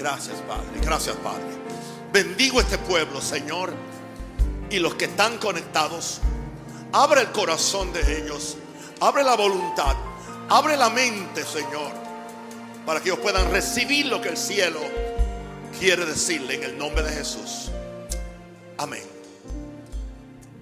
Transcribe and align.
Gracias, 0.00 0.40
Padre. 0.48 0.80
Gracias, 0.80 1.14
Padre. 1.16 1.44
Bendigo 2.10 2.58
este 2.58 2.78
pueblo, 2.78 3.20
Señor. 3.20 3.70
Y 4.70 4.78
los 4.78 4.94
que 4.94 5.04
están 5.04 5.36
conectados, 5.36 6.20
abre 6.90 7.20
el 7.20 7.32
corazón 7.32 7.92
de 7.92 8.22
ellos. 8.22 8.56
Abre 9.00 9.22
la 9.22 9.36
voluntad. 9.36 9.94
Abre 10.48 10.78
la 10.78 10.88
mente, 10.88 11.44
Señor. 11.44 11.92
Para 12.86 13.00
que 13.00 13.10
ellos 13.10 13.20
puedan 13.20 13.50
recibir 13.50 14.06
lo 14.06 14.22
que 14.22 14.30
el 14.30 14.38
cielo 14.38 14.80
quiere 15.78 16.06
decirle 16.06 16.54
en 16.54 16.62
el 16.62 16.78
nombre 16.78 17.02
de 17.02 17.10
Jesús. 17.10 17.70
Amén. 18.78 19.04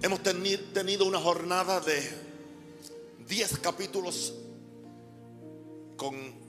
Hemos 0.03 0.21
tenido 0.21 1.05
una 1.05 1.21
jornada 1.21 1.79
de 1.79 2.13
10 3.29 3.59
capítulos 3.59 4.35
con 5.97 6.48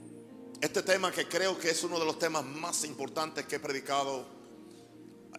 este 0.60 0.82
tema 0.82 1.10
que 1.10 1.26
creo 1.26 1.58
que 1.58 1.70
es 1.70 1.82
uno 1.84 1.98
de 1.98 2.04
los 2.04 2.18
temas 2.18 2.44
más 2.44 2.84
importantes 2.84 3.46
que 3.46 3.56
he 3.56 3.60
predicado 3.60 4.26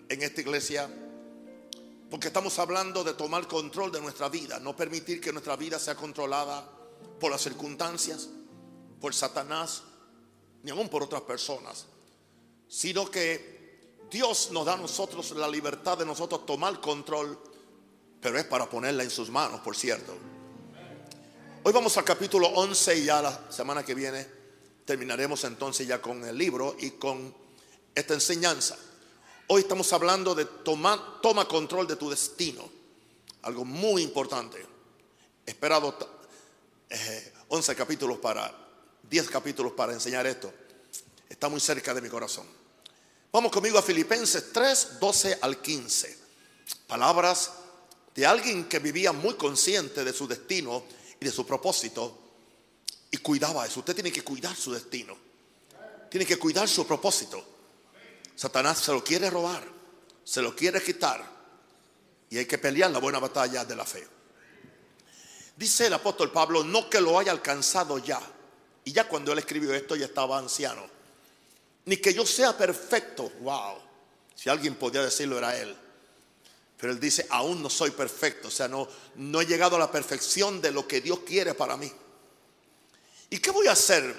en 0.09 0.21
esta 0.23 0.41
iglesia. 0.41 0.89
Porque 2.09 2.27
estamos 2.27 2.57
hablando 2.59 3.03
de 3.03 3.13
tomar 3.13 3.47
control 3.47 3.91
de 3.91 4.01
nuestra 4.01 4.29
vida, 4.29 4.59
no 4.59 4.75
permitir 4.75 5.21
que 5.21 5.31
nuestra 5.31 5.55
vida 5.55 5.79
sea 5.79 5.95
controlada 5.95 6.67
por 7.19 7.31
las 7.31 7.41
circunstancias, 7.41 8.29
por 8.99 9.13
Satanás, 9.13 9.83
ni 10.63 10.71
aún 10.71 10.89
por 10.89 11.03
otras 11.03 11.21
personas, 11.21 11.85
sino 12.67 13.09
que 13.09 13.99
Dios 14.09 14.49
nos 14.51 14.65
da 14.65 14.73
a 14.73 14.77
nosotros 14.77 15.31
la 15.31 15.47
libertad 15.47 15.99
de 15.99 16.05
nosotros 16.05 16.45
tomar 16.45 16.81
control, 16.81 17.39
pero 18.19 18.37
es 18.37 18.45
para 18.45 18.69
ponerla 18.69 19.03
en 19.03 19.09
sus 19.09 19.29
manos, 19.29 19.61
por 19.61 19.75
cierto. 19.77 20.17
Hoy 21.63 21.71
vamos 21.71 21.95
al 21.95 22.03
capítulo 22.03 22.47
11 22.47 22.97
y 22.97 23.05
ya 23.05 23.21
la 23.21 23.51
semana 23.51 23.85
que 23.85 23.93
viene 23.93 24.40
terminaremos 24.85 25.43
entonces 25.43 25.87
ya 25.87 26.01
con 26.01 26.23
el 26.23 26.37
libro 26.37 26.75
y 26.79 26.91
con 26.91 27.33
esta 27.93 28.13
enseñanza. 28.13 28.77
Hoy 29.47 29.61
estamos 29.61 29.91
hablando 29.93 30.33
de 30.33 30.45
tomar, 30.45 31.21
toma 31.21 31.47
control 31.47 31.87
de 31.87 31.95
tu 31.95 32.09
destino. 32.09 32.69
Algo 33.41 33.65
muy 33.65 34.01
importante. 34.01 34.65
He 35.45 35.51
esperado 35.51 35.97
11 37.49 37.71
eh, 37.71 37.75
capítulos 37.75 38.19
para, 38.19 38.53
10 39.09 39.29
capítulos 39.29 39.73
para 39.73 39.93
enseñar 39.93 40.25
esto. 40.25 40.53
Está 41.27 41.49
muy 41.49 41.59
cerca 41.59 41.93
de 41.93 42.01
mi 42.01 42.09
corazón. 42.09 42.45
Vamos 43.31 43.51
conmigo 43.51 43.77
a 43.77 43.81
Filipenses 43.81 44.51
3, 44.53 44.99
12 44.99 45.39
al 45.41 45.61
15. 45.61 46.17
Palabras 46.87 47.51
de 48.13 48.25
alguien 48.25 48.65
que 48.65 48.79
vivía 48.79 49.11
muy 49.11 49.35
consciente 49.35 50.03
de 50.03 50.13
su 50.13 50.27
destino 50.27 50.83
y 51.19 51.25
de 51.25 51.31
su 51.31 51.45
propósito 51.45 52.20
y 53.11 53.17
cuidaba 53.17 53.65
eso. 53.65 53.81
Usted 53.81 53.93
tiene 53.93 54.11
que 54.11 54.23
cuidar 54.23 54.55
su 54.55 54.71
destino. 54.71 55.17
Tiene 56.09 56.25
que 56.25 56.39
cuidar 56.39 56.67
su 56.67 56.87
propósito. 56.87 57.43
Satanás 58.35 58.79
se 58.79 58.91
lo 58.91 59.03
quiere 59.03 59.29
robar, 59.29 59.63
se 60.23 60.41
lo 60.41 60.55
quiere 60.55 60.81
quitar 60.81 61.23
y 62.31 62.37
hay 62.37 62.45
que 62.45 62.57
pelear 62.57 62.89
la 62.89 62.99
buena 62.99 63.19
batalla 63.19 63.65
de 63.65 63.75
la 63.75 63.85
fe. 63.85 64.07
Dice 65.57 65.87
el 65.87 65.93
apóstol 65.93 66.31
Pablo, 66.31 66.63
no 66.63 66.89
que 66.89 67.01
lo 67.01 67.19
haya 67.19 67.31
alcanzado 67.31 67.97
ya. 67.99 68.19
Y 68.85 68.93
ya 68.93 69.07
cuando 69.07 69.33
él 69.33 69.39
escribió 69.39 69.73
esto 69.73 69.95
ya 69.95 70.05
estaba 70.05 70.39
anciano. 70.39 70.81
Ni 71.85 71.97
que 71.97 72.13
yo 72.13 72.25
sea 72.25 72.57
perfecto. 72.57 73.31
Wow. 73.41 73.77
Si 74.33 74.49
alguien 74.49 74.75
podía 74.75 75.03
decirlo 75.03 75.37
era 75.37 75.55
él. 75.57 75.75
Pero 76.77 76.93
él 76.93 76.99
dice, 76.99 77.27
aún 77.29 77.61
no 77.61 77.69
soy 77.69 77.91
perfecto. 77.91 78.47
O 78.47 78.51
sea, 78.51 78.67
no, 78.67 78.87
no 79.15 79.41
he 79.41 79.45
llegado 79.45 79.75
a 79.75 79.79
la 79.79 79.91
perfección 79.91 80.61
de 80.61 80.71
lo 80.71 80.87
que 80.87 81.01
Dios 81.01 81.19
quiere 81.19 81.53
para 81.53 81.77
mí. 81.77 81.91
¿Y 83.31 83.39
qué 83.39 83.49
voy 83.49 83.65
a 83.65 83.71
hacer? 83.71 84.13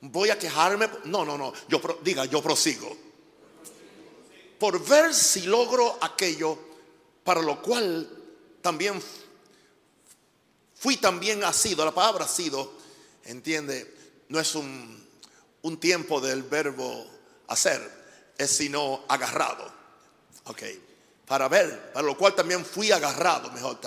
¿Voy 0.00 0.30
a 0.30 0.38
quejarme? 0.38 0.90
No, 1.04 1.24
no, 1.24 1.38
no. 1.38 1.52
Yo 1.68 1.80
diga, 2.02 2.24
yo 2.24 2.42
prosigo. 2.42 2.96
Por 4.58 4.84
ver 4.84 5.14
si 5.14 5.42
logro 5.42 5.96
aquello 6.00 6.58
para 7.22 7.40
lo 7.40 7.62
cual 7.62 8.10
también 8.60 9.00
fui 10.74 10.96
también 10.96 11.42
sido 11.52 11.84
La 11.84 11.94
palabra 11.94 12.26
sido, 12.26 12.72
entiende, 13.24 13.94
no 14.28 14.40
es 14.40 14.56
un, 14.56 15.06
un 15.62 15.78
tiempo 15.78 16.20
del 16.20 16.42
verbo 16.42 17.06
hacer, 17.46 18.34
es 18.36 18.50
sino 18.50 19.04
agarrado. 19.06 19.72
Ok 20.46 20.62
para 21.30 21.46
ver, 21.46 21.92
para 21.92 22.04
lo 22.04 22.18
cual 22.18 22.34
también 22.34 22.64
fui 22.64 22.90
agarrado, 22.90 23.52
mejor, 23.52 23.78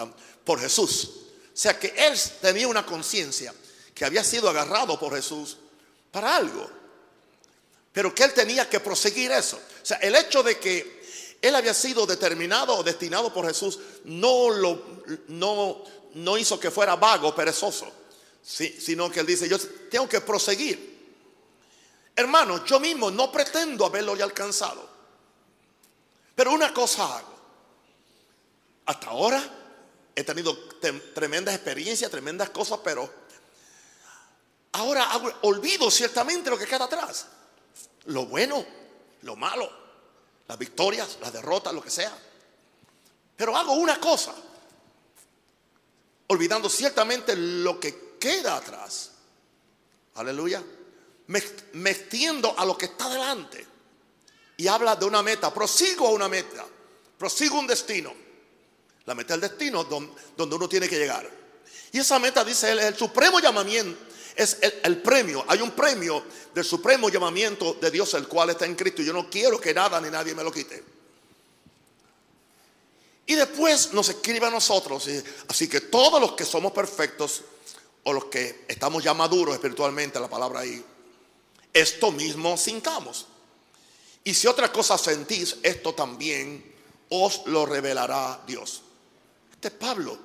por 0.45 0.61
Jesús. 0.61 1.11
O 1.43 1.51
sea 1.51 1.77
que 1.77 1.87
él 1.87 2.17
tenía 2.39 2.69
una 2.69 2.85
conciencia 2.85 3.53
que 3.93 4.05
había 4.05 4.23
sido 4.23 4.49
agarrado 4.49 4.99
por 4.99 5.15
Jesús 5.15 5.57
para 6.11 6.35
algo, 6.35 6.69
pero 7.91 8.13
que 8.13 8.23
él 8.23 8.33
tenía 8.33 8.69
que 8.69 8.79
proseguir 8.79 9.31
eso. 9.31 9.57
O 9.57 9.85
sea, 9.85 9.97
el 9.97 10.15
hecho 10.15 10.41
de 10.43 10.57
que 10.59 11.03
él 11.41 11.55
había 11.55 11.73
sido 11.73 12.05
determinado 12.05 12.75
o 12.75 12.83
destinado 12.83 13.33
por 13.33 13.45
Jesús 13.45 13.79
no 14.05 14.49
lo 14.49 15.03
no, 15.27 15.83
no 16.13 16.37
hizo 16.37 16.59
que 16.59 16.71
fuera 16.71 16.95
vago, 16.95 17.35
perezoso, 17.35 17.91
sino 18.41 19.09
que 19.11 19.19
él 19.19 19.25
dice, 19.25 19.47
yo 19.47 19.57
tengo 19.89 20.07
que 20.07 20.21
proseguir. 20.21 20.93
Hermano, 22.15 22.63
yo 22.65 22.79
mismo 22.79 23.09
no 23.09 23.31
pretendo 23.31 23.85
haberlo 23.85 24.15
ya 24.15 24.23
alcanzado. 24.23 24.87
Pero 26.35 26.51
una 26.51 26.73
cosa 26.73 27.17
hago. 27.17 27.33
Hasta 28.85 29.07
ahora 29.07 29.43
he 30.15 30.23
tenido 30.23 30.57
tremendas 31.13 31.55
experiencias, 31.55 32.11
tremendas 32.11 32.49
cosas, 32.49 32.79
pero 32.83 33.11
ahora 34.73 35.09
olvido 35.41 35.89
ciertamente 35.89 36.49
lo 36.49 36.57
que 36.57 36.65
queda 36.65 36.85
atrás. 36.85 37.27
Lo 38.05 38.25
bueno, 38.25 38.65
lo 39.21 39.35
malo, 39.35 39.69
las 40.47 40.57
victorias, 40.57 41.17
las 41.21 41.31
derrotas, 41.31 41.73
lo 41.73 41.81
que 41.81 41.89
sea. 41.89 42.15
Pero 43.35 43.55
hago 43.55 43.73
una 43.73 43.99
cosa, 43.99 44.33
olvidando 46.27 46.69
ciertamente 46.69 47.35
lo 47.35 47.79
que 47.79 48.17
queda 48.19 48.57
atrás. 48.57 49.11
Aleluya. 50.15 50.63
Me, 51.27 51.41
me 51.73 51.91
extiendo 51.91 52.53
a 52.57 52.65
lo 52.65 52.77
que 52.77 52.85
está 52.85 53.09
delante. 53.09 53.65
Y 54.57 54.67
habla 54.67 54.95
de 54.95 55.05
una 55.05 55.23
meta. 55.23 55.53
Prosigo 55.53 56.07
a 56.07 56.11
una 56.11 56.27
meta. 56.27 56.65
Prosigo 57.17 57.57
un 57.57 57.65
destino. 57.65 58.13
La 59.05 59.15
meta 59.15 59.33
del 59.33 59.41
destino 59.41 59.83
donde 59.83 60.55
uno 60.55 60.69
tiene 60.69 60.87
que 60.87 60.97
llegar. 60.97 61.29
Y 61.91 61.99
esa 61.99 62.19
meta, 62.19 62.43
dice 62.43 62.71
él, 62.71 62.79
es 62.79 62.85
el 62.85 62.97
supremo 62.97 63.39
llamamiento. 63.39 64.12
Es 64.35 64.57
el, 64.61 65.01
premio. 65.01 65.43
Hay 65.47 65.61
un 65.61 65.71
premio 65.71 66.23
del 66.53 66.65
supremo 66.65 67.09
llamamiento 67.09 67.75
de 67.75 67.91
Dios, 67.91 68.13
el 68.15 68.27
cual 68.27 68.49
está 68.49 68.65
en 68.65 68.75
Cristo. 68.75 69.01
Y 69.01 69.05
yo 69.05 69.13
no 69.13 69.29
quiero 69.29 69.59
que 69.59 69.73
nada 69.73 70.01
ni 70.01 70.09
nadie 70.09 70.33
me 70.33 70.43
lo 70.43 70.51
quite. 70.51 70.83
Y 73.25 73.35
después 73.35 73.93
nos 73.93 74.09
escribe 74.09 74.47
a 74.47 74.49
nosotros. 74.49 75.07
Así 75.47 75.67
que 75.67 75.81
todos 75.81 76.19
los 76.19 76.33
que 76.33 76.45
somos 76.45 76.71
perfectos, 76.71 77.43
o 78.03 78.11
los 78.11 78.25
que 78.25 78.65
estamos 78.67 79.03
ya 79.03 79.13
maduros 79.13 79.55
espiritualmente, 79.55 80.19
la 80.19 80.29
palabra 80.29 80.61
ahí, 80.61 80.83
esto 81.71 82.11
mismo 82.11 82.57
sincamos. 82.57 83.27
Y 84.23 84.33
si 84.33 84.47
otra 84.47 84.71
cosa 84.71 84.97
sentís, 84.97 85.57
esto 85.63 85.93
también 85.93 86.73
os 87.09 87.45
lo 87.45 87.65
revelará 87.65 88.41
Dios. 88.47 88.81
Pablo, 89.71 90.17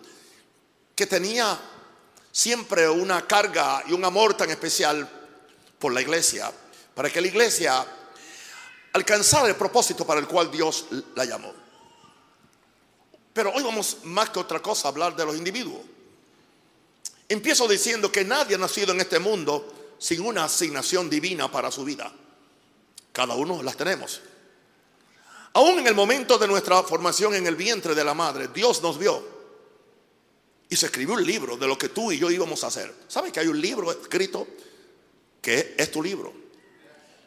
que 0.94 1.06
tenía 1.06 1.58
siempre 2.38 2.88
una 2.88 3.26
carga 3.26 3.82
y 3.88 3.92
un 3.92 4.04
amor 4.04 4.34
tan 4.34 4.48
especial 4.48 5.10
por 5.76 5.92
la 5.92 6.00
iglesia, 6.00 6.52
para 6.94 7.10
que 7.10 7.20
la 7.20 7.26
iglesia 7.26 7.84
alcanzara 8.92 9.48
el 9.48 9.56
propósito 9.56 10.06
para 10.06 10.20
el 10.20 10.28
cual 10.28 10.48
Dios 10.48 10.84
la 11.16 11.24
llamó. 11.24 11.52
Pero 13.32 13.50
hoy 13.52 13.64
vamos 13.64 13.96
más 14.04 14.30
que 14.30 14.38
otra 14.38 14.62
cosa 14.62 14.86
a 14.86 14.92
hablar 14.92 15.16
de 15.16 15.26
los 15.26 15.36
individuos. 15.36 15.80
Empiezo 17.28 17.66
diciendo 17.66 18.12
que 18.12 18.24
nadie 18.24 18.54
ha 18.54 18.58
nacido 18.58 18.92
en 18.92 19.00
este 19.00 19.18
mundo 19.18 19.96
sin 19.98 20.24
una 20.24 20.44
asignación 20.44 21.10
divina 21.10 21.50
para 21.50 21.72
su 21.72 21.82
vida. 21.82 22.12
Cada 23.10 23.34
uno 23.34 23.64
las 23.64 23.76
tenemos. 23.76 24.20
Aún 25.54 25.80
en 25.80 25.88
el 25.88 25.94
momento 25.96 26.38
de 26.38 26.46
nuestra 26.46 26.84
formación 26.84 27.34
en 27.34 27.48
el 27.48 27.56
vientre 27.56 27.96
de 27.96 28.04
la 28.04 28.14
madre, 28.14 28.46
Dios 28.46 28.80
nos 28.80 28.96
vio. 28.96 29.37
Y 30.68 30.76
se 30.76 30.86
escribió 30.86 31.14
un 31.14 31.24
libro 31.24 31.56
de 31.56 31.66
lo 31.66 31.78
que 31.78 31.88
tú 31.88 32.12
y 32.12 32.18
yo 32.18 32.30
íbamos 32.30 32.62
a 32.64 32.66
hacer. 32.66 32.94
¿Sabes 33.08 33.32
que 33.32 33.40
hay 33.40 33.48
un 33.48 33.60
libro 33.60 33.90
escrito 33.90 34.46
que 35.40 35.74
es 35.78 35.90
tu 35.90 36.02
libro? 36.02 36.32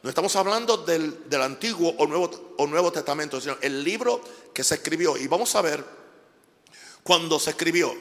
No 0.03 0.09
estamos 0.09 0.35
hablando 0.35 0.77
del, 0.77 1.23
Antiguo 1.41 1.93
o 1.97 2.07
Nuevo, 2.07 2.55
o 2.57 2.67
Nuevo 2.67 2.91
Testamento, 2.91 3.39
sino 3.39 3.57
el 3.61 3.83
libro 3.83 4.21
que 4.53 4.63
se 4.63 4.75
escribió. 4.75 5.17
Y 5.17 5.27
vamos 5.27 5.55
a 5.55 5.61
ver 5.61 5.83
cuando 7.03 7.39
se 7.39 7.51
escribió. 7.51 7.95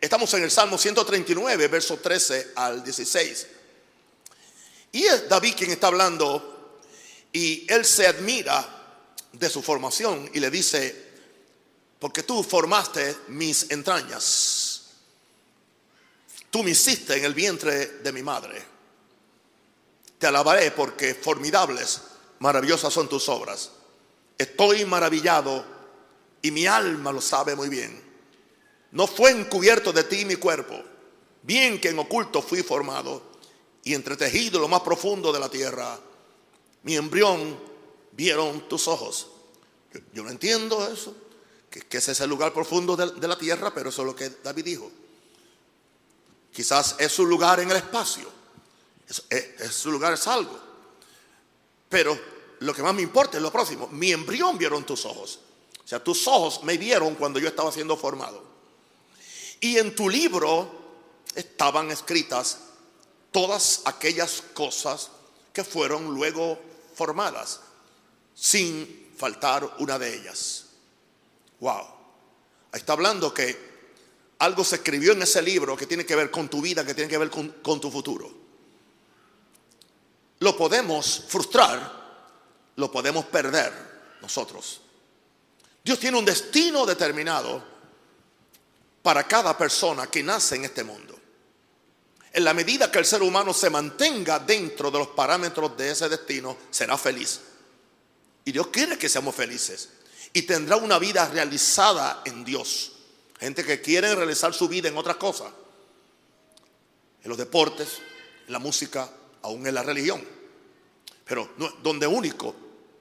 Estamos 0.00 0.34
en 0.34 0.42
el 0.42 0.50
Salmo 0.50 0.78
139, 0.78 1.68
verso 1.68 1.98
13 1.98 2.52
al 2.56 2.82
16. 2.82 3.46
Y 4.92 5.04
es 5.04 5.28
David 5.28 5.54
quien 5.56 5.70
está 5.70 5.86
hablando 5.86 6.80
y 7.32 7.66
él 7.72 7.84
se 7.84 8.06
admira 8.06 8.68
de 9.32 9.48
su 9.48 9.62
formación 9.62 10.30
y 10.34 10.40
le 10.40 10.50
dice, 10.50 11.11
porque 12.02 12.24
tú 12.24 12.42
formaste 12.42 13.16
mis 13.28 13.70
entrañas, 13.70 14.82
tú 16.50 16.64
me 16.64 16.72
hiciste 16.72 17.16
en 17.16 17.24
el 17.24 17.32
vientre 17.32 17.98
de 17.98 18.12
mi 18.12 18.24
madre. 18.24 18.60
Te 20.18 20.26
alabaré 20.26 20.72
porque 20.72 21.14
formidables, 21.14 22.00
maravillosas 22.40 22.92
son 22.92 23.08
tus 23.08 23.28
obras. 23.28 23.70
Estoy 24.36 24.84
maravillado 24.84 25.64
y 26.42 26.50
mi 26.50 26.66
alma 26.66 27.12
lo 27.12 27.20
sabe 27.20 27.54
muy 27.54 27.68
bien. 27.68 28.02
No 28.90 29.06
fue 29.06 29.30
encubierto 29.30 29.92
de 29.92 30.02
ti 30.02 30.24
mi 30.24 30.34
cuerpo, 30.34 30.82
bien 31.44 31.80
que 31.80 31.90
en 31.90 32.00
oculto 32.00 32.42
fui 32.42 32.64
formado 32.64 33.22
y 33.84 33.94
entretejido 33.94 34.56
en 34.56 34.62
lo 34.62 34.68
más 34.68 34.80
profundo 34.80 35.32
de 35.32 35.38
la 35.38 35.48
tierra. 35.48 36.00
Mi 36.82 36.96
embrión 36.96 37.60
vieron 38.10 38.68
tus 38.68 38.88
ojos. 38.88 39.28
Yo, 40.12 40.24
no 40.24 40.30
entiendo 40.30 40.84
eso, 40.92 41.14
que, 41.80 41.96
ese 41.96 42.12
es 42.12 42.20
el 42.20 42.28
lugar 42.28 42.52
profundo 42.52 42.96
de, 42.96 43.26
la 43.26 43.38
tierra, 43.38 43.72
pero 43.72 43.88
eso 43.88 44.02
es 44.02 44.06
lo 44.06 44.14
que 44.14 44.28
David 44.42 44.64
dijo. 44.64 44.90
Quizás 46.52 46.96
es 46.98 47.10
su 47.10 47.24
lugar 47.24 47.60
en 47.60 47.70
el 47.70 47.78
espacio, 47.78 48.28
es 49.28 49.74
su 49.74 49.90
lugar 49.90 50.12
es 50.12 50.26
algo. 50.26 50.58
Pero 51.88 52.18
lo 52.60 52.74
que 52.74 52.82
más 52.82 52.94
me 52.94 53.02
importa 53.02 53.38
es 53.38 53.42
lo 53.42 53.50
próximo. 53.50 53.88
Mi 53.88 54.12
embrión 54.12 54.58
vieron 54.58 54.84
tus 54.84 55.04
ojos. 55.04 55.40
O 55.84 55.88
sea, 55.88 56.02
tus 56.02 56.26
ojos 56.26 56.62
me 56.62 56.76
vieron 56.78 57.14
cuando 57.14 57.38
yo 57.38 57.48
estaba 57.48 57.72
siendo 57.72 57.96
formado. 57.96 58.42
Y 59.60 59.78
en 59.78 59.94
tu 59.94 60.08
libro 60.08 60.70
estaban 61.34 61.90
escritas 61.90 62.58
todas 63.30 63.82
aquellas 63.86 64.42
cosas 64.54 65.10
que 65.52 65.64
fueron 65.64 66.14
luego 66.14 66.58
formadas, 66.94 67.60
sin 68.34 69.12
faltar 69.16 69.76
una 69.78 69.98
de 69.98 70.14
ellas. 70.14 70.66
Wow. 71.62 71.86
Ahí 72.72 72.80
está 72.80 72.94
hablando 72.94 73.32
que 73.32 73.70
algo 74.40 74.64
se 74.64 74.76
escribió 74.76 75.12
en 75.12 75.22
ese 75.22 75.40
libro 75.40 75.76
que 75.76 75.86
tiene 75.86 76.04
que 76.04 76.16
ver 76.16 76.28
con 76.28 76.48
tu 76.48 76.60
vida, 76.60 76.84
que 76.84 76.92
tiene 76.92 77.08
que 77.08 77.18
ver 77.18 77.30
con, 77.30 77.80
tu 77.80 77.88
futuro. 77.88 78.28
Lo 80.40 80.56
podemos 80.56 81.24
frustrar 81.28 82.02
lo 82.74 82.90
podemos 82.90 83.26
perder 83.26 83.72
nosotros. 84.22 84.80
Dios 85.84 86.00
tiene 86.00 86.18
un 86.18 86.24
destino 86.24 86.84
determinado 86.84 87.62
para 89.02 89.22
cada 89.28 89.56
persona 89.56 90.08
que 90.08 90.22
nace 90.22 90.56
en 90.56 90.64
este 90.64 90.82
mundo. 90.82 91.16
En 92.32 92.42
la 92.42 92.54
medida 92.54 92.90
que 92.90 92.98
el 92.98 93.04
ser 93.04 93.22
humano 93.22 93.52
se 93.54 93.70
mantenga 93.70 94.40
dentro 94.40 94.90
de 94.90 94.98
los 94.98 95.08
parámetros 95.08 95.76
de 95.76 95.90
ese 95.92 96.08
destino, 96.08 96.56
será 96.70 96.98
feliz. 96.98 97.40
Y 98.46 98.50
Dios 98.50 98.68
quiere 98.68 98.98
que 98.98 99.08
seamos 99.08 99.34
felices. 99.34 99.90
Y 100.32 100.42
tendrá 100.42 100.76
una 100.76 100.98
vida 100.98 101.28
realizada 101.28 102.22
en 102.24 102.44
Dios. 102.44 102.92
Gente 103.38 103.64
que 103.64 103.80
quiere 103.80 104.14
realizar 104.14 104.54
su 104.54 104.68
vida 104.68 104.88
en 104.88 104.96
otras 104.96 105.16
cosas. 105.16 105.52
En 107.22 107.28
los 107.28 107.38
deportes, 107.38 107.98
en 108.46 108.52
la 108.52 108.58
música, 108.58 109.08
aún 109.42 109.66
en 109.66 109.74
la 109.74 109.82
religión. 109.82 110.24
Pero 111.24 111.50
donde 111.82 112.06
único 112.06 112.54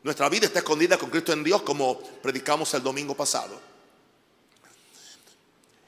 nuestra 0.03 0.29
vida 0.29 0.47
está 0.47 0.59
escondida 0.59 0.97
con 0.97 1.09
Cristo 1.09 1.31
en 1.31 1.43
Dios, 1.43 1.61
como 1.61 1.99
predicamos 1.99 2.73
el 2.73 2.81
domingo 2.81 3.15
pasado. 3.15 3.59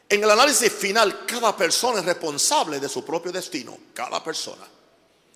En 0.07 0.23
el 0.23 0.29
análisis 0.29 0.71
final, 0.71 1.25
cada 1.25 1.57
persona 1.57 1.99
es 1.99 2.05
responsable 2.05 2.79
de 2.79 2.87
su 2.87 3.03
propio 3.03 3.31
destino. 3.31 3.75
Cada 3.93 4.23
persona. 4.23 4.67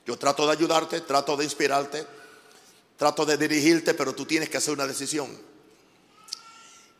Yo 0.06 0.18
trato 0.18 0.46
de 0.46 0.52
ayudarte, 0.52 1.02
trato 1.02 1.36
de 1.36 1.44
inspirarte, 1.44 2.06
trato 2.96 3.26
de 3.26 3.38
dirigirte, 3.38 3.96
pero 3.96 4.14
tú 4.14 4.26
tienes 4.26 4.50
que 4.50 4.58
hacer 4.58 4.74
una 4.74 4.86
decisión. 4.86 5.36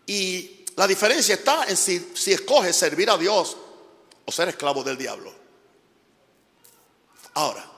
Y 0.08 0.66
la 0.76 0.88
diferencia 0.88 1.36
está 1.36 1.66
en 1.66 1.78
si, 1.78 2.12
si 2.16 2.34
escoges 2.34 2.76
servir 2.76 3.10
a 3.10 3.18
Dios 3.18 3.56
o 4.26 4.32
ser 4.32 4.50
esclavo 4.50 4.84
del 4.84 4.98
diablo. 4.98 5.34
Ahora, 7.34 7.70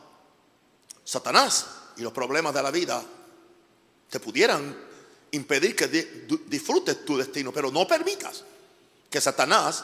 Satanás 1.03 1.65
y 1.97 2.01
los 2.01 2.13
problemas 2.13 2.53
de 2.53 2.63
la 2.63 2.71
vida 2.71 3.03
te 4.09 4.19
pudieran 4.19 4.77
impedir 5.31 5.75
que 5.75 5.87
disfrutes 5.87 7.05
tu 7.05 7.17
destino, 7.17 7.51
pero 7.51 7.71
no 7.71 7.87
permitas 7.87 8.43
que 9.09 9.19
Satanás 9.19 9.83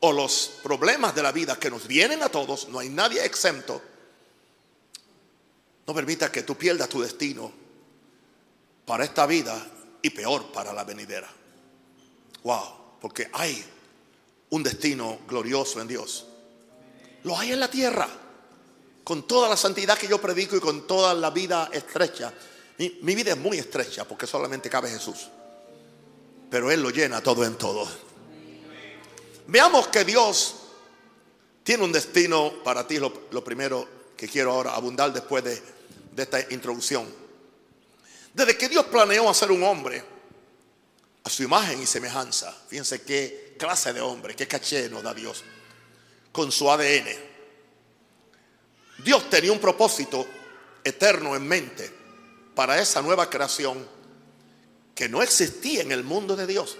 o 0.00 0.12
los 0.12 0.50
problemas 0.62 1.14
de 1.14 1.22
la 1.22 1.32
vida 1.32 1.58
que 1.58 1.70
nos 1.70 1.86
vienen 1.86 2.22
a 2.22 2.28
todos, 2.28 2.68
no 2.68 2.78
hay 2.78 2.88
nadie 2.88 3.24
exento, 3.24 3.80
no 5.86 5.94
permita 5.94 6.30
que 6.30 6.42
tú 6.42 6.56
pierdas 6.56 6.88
tu 6.88 7.00
destino 7.00 7.52
para 8.84 9.04
esta 9.04 9.26
vida 9.26 9.73
y 10.04 10.10
peor 10.10 10.52
para 10.52 10.72
la 10.72 10.84
venidera. 10.84 11.28
Wow, 12.44 12.98
porque 13.00 13.28
hay 13.32 13.64
un 14.50 14.62
destino 14.62 15.18
glorioso 15.26 15.80
en 15.80 15.88
Dios. 15.88 16.26
Lo 17.24 17.36
hay 17.36 17.52
en 17.52 17.60
la 17.60 17.68
tierra, 17.68 18.08
con 19.02 19.26
toda 19.26 19.48
la 19.48 19.56
santidad 19.56 19.98
que 19.98 20.06
yo 20.06 20.20
predico 20.20 20.56
y 20.56 20.60
con 20.60 20.86
toda 20.86 21.14
la 21.14 21.30
vida 21.30 21.70
estrecha 21.72 22.32
mi, 22.78 23.14
vida 23.14 23.32
es 23.32 23.38
muy 23.38 23.58
estrecha 23.58 24.04
porque 24.04 24.26
solamente 24.26 24.68
cabe 24.68 24.90
Jesús. 24.90 25.28
Pero 26.50 26.70
Él 26.70 26.82
lo 26.82 26.90
llena 26.90 27.20
todo 27.20 27.44
en 27.44 27.54
todo. 27.56 27.86
Veamos 29.46 29.88
que 29.88 30.04
Dios 30.04 30.56
tiene 31.62 31.84
un 31.84 31.92
destino 31.92 32.52
para 32.64 32.86
ti. 32.86 32.98
Lo, 32.98 33.44
primero 33.44 33.86
que 34.16 34.28
quiero 34.28 34.52
ahora 34.52 34.74
abundar 34.74 35.12
después 35.12 35.44
de, 35.44 35.62
esta 36.16 36.40
introducción. 36.52 37.06
Desde 38.34 38.58
que 38.58 38.68
Dios 38.68 38.86
planeó 38.86 39.30
hacer 39.30 39.52
un 39.52 39.62
hombre 39.62 40.04
a 41.22 41.30
su 41.30 41.44
imagen 41.44 41.80
y 41.80 41.86
semejanza, 41.86 42.52
fíjense 42.68 43.02
qué 43.02 43.54
clase 43.56 43.92
de 43.92 44.00
hombre, 44.00 44.34
qué 44.34 44.48
caché 44.48 44.88
nos 44.90 45.04
da 45.04 45.14
Dios, 45.14 45.44
con 46.32 46.50
su 46.50 46.68
ADN. 46.68 47.06
Dios 48.98 49.30
tenía 49.30 49.52
un 49.52 49.60
propósito 49.60 50.26
eterno 50.82 51.36
en 51.36 51.46
mente 51.46 51.90
para 52.54 52.80
esa 52.80 53.00
nueva 53.02 53.30
creación 53.30 53.86
que 54.94 55.08
no 55.08 55.22
existía 55.22 55.82
en 55.82 55.92
el 55.92 56.02
mundo 56.02 56.34
de 56.36 56.46
Dios. 56.46 56.76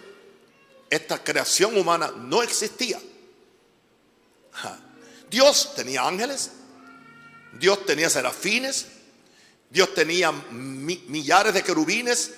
Esta 0.90 1.22
creación 1.22 1.76
humana 1.78 2.12
no 2.16 2.42
existía. 2.42 3.00
Dios 5.30 5.74
tenía 5.74 6.06
ángeles, 6.06 6.50
Dios 7.52 7.86
tenía 7.86 8.10
serafines, 8.10 8.86
Dios 9.74 9.92
tenía 9.92 10.30
millares 10.30 11.52
de 11.52 11.64
querubines 11.64 12.30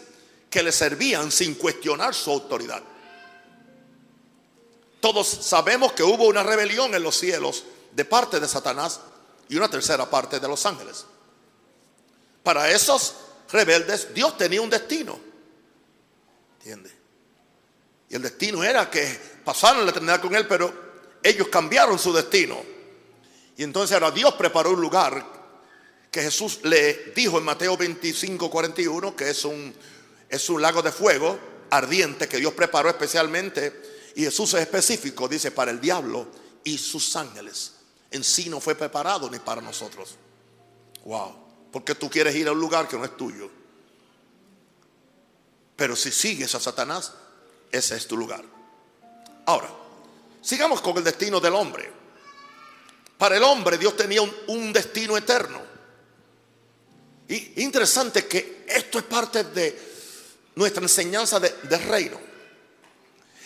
que 0.48 0.62
le 0.62 0.72
servían 0.72 1.30
sin 1.30 1.54
cuestionar 1.56 2.14
su 2.14 2.30
autoridad. 2.30 2.82
Todos 5.00 5.28
sabemos 5.28 5.92
que 5.92 6.02
hubo 6.02 6.24
una 6.28 6.42
rebelión 6.42 6.94
en 6.94 7.02
los 7.02 7.14
cielos 7.14 7.64
de 7.92 8.06
parte 8.06 8.40
de 8.40 8.48
Satanás 8.48 9.00
y 9.50 9.56
una 9.56 9.68
tercera 9.68 10.08
parte 10.08 10.40
de 10.40 10.48
los 10.48 10.64
ángeles. 10.64 11.04
Para 12.42 12.70
esos 12.70 13.14
rebeldes, 13.52 14.14
Dios 14.14 14.38
tenía 14.38 14.62
un 14.62 14.70
destino. 14.70 15.20
¿Entiendes? 16.60 16.94
Y 18.08 18.14
el 18.14 18.22
destino 18.22 18.64
era 18.64 18.90
que 18.90 19.20
pasaron 19.44 19.84
la 19.84 19.90
eternidad 19.90 20.22
con 20.22 20.34
Él, 20.34 20.46
pero 20.48 20.72
ellos 21.22 21.48
cambiaron 21.48 21.98
su 21.98 22.14
destino. 22.14 22.56
Y 23.58 23.62
entonces 23.62 23.92
ahora 23.92 24.10
Dios 24.10 24.32
preparó 24.36 24.70
un 24.70 24.80
lugar 24.80 25.35
que 26.16 26.22
Jesús 26.22 26.60
le 26.62 27.12
dijo 27.14 27.36
en 27.36 27.44
Mateo 27.44 27.76
25, 27.76 28.48
41, 28.50 29.14
que 29.14 29.28
es 29.28 29.44
un, 29.44 29.74
es 30.30 30.48
un 30.48 30.62
lago 30.62 30.80
de 30.80 30.90
fuego 30.90 31.38
ardiente 31.68 32.26
que 32.26 32.38
Dios 32.38 32.54
preparó 32.54 32.88
especialmente. 32.88 34.12
Y 34.14 34.22
Jesús 34.24 34.54
es 34.54 34.62
específico, 34.62 35.28
dice, 35.28 35.50
para 35.50 35.70
el 35.70 35.78
diablo 35.78 36.26
y 36.64 36.78
sus 36.78 37.14
ángeles. 37.16 37.74
En 38.10 38.24
sí 38.24 38.48
no 38.48 38.62
fue 38.62 38.74
preparado 38.74 39.28
ni 39.28 39.38
para 39.40 39.60
nosotros. 39.60 40.16
Wow. 41.04 41.36
Porque 41.70 41.94
tú 41.94 42.08
quieres 42.08 42.34
ir 42.34 42.48
a 42.48 42.52
un 42.52 42.60
lugar 42.60 42.88
que 42.88 42.96
no 42.96 43.04
es 43.04 43.14
tuyo. 43.14 43.50
Pero 45.76 45.94
si 45.94 46.10
sigues 46.10 46.54
a 46.54 46.60
Satanás, 46.60 47.12
ese 47.70 47.94
es 47.94 48.06
tu 48.06 48.16
lugar. 48.16 48.42
Ahora, 49.44 49.68
sigamos 50.40 50.80
con 50.80 50.96
el 50.96 51.04
destino 51.04 51.40
del 51.40 51.54
hombre. 51.56 51.92
Para 53.18 53.36
el 53.36 53.42
hombre 53.42 53.76
Dios 53.76 53.94
tenía 53.98 54.22
un, 54.22 54.72
destino 54.72 55.14
eterno. 55.14 55.75
Y 57.28 57.62
interesante 57.62 58.26
que 58.26 58.64
esto 58.68 58.98
es 58.98 59.04
parte 59.04 59.44
de 59.44 59.78
nuestra 60.54 60.82
enseñanza 60.82 61.40
de, 61.40 61.54
de 61.62 61.78
reino. 61.78 62.20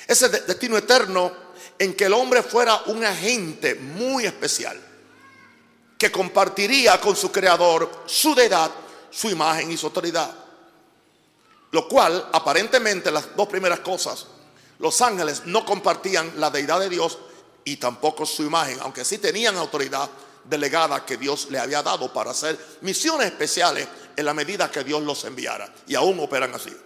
Ese 0.06 0.28
destino 0.28 0.76
eterno 0.76 1.32
en 1.78 1.94
que 1.94 2.04
el 2.04 2.12
hombre 2.12 2.42
fuera 2.42 2.82
un 2.86 3.04
agente 3.04 3.74
muy 3.74 4.26
especial 4.26 4.78
que 5.96 6.10
compartiría 6.10 7.00
con 7.00 7.14
su 7.14 7.30
creador 7.30 8.04
su 8.06 8.34
deidad, 8.34 8.70
su 9.10 9.28
imagen 9.28 9.70
y 9.70 9.76
su 9.76 9.86
autoridad. 9.86 10.34
Lo 11.72 11.86
cual, 11.88 12.28
aparentemente, 12.32 13.10
las 13.10 13.36
dos 13.36 13.46
primeras 13.48 13.80
cosas, 13.80 14.26
los 14.78 15.00
ángeles 15.02 15.42
no 15.44 15.64
compartían 15.64 16.32
la 16.36 16.50
deidad 16.50 16.80
de 16.80 16.88
Dios 16.88 17.18
y 17.64 17.76
tampoco 17.76 18.24
su 18.24 18.42
imagen, 18.42 18.78
aunque 18.80 19.04
sí 19.04 19.18
tenían 19.18 19.56
autoridad 19.56 20.08
delegada 20.50 21.06
que 21.06 21.16
Dios 21.16 21.48
le 21.50 21.58
había 21.58 21.82
dado 21.82 22.12
para 22.12 22.32
hacer 22.32 22.78
misiones 22.82 23.28
especiales 23.28 23.88
en 24.16 24.24
la 24.24 24.34
medida 24.34 24.70
que 24.70 24.84
Dios 24.84 25.02
los 25.02 25.24
enviara. 25.24 25.72
Y 25.86 25.94
aún 25.94 26.18
operan 26.20 26.54
así. 26.54 26.76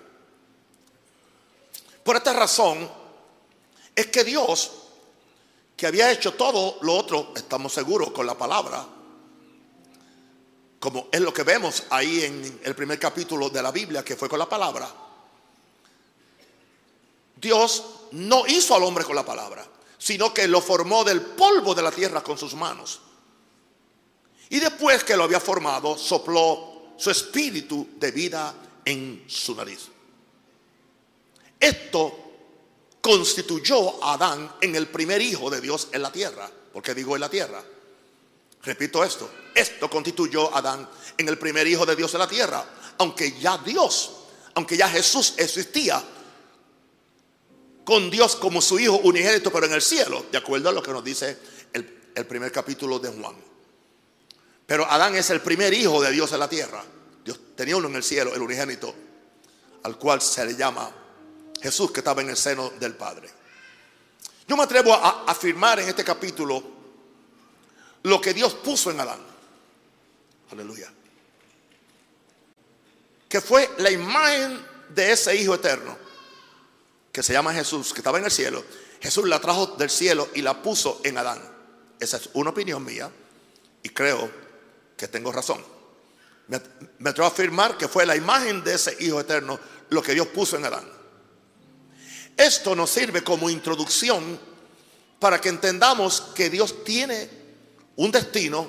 Por 2.04 2.16
esta 2.16 2.34
razón 2.34 2.88
es 3.96 4.06
que 4.08 4.22
Dios, 4.22 4.70
que 5.76 5.86
había 5.86 6.12
hecho 6.12 6.34
todo 6.34 6.78
lo 6.82 6.94
otro, 6.94 7.32
estamos 7.34 7.72
seguros 7.72 8.10
con 8.10 8.26
la 8.26 8.36
palabra, 8.36 8.86
como 10.78 11.08
es 11.10 11.20
lo 11.20 11.32
que 11.32 11.44
vemos 11.44 11.84
ahí 11.88 12.24
en 12.24 12.60
el 12.62 12.74
primer 12.74 12.98
capítulo 12.98 13.48
de 13.48 13.62
la 13.62 13.72
Biblia, 13.72 14.04
que 14.04 14.16
fue 14.16 14.28
con 14.28 14.38
la 14.38 14.48
palabra. 14.48 14.86
Dios 17.36 17.84
no 18.12 18.46
hizo 18.46 18.74
al 18.74 18.82
hombre 18.82 19.04
con 19.04 19.16
la 19.16 19.24
palabra, 19.24 19.66
sino 19.96 20.34
que 20.34 20.46
lo 20.46 20.60
formó 20.60 21.02
del 21.04 21.22
polvo 21.22 21.74
de 21.74 21.82
la 21.82 21.90
tierra 21.90 22.22
con 22.22 22.36
sus 22.36 22.54
manos. 22.54 23.00
Y 24.50 24.60
después 24.60 25.04
que 25.04 25.16
lo 25.16 25.24
había 25.24 25.40
formado, 25.40 25.96
sopló 25.96 26.74
su 26.96 27.10
espíritu 27.10 27.88
de 27.96 28.10
vida 28.10 28.54
en 28.84 29.24
su 29.26 29.54
nariz. 29.54 29.88
Esto 31.58 32.24
constituyó 33.00 34.02
a 34.02 34.14
Adán 34.14 34.56
en 34.60 34.74
el 34.76 34.88
primer 34.88 35.20
hijo 35.20 35.50
de 35.50 35.60
Dios 35.60 35.88
en 35.92 36.02
la 36.02 36.12
tierra. 36.12 36.50
¿Por 36.72 36.82
qué 36.82 36.94
digo 36.94 37.14
en 37.14 37.20
la 37.20 37.28
tierra? 37.28 37.62
Repito 38.62 39.04
esto. 39.04 39.30
Esto 39.54 39.88
constituyó 39.88 40.54
a 40.54 40.58
Adán 40.58 40.88
en 41.16 41.28
el 41.28 41.38
primer 41.38 41.66
hijo 41.66 41.86
de 41.86 41.96
Dios 41.96 42.12
en 42.14 42.20
la 42.20 42.28
tierra. 42.28 42.64
Aunque 42.98 43.38
ya 43.38 43.58
Dios, 43.58 44.10
aunque 44.54 44.76
ya 44.76 44.88
Jesús 44.88 45.34
existía 45.36 46.02
con 47.84 48.10
Dios 48.10 48.36
como 48.36 48.62
su 48.62 48.78
hijo 48.78 48.98
unigénito, 49.04 49.52
pero 49.52 49.66
en 49.66 49.72
el 49.72 49.82
cielo, 49.82 50.24
de 50.32 50.38
acuerdo 50.38 50.70
a 50.70 50.72
lo 50.72 50.82
que 50.82 50.92
nos 50.92 51.04
dice 51.04 51.38
el, 51.72 52.10
el 52.14 52.26
primer 52.26 52.50
capítulo 52.50 52.98
de 52.98 53.10
Juan. 53.10 53.36
Pero 54.66 54.90
Adán 54.90 55.14
es 55.14 55.30
el 55.30 55.40
primer 55.40 55.74
hijo 55.74 56.02
de 56.02 56.10
Dios 56.10 56.32
en 56.32 56.40
la 56.40 56.48
tierra. 56.48 56.82
Dios 57.24 57.38
tenía 57.54 57.76
uno 57.76 57.88
en 57.88 57.96
el 57.96 58.02
cielo, 58.02 58.34
el 58.34 58.42
unigénito, 58.42 58.94
al 59.82 59.98
cual 59.98 60.22
se 60.22 60.44
le 60.44 60.56
llama 60.56 60.90
Jesús 61.60 61.90
que 61.90 62.00
estaba 62.00 62.22
en 62.22 62.30
el 62.30 62.36
seno 62.36 62.70
del 62.78 62.94
Padre. 62.94 63.30
Yo 64.46 64.56
me 64.56 64.64
atrevo 64.64 64.94
a 64.94 65.24
afirmar 65.26 65.80
en 65.80 65.88
este 65.88 66.04
capítulo 66.04 66.62
lo 68.02 68.20
que 68.20 68.34
Dios 68.34 68.54
puso 68.54 68.90
en 68.90 69.00
Adán. 69.00 69.20
Aleluya. 70.50 70.92
Que 73.28 73.40
fue 73.40 73.70
la 73.78 73.90
imagen 73.90 74.64
de 74.90 75.12
ese 75.12 75.34
Hijo 75.34 75.54
eterno, 75.54 75.96
que 77.10 77.22
se 77.22 77.32
llama 77.32 77.52
Jesús, 77.54 77.92
que 77.92 78.00
estaba 78.00 78.18
en 78.18 78.24
el 78.24 78.30
cielo. 78.30 78.64
Jesús 79.00 79.26
la 79.28 79.40
trajo 79.40 79.66
del 79.78 79.90
cielo 79.90 80.28
y 80.34 80.42
la 80.42 80.62
puso 80.62 81.00
en 81.04 81.18
Adán. 81.18 81.40
Esa 81.98 82.18
es 82.18 82.30
una 82.34 82.50
opinión 82.50 82.84
mía 82.84 83.10
y 83.82 83.88
creo 83.88 84.43
tengo 85.08 85.32
razón. 85.32 85.64
Me, 86.48 86.60
me 86.98 87.10
atrevo 87.10 87.26
a 87.26 87.30
afirmar 87.30 87.76
que 87.78 87.88
fue 87.88 88.04
la 88.06 88.16
imagen 88.16 88.62
de 88.62 88.74
ese 88.74 88.96
Hijo 89.00 89.20
eterno 89.20 89.58
lo 89.90 90.02
que 90.02 90.14
Dios 90.14 90.28
puso 90.28 90.56
en 90.56 90.64
Adán. 90.64 90.84
Esto 92.36 92.74
nos 92.74 92.90
sirve 92.90 93.22
como 93.22 93.48
introducción 93.48 94.38
para 95.18 95.40
que 95.40 95.48
entendamos 95.48 96.20
que 96.34 96.50
Dios 96.50 96.84
tiene 96.84 97.30
un 97.96 98.10
destino 98.10 98.68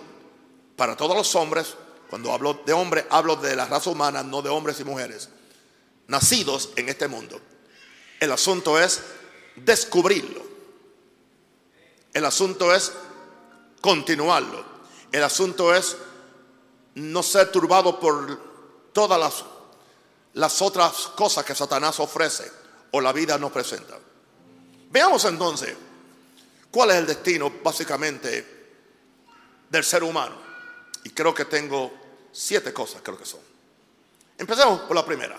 para 0.76 0.96
todos 0.96 1.16
los 1.16 1.36
hombres. 1.36 1.76
Cuando 2.10 2.32
hablo 2.32 2.62
de 2.66 2.74
hombre, 2.74 3.06
hablo 3.10 3.36
de 3.36 3.56
la 3.56 3.66
raza 3.66 3.90
humana, 3.90 4.24
no 4.24 4.42
de 4.42 4.50
hombres 4.50 4.80
y 4.80 4.84
mujeres, 4.84 5.30
nacidos 6.08 6.70
en 6.76 6.88
este 6.90 7.08
mundo. 7.08 7.42
El 8.20 8.32
asunto 8.32 8.80
es 8.80 9.02
descubrirlo. 9.56 10.44
El 12.14 12.26
asunto 12.26 12.74
es 12.74 12.94
continuarlo. 13.82 14.64
El 15.12 15.24
asunto 15.24 15.74
es 15.74 15.98
no 16.96 17.24
ser 17.24 17.52
turbado 17.52 18.00
por 18.00 18.92
todas 18.94 19.20
las, 19.20 19.44
las 20.34 20.62
otras 20.62 21.08
cosas 21.16 21.46
que 21.46 21.56
Satanás 21.56 22.00
ofrece 22.00 22.52
o 22.92 23.02
la 23.02 23.12
vida 23.12 23.38
nos 23.38 23.52
presenta. 23.52 23.98
Veamos 24.90 25.26
entonces 25.26 25.76
cuál 26.72 26.92
es 26.92 26.98
el 26.98 27.08
destino 27.08 27.52
básicamente 27.64 28.56
del 29.70 29.84
ser 29.84 30.04
humano. 30.04 30.36
Y 31.04 31.10
creo 31.10 31.34
que 31.34 31.46
tengo 31.46 31.94
siete 32.32 32.74
cosas, 32.74 33.02
creo 33.04 33.18
que 33.18 33.26
son. 33.26 33.42
Empecemos 34.38 34.82
por 34.82 34.96
la 34.96 35.06
primera. 35.06 35.38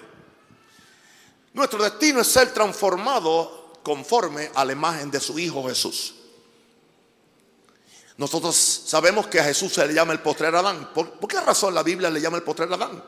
Nuestro 1.55 1.83
destino 1.83 2.21
es 2.21 2.27
ser 2.27 2.53
transformado 2.53 3.81
conforme 3.83 4.51
a 4.55 4.65
la 4.65 4.73
imagen 4.73 5.11
de 5.11 5.21
su 5.21 5.39
Hijo 5.39 5.67
Jesús. 5.67 6.16
Nosotros 8.19 8.57
sabemos 8.57 9.27
que 9.27 9.41
a 9.41 9.45
Jesús 9.45 9.75
se 9.75 9.87
le 9.87 9.95
llama 9.95 10.13
el 10.13 10.21
postrer 10.21 10.55
Adán. 10.55 10.91
¿Por, 10.95 11.11
¿Por, 11.13 11.29
qué 11.29 11.41
razón 11.41 11.75
la 11.75 11.83
Biblia 11.83 12.11
le 12.11 12.21
llama 12.21 12.39
el 12.39 12.43
postrer 12.43 12.73
Adán? 12.73 13.03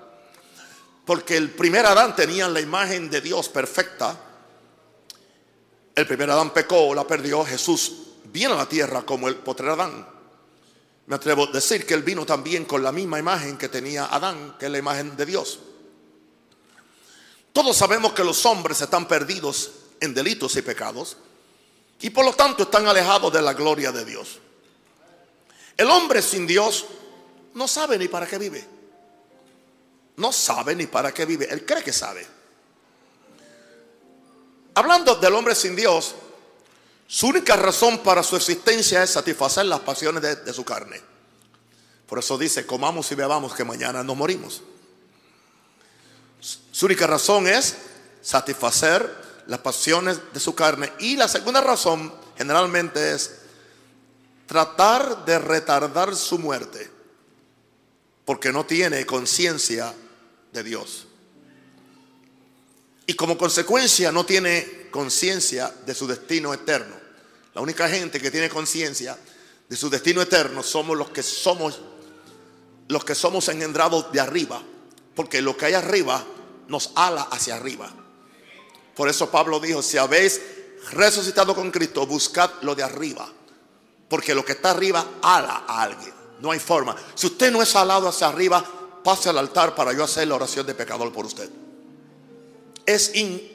Porque 1.06 1.36
el 1.36 1.50
primer 1.50 1.86
Adán 1.86 2.14
tenía 2.14 2.48
la 2.48 2.60
imagen 2.60 3.10
de 3.10 3.20
Dios 3.20 3.48
perfecta 3.48 4.24
el 5.98 6.06
primer 6.06 6.30
Adán 6.30 6.50
pecó, 6.50 6.94
la 6.94 7.04
perdió. 7.04 7.44
Jesús 7.44 7.92
viene 8.26 8.54
a 8.54 8.58
la 8.58 8.68
tierra 8.68 9.02
como 9.02 9.26
el 9.26 9.34
potrer 9.34 9.70
Adán. 9.70 10.06
Me 11.06 11.16
atrevo 11.16 11.48
a 11.48 11.50
decir 11.50 11.84
que 11.84 11.94
él 11.94 12.04
vino 12.04 12.24
también 12.24 12.66
con 12.66 12.84
la 12.84 12.92
misma 12.92 13.18
imagen 13.18 13.58
que 13.58 13.68
tenía 13.68 14.06
Adán, 14.06 14.54
que 14.60 14.66
es 14.66 14.70
la 14.70 14.78
imagen 14.78 15.16
de 15.16 15.26
Dios. 15.26 15.58
Todos 17.52 17.76
sabemos 17.76 18.12
que 18.12 18.22
los 18.22 18.46
hombres 18.46 18.80
están 18.80 19.08
perdidos 19.08 19.72
en 19.98 20.14
delitos 20.14 20.54
y 20.54 20.62
pecados 20.62 21.16
y 22.00 22.10
por 22.10 22.24
lo 22.24 22.32
tanto 22.32 22.62
están 22.62 22.86
alejados 22.86 23.32
de 23.32 23.42
la 23.42 23.54
gloria 23.54 23.90
de 23.90 24.04
Dios. 24.04 24.38
El 25.78 25.88
hombre 25.90 26.20
sin 26.20 26.46
Dios 26.46 26.86
no 27.54 27.68
sabe 27.68 27.96
ni 27.96 28.08
para 28.08 28.26
qué 28.26 28.36
vive. 28.36 28.66
No 30.16 30.32
sabe 30.32 30.74
ni 30.74 30.88
para 30.88 31.14
qué 31.14 31.24
vive. 31.24 31.46
Él 31.48 31.64
cree 31.64 31.84
que 31.84 31.92
sabe. 31.92 32.26
Hablando 34.74 35.14
del 35.14 35.34
hombre 35.34 35.54
sin 35.54 35.76
Dios, 35.76 36.16
su 37.06 37.28
única 37.28 37.54
razón 37.56 37.98
para 37.98 38.24
su 38.24 38.34
existencia 38.34 39.04
es 39.04 39.10
satisfacer 39.10 39.66
las 39.66 39.80
pasiones 39.80 40.44
de, 40.44 40.52
su 40.52 40.64
carne. 40.64 41.00
Por 42.08 42.18
eso 42.18 42.36
dice, 42.36 42.66
comamos 42.66 43.10
y 43.12 43.14
bebamos 43.14 43.54
que 43.54 43.64
mañana 43.64 44.02
nos 44.02 44.16
morimos. 44.16 44.62
Su 46.40 46.86
única 46.86 47.06
razón 47.06 47.46
es 47.46 47.76
satisfacer 48.20 49.44
las 49.46 49.60
pasiones 49.60 50.18
de 50.32 50.40
su 50.40 50.56
carne. 50.56 50.92
Y 50.98 51.16
la 51.16 51.28
segunda 51.28 51.60
razón 51.60 52.12
generalmente 52.36 53.14
es 53.14 53.37
tratar 54.48 55.26
de 55.26 55.38
retardar 55.38 56.16
su 56.16 56.38
muerte, 56.38 56.90
porque 58.24 58.50
no 58.50 58.66
tiene 58.66 59.06
conciencia 59.06 59.94
de 60.52 60.62
Dios. 60.64 61.06
Y 63.06 63.14
como 63.14 63.38
consecuencia 63.38 64.10
no 64.10 64.24
tiene 64.24 64.88
conciencia 64.90 65.72
de 65.86 65.94
su 65.94 66.06
destino 66.06 66.52
eterno. 66.52 66.96
La 67.54 67.60
única 67.60 67.88
gente 67.88 68.20
que 68.20 68.30
tiene 68.30 68.48
conciencia 68.48 69.16
de 69.68 69.76
su 69.76 69.90
destino 69.90 70.22
eterno 70.22 70.62
somos 70.62 70.96
los 70.96 71.10
que 71.10 71.22
somos 71.22 71.80
los 72.88 73.04
que 73.04 73.14
somos 73.14 73.48
engendrados 73.48 74.10
de 74.12 74.20
arriba, 74.20 74.62
porque 75.14 75.42
lo 75.42 75.56
que 75.56 75.66
hay 75.66 75.74
arriba 75.74 76.24
nos 76.68 76.92
ala 76.94 77.28
hacia 77.30 77.56
arriba. 77.56 77.92
Por 78.96 79.10
eso 79.10 79.30
Pablo 79.30 79.60
dijo, 79.60 79.82
si 79.82 79.98
habéis 79.98 80.40
resucitado 80.92 81.54
con 81.54 81.70
Cristo, 81.70 82.06
buscad 82.06 82.50
lo 82.62 82.74
de 82.74 82.82
arriba, 82.82 83.30
porque 84.08 84.34
lo 84.34 84.44
que 84.44 84.52
está 84.52 84.70
arriba 84.70 85.04
ala 85.22 85.64
a 85.66 85.82
alguien. 85.82 86.14
No 86.40 86.50
hay 86.50 86.58
forma. 86.58 86.96
Si 87.14 87.26
usted 87.26 87.50
no 87.50 87.62
es 87.62 87.74
alado 87.74 88.08
hacia 88.08 88.28
arriba, 88.28 88.64
pase 89.02 89.28
al 89.28 89.38
altar 89.38 89.74
para 89.74 89.92
yo 89.92 90.04
hacer 90.04 90.28
la 90.28 90.36
oración 90.36 90.66
de 90.66 90.74
pecador 90.74 91.12
por 91.12 91.26
usted 91.26 91.50
es 92.88 93.12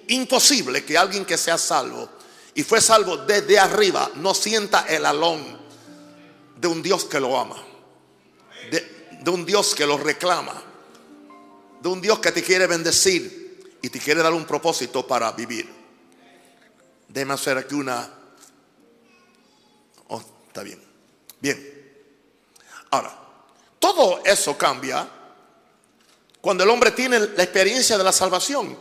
imposible 0.10 0.86
que 0.86 0.96
alguien 0.96 1.26
que 1.26 1.40
sea 1.40 1.58
salvo 1.58 2.08
y 2.54 2.62
fue 2.62 2.80
salvo 2.80 3.18
desde 3.18 3.58
arriba 3.58 4.12
no 4.18 4.36
sienta 4.36 4.86
el 4.88 5.04
alón 5.08 5.58
de 6.56 6.68
un 6.68 6.84
Dios 6.84 7.06
que 7.06 7.20
lo 7.20 7.36
ama, 7.40 7.56
de, 8.70 9.08
de 9.24 9.32
un 9.32 9.44
Dios 9.44 9.74
que 9.74 9.88
lo 9.88 9.98
reclama, 9.98 10.54
de 11.82 11.90
un 11.90 12.00
Dios 12.00 12.20
que 12.20 12.32
te 12.32 12.44
quiere 12.44 12.68
bendecir 12.68 13.76
y 13.82 13.90
te 13.90 14.00
quiere 14.00 14.22
dar 14.22 14.34
un 14.34 14.46
propósito 14.46 15.08
para 15.08 15.32
vivir. 15.32 15.68
Déjame 17.08 17.34
hacer 17.34 17.58
aquí 17.58 17.74
una... 17.74 18.08
Está 20.54 20.62
bien. 20.62 20.80
Bien. 21.42 22.06
Ahora, 22.92 23.12
todo 23.80 24.22
eso 24.24 24.56
cambia 24.56 25.10
cuando 26.40 26.64
el 26.64 26.70
hombre 26.70 26.92
tiene 26.92 27.20
la 27.20 27.42
experiencia 27.42 27.98
de 27.98 28.04
la 28.04 28.12
salvación. 28.12 28.78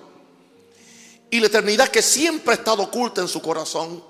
Y 1.30 1.40
la 1.40 1.46
eternidad 1.46 1.88
que 1.88 2.02
siempre 2.02 2.52
ha 2.52 2.56
estado 2.58 2.82
oculta 2.82 3.22
en 3.22 3.28
su 3.28 3.40
corazón 3.40 4.04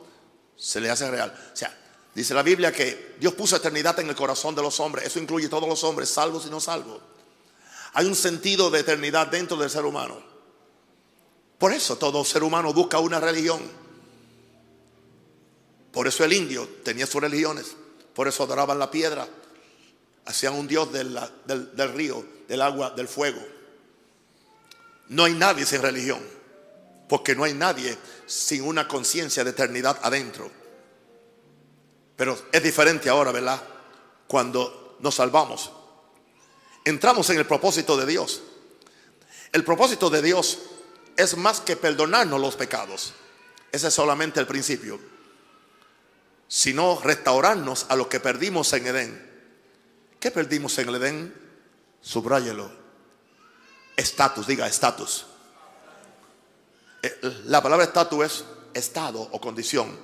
se 0.57 0.81
le 0.81 0.90
hace 0.90 1.09
real. 1.09 1.33
O 1.52 1.57
sea, 1.57 1.73
dice 2.12 2.35
la 2.35 2.42
Biblia 2.42 2.73
que 2.73 3.14
Dios 3.21 3.33
puso 3.35 3.54
eternidad 3.54 3.97
en 4.00 4.09
el 4.09 4.16
corazón 4.16 4.57
de 4.57 4.62
los 4.62 4.81
hombres. 4.81 5.07
Eso 5.07 5.21
incluye 5.21 5.49
todos 5.49 5.69
los 5.69 5.85
hombres, 5.85 6.09
salvos 6.09 6.45
y 6.47 6.50
no 6.50 6.59
salvos. 6.59 7.00
Hay 7.92 8.07
un 8.07 8.16
sentido 8.16 8.73
de 8.73 8.81
eternidad 8.81 9.28
dentro 9.28 9.57
del 9.57 9.71
ser 9.71 9.85
humano. 9.85 10.21
Por 11.59 11.73
eso 11.73 11.97
todo 11.97 12.25
ser 12.25 12.42
humano 12.42 12.73
busca 12.73 12.99
una 12.99 13.21
religión. 13.21 13.82
Por 15.92 16.08
eso 16.08 16.25
el 16.25 16.32
indio 16.32 16.66
tenía 16.82 17.06
sus 17.06 17.20
religiones. 17.20 17.76
Por 18.14 18.26
eso 18.26 18.42
adoraban 18.42 18.78
la 18.78 18.90
piedra. 18.90 19.28
Hacían 20.25 20.54
un 20.54 20.66
dios 20.66 20.92
del, 20.92 21.18
del, 21.44 21.92
río, 21.92 22.25
del 22.49 22.62
agua, 22.62 22.90
del 22.90 23.08
fuego. 23.08 23.40
No 25.08 25.25
hay 25.25 25.34
nadie 25.34 25.66
sin 25.66 25.82
religión. 25.82 26.20
Porque 27.08 27.34
no 27.37 27.44
hay 27.44 27.52
nadie 27.52 27.96
sin 28.26 28.62
una 28.62 28.88
conciencia 28.88 29.44
de 29.44 29.50
eternidad 29.50 29.99
adentro. 30.02 30.50
Pero 32.16 32.40
es 32.50 32.62
diferente 32.62 33.11
ahora, 33.11 33.32
¿verdad? 33.32 33.62
Cuando 34.26 34.96
nos 35.00 35.16
salvamos. 35.16 35.72
entramos 36.84 37.28
en 37.30 37.38
el 37.38 37.46
propósito 37.46 37.96
de 37.96 38.06
Dios. 38.06 38.42
El 39.52 39.64
propósito 39.64 40.08
de 40.08 40.22
Dios 40.22 40.58
es 41.16 41.37
más 41.37 41.61
que 41.61 41.76
perdonarnos 41.76 42.40
los 42.40 42.56
pecados. 42.56 43.12
Ese 43.70 43.88
es 43.88 43.94
solamente 43.94 44.40
el 44.40 44.46
principio. 44.46 45.12
Sino 46.54 47.00
restaurarnos 47.00 47.87
a 47.88 47.97
lo 47.97 48.11
que 48.11 48.21
perdimos 48.21 48.75
en 48.75 48.87
Edén. 48.87 49.30
¿Qué 50.21 50.30
perdimos 50.30 50.76
en 50.76 50.88
el 50.90 50.97
Edén? 50.97 51.35
Subráyelo. 52.02 52.71
Estatus, 53.97 54.47
diga 54.47 54.66
estatus. 54.66 55.25
Eh, 57.02 57.18
la 57.47 57.62
palabra 57.62 57.87
estatus 57.87 58.25
es 58.26 58.44
estado 58.75 59.23
o 59.23 59.40
condición. 59.40 59.99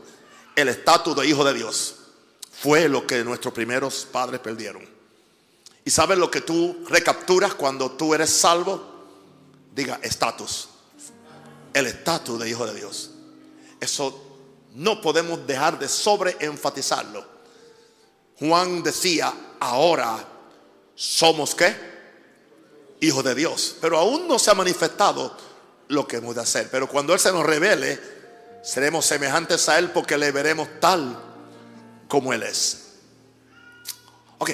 El 0.56 0.68
estatus 0.68 1.14
de 1.16 1.26
hijo 1.26 1.44
de 1.44 1.52
Dios 1.52 1.96
fue 2.50 2.88
lo 2.88 3.06
que 3.06 3.22
nuestros 3.24 3.52
primeros 3.52 4.08
padres 4.10 4.40
perdieron. 4.40 4.88
¿Y 5.84 5.90
sabes 5.90 6.16
lo 6.16 6.30
que 6.30 6.40
tú 6.40 6.82
recapturas 6.88 7.52
cuando 7.52 7.90
tú 7.90 8.14
eres 8.14 8.30
salvo? 8.30 9.04
Diga 9.74 10.00
estatus. 10.02 10.70
El 11.74 11.88
estatus 11.88 12.40
de 12.40 12.48
hijo 12.48 12.66
de 12.66 12.74
Dios. 12.74 13.10
Eso 13.80 14.27
no 14.74 15.00
podemos 15.00 15.46
dejar 15.46 15.78
de 15.78 15.88
sobreenfatizarlo. 15.88 17.24
Juan 18.38 18.82
decía, 18.82 19.32
ahora 19.60 20.24
somos 20.94 21.54
qué? 21.54 21.74
Hijos 23.00 23.24
de 23.24 23.34
Dios. 23.34 23.76
Pero 23.80 23.98
aún 23.98 24.28
no 24.28 24.38
se 24.38 24.50
ha 24.50 24.54
manifestado 24.54 25.36
lo 25.88 26.06
que 26.06 26.16
hemos 26.16 26.34
de 26.34 26.42
hacer. 26.42 26.68
Pero 26.70 26.88
cuando 26.88 27.12
Él 27.12 27.20
se 27.20 27.32
nos 27.32 27.44
revele, 27.44 28.00
seremos 28.62 29.06
semejantes 29.06 29.68
a 29.68 29.78
Él 29.78 29.90
porque 29.90 30.18
le 30.18 30.30
veremos 30.30 30.68
tal 30.80 31.18
como 32.06 32.32
Él 32.32 32.42
es. 32.42 32.84
Ok, 34.38 34.50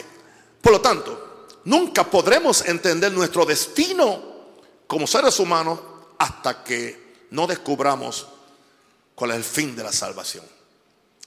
por 0.61 0.73
lo 0.73 0.81
tanto, 0.81 1.47
nunca 1.65 2.05
podremos 2.05 2.65
entender 2.67 3.13
nuestro 3.13 3.45
destino 3.45 4.35
como 4.87 5.07
seres 5.07 5.39
humanos 5.39 5.79
hasta 6.19 6.63
que 6.65 7.27
no 7.31 7.47
descubramos 7.47 8.29
cuál 9.15 9.31
es 9.33 9.37
el 9.37 9.45
fin 9.45 9.77
de 9.77 9.83
la 9.83 9.93
salvación. 9.93 10.45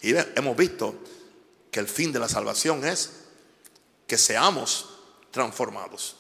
Y 0.02 0.14
hemos 0.36 0.56
visto 0.56 0.96
que 1.72 1.80
el 1.80 1.88
fin 1.88 2.12
de 2.12 2.20
la 2.20 2.30
salvación 2.30 2.86
es 2.86 3.12
que 4.06 4.18
seamos 4.18 4.90
transformados. 5.32 6.16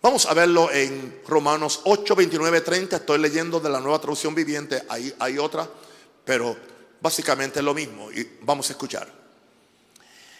Vamos 0.00 0.26
a 0.26 0.34
verlo 0.34 0.70
en 0.72 1.20
Romanos 1.26 1.80
8, 1.84 2.16
29, 2.16 2.60
30. 2.60 2.96
Estoy 2.96 3.18
leyendo 3.18 3.60
de 3.60 3.70
la 3.70 3.80
nueva 3.80 4.00
traducción 4.00 4.34
viviente. 4.34 4.82
Ahí 4.88 5.14
hay 5.18 5.38
otra, 5.38 5.68
pero 6.24 6.56
básicamente 7.00 7.60
es 7.60 7.64
lo 7.64 7.72
mismo. 7.72 8.10
Y 8.10 8.38
vamos 8.42 8.68
a 8.68 8.72
escuchar. 8.72 9.08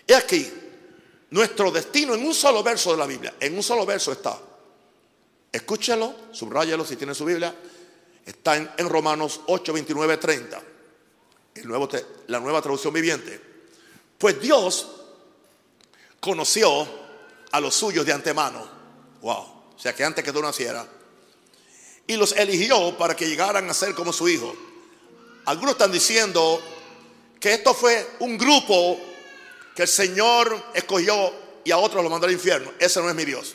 Y 0.07 0.13
aquí, 0.13 0.53
nuestro 1.31 1.71
destino 1.71 2.15
en 2.15 2.27
un 2.27 2.35
solo 2.35 2.63
verso 2.63 2.91
de 2.91 2.99
la 2.99 3.07
Biblia. 3.07 3.35
En 3.39 3.55
un 3.55 3.63
solo 3.63 3.87
verso 3.87 4.11
está. 4.11 4.37
Escúchelo, 5.53 6.15
subráyalo 6.33 6.85
si 6.85 6.97
tiene 6.97 7.15
su 7.15 7.25
Biblia. 7.25 7.55
Está 8.25 8.57
en, 8.57 8.89
Romanos 8.89 9.41
8, 9.47 9.73
29, 9.73 10.17
30. 10.17 10.63
El 11.55 11.69
nuevo, 11.69 11.89
la 12.29 12.41
nueva 12.41 12.63
traducción 12.63 12.93
viviente. 12.93 13.41
Pues 14.19 14.41
Dios 14.41 14.89
conoció 16.21 16.87
a 17.51 17.61
los 17.61 17.75
suyos 17.75 18.07
de 18.07 18.13
antemano 18.13 18.83
Wow. 19.23 19.63
O 19.77 19.79
sea 19.79 19.95
que 19.95 20.05
antes 20.05 20.25
que 20.25 20.33
tú 20.33 20.43
nacieras. 20.43 20.87
Y 22.07 22.17
los 22.17 22.33
eligió 22.33 22.97
para 22.99 23.17
que 23.17 23.29
llegaran 23.29 23.69
a 23.71 23.75
ser 23.75 23.95
como 23.95 24.13
su 24.13 24.29
hijo. 24.29 24.55
Algunos 25.47 25.73
están 25.73 25.93
diciendo 25.93 26.61
que 27.41 27.55
esto 27.55 27.73
fue 27.75 28.07
un 28.21 28.37
grupo 28.37 28.99
que 29.75 29.83
el 29.83 29.89
Señor 29.89 30.71
escogió 30.75 31.33
y 31.65 31.71
a 31.71 31.79
otros 31.79 32.03
lo 32.03 32.11
mandó 32.11 32.27
al 32.27 32.33
infierno. 32.33 32.73
Ese 32.79 33.01
no 33.01 33.09
es 33.09 33.15
mi 33.15 33.25
Dios. 33.25 33.55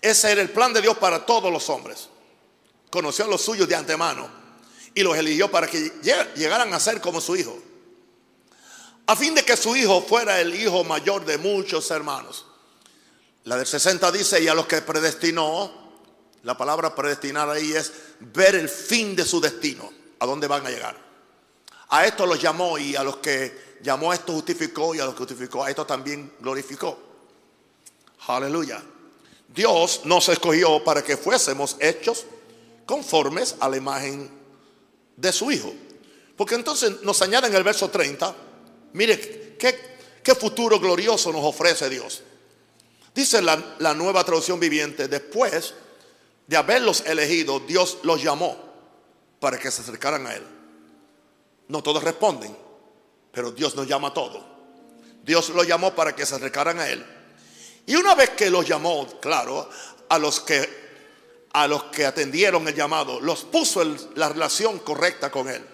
Ese 0.00 0.32
era 0.32 0.42
el 0.42 0.50
plan 0.50 0.72
de 0.72 0.82
Dios 0.82 0.96
para 0.98 1.24
todos 1.24 1.52
los 1.52 1.68
hombres. 1.70 2.08
Conoció 2.90 3.24
a 3.24 3.28
los 3.28 3.42
suyos 3.42 3.68
de 3.68 3.74
antemano 3.74 4.28
y 4.94 5.02
los 5.02 5.16
eligió 5.16 5.50
para 5.50 5.66
que 5.66 5.92
llegaran 6.34 6.72
a 6.72 6.80
ser 6.80 7.00
como 7.00 7.20
su 7.20 7.36
hijo. 7.36 7.56
A 9.06 9.14
fin 9.14 9.34
de 9.34 9.44
que 9.44 9.56
su 9.56 9.76
hijo 9.76 10.02
fuera 10.02 10.40
el 10.40 10.54
hijo 10.54 10.82
mayor 10.84 11.24
de 11.24 11.38
muchos 11.38 11.90
hermanos. 11.90 12.46
La 13.44 13.56
del 13.56 13.66
60 13.66 14.10
dice, 14.10 14.42
y 14.42 14.48
a 14.48 14.54
los 14.54 14.66
que 14.66 14.82
predestinó, 14.82 15.86
la 16.42 16.56
palabra 16.56 16.94
predestinar 16.94 17.48
ahí 17.48 17.72
es 17.72 17.92
ver 18.20 18.56
el 18.56 18.68
fin 18.68 19.14
de 19.14 19.24
su 19.24 19.40
destino, 19.40 19.92
a 20.18 20.26
dónde 20.26 20.48
van 20.48 20.66
a 20.66 20.70
llegar. 20.70 20.96
A 21.88 22.04
esto 22.06 22.26
los 22.26 22.40
llamó 22.40 22.78
y 22.78 22.96
a 22.96 23.04
los 23.04 23.18
que 23.18 23.76
llamó 23.82 24.10
a 24.10 24.14
esto 24.14 24.32
justificó 24.32 24.94
y 24.94 24.98
a 24.98 25.04
los 25.04 25.14
que 25.14 25.18
justificó 25.18 25.62
a 25.62 25.70
esto 25.70 25.86
también 25.86 26.32
glorificó. 26.40 26.98
Aleluya. 28.26 28.82
Dios 29.46 30.00
nos 30.04 30.28
escogió 30.28 30.82
para 30.82 31.04
que 31.04 31.16
fuésemos 31.16 31.76
hechos 31.78 32.26
conformes 32.86 33.56
a 33.60 33.68
la 33.68 33.76
imagen 33.76 34.30
de 35.16 35.32
su 35.32 35.50
Hijo. 35.50 35.74
Porque 36.36 36.54
entonces 36.54 37.02
nos 37.02 37.20
añade 37.22 37.48
en 37.48 37.54
el 37.54 37.64
verso 37.64 37.90
30, 37.90 38.34
mire 38.92 39.56
qué, 39.58 40.34
futuro 40.34 40.78
glorioso 40.78 41.32
nos 41.32 41.44
ofrece 41.44 41.88
Dios. 41.88 42.22
Dice 43.14 43.40
la, 43.40 43.94
nueva 43.94 44.22
traducción 44.24 44.60
viviente, 44.60 45.08
después 45.08 45.74
de 46.46 46.56
haberlos 46.56 47.02
elegido, 47.06 47.60
Dios 47.60 47.98
los 48.02 48.22
llamó 48.22 48.56
para 49.40 49.58
que 49.58 49.70
se 49.70 49.82
acercaran 49.82 50.26
a 50.26 50.34
Él. 50.34 50.42
No 51.68 51.82
todos 51.82 52.04
responden, 52.04 52.56
pero 53.32 53.50
Dios 53.50 53.74
nos 53.74 53.86
llama 53.86 54.08
a 54.08 54.14
todos. 54.14 54.44
Dios 55.24 55.48
los 55.50 55.66
llamó 55.66 55.94
para 55.94 56.14
que 56.14 56.26
se 56.26 56.34
acercaran 56.34 56.78
a 56.78 56.88
Él. 56.88 57.04
Y 57.86 57.96
una 57.96 58.14
vez 58.14 58.30
que 58.30 58.50
los 58.50 58.66
llamó, 58.66 59.06
claro, 59.20 59.70
a 60.08 60.18
los 60.18 60.40
que, 60.40 60.85
a 61.56 61.66
los 61.66 61.84
que 61.84 62.04
atendieron 62.04 62.68
el 62.68 62.74
llamado, 62.74 63.18
los 63.18 63.44
puso 63.44 63.80
en 63.80 63.96
la 64.14 64.28
relación 64.28 64.78
correcta 64.80 65.30
con 65.30 65.48
Él. 65.48 65.64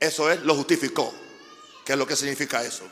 Eso 0.00 0.30
es, 0.30 0.40
los 0.44 0.56
justificó. 0.56 1.12
¿Qué 1.84 1.92
es 1.92 1.98
lo 1.98 2.06
que 2.06 2.16
significa 2.16 2.64
eso? 2.64 2.84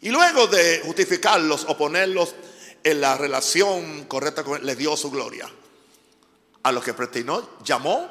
Y 0.00 0.10
luego 0.10 0.46
de 0.46 0.80
justificarlos 0.84 1.64
o 1.66 1.76
ponerlos 1.76 2.36
en 2.84 3.00
la 3.00 3.16
relación 3.16 4.04
correcta 4.04 4.44
con 4.44 4.60
él, 4.60 4.66
le 4.66 4.76
dio 4.76 4.96
su 4.96 5.10
gloria. 5.10 5.50
A 6.62 6.70
los 6.70 6.84
que 6.84 6.94
predestinó, 6.94 7.58
llamó. 7.64 8.08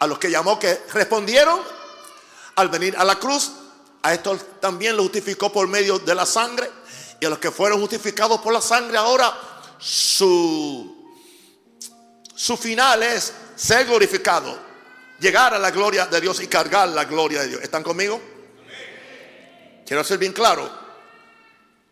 A 0.00 0.08
los 0.08 0.18
que 0.18 0.32
llamó 0.32 0.58
que 0.58 0.82
respondieron 0.92 1.60
al 2.56 2.68
venir 2.68 2.96
a 2.98 3.04
la 3.04 3.14
cruz. 3.20 3.52
A 4.02 4.12
estos 4.12 4.60
también 4.60 4.96
lo 4.96 5.04
justificó 5.04 5.52
por 5.52 5.68
medio 5.68 6.00
de 6.00 6.16
la 6.16 6.26
sangre. 6.26 6.68
Y 7.20 7.26
a 7.26 7.28
los 7.28 7.38
que 7.38 7.52
fueron 7.52 7.80
justificados 7.80 8.40
por 8.40 8.52
la 8.52 8.60
sangre, 8.60 8.96
ahora 8.96 9.32
su, 9.78 10.93
su 12.34 12.56
final 12.56 13.02
es 13.02 13.32
ser 13.56 13.86
glorificado. 13.86 14.58
Llegar 15.20 15.54
a 15.54 15.58
la 15.58 15.70
gloria 15.70 16.06
de 16.06 16.20
Dios 16.20 16.40
y 16.40 16.48
cargar 16.48 16.88
la 16.88 17.04
gloria 17.04 17.42
de 17.42 17.48
Dios. 17.48 17.62
¿Están 17.62 17.82
conmigo? 17.82 18.20
Quiero 19.86 20.02
ser 20.02 20.18
bien 20.18 20.32
claro. 20.32 20.70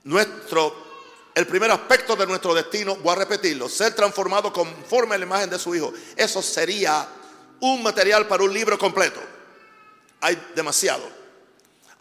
Nuestro 0.05 0.83
el 1.35 1.46
primer 1.46 1.70
aspecto 1.70 2.14
de 2.14 2.26
nuestro 2.26 2.52
destino, 2.52 2.96
voy 2.96 3.12
a 3.12 3.20
repetirlo, 3.20 3.68
ser 3.68 3.94
transformado 3.94 4.52
conforme 4.52 5.14
a 5.14 5.18
la 5.18 5.24
imagen 5.24 5.48
de 5.48 5.59
su 5.59 5.74
Hijo. 5.74 5.92
Eso 6.14 6.42
sería 6.42 7.09
un 7.61 7.83
material 7.83 8.26
para 8.26 8.42
un 8.42 8.52
libro 8.52 8.78
completo. 8.78 9.20
Hay 10.20 10.50
demasiado. 10.55 11.09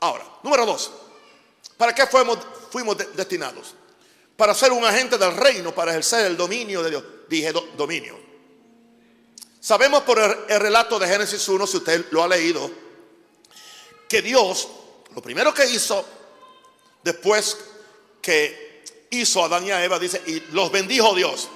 Ahora, 0.02 0.26
número 0.44 0.66
dos, 0.66 0.92
¿para 1.78 1.96
qué 1.96 2.06
fuimos, 2.08 2.40
fuimos 2.70 2.98
destinados? 3.16 3.74
Para 4.36 4.54
ser 4.54 4.72
un 4.72 4.84
agente 4.84 5.18
del 5.18 5.38
reino, 5.38 5.74
para 5.74 5.92
ejercer 5.92 6.26
el 6.26 6.36
dominio 6.36 6.84
de 6.84 6.90
Dios. 6.90 7.04
Dije 7.30 7.54
dominio. 7.78 8.31
Sabemos 9.62 10.02
por 10.02 10.18
el 10.18 10.60
relato 10.60 10.98
de 10.98 11.08
Génesis 11.08 11.48
1, 11.48 11.68
si 11.68 11.78
usted 11.78 12.08
lo 12.10 12.24
ha 12.24 12.28
leído, 12.28 12.72
que 14.10 14.24
Dios, 14.24 14.68
lo 15.14 15.22
primero 15.22 15.54
que 15.54 15.70
hizo, 15.70 16.04
después 17.04 17.60
que 18.20 18.84
hizo 19.12 19.44
a 19.44 19.46
Adán 19.46 19.68
y 19.68 19.70
a 19.70 19.86
Eva, 19.86 20.00
dice, 20.00 20.20
y 20.26 20.40
los 20.52 20.72
bendijo 20.72 21.14
Dios. 21.14 21.48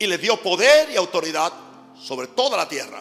Y 0.00 0.08
les 0.08 0.20
dio 0.20 0.42
poder 0.42 0.90
y 0.90 0.96
autoridad 0.96 1.52
sobre 1.96 2.26
toda 2.26 2.56
la 2.56 2.68
tierra. 2.68 3.00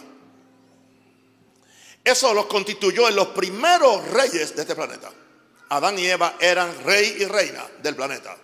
Eso 2.04 2.32
los 2.36 2.45
constituyó 2.45 3.10
en 3.10 3.15
los 3.15 3.30
primeros 3.30 4.08
reyes 4.10 4.56
de 4.56 4.62
este 4.62 4.75
planeta. 4.75 5.12
Adán 5.69 5.97
y 5.97 6.06
Eva 6.06 6.36
eran 6.39 6.84
rey 6.84 7.17
y 7.21 7.25
reina 7.25 7.65
del 7.82 7.95
planeta. 7.95 8.38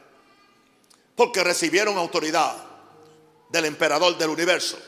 Porque 1.16 1.44
recibieron 1.44 1.98
autoridad 2.00 2.56
del 3.50 3.66
emperador 3.66 4.18
del 4.18 4.30
universo. 4.30 4.80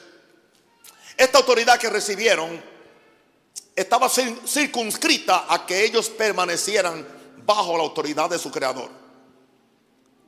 Esta 1.18 1.40
autoridad 1.40 1.80
que 1.80 1.90
recibieron 1.90 2.64
estaba 3.76 4.08
circunscrita 4.08 5.46
a 5.50 5.66
que 5.66 5.84
ellos 5.84 6.10
permanecieran 6.10 7.06
bajo 7.44 7.76
la 7.76 7.84
autoridad 7.84 8.30
de 8.30 8.38
su 8.38 8.52
creador. 8.52 8.90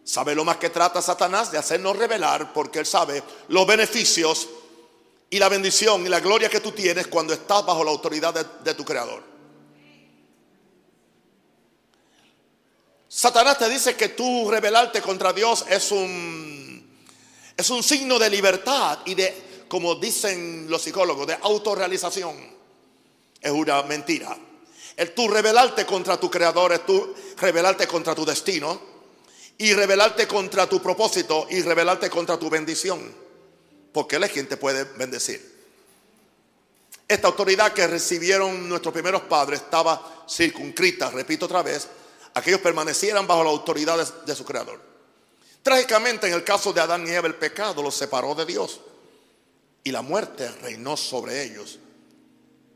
¿Sabe 0.04 0.34
lo 0.34 0.44
más 0.44 0.58
que 0.58 0.72
trata 0.72 1.02
Satanás? 1.02 1.52
De 1.52 1.60
hacernos 1.60 1.96
revelar 1.96 2.52
porque 2.52 2.80
él 2.80 2.86
sabe 2.88 3.22
los 3.50 3.68
beneficios 3.68 4.48
y 5.30 5.38
la 5.38 5.50
bendición 5.50 6.04
y 6.06 6.10
la 6.10 6.20
gloria 6.20 6.50
que 6.50 6.60
tú 6.60 6.72
tienes 6.72 7.06
cuando 7.06 7.34
estás 7.34 7.64
bajo 7.64 7.84
la 7.84 7.92
autoridad 7.92 8.34
de, 8.34 8.74
tu 8.74 8.84
creador. 8.84 9.22
Satanás 13.08 13.60
te 13.60 13.70
dice 13.70 13.96
que 13.96 14.10
tú 14.10 14.50
rebelarte 14.50 15.02
contra 15.02 15.34
Dios 15.34 15.66
es 15.70 15.92
un, 15.92 17.00
es 17.56 17.70
un 17.70 17.84
signo 17.84 18.18
de 18.18 18.30
libertad 18.32 19.00
y 19.06 19.14
de, 19.14 19.49
como 19.70 19.96
dicen 19.96 20.66
los 20.68 20.82
psicólogos, 20.82 21.28
de 21.28 21.38
autorrealización. 21.42 22.36
Es 23.40 23.52
una 23.52 23.84
mentira. 23.84 24.36
El 24.98 25.14
tú 25.14 25.30
rebelarte 25.30 25.86
contra 25.86 26.20
tu 26.20 26.30
creador 26.30 26.74
es 26.74 26.86
tú 26.86 27.16
rebelarte 27.38 27.88
contra 27.88 28.14
tu 28.14 28.26
destino 28.26 28.82
y 29.58 29.74
rebelarte 29.74 30.28
contra 30.28 30.68
tu 30.68 30.82
propósito 30.82 31.48
y 31.50 31.62
rebelarte 31.62 32.10
contra 32.10 32.38
tu 32.38 32.50
bendición. 32.50 33.00
Porque 33.94 34.18
Él 34.18 34.24
es 34.24 34.32
quien 34.32 34.50
te 34.50 34.58
puede 34.58 34.84
bendecir. 34.84 35.60
Esta 37.08 37.28
autoridad 37.28 37.72
que 37.72 37.88
recibieron 37.88 38.68
nuestros 38.68 38.94
primeros 38.94 39.22
padres 39.24 39.62
estaba 39.62 40.26
circunscrita, 40.30 41.10
repito 41.10 41.46
otra 41.46 41.64
vez, 41.64 41.88
a 42.34 42.42
que 42.42 42.52
ellos 42.52 42.62
permanecieran 42.62 43.26
bajo 43.26 43.44
la 43.44 43.50
autoridad 43.50 43.98
de, 44.26 44.36
su 44.36 44.46
creador. 44.46 44.80
Trágicamente, 45.64 46.28
en 46.28 46.34
el 46.34 46.44
caso 46.44 46.72
de 46.72 46.82
Adán 46.82 47.08
y 47.08 47.12
Eva, 47.12 47.28
el 47.28 47.36
pecado 47.36 47.82
los 47.82 47.96
separó 47.96 48.36
de 48.36 48.46
Dios 48.46 48.80
y 49.84 49.92
la 49.92 50.02
muerte 50.02 50.50
reinó 50.62 50.98
sobre 50.98 51.44
ellos, 51.44 51.80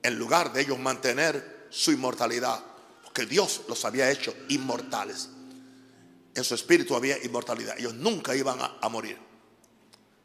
en 0.01 0.17
lugar 0.17 0.53
de 0.53 0.61
ellos 0.61 0.79
mantener 0.79 1.67
su 1.69 1.91
inmortalidad, 1.91 2.63
porque 3.03 3.25
Dios 3.25 3.61
los 3.67 3.83
había 3.85 4.09
hecho 4.11 4.35
inmortales. 4.49 5.29
En 6.35 6.43
su 6.43 6.55
espíritu 6.55 6.95
había 6.95 7.23
inmortalidad. 7.23 7.77
Ellos 7.77 7.93
nunca 7.93 8.35
iban 8.35 8.59
a, 8.59 8.89
morir. 8.89 9.17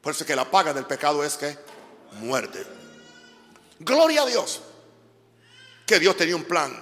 Por 0.01 0.13
eso 0.13 0.25
es 0.25 0.27
que 0.27 0.37
la 0.37 0.51
paga 0.51 0.73
del 0.73 0.87
pecado 0.87 1.23
es 1.23 1.37
que 1.37 1.59
muerte. 2.21 2.65
Gloria 3.81 4.23
a 4.23 4.27
Dios. 4.27 4.63
Que 5.87 5.99
Dios 5.99 6.17
tenía 6.17 6.37
un 6.37 6.45
plan. 6.45 6.73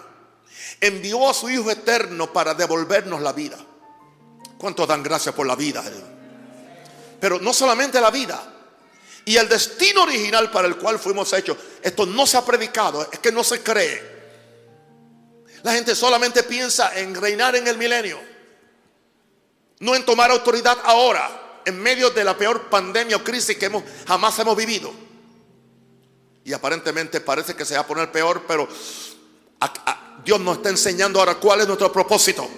Envió 0.81 1.29
a 1.29 1.35
su 1.35 1.51
Hijo 1.51 1.71
eterno 1.71 2.33
para 2.33 2.55
devolvernos 2.55 3.21
la 3.21 3.33
vida. 3.33 3.59
¿Cuántos 4.59 4.87
dan 4.87 5.03
gracias 5.03 5.35
por 5.35 5.47
la 5.47 5.57
vida? 5.57 5.83
Pero 7.21 7.41
no 7.41 7.53
solamente 7.53 8.01
la 8.01 8.11
vida. 8.11 8.56
Y 9.27 9.37
el 9.37 9.49
destino 9.49 10.05
original 10.05 10.51
para 10.51 10.67
el 10.67 10.77
cual 10.77 10.99
fuimos 10.99 11.31
hechos. 11.35 11.59
Esto 11.83 12.07
no 12.07 12.27
se 12.27 12.39
ha 12.39 12.45
predicado. 12.45 13.07
Es 13.13 13.19
que 13.19 13.31
no 13.31 13.45
se 13.45 13.63
cree. 13.63 14.17
La 15.63 15.73
gente 15.73 15.95
solamente 15.95 16.43
piensa 16.45 16.99
en 16.99 17.15
reinar 17.15 17.55
en 17.57 17.67
el 17.67 17.77
milenio. 17.77 18.19
No 19.81 19.95
en 19.95 20.07
tomar 20.07 20.31
autoridad 20.31 20.79
ahora. 20.85 21.61
En 21.67 21.79
medio 21.79 22.09
de 22.11 22.25
la 22.25 22.39
peor 22.39 22.71
pandemia 22.71 23.17
o 23.17 23.25
crisis 23.25 23.59
que 23.59 23.67
hemos, 23.67 23.83
jamás 24.07 24.39
hemos 24.39 24.57
vivido 24.57 25.07
y 26.47 26.53
aparentemente 26.53 27.21
parece 27.21 27.57
que 27.57 27.65
se 27.65 27.75
va 27.75 27.81
a 27.81 27.87
poner 27.87 28.13
peor, 28.13 28.45
pero 28.47 28.69
Dios 30.25 30.41
nos 30.41 30.59
está 30.59 30.69
enseñando 30.69 31.19
ahora 31.19 31.35
cuál 31.35 31.63
es 31.63 31.67
nuestro 31.67 31.91
propósito. 31.91 32.49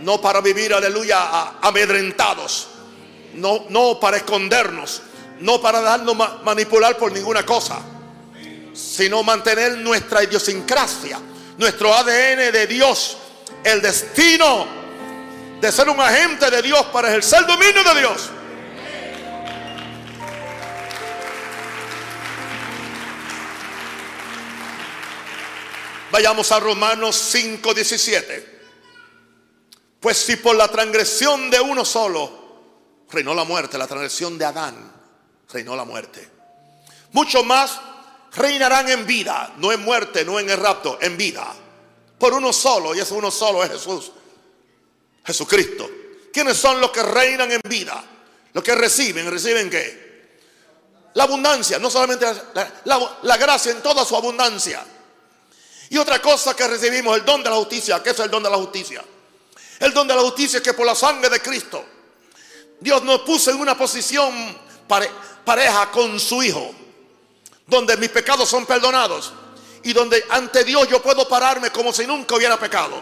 No 0.00 0.20
para 0.20 0.40
vivir, 0.40 0.74
aleluya, 0.74 1.60
amedrentados. 1.60 2.66
No, 3.34 3.66
no 3.68 4.00
para 4.00 4.16
escondernos. 4.16 5.02
No 5.40 5.60
para 5.60 5.80
darnos 5.80 6.16
manipular 6.42 6.96
por 6.96 7.12
ninguna 7.12 7.44
cosa. 7.44 7.80
Sino 8.74 9.22
mantener 9.22 9.78
nuestra 9.78 10.22
idiosincrasia, 10.22 11.20
nuestro 11.56 11.92
ADN 11.94 12.52
de 12.52 12.66
Dios, 12.66 13.16
el 13.64 13.82
destino 13.82 14.66
de 15.60 15.72
ser 15.72 15.88
un 15.88 16.00
agente 16.00 16.50
de 16.50 16.62
Dios 16.62 16.84
para 16.86 17.08
ejercer 17.08 17.40
el 17.40 17.46
dominio 17.46 17.82
de 17.82 18.00
Dios. 18.00 18.30
Vayamos 26.10 26.50
a 26.52 26.60
Romanos 26.60 27.16
5:17. 27.16 28.58
Pues 30.00 30.16
si 30.16 30.36
por 30.36 30.54
la 30.54 30.68
transgresión 30.68 31.50
de 31.50 31.60
uno 31.60 31.84
solo 31.84 33.04
reinó 33.10 33.34
la 33.34 33.44
muerte, 33.44 33.76
la 33.76 33.86
transgresión 33.86 34.38
de 34.38 34.44
Adán 34.44 34.97
reinó 35.50 35.74
la 35.76 35.84
muerte. 35.84 36.28
Mucho 37.12 37.42
más 37.42 37.80
reinarán 38.32 38.88
en 38.88 39.06
vida, 39.06 39.54
no 39.56 39.72
en 39.72 39.80
muerte, 39.82 40.24
no 40.24 40.38
en 40.38 40.50
el 40.50 40.58
rapto, 40.58 40.98
en 41.00 41.16
vida. 41.16 41.46
Por 42.18 42.34
uno 42.34 42.52
solo, 42.52 42.94
y 42.94 43.00
ese 43.00 43.14
uno 43.14 43.30
solo 43.30 43.62
es 43.64 43.70
Jesús, 43.70 44.12
Jesucristo. 45.24 45.88
¿Quiénes 46.32 46.56
son 46.56 46.80
los 46.80 46.90
que 46.90 47.02
reinan 47.02 47.50
en 47.50 47.60
vida? 47.68 48.04
Los 48.52 48.62
que 48.62 48.74
reciben, 48.74 49.30
¿reciben 49.30 49.70
qué? 49.70 50.08
La 51.14 51.24
abundancia, 51.24 51.78
no 51.78 51.90
solamente 51.90 52.26
la, 52.84 53.18
la 53.22 53.36
gracia 53.36 53.72
en 53.72 53.82
toda 53.82 54.04
su 54.04 54.14
abundancia. 54.16 54.84
Y 55.90 55.96
otra 55.96 56.20
cosa 56.20 56.54
que 56.54 56.68
recibimos, 56.68 57.16
el 57.16 57.24
don 57.24 57.42
de 57.42 57.48
la 57.48 57.56
justicia. 57.56 58.02
¿Qué 58.02 58.10
es 58.10 58.18
el 58.18 58.30
don 58.30 58.42
de 58.42 58.50
la 58.50 58.56
justicia? 58.56 59.02
El 59.80 59.94
don 59.94 60.06
de 60.06 60.14
la 60.14 60.20
justicia 60.20 60.58
es 60.58 60.62
que 60.62 60.74
por 60.74 60.84
la 60.84 60.94
sangre 60.94 61.30
de 61.30 61.40
Cristo, 61.40 61.84
Dios 62.80 63.02
nos 63.02 63.22
puso 63.22 63.50
en 63.50 63.58
una 63.58 63.76
posición 63.76 64.67
pareja 64.88 65.90
con 65.90 66.18
su 66.18 66.42
Hijo, 66.42 66.70
donde 67.66 67.96
mis 67.96 68.08
pecados 68.08 68.48
son 68.48 68.66
perdonados 68.66 69.32
y 69.82 69.92
donde 69.92 70.24
ante 70.30 70.64
Dios 70.64 70.88
yo 70.88 71.02
puedo 71.02 71.28
pararme 71.28 71.70
como 71.70 71.92
si 71.92 72.06
nunca 72.06 72.34
hubiera 72.34 72.58
pecado. 72.58 73.00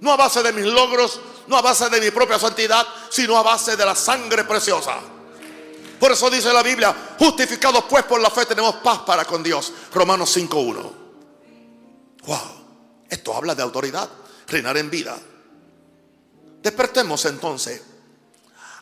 No 0.00 0.12
a 0.12 0.16
base 0.16 0.42
de 0.42 0.52
mis 0.52 0.66
logros, 0.66 1.20
no 1.46 1.56
a 1.56 1.62
base 1.62 1.88
de 1.88 2.00
mi 2.00 2.10
propia 2.10 2.38
santidad, 2.38 2.86
sino 3.10 3.36
a 3.36 3.42
base 3.42 3.76
de 3.76 3.84
la 3.84 3.94
sangre 3.94 4.44
preciosa. 4.44 5.00
Por 5.98 6.12
eso 6.12 6.28
dice 6.28 6.52
la 6.52 6.62
Biblia, 6.62 7.14
justificados 7.18 7.84
pues 7.88 8.04
por 8.04 8.20
la 8.20 8.30
fe 8.30 8.44
tenemos 8.44 8.76
paz 8.76 9.00
para 9.06 9.24
con 9.24 9.42
Dios. 9.42 9.72
Romanos 9.92 10.36
5.1. 10.36 10.92
Wow, 12.26 12.38
esto 13.08 13.36
habla 13.36 13.54
de 13.54 13.62
autoridad, 13.62 14.08
reinar 14.48 14.76
en 14.76 14.90
vida. 14.90 15.16
Despertemos 16.60 17.24
entonces 17.24 17.82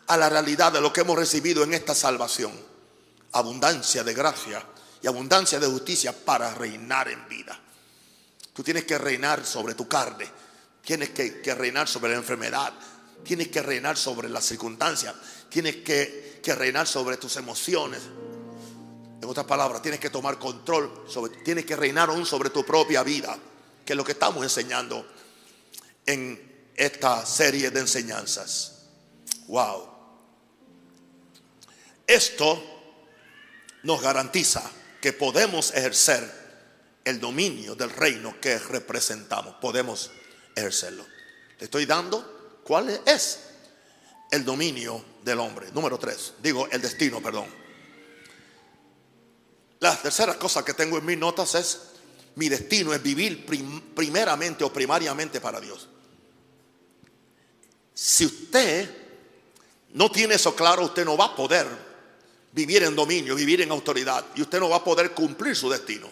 a 0.07 0.17
la 0.17 0.29
realidad 0.29 0.71
de 0.71 0.81
lo 0.81 0.91
que 0.91 1.01
hemos 1.01 1.17
recibido 1.17 1.63
en 1.63 1.73
esta 1.73 1.95
salvación. 1.95 2.51
Abundancia 3.33 4.03
de 4.03 4.13
gracia 4.13 4.65
y 5.01 5.07
abundancia 5.07 5.59
de 5.59 5.67
justicia 5.67 6.13
para 6.13 6.53
reinar 6.53 7.07
en 7.07 7.27
vida. 7.27 7.59
Tú 8.53 8.63
tienes 8.63 8.85
que 8.85 8.97
reinar 8.97 9.45
sobre 9.45 9.73
tu 9.73 9.87
carne, 9.87 10.29
tienes 10.83 11.09
que, 11.09 11.55
reinar 11.55 11.87
sobre 11.87 12.11
la 12.11 12.17
enfermedad, 12.17 12.73
tienes 13.23 13.47
que 13.47 13.61
reinar 13.61 13.97
sobre 13.97 14.29
las 14.29 14.45
circunstancias, 14.45 15.15
tienes 15.49 15.77
que, 15.77 16.39
que 16.43 16.53
reinar 16.55 16.87
sobre 16.87 17.17
tus 17.17 17.37
emociones, 17.37 18.01
en 19.21 19.29
otras 19.29 19.45
palabras, 19.45 19.83
tienes 19.83 19.99
que 19.99 20.09
tomar 20.09 20.39
control, 20.39 21.05
sobre, 21.07 21.37
tienes 21.43 21.63
que 21.63 21.75
reinar 21.75 22.09
aún 22.09 22.25
sobre 22.25 22.49
tu 22.49 22.65
propia 22.65 23.03
vida, 23.03 23.37
que 23.85 23.93
es 23.93 23.97
lo 23.97 24.03
que 24.03 24.13
estamos 24.13 24.43
enseñando 24.43 25.05
en 26.05 26.69
esta 26.75 27.23
serie 27.25 27.69
de 27.69 27.81
enseñanzas. 27.81 28.79
Wow. 29.47 29.90
Esto 32.11 32.61
nos 33.83 34.01
garantiza 34.01 34.69
que 34.99 35.13
podemos 35.13 35.73
ejercer 35.73 36.29
el 37.05 37.21
dominio 37.21 37.73
del 37.73 37.89
reino 37.89 38.35
que 38.41 38.59
representamos. 38.59 39.55
Podemos 39.61 40.11
ejercerlo. 40.53 41.05
Le 41.57 41.63
estoy 41.63 41.85
dando 41.85 42.59
cuál 42.65 43.01
es 43.05 43.39
el 44.29 44.43
dominio 44.43 45.05
del 45.23 45.39
hombre. 45.39 45.71
Número 45.71 45.97
tres. 45.97 46.33
Digo, 46.43 46.67
el 46.69 46.81
destino, 46.81 47.21
perdón. 47.21 47.45
La 49.79 49.95
tercera 49.95 50.37
cosa 50.37 50.65
que 50.65 50.73
tengo 50.73 50.97
en 50.97 51.05
mis 51.05 51.17
notas 51.17 51.55
es, 51.55 51.79
mi 52.35 52.49
destino 52.49 52.93
es 52.93 53.01
vivir 53.01 53.45
primeramente 53.95 54.65
o 54.65 54.73
primariamente 54.73 55.39
para 55.39 55.61
Dios. 55.61 55.87
Si 57.93 58.25
usted 58.25 58.97
no 59.93 60.11
tiene 60.11 60.35
eso 60.35 60.53
claro, 60.53 60.83
usted 60.83 61.05
no 61.05 61.15
va 61.15 61.27
a 61.27 61.35
poder 61.37 61.90
vivir 62.53 62.83
en 62.83 62.95
dominio, 62.95 63.35
vivir 63.35 63.61
en 63.61 63.71
autoridad, 63.71 64.25
y 64.35 64.41
usted 64.41 64.59
no 64.59 64.69
va 64.69 64.77
a 64.77 64.83
poder 64.83 65.11
cumplir 65.11 65.55
su 65.55 65.69
destino. 65.69 66.09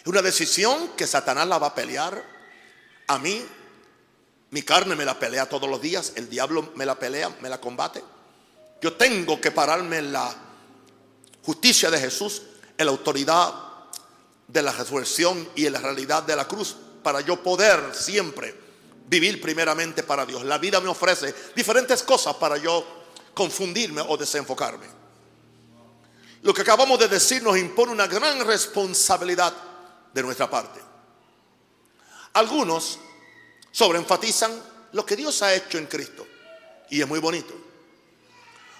Es 0.00 0.06
una 0.06 0.22
decisión 0.22 0.90
que 0.96 1.06
Satanás 1.06 1.46
la 1.46 1.58
va 1.58 1.68
a 1.68 1.74
pelear. 1.74 2.22
A 3.06 3.18
mí, 3.18 3.44
mi 4.50 4.62
carne 4.62 4.96
me 4.96 5.04
la 5.04 5.18
pelea 5.18 5.48
todos 5.48 5.68
los 5.68 5.80
días, 5.80 6.12
el 6.16 6.28
diablo 6.28 6.72
me 6.74 6.84
la 6.84 6.98
pelea, 6.98 7.36
me 7.40 7.48
la 7.48 7.60
combate. 7.60 8.02
Yo 8.80 8.94
tengo 8.94 9.40
que 9.40 9.52
pararme 9.52 9.98
en 9.98 10.12
la 10.12 10.34
justicia 11.44 11.90
de 11.90 11.98
Jesús 11.98 12.42
en 12.76 12.86
la 12.86 12.92
autoridad 12.92 13.54
de 14.48 14.62
la 14.62 14.72
resurrección 14.72 15.48
y 15.54 15.66
en 15.66 15.72
la 15.72 15.80
realidad 15.80 16.22
de 16.24 16.36
la 16.36 16.46
cruz 16.46 16.76
para 17.02 17.20
yo 17.20 17.42
poder 17.42 17.94
siempre 17.94 18.54
vivir 19.06 19.40
primeramente 19.40 20.02
para 20.02 20.26
Dios. 20.26 20.44
La 20.44 20.58
vida 20.58 20.80
me 20.80 20.88
ofrece 20.88 21.34
diferentes 21.54 22.02
cosas 22.02 22.36
para 22.36 22.56
yo 22.56 23.04
confundirme 23.34 24.02
o 24.06 24.16
desenfocarme. 24.16 25.01
Lo 26.42 26.52
que 26.52 26.62
acabamos 26.62 26.98
de 26.98 27.08
decir 27.08 27.42
nos 27.42 27.56
impone 27.56 27.92
una 27.92 28.06
gran 28.06 28.44
responsabilidad 28.44 29.54
de 30.12 30.22
nuestra 30.22 30.50
parte. 30.50 30.80
Algunos 32.34 32.98
sobreenfatizan 33.70 34.52
lo 34.92 35.06
que 35.06 35.16
Dios 35.16 35.40
ha 35.42 35.54
hecho 35.54 35.78
en 35.78 35.86
Cristo 35.86 36.26
y 36.90 37.00
es 37.00 37.08
muy 37.08 37.20
bonito. 37.20 37.54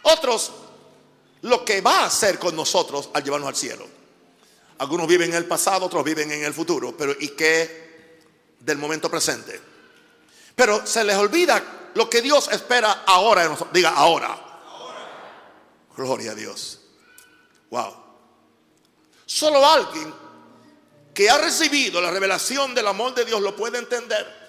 Otros 0.03 0.53
lo 1.43 1.65
que 1.65 1.81
va 1.81 2.01
a 2.01 2.07
hacer 2.07 2.39
con 2.39 2.55
nosotros 2.57 3.11
al 3.15 3.23
llevarnos 3.23 3.49
al 3.49 3.57
cielo. 3.57 3.87
Algunos 4.79 5.07
viven 5.07 5.31
en 5.31 5.37
el 5.37 5.47
pasado, 5.47 5.87
otros 5.87 6.05
viven 6.05 6.31
en 6.33 6.45
el 6.45 6.53
futuro, 6.53 6.97
pero 6.97 7.15
¿y 7.19 7.29
qué 7.29 8.21
del 8.59 8.79
momento 8.79 9.09
presente? 9.09 9.61
Pero 10.57 10.85
se 10.87 11.05
les 11.05 11.17
olvida 11.17 11.91
lo 11.95 12.11
que 12.11 12.21
Dios 12.21 12.49
espera 12.51 13.05
ahora. 13.07 13.57
Diga 13.73 13.91
ahora. 13.91 14.39
Gloria 15.97 16.33
a 16.33 16.35
Dios. 16.35 16.82
Wow. 17.73 17.97
Solo 19.25 19.65
alguien 19.67 20.13
que 21.15 21.31
ha 21.31 21.39
recibido 21.39 22.03
la 22.03 22.11
revelación 22.11 22.75
del 22.75 22.87
amor 22.87 23.15
de 23.15 23.25
Dios 23.25 23.41
lo 23.41 23.57
puede 23.57 23.79
entender. 23.79 24.43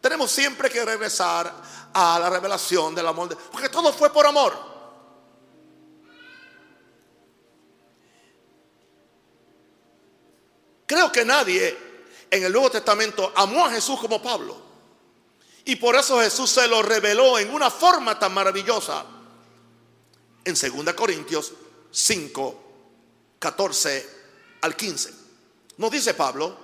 Tenemos 0.00 0.30
siempre 0.30 0.70
que 0.70 0.84
regresar 0.84 1.52
a 1.92 2.18
la 2.20 2.30
revelación 2.30 2.94
del 2.94 3.08
amor 3.08 3.30
de 3.30 3.34
Dios. 3.34 3.48
Porque 3.50 3.68
todo 3.68 3.92
fue 3.92 4.12
por 4.12 4.24
amor. 4.26 4.56
Creo 10.86 11.10
que 11.10 11.24
nadie 11.24 11.76
en 12.30 12.44
el 12.44 12.52
Nuevo 12.52 12.70
Testamento 12.70 13.32
amó 13.34 13.66
a 13.66 13.70
Jesús 13.70 13.98
como 13.98 14.22
Pablo. 14.22 14.56
Y 15.64 15.74
por 15.74 15.96
eso 15.96 16.20
Jesús 16.20 16.48
se 16.48 16.68
lo 16.68 16.80
reveló 16.82 17.40
en 17.40 17.52
una 17.52 17.72
forma 17.72 18.16
tan 18.16 18.32
maravillosa. 18.32 19.04
En 20.44 20.54
2 20.54 20.94
Corintios 20.94 21.52
5, 21.90 22.67
14 23.38 24.08
al 24.62 24.76
15. 24.76 25.12
Nos 25.78 25.90
dice 25.90 26.14
Pablo, 26.14 26.56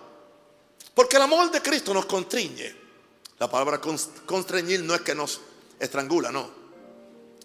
porque 0.94 1.16
el 1.16 1.22
amor 1.22 1.50
de 1.50 1.60
Cristo 1.62 1.92
nos 1.94 2.06
constriñe. 2.06 2.84
La 3.38 3.50
palabra 3.50 3.80
constreñir 3.80 4.82
no 4.82 4.94
es 4.94 5.00
que 5.00 5.14
nos 5.14 5.40
estrangula, 5.78 6.30
no. 6.30 6.48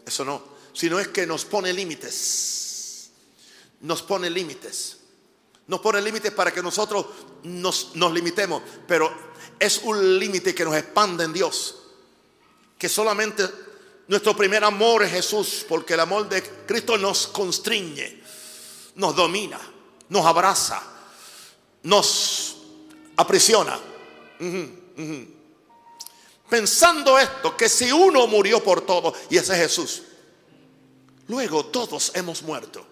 Eso 0.05 0.23
no. 0.23 0.59
Sino 0.73 0.99
es 0.99 1.07
que 1.09 1.25
nos 1.25 1.45
pone 1.45 1.73
límites. 1.73 3.09
Nos 3.81 4.01
pone 4.03 4.29
límites. 4.29 4.97
Nos 5.67 5.79
pone 5.79 6.01
límites 6.01 6.31
para 6.31 6.51
que 6.51 6.61
nosotros 6.61 7.05
nos, 7.43 7.95
nos 7.95 8.13
limitemos. 8.13 8.61
Pero 8.87 9.11
es 9.59 9.79
un 9.83 10.19
límite 10.19 10.53
que 10.53 10.65
nos 10.65 10.75
expande 10.75 11.23
en 11.23 11.33
Dios. 11.33 11.75
Que 12.77 12.87
solamente 12.87 13.43
nuestro 14.07 14.35
primer 14.35 14.63
amor 14.63 15.03
es 15.03 15.11
Jesús, 15.11 15.65
porque 15.67 15.93
el 15.93 15.99
amor 15.99 16.27
de 16.29 16.41
Cristo 16.41 16.97
nos 16.97 17.27
constriñe, 17.27 18.18
nos 18.95 19.15
domina, 19.15 19.59
nos 20.09 20.25
abraza, 20.25 20.81
nos 21.83 22.57
aprisiona. 23.15 23.79
Pensando 26.49 27.19
esto, 27.19 27.55
que 27.55 27.69
si 27.69 27.91
uno 27.91 28.27
murió 28.27 28.63
por 28.63 28.81
todo, 28.81 29.13
y 29.29 29.37
ese 29.37 29.53
es 29.53 29.59
Jesús, 29.59 30.03
luego 31.27 31.65
todos 31.67 32.11
hemos 32.15 32.41
muerto. 32.41 32.85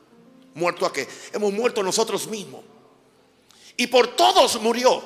¿Muerto 0.54 0.86
a 0.86 0.94
qué? 0.94 1.08
Hemos 1.34 1.54
muerto 1.54 1.84
nosotros 1.84 2.28
mismos. 2.28 2.64
Y 3.76 3.88
por 3.88 4.16
todos 4.16 4.60
murió 4.62 5.04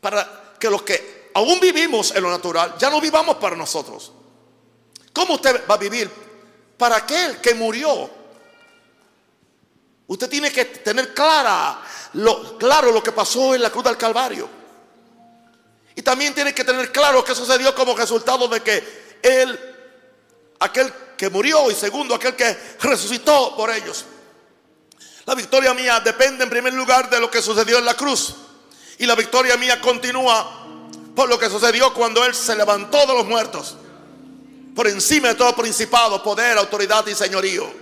para 0.00 0.54
que 0.58 0.68
los 0.68 0.82
que 0.82 1.30
aún 1.34 1.60
vivimos 1.60 2.14
en 2.14 2.22
lo 2.22 2.30
natural, 2.30 2.76
ya 2.78 2.90
no 2.90 3.00
vivamos 3.00 3.36
para 3.36 3.56
nosotros. 3.56 4.12
¿Cómo 5.12 5.34
usted 5.34 5.66
va 5.68 5.74
a 5.74 5.78
vivir 5.78 6.10
para 6.76 6.96
aquel 6.96 7.40
que 7.40 7.54
murió? 7.54 8.21
Usted 10.06 10.28
tiene 10.28 10.52
que 10.52 10.64
tener 10.64 11.14
clara, 11.14 11.80
lo, 12.14 12.58
claro 12.58 12.92
lo 12.92 13.02
que 13.02 13.12
pasó 13.12 13.54
en 13.54 13.62
la 13.62 13.70
cruz 13.70 13.84
del 13.84 13.96
Calvario. 13.96 14.48
Y 15.94 16.02
también 16.02 16.34
tiene 16.34 16.54
que 16.54 16.64
tener 16.64 16.90
claro 16.90 17.22
que 17.24 17.34
sucedió 17.34 17.74
como 17.74 17.96
resultado 17.96 18.48
de 18.48 18.60
que 18.62 19.18
Él, 19.22 19.58
aquel 20.60 20.92
que 21.16 21.30
murió 21.30 21.70
y 21.70 21.74
segundo, 21.74 22.14
aquel 22.14 22.34
que 22.34 22.56
resucitó 22.80 23.54
por 23.56 23.70
ellos. 23.70 24.06
La 25.24 25.34
victoria 25.34 25.72
mía 25.74 26.00
depende 26.00 26.44
en 26.44 26.50
primer 26.50 26.72
lugar 26.72 27.08
de 27.08 27.20
lo 27.20 27.30
que 27.30 27.40
sucedió 27.40 27.78
en 27.78 27.84
la 27.84 27.94
cruz. 27.94 28.34
Y 28.98 29.06
la 29.06 29.14
victoria 29.14 29.56
mía 29.56 29.80
continúa 29.80 30.62
por 31.14 31.28
lo 31.28 31.38
que 31.38 31.48
sucedió 31.48 31.92
cuando 31.94 32.24
Él 32.24 32.34
se 32.34 32.56
levantó 32.56 33.06
de 33.06 33.14
los 33.14 33.26
muertos. 33.26 33.76
Por 34.74 34.88
encima 34.88 35.28
de 35.28 35.34
todo 35.34 35.54
principado, 35.54 36.22
poder, 36.22 36.56
autoridad 36.56 37.06
y 37.06 37.14
señorío. 37.14 37.81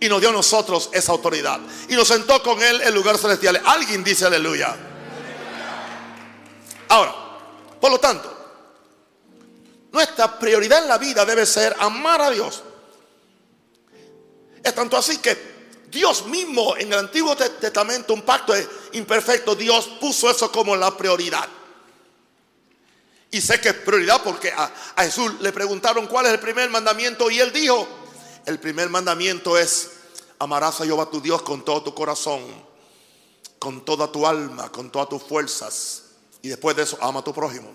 Y 0.00 0.08
nos 0.08 0.20
dio 0.20 0.30
a 0.30 0.32
nosotros 0.32 0.88
esa 0.92 1.12
autoridad. 1.12 1.60
Y 1.88 1.94
nos 1.94 2.08
sentó 2.08 2.42
con 2.42 2.62
Él 2.62 2.80
en 2.80 2.94
lugares 2.94 3.20
celestiales. 3.20 3.62
Alguien 3.64 4.02
dice 4.02 4.26
aleluya. 4.26 4.74
Ahora, 6.88 7.14
por 7.80 7.90
lo 7.90 8.00
tanto, 8.00 8.36
nuestra 9.92 10.38
prioridad 10.38 10.82
en 10.82 10.88
la 10.88 10.98
vida 10.98 11.24
debe 11.24 11.46
ser 11.46 11.76
amar 11.78 12.22
a 12.22 12.30
Dios. 12.30 12.62
Es 14.62 14.74
tanto 14.74 14.96
así 14.96 15.18
que 15.18 15.50
Dios 15.90 16.26
mismo 16.26 16.76
en 16.76 16.92
el 16.92 16.98
Antiguo 16.98 17.36
Testamento, 17.36 18.14
un 18.14 18.22
pacto 18.22 18.54
imperfecto, 18.92 19.54
Dios 19.54 19.88
puso 20.00 20.30
eso 20.30 20.50
como 20.52 20.76
la 20.76 20.96
prioridad. 20.96 21.48
Y 23.32 23.40
sé 23.40 23.60
que 23.60 23.70
es 23.70 23.74
prioridad 23.74 24.22
porque 24.22 24.52
a, 24.52 24.70
Jesús 24.98 25.40
le 25.40 25.52
preguntaron 25.52 26.06
cuál 26.06 26.26
es 26.26 26.32
el 26.32 26.40
primer 26.40 26.68
mandamiento 26.70 27.30
y 27.30 27.40
él 27.40 27.52
dijo, 27.52 27.88
el 28.46 28.58
primer 28.58 28.88
mandamiento 28.88 29.56
es, 29.56 29.90
amarás 30.38 30.80
a 30.80 30.84
Jehová 30.84 31.10
tu 31.10 31.20
Dios 31.20 31.42
con 31.42 31.64
todo 31.64 31.82
tu 31.82 31.94
corazón, 31.94 32.42
con 33.58 33.84
toda 33.84 34.10
tu 34.10 34.26
alma, 34.26 34.70
con 34.72 34.90
todas 34.90 35.08
tus 35.08 35.22
fuerzas. 35.22 36.04
Y 36.42 36.48
después 36.48 36.74
de 36.76 36.82
eso, 36.82 36.98
ama 37.00 37.20
a 37.20 37.24
tu 37.24 37.34
prójimo. 37.34 37.68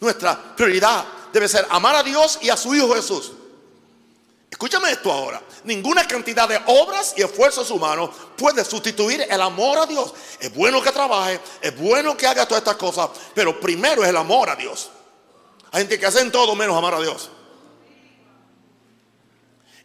Nuestra 0.00 0.54
prioridad 0.56 1.04
debe 1.32 1.48
ser 1.48 1.66
amar 1.70 1.96
a 1.96 2.02
Dios 2.02 2.38
y 2.42 2.50
a 2.50 2.56
su 2.56 2.74
Hijo 2.74 2.94
Jesús. 2.94 3.32
Escúchame 4.50 4.90
esto 4.90 5.10
ahora. 5.10 5.42
Ninguna 5.64 6.06
cantidad 6.06 6.48
de 6.48 6.60
obras 6.66 7.14
y 7.16 7.22
esfuerzos 7.22 7.70
humanos 7.70 8.10
puede 8.36 8.64
sustituir 8.64 9.26
el 9.28 9.40
amor 9.40 9.78
a 9.78 9.86
Dios. 9.86 10.14
Es 10.38 10.54
bueno 10.54 10.80
que 10.80 10.92
trabaje, 10.92 11.40
es 11.60 11.76
bueno 11.76 12.16
que 12.16 12.26
haga 12.26 12.46
todas 12.46 12.60
estas 12.60 12.76
cosas, 12.76 13.10
pero 13.34 13.58
primero 13.58 14.04
es 14.04 14.10
el 14.10 14.16
amor 14.16 14.50
a 14.50 14.56
Dios. 14.56 14.90
Hay 15.72 15.80
gente 15.80 15.98
que 15.98 16.06
hacen 16.06 16.30
todo 16.30 16.54
menos 16.54 16.76
amar 16.76 16.94
a 16.94 17.00
Dios. 17.00 17.30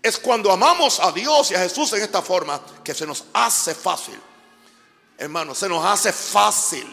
Es 0.01 0.17
cuando 0.17 0.51
amamos 0.51 0.99
a 0.99 1.12
Dios 1.12 1.51
y 1.51 1.55
a 1.55 1.59
Jesús 1.59 1.91
en 1.93 2.01
esta 2.01 2.21
forma 2.21 2.62
que 2.83 2.93
se 2.93 3.05
nos 3.05 3.25
hace 3.33 3.75
fácil. 3.75 4.19
Hermano, 5.17 5.53
se 5.53 5.67
nos 5.67 5.83
hace 5.85 6.13
fácil. 6.13 6.88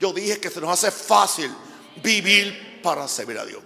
Yo 0.00 0.12
dije 0.12 0.40
que 0.40 0.50
se 0.50 0.60
nos 0.60 0.70
hace 0.70 0.90
fácil 0.90 1.54
vivir 2.02 2.80
para 2.82 3.06
servir 3.06 3.38
a 3.38 3.44
Dios. 3.44 3.62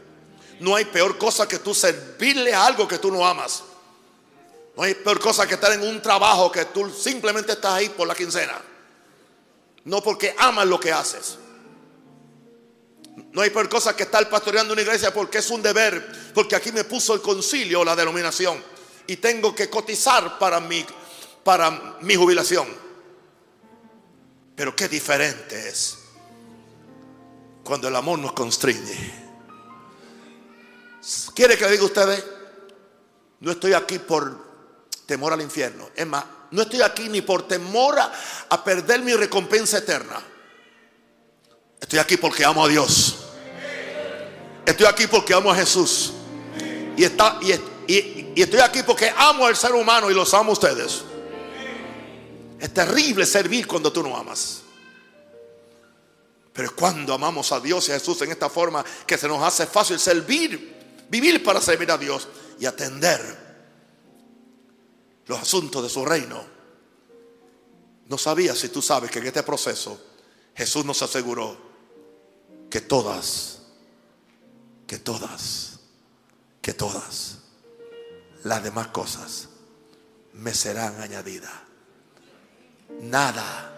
No 0.61 0.77
hay 0.77 0.85
peor 0.85 1.17
cosa 1.17 1.49
que 1.49 1.59
tú 1.59 1.75
servirle 1.75 2.53
a 2.53 2.67
algo 2.67 2.87
que 2.87 2.99
tú 2.99 3.11
no 3.11 3.27
amas. 3.27 3.63
No 4.77 4.83
hay 4.83 4.95
peor 4.95 5.19
cosa 5.19 5.47
que 5.47 5.55
estar 5.55 5.73
en 5.73 5.83
un 5.83 6.03
trabajo 6.03 6.53
que 6.53 6.67
tú 6.67 6.91
simplemente 6.91 7.53
estás 7.53 7.73
ahí 7.73 7.89
por 7.89 8.07
la 8.07 8.15
quincena. 8.15 8.61
No 9.85 10.03
porque 10.03 10.35
amas 10.39 10.67
lo 10.67 10.79
que 10.79 10.93
haces. 10.93 11.39
No 13.39 13.45
hay 13.45 13.51
peor 13.51 13.69
cosa 13.69 13.95
que 13.95 14.03
estar 14.03 14.29
pastoreando 14.29 14.73
una 14.73 14.83
iglesia 14.83 15.15
porque 15.15 15.39
es 15.39 15.49
un 15.51 15.63
deber. 15.63 16.33
Porque 16.35 16.57
aquí 16.57 16.73
me 16.73 16.83
puso 16.83 17.15
el 17.15 17.21
concilio, 17.23 17.85
la 17.85 17.95
denominación. 17.95 18.61
Y 19.07 19.19
tengo 19.19 19.55
que 19.55 19.71
cotizar 19.71 20.41
para 20.41 20.59
mi, 20.59 20.85
para 21.45 21.99
mi 22.01 22.17
jubilación. 22.17 22.67
Pero 24.57 24.75
qué 24.75 24.89
diferente 24.89 25.69
es 25.69 25.99
cuando 27.63 27.87
el 27.87 27.95
amor 27.95 28.19
nos 28.19 28.33
constriñe. 28.33 29.29
¿Quiere 31.33 31.57
que 31.57 31.65
le 31.67 31.71
diga 31.71 31.85
a 31.85 31.87
ustedes? 31.87 32.25
No 33.39 33.53
estoy 33.53 33.73
aquí 33.73 34.01
por 34.01 34.37
temor 35.07 35.33
al 35.33 35.43
infierno. 35.43 35.91
Es 35.95 36.09
más, 36.09 36.25
no 36.51 36.63
estoy 36.63 36.83
aquí 36.83 37.09
ni 37.09 37.23
por 37.23 37.47
temor 37.47 38.01
a, 38.01 38.65
perder 38.65 39.01
mi 39.03 39.15
recompensa 39.15 39.79
eterna. 39.79 40.21
Estoy 41.81 42.01
aquí 42.01 42.17
porque 42.17 42.45
amo 42.45 42.65
a 42.65 42.69
Dios. 42.69 43.27
Estoy 44.69 44.87
aquí 44.87 45.07
porque 45.07 45.33
amo 45.33 45.51
a 45.51 45.57
Jesús. 45.57 46.13
Y, 46.95 47.03
está, 47.03 47.39
y, 47.41 48.41
estoy 48.41 48.61
aquí 48.61 48.83
porque 48.83 49.11
amo 49.17 49.47
al 49.47 49.57
ser 49.57 49.73
humano 49.73 50.11
y 50.11 50.15
los 50.15 50.35
amo 50.35 50.51
a 50.51 50.53
ustedes. 50.53 51.05
Es 52.61 52.75
terrible 52.75 53.25
servir 53.25 53.67
cuando 53.67 53.91
tú 53.91 54.03
no 54.03 54.15
amas. 54.15 54.61
Pero 56.53 56.69
es 56.69 56.75
cuando 56.75 57.15
amamos 57.15 57.51
a 57.51 57.61
Dios 57.61 57.89
y 57.89 57.93
a 57.93 57.95
Jesús 57.99 58.21
en 58.21 58.31
esta 58.31 58.51
forma 58.51 58.85
que 59.07 59.17
se 59.17 59.27
nos 59.27 59.43
hace 59.43 59.67
fácil 59.67 59.99
servir 59.99 60.77
vivir 61.09 61.43
para 61.43 61.63
servir 61.63 61.91
a 61.91 61.97
Dios 61.97 62.29
y 62.61 62.67
atender 62.67 63.21
los 65.25 65.39
asuntos 65.39 65.83
de 65.83 65.89
su 65.89 66.05
reino. 66.05 66.45
No 68.07 68.19
sabía 68.19 68.55
si 68.55 68.69
tú 68.69 68.83
sabes 68.83 69.11
que 69.11 69.21
en 69.21 69.29
este 69.29 69.43
proceso 69.43 69.99
Jesús 70.55 70.85
nos 70.85 71.01
aseguró 71.01 71.57
que 72.69 72.83
todas, 72.83 73.58
que 74.89 74.99
todas, 74.99 75.79
que 76.63 76.73
todas 76.73 77.37
las 78.43 78.65
demás 78.65 78.89
cosas 78.89 79.49
me 80.33 80.55
serán 80.55 80.99
añadidas. 81.01 81.53
Nada 83.03 83.71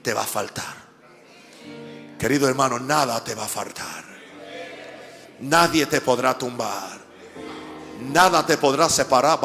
te 0.00 0.14
va 0.14 0.22
a 0.22 0.26
faltar. 0.26 0.74
Querido 2.18 2.48
hermano, 2.48 2.78
nada 2.78 3.22
te 3.22 3.34
va 3.34 3.44
a 3.46 3.48
faltar. 3.48 4.04
Nadie 5.40 5.86
te 5.86 6.00
podrá 6.00 6.38
tumbar. 6.38 6.96
Nada 8.00 8.46
te 8.46 8.56
podrá 8.58 8.88
separar, 8.88 9.40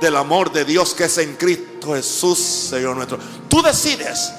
del 0.00 0.16
amor 0.16 0.52
de 0.52 0.64
Dios 0.64 0.94
que 0.94 1.04
es 1.04 1.18
en 1.18 1.34
Cristo 1.34 1.94
Jesús, 1.94 2.38
Señor 2.38 2.94
nuestro. 2.94 3.18
Tú 3.48 3.60
decides 3.60 4.32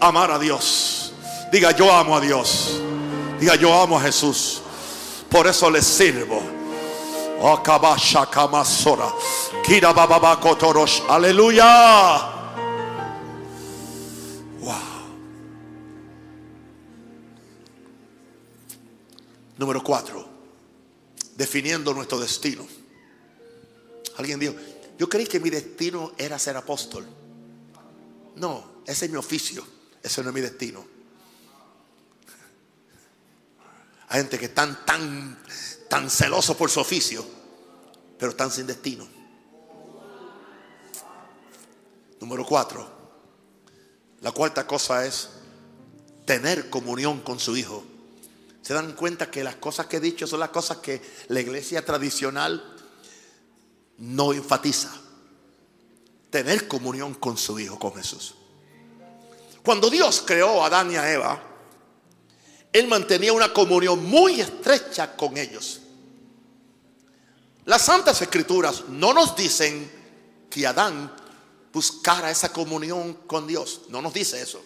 amar 0.00 0.32
a 0.32 0.38
Dios. 0.40 1.12
Diga, 1.52 1.70
yo 1.70 1.92
amo 1.92 2.16
a 2.16 2.20
Dios. 2.20 2.82
Diga, 3.42 3.56
yo 3.56 3.74
amo 3.74 3.98
a 3.98 4.02
Jesús. 4.02 4.62
Por 5.28 5.48
eso 5.48 5.68
le 5.68 5.82
sirvo. 5.82 6.40
Oh, 7.40 7.60
Aleluya. 11.08 11.66
Wow. 14.60 14.74
Número 19.58 19.82
cuatro. 19.82 20.24
Definiendo 21.34 21.92
nuestro 21.94 22.20
destino. 22.20 22.64
Alguien 24.18 24.38
dijo, 24.38 24.54
yo 24.96 25.08
creí 25.08 25.26
que 25.26 25.40
mi 25.40 25.50
destino 25.50 26.12
era 26.16 26.38
ser 26.38 26.56
apóstol. 26.56 27.04
No, 28.36 28.82
ese 28.86 29.06
es 29.06 29.10
mi 29.10 29.16
oficio. 29.16 29.66
Ese 30.00 30.22
no 30.22 30.28
es 30.28 30.34
mi 30.36 30.40
destino. 30.42 30.91
Hay 34.12 34.20
gente 34.20 34.38
que 34.38 34.44
están 34.44 34.84
tan, 34.84 35.42
tan 35.88 36.10
celosos 36.10 36.54
por 36.54 36.70
su 36.70 36.80
oficio, 36.80 37.24
pero 38.18 38.32
están 38.32 38.50
sin 38.50 38.66
destino. 38.66 39.08
Número 42.20 42.44
cuatro. 42.44 42.86
La 44.20 44.30
cuarta 44.32 44.66
cosa 44.66 45.06
es 45.06 45.30
tener 46.26 46.68
comunión 46.68 47.20
con 47.20 47.40
su 47.40 47.56
hijo. 47.56 47.84
Se 48.60 48.74
dan 48.74 48.92
cuenta 48.92 49.30
que 49.30 49.42
las 49.42 49.56
cosas 49.56 49.86
que 49.86 49.96
he 49.96 50.00
dicho 50.00 50.26
son 50.26 50.40
las 50.40 50.50
cosas 50.50 50.76
que 50.76 51.00
la 51.28 51.40
iglesia 51.40 51.82
tradicional 51.82 52.76
no 53.96 54.34
enfatiza. 54.34 54.92
Tener 56.28 56.68
comunión 56.68 57.14
con 57.14 57.38
su 57.38 57.58
hijo, 57.58 57.78
con 57.78 57.94
Jesús. 57.94 58.34
Cuando 59.64 59.88
Dios 59.88 60.22
creó 60.26 60.62
a 60.62 60.66
Adán 60.66 60.92
y 60.92 60.96
a 60.96 61.10
Eva, 61.10 61.51
él 62.72 62.88
mantenía 62.88 63.32
una 63.32 63.52
comunión 63.52 64.04
muy 64.04 64.40
estrecha 64.40 65.14
con 65.14 65.36
ellos. 65.36 65.80
Las 67.66 67.82
Santas 67.82 68.20
Escrituras 68.22 68.84
no 68.88 69.12
nos 69.12 69.36
dicen 69.36 69.90
que 70.50 70.66
Adán 70.66 71.14
buscara 71.72 72.30
esa 72.30 72.52
comunión 72.52 73.14
con 73.26 73.46
Dios. 73.46 73.82
No 73.88 74.02
nos 74.02 74.12
dice 74.12 74.40
eso. 74.40 74.62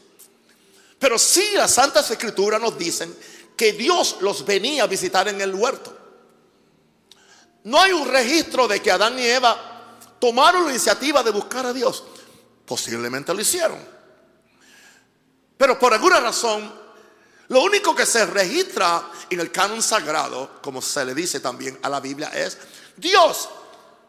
Pero 0.99 1.19
sí 1.19 1.51
las 1.55 1.73
Santas 1.73 2.11
Escrituras 2.11 2.61
nos 2.61 2.79
dicen 2.79 3.15
que 3.57 3.73
Dios 3.73 4.19
los 4.21 4.45
venía 4.45 4.85
a 4.85 4.87
visitar 4.87 5.29
en 5.29 5.41
el 5.41 5.55
huerto. 5.55 5.97
No 7.65 7.81
hay 7.81 7.93
un 7.93 8.09
registro 8.09 8.69
de 8.69 8.81
que 8.81 8.93
Adán 8.93 9.19
y 9.19 9.25
Eva 9.25 9.99
tomaron 10.21 10.65
la 10.65 10.71
iniciativa 10.71 11.23
de 11.23 11.33
buscar 11.33 11.67
a 11.67 11.73
Dios. 11.73 12.05
Posiblemente 12.65 13.35
lo 13.35 13.41
hicieron. 13.41 13.79
Pero 15.57 15.79
por 15.79 15.93
alguna 15.93 16.21
razón 16.21 16.86
lo 17.49 17.63
único 17.63 17.95
que 17.95 18.07
se 18.07 18.27
registra 18.27 19.11
en 19.31 19.41
el 19.41 19.53
canon 19.53 19.83
sagrado, 19.83 20.61
como 20.61 20.83
se 20.83 21.05
le 21.05 21.15
dice 21.15 21.41
también 21.41 21.79
a 21.83 21.89
la 21.89 22.01
Biblia, 22.01 22.29
es 22.29 22.59
Dios 22.97 23.49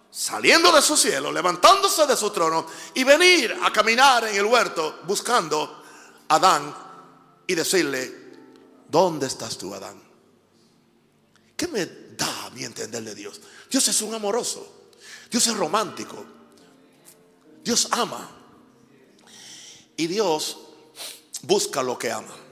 saliendo 0.10 0.72
de 0.72 0.82
su 0.82 0.98
cielo, 0.98 1.32
levantándose 1.32 2.08
de 2.08 2.18
su 2.18 2.32
trono 2.32 2.66
y 2.96 3.04
venir 3.04 3.56
a 3.62 3.72
caminar 3.72 4.28
en 4.28 4.36
el 4.36 4.46
huerto 4.46 5.02
buscando 5.04 5.84
a 6.28 6.36
Adán 6.36 6.76
y 7.46 7.54
decirle, 7.54 8.14
¿dónde 8.88 9.28
estás 9.28 9.58
tú, 9.58 9.74
Adán? 9.74 10.02
¿Qué 11.56 11.68
me 11.68 11.86
da 11.86 12.46
a 12.46 12.50
mí 12.50 12.64
entender 12.64 13.04
de 13.04 13.16
Dios? 13.16 13.40
Dios 13.70 13.88
es 13.88 14.02
un 14.02 14.14
amoroso, 14.14 14.90
Dios 15.30 15.46
es 15.46 15.56
romántico, 15.56 16.26
Dios 17.64 17.88
ama 17.92 18.30
y 19.96 20.08
Dios 20.08 20.58
busca 21.44 21.84
lo 21.84 21.98
que 21.98 22.12
ama. 22.12 22.47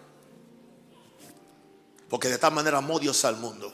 Porque 2.10 2.30
de 2.30 2.38
tal 2.38 2.54
manera 2.54 2.78
amó 2.78 3.00
Dios 3.00 3.26
al 3.26 3.38
mundo. 3.38 3.74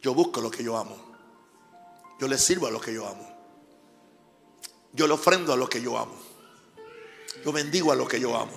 Yo 0.00 0.14
busco 0.14 0.40
lo 0.40 0.50
que 0.50 0.64
yo 0.64 0.76
amo. 0.76 0.96
Yo 2.18 2.28
le 2.28 2.38
sirvo 2.38 2.66
a 2.66 2.70
lo 2.70 2.80
que 2.80 2.94
yo 2.94 3.06
amo. 3.06 3.28
Yo 4.92 5.06
le 5.06 5.14
ofrendo 5.14 5.52
a 5.52 5.56
lo 5.56 5.68
que 5.68 5.80
yo 5.80 5.98
amo. 5.98 6.16
Yo 7.44 7.52
bendigo 7.52 7.92
a 7.92 7.96
lo 7.96 8.06
que 8.06 8.20
yo 8.20 8.36
amo. 8.36 8.52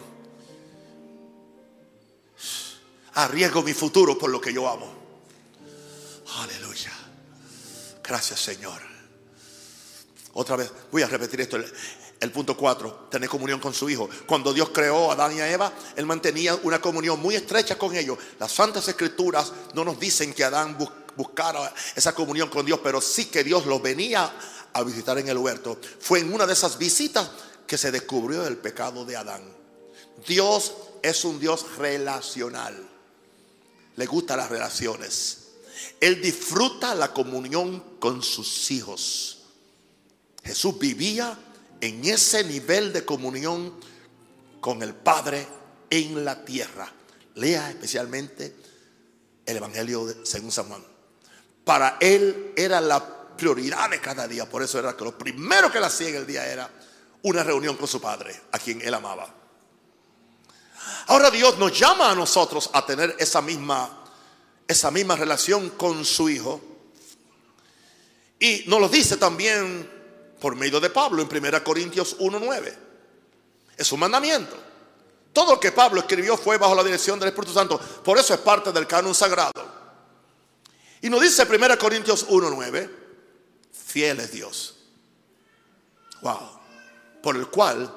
Arriesgo 3.14 3.62
mi 3.64 3.74
futuro 3.74 4.18
por 4.18 4.30
lo 4.30 4.42
que 4.42 4.54
yo 4.54 4.68
amo. 4.68 4.92
Aleluya. 6.42 6.92
Gracias 8.04 8.40
Señor. 8.40 8.82
Otra 10.34 10.58
vez, 10.58 10.72
voy 10.92 11.02
a 11.02 11.08
repetir 11.08 11.42
esto. 11.42 11.58
El 12.20 12.32
punto 12.32 12.56
4, 12.56 13.08
tener 13.12 13.30
comunión 13.30 13.60
con 13.60 13.74
su 13.74 13.90
Hijo. 13.90 14.10
Cuando 14.26 14.54
Dios 14.54 14.70
creó 14.70 15.10
a 15.10 15.14
Adán 15.14 15.36
y 15.36 15.42
a 15.42 15.52
Eva, 15.52 15.72
Él 15.96 16.06
mantenía 16.06 16.56
una 16.64 16.80
comunión 16.80 17.20
muy 17.20 17.36
estrecha 17.36 17.78
con 17.78 17.96
ellos. 17.96 18.18
Las 18.40 18.52
Santas 18.52 18.88
Escrituras 18.88 19.52
no 19.74 19.84
nos 19.84 20.00
dicen 20.00 20.34
que 20.34 20.44
Adán 20.44 20.78
buscara 21.18 21.74
esa 21.96 22.16
comunión 22.16 22.50
con 22.50 22.66
Dios, 22.66 22.80
pero 22.82 23.02
sí 23.02 23.26
que 23.26 23.44
Dios 23.44 23.66
los 23.66 23.82
venía 23.82 24.34
a 24.74 24.84
visitar 24.84 25.18
en 25.18 25.28
el 25.28 25.38
huerto. 25.38 25.78
Fue 26.00 26.20
en 26.20 26.34
una 26.34 26.46
de 26.46 26.54
esas 26.54 26.78
visitas 26.78 27.30
que 27.68 27.78
se 27.78 27.92
descubrió 27.92 28.48
el 28.48 28.58
pecado 28.58 29.06
de 29.06 29.18
Adán. 29.18 29.44
Dios 30.26 30.74
es 31.02 31.26
un 31.26 31.40
Dios 31.40 31.78
relacional. 31.78 32.76
Le 33.98 34.06
gustan 34.06 34.38
las 34.38 34.50
relaciones. 34.50 35.40
Él 36.00 36.22
disfruta 36.22 36.96
la 36.96 37.14
comunión 37.14 37.98
con 38.00 38.24
sus 38.24 38.72
hijos. 38.72 39.40
Jesús 40.44 40.78
vivía 40.78 41.38
en 41.82 42.06
ese 42.06 42.44
nivel 42.44 42.94
de 42.94 43.06
comunión 43.06 43.74
con 44.60 44.82
el 44.82 44.94
Padre 44.94 45.48
en 45.90 46.26
la 46.26 46.44
tierra. 46.44 46.92
Lea 47.36 47.70
especialmente 47.70 48.56
el 49.46 49.58
Evangelio 49.58 50.06
de, 50.06 50.26
según 50.26 50.52
San 50.52 50.68
Juan. 50.68 50.84
Para 51.64 51.98
él 52.00 52.54
era 52.56 52.82
la 52.82 53.36
prioridad 53.36 53.90
de 53.90 54.00
cada 54.00 54.28
día. 54.28 54.50
Por 54.50 54.64
eso 54.64 54.80
era 54.80 54.96
que 54.96 55.04
lo 55.04 55.18
primero 55.18 55.72
que 55.72 55.78
él 55.78 55.84
hacía 55.84 56.10
en 56.10 56.16
el 56.16 56.28
día 56.28 56.46
era 56.48 56.70
una 57.24 57.44
reunión 57.44 57.76
con 57.76 57.88
su 57.88 58.00
Padre, 58.00 58.40
a 58.52 58.60
quien 58.60 58.82
él 58.82 58.94
amaba. 58.94 59.34
Ahora 61.08 61.30
Dios 61.30 61.58
nos 61.58 61.78
llama 61.78 62.12
a 62.12 62.16
nosotros 62.16 62.70
a 62.74 62.86
tener 62.86 63.16
esa 63.20 63.42
misma, 63.42 64.04
esa 64.68 64.92
misma 64.92 65.16
relación 65.16 65.72
con 65.72 66.06
su 66.06 66.30
Hijo. 66.30 66.62
Y 68.40 68.64
nos 68.68 68.80
lo 68.80 68.90
dice 68.90 69.18
también 69.18 69.95
por 70.40 70.56
medio 70.56 70.80
de 70.80 70.90
Pablo 70.90 71.22
en 71.22 71.46
1 71.46 71.64
Corintios 71.64 72.18
1.9. 72.20 72.74
Es 73.78 73.92
un 73.92 74.00
mandamiento. 74.00 74.56
Todo 75.34 75.56
lo 75.56 75.60
que 75.60 75.72
Pablo 75.72 76.00
escribió 76.00 76.38
fue 76.38 76.58
bajo 76.58 76.76
la 76.76 76.84
dirección 76.84 77.20
del 77.20 77.30
Espíritu 77.30 77.54
Santo. 77.54 77.78
Por 77.78 78.18
eso 78.18 78.34
es 78.34 78.40
parte 78.40 78.72
del 78.72 78.88
canon 78.88 79.14
sagrado. 79.14 79.52
Y 81.02 81.10
nos 81.10 81.22
dice 81.22 81.44
1 81.44 81.78
Corintios 81.78 82.28
1.9, 82.28 82.90
fiel 83.72 84.20
es 84.22 84.32
Dios. 84.32 84.76
Wow. 86.22 86.52
Por 87.22 87.36
el 87.36 87.48
cual 87.48 87.94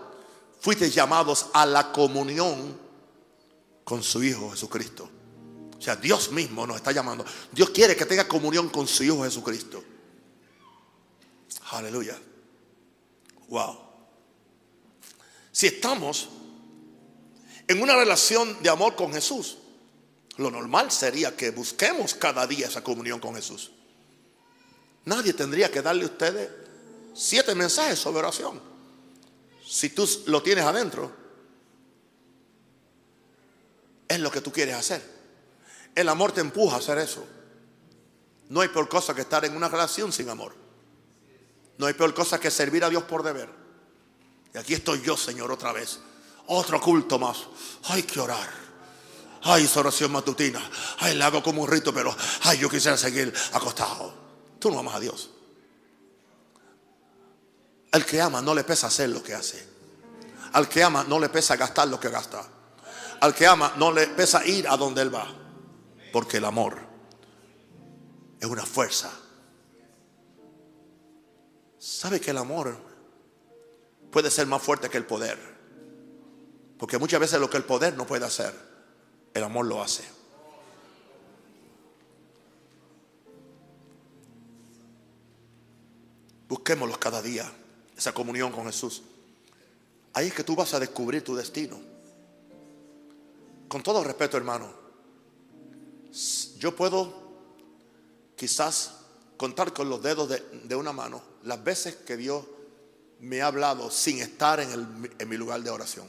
fuiste 0.60 0.90
llamados 0.90 1.46
a 1.52 1.64
la 1.64 1.92
comunión 1.92 2.78
con 3.84 4.02
su 4.02 4.22
Hijo 4.22 4.50
Jesucristo. 4.50 5.08
O 5.78 5.80
sea, 5.80 5.94
Dios 5.94 6.32
mismo 6.32 6.66
nos 6.66 6.76
está 6.76 6.90
llamando. 6.90 7.24
Dios 7.52 7.70
quiere 7.70 7.94
que 7.94 8.04
tenga 8.04 8.26
comunión 8.26 8.68
con 8.68 8.88
su 8.88 9.04
Hijo 9.04 9.22
Jesucristo. 9.22 9.82
Aleluya. 11.70 12.18
Wow. 13.48 13.78
Si 15.52 15.66
estamos 15.66 16.28
en 17.66 17.82
una 17.82 17.96
relación 17.96 18.62
de 18.62 18.70
amor 18.70 18.96
con 18.96 19.12
Jesús, 19.12 19.58
lo 20.36 20.50
normal 20.50 20.90
sería 20.90 21.36
que 21.36 21.50
busquemos 21.50 22.14
cada 22.14 22.46
día 22.46 22.68
esa 22.68 22.82
comunión 22.82 23.20
con 23.20 23.34
Jesús. 23.34 23.72
Nadie 25.04 25.32
tendría 25.32 25.70
que 25.70 25.82
darle 25.82 26.04
a 26.04 26.06
ustedes 26.06 26.50
siete 27.14 27.54
mensajes 27.54 27.98
sobre 27.98 28.20
oración. 28.20 28.60
Si 29.66 29.90
tú 29.90 30.08
lo 30.26 30.42
tienes 30.42 30.64
adentro, 30.64 31.12
es 34.06 34.20
lo 34.20 34.30
que 34.30 34.40
tú 34.40 34.52
quieres 34.52 34.76
hacer. 34.76 35.02
El 35.94 36.08
amor 36.08 36.32
te 36.32 36.40
empuja 36.40 36.76
a 36.76 36.78
hacer 36.78 36.98
eso. 36.98 37.26
No 38.48 38.60
hay 38.60 38.68
por 38.68 38.88
cosa 38.88 39.14
que 39.14 39.22
estar 39.22 39.44
en 39.44 39.56
una 39.56 39.68
relación 39.68 40.12
sin 40.12 40.28
amor. 40.30 40.67
No 41.78 41.86
hay 41.86 41.94
peor 41.94 42.12
cosa 42.12 42.38
que 42.38 42.50
servir 42.50 42.84
a 42.84 42.90
Dios 42.90 43.04
por 43.04 43.22
deber. 43.22 43.48
Y 44.52 44.58
aquí 44.58 44.74
estoy 44.74 45.00
yo, 45.00 45.16
Señor, 45.16 45.50
otra 45.52 45.72
vez. 45.72 46.00
Otro 46.48 46.80
culto 46.80 47.18
más. 47.18 47.38
Hay 47.84 48.02
que 48.02 48.18
orar. 48.18 48.48
Ay, 49.42 49.64
esa 49.64 49.80
oración 49.80 50.10
matutina. 50.10 50.60
Ay, 50.98 51.14
la 51.14 51.26
hago 51.26 51.42
como 51.42 51.62
un 51.62 51.68
rito, 51.68 51.94
pero 51.94 52.14
ay, 52.42 52.58
yo 52.58 52.68
quisiera 52.68 52.96
seguir 52.96 53.32
acostado. 53.52 54.12
Tú 54.58 54.70
no 54.72 54.80
amas 54.80 54.96
a 54.96 55.00
Dios. 55.00 55.30
Al 57.92 58.04
que 58.04 58.20
ama 58.20 58.42
no 58.42 58.54
le 58.54 58.64
pesa 58.64 58.88
hacer 58.88 59.10
lo 59.10 59.22
que 59.22 59.34
hace. 59.34 59.64
Al 60.52 60.68
que 60.68 60.82
ama 60.82 61.04
no 61.04 61.20
le 61.20 61.28
pesa 61.28 61.56
gastar 61.56 61.86
lo 61.86 62.00
que 62.00 62.08
gasta. 62.08 62.44
Al 63.20 63.34
que 63.34 63.46
ama 63.46 63.74
no 63.76 63.92
le 63.92 64.08
pesa 64.08 64.44
ir 64.44 64.66
a 64.68 64.76
donde 64.76 65.02
él 65.02 65.14
va. 65.14 65.28
Porque 66.12 66.38
el 66.38 66.44
amor 66.44 66.78
es 68.40 68.48
una 68.48 68.66
fuerza 68.66 69.12
¿Sabe 71.88 72.20
que 72.20 72.32
el 72.32 72.36
amor 72.36 72.76
puede 74.10 74.30
ser 74.30 74.46
más 74.46 74.62
fuerte 74.62 74.90
que 74.90 74.98
el 74.98 75.06
poder? 75.06 75.38
Porque 76.78 76.98
muchas 76.98 77.18
veces 77.18 77.40
lo 77.40 77.48
que 77.48 77.56
el 77.56 77.64
poder 77.64 77.96
no 77.96 78.06
puede 78.06 78.26
hacer, 78.26 78.52
el 79.32 79.42
amor 79.42 79.64
lo 79.64 79.82
hace. 79.82 80.04
Busquémoslo 86.46 87.00
cada 87.00 87.22
día, 87.22 87.50
esa 87.96 88.12
comunión 88.12 88.52
con 88.52 88.66
Jesús. 88.66 89.02
Ahí 90.12 90.26
es 90.26 90.34
que 90.34 90.44
tú 90.44 90.54
vas 90.54 90.74
a 90.74 90.80
descubrir 90.80 91.24
tu 91.24 91.34
destino. 91.34 91.80
Con 93.66 93.82
todo 93.82 94.04
respeto, 94.04 94.36
hermano, 94.36 94.70
yo 96.58 96.76
puedo 96.76 97.14
quizás 98.36 98.98
contar 99.38 99.72
con 99.72 99.88
los 99.88 100.02
dedos 100.02 100.28
de, 100.28 100.76
una 100.76 100.92
mano 100.92 101.22
las 101.48 101.64
veces 101.64 101.96
que 101.96 102.18
Dios 102.18 102.44
me 103.20 103.40
ha 103.40 103.46
hablado 103.46 103.90
sin 103.90 104.20
estar 104.20 104.60
en, 104.60 105.28
mi 105.28 105.36
lugar 105.38 105.62
de 105.62 105.70
oración. 105.70 106.06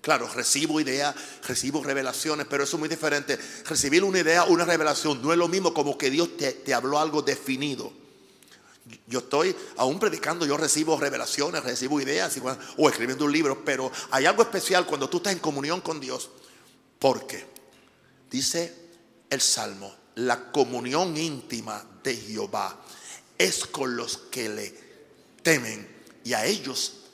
Claro, 0.00 0.28
recibo 0.28 0.80
ideas, 0.80 1.14
recibo 1.46 1.84
revelaciones, 1.84 2.48
pero 2.50 2.64
eso 2.64 2.76
es 2.76 2.80
muy 2.80 2.88
diferente. 2.88 3.38
Recibir 3.66 4.02
una 4.02 4.18
idea, 4.18 4.42
una 4.44 4.64
revelación, 4.64 5.22
no 5.22 5.30
es 5.30 5.38
lo 5.38 5.46
mismo 5.46 5.72
como 5.72 5.96
que 5.96 6.10
Dios 6.10 6.36
te, 6.36 6.50
te 6.52 6.74
habló 6.74 6.98
algo 6.98 7.22
definido. 7.22 7.92
Yo 9.06 9.20
estoy 9.20 9.54
aún 9.76 10.00
predicando, 10.00 10.44
yo 10.44 10.56
recibo 10.56 10.98
revelaciones, 10.98 11.62
recibo 11.62 12.00
ideas 12.00 12.36
o 12.76 12.88
escribiendo 12.88 13.26
un 13.26 13.32
libro, 13.32 13.64
pero 13.64 13.92
hay 14.10 14.26
algo 14.26 14.42
especial 14.42 14.84
cuando 14.84 15.08
tú 15.08 15.18
estás 15.18 15.32
en 15.32 15.38
comunión 15.38 15.80
con 15.80 16.00
Dios. 16.00 16.28
Porque 16.98 17.46
dice 18.28 18.74
el 19.30 19.40
Salmo, 19.40 19.94
la 20.16 20.50
comunión 20.50 21.16
íntima 21.16 21.84
de 22.02 22.16
Jehová 22.16 22.80
es 23.40 23.66
con 23.66 23.96
los 23.96 24.18
que 24.18 24.50
le 24.50 24.74
temen 25.42 25.88
y 26.24 26.34
a 26.34 26.44
ellos 26.44 27.04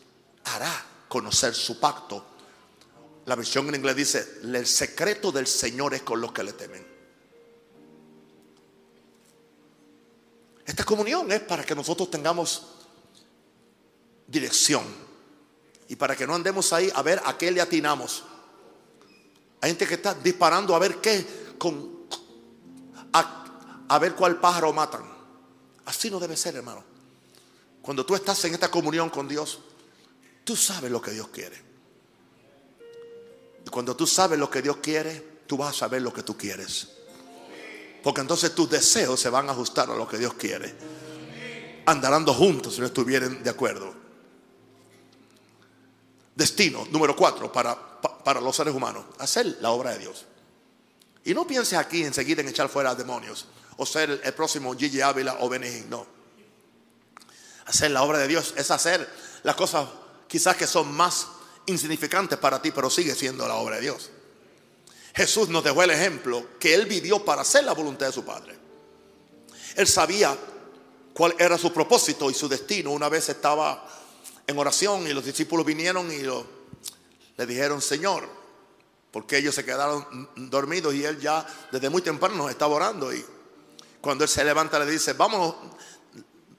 hará 0.43 0.85
conocer 1.07 1.55
su 1.55 1.79
pacto. 1.79 2.27
La 3.27 3.37
versión 3.37 3.69
en 3.69 3.77
inglés 3.77 3.95
dice, 3.95 4.39
el 4.43 4.67
secreto 4.67 5.31
del 5.31 5.47
Señor 5.47 5.95
es 5.95 6.03
con 6.03 6.21
los 6.21 6.33
que 6.33 6.43
le 6.43 6.53
temen. 6.53 6.85
Esta 10.65 10.83
comunión 10.83 11.31
es 11.31 11.43
para 11.43 11.65
que 11.65 11.77
nosotros 11.77 12.11
tengamos 12.11 12.67
dirección 14.27 14.83
y 15.87 15.95
para 15.95 16.17
que 16.17 16.27
no 16.27 16.35
andemos 16.35 16.73
ahí 16.73 16.91
a 16.93 17.03
ver 17.03 17.23
a 17.25 17.39
qué 17.39 17.53
le 17.53 17.61
atinamos. 17.61 18.25
Hay 19.61 19.71
gente 19.71 19.87
que 19.87 19.95
está 19.95 20.13
disparando 20.13 20.75
a 20.75 20.81
ver 20.81 20.97
qué, 20.97 21.55
con, 21.57 22.09
a, 23.13 23.99
ver 24.01 24.17
cuál 24.17 24.41
pájaro 24.41 24.73
matan. 24.73 25.16
Así 25.87 26.11
no 26.11 26.21
debe 26.21 26.37
ser, 26.37 26.57
hermano. 26.57 26.85
Cuando 27.81 28.05
tú 28.05 28.15
estás 28.15 28.45
en 28.45 28.55
esta 28.55 28.71
comunión 28.71 29.09
con 29.09 29.29
Dios, 29.29 29.61
tú 30.45 30.57
sabes 30.57 30.91
lo 30.91 31.01
que 31.01 31.13
Dios 31.13 31.29
quiere. 31.29 31.63
Y 33.65 33.71
cuando 33.71 33.97
tú 33.97 34.07
sabes 34.07 34.39
lo 34.39 34.51
que 34.51 34.63
Dios 34.63 34.79
quiere, 34.79 35.41
tú 35.47 35.57
vas 35.57 35.75
a 35.75 35.79
saber 35.79 36.03
lo 36.03 36.13
que 36.13 36.23
tú 36.23 36.37
quieres. 36.37 36.89
Porque 38.03 38.21
entonces 38.21 38.55
tus 38.55 38.69
deseos 38.69 39.19
se 39.19 39.29
van 39.31 39.49
a 39.49 39.53
ajustar 39.53 39.91
a 39.91 39.97
lo 39.97 40.07
que 40.07 40.19
Dios 40.19 40.35
quiere. 40.35 40.75
Andarán 41.87 42.27
juntos 42.27 42.75
si 42.75 42.81
no 42.81 42.87
estuvieran 42.87 43.43
de 43.43 43.51
acuerdo. 43.51 43.95
Destino 46.35 46.87
número 46.91 47.17
cuatro 47.17 47.51
para, 47.51 48.01
para 48.01 48.41
los 48.41 48.55
seres 48.55 48.75
humanos. 48.75 49.05
Hacer 49.19 49.59
la 49.61 49.71
obra 49.71 49.93
de 49.93 50.01
Dios. 50.01 50.25
Y 51.25 51.35
no 51.35 51.47
pienses 51.47 51.79
aquí 51.79 52.05
enseguida 52.05 52.43
en 52.43 52.49
echar 52.49 52.69
fuera 52.69 52.95
demonios. 52.95 53.47
O 53.79 53.87
ser 53.87 54.21
el 54.23 54.35
próximo 54.35 54.75
Gigi 54.77 55.01
Ávila 55.01 55.37
o 55.41 55.49
Benigín. 55.49 55.91
No. 55.91 56.07
Hacer 57.67 57.91
la 57.91 58.03
obra 58.03 58.19
de 58.19 58.29
Dios 58.29 58.55
es 58.57 58.71
hacer 58.71 59.09
las 59.43 59.57
cosas 59.57 59.89
quizás 60.29 60.57
que 60.57 60.67
son 60.67 60.93
más 60.93 61.27
insignificantes 61.67 62.39
para 62.39 62.63
ti, 62.63 62.71
pero 62.71 62.89
sigue 62.91 63.15
siendo 63.15 63.47
la 63.47 63.55
obra 63.55 63.77
de 63.77 63.83
Dios. 63.83 64.11
Jesús 65.15 65.49
nos 65.49 65.65
dejó 65.65 65.83
el 65.83 65.91
ejemplo 65.91 66.47
que 66.61 66.75
él 66.75 66.87
vivió 66.87 67.25
para 67.25 67.43
hacer 67.43 67.65
la 67.65 67.73
voluntad 67.73 68.07
de 68.07 68.13
su 68.13 68.25
Padre. 68.25 68.57
Él 69.75 69.87
sabía 69.87 70.37
cuál 71.13 71.35
era 71.39 71.57
su 71.59 71.73
propósito 71.73 72.31
y 72.31 72.35
su 72.35 72.49
destino. 72.49 72.91
Una 72.91 73.09
vez 73.09 73.29
estaba 73.29 73.89
en 74.47 74.59
oración 74.59 75.07
y 75.07 75.13
los 75.13 75.25
discípulos 75.25 75.65
vinieron 75.65 76.11
y 76.13 76.23
le 77.37 77.47
dijeron, 77.47 77.81
Señor, 77.81 78.29
porque 79.11 79.39
ellos 79.39 79.55
se 79.55 79.65
quedaron 79.65 80.29
dormidos 80.37 80.95
y 80.95 81.05
él 81.05 81.19
ya 81.19 81.47
desde 81.73 81.89
muy 81.89 82.03
temprano 82.03 82.49
estaba 82.51 82.75
orando. 82.75 83.13
Y 83.13 83.25
cuando 84.07 84.23
él 84.23 84.31
se 84.31 84.45
levanta 84.45 84.79
le 84.79 84.87
dice, 84.87 85.15
vámonos, 85.15 85.57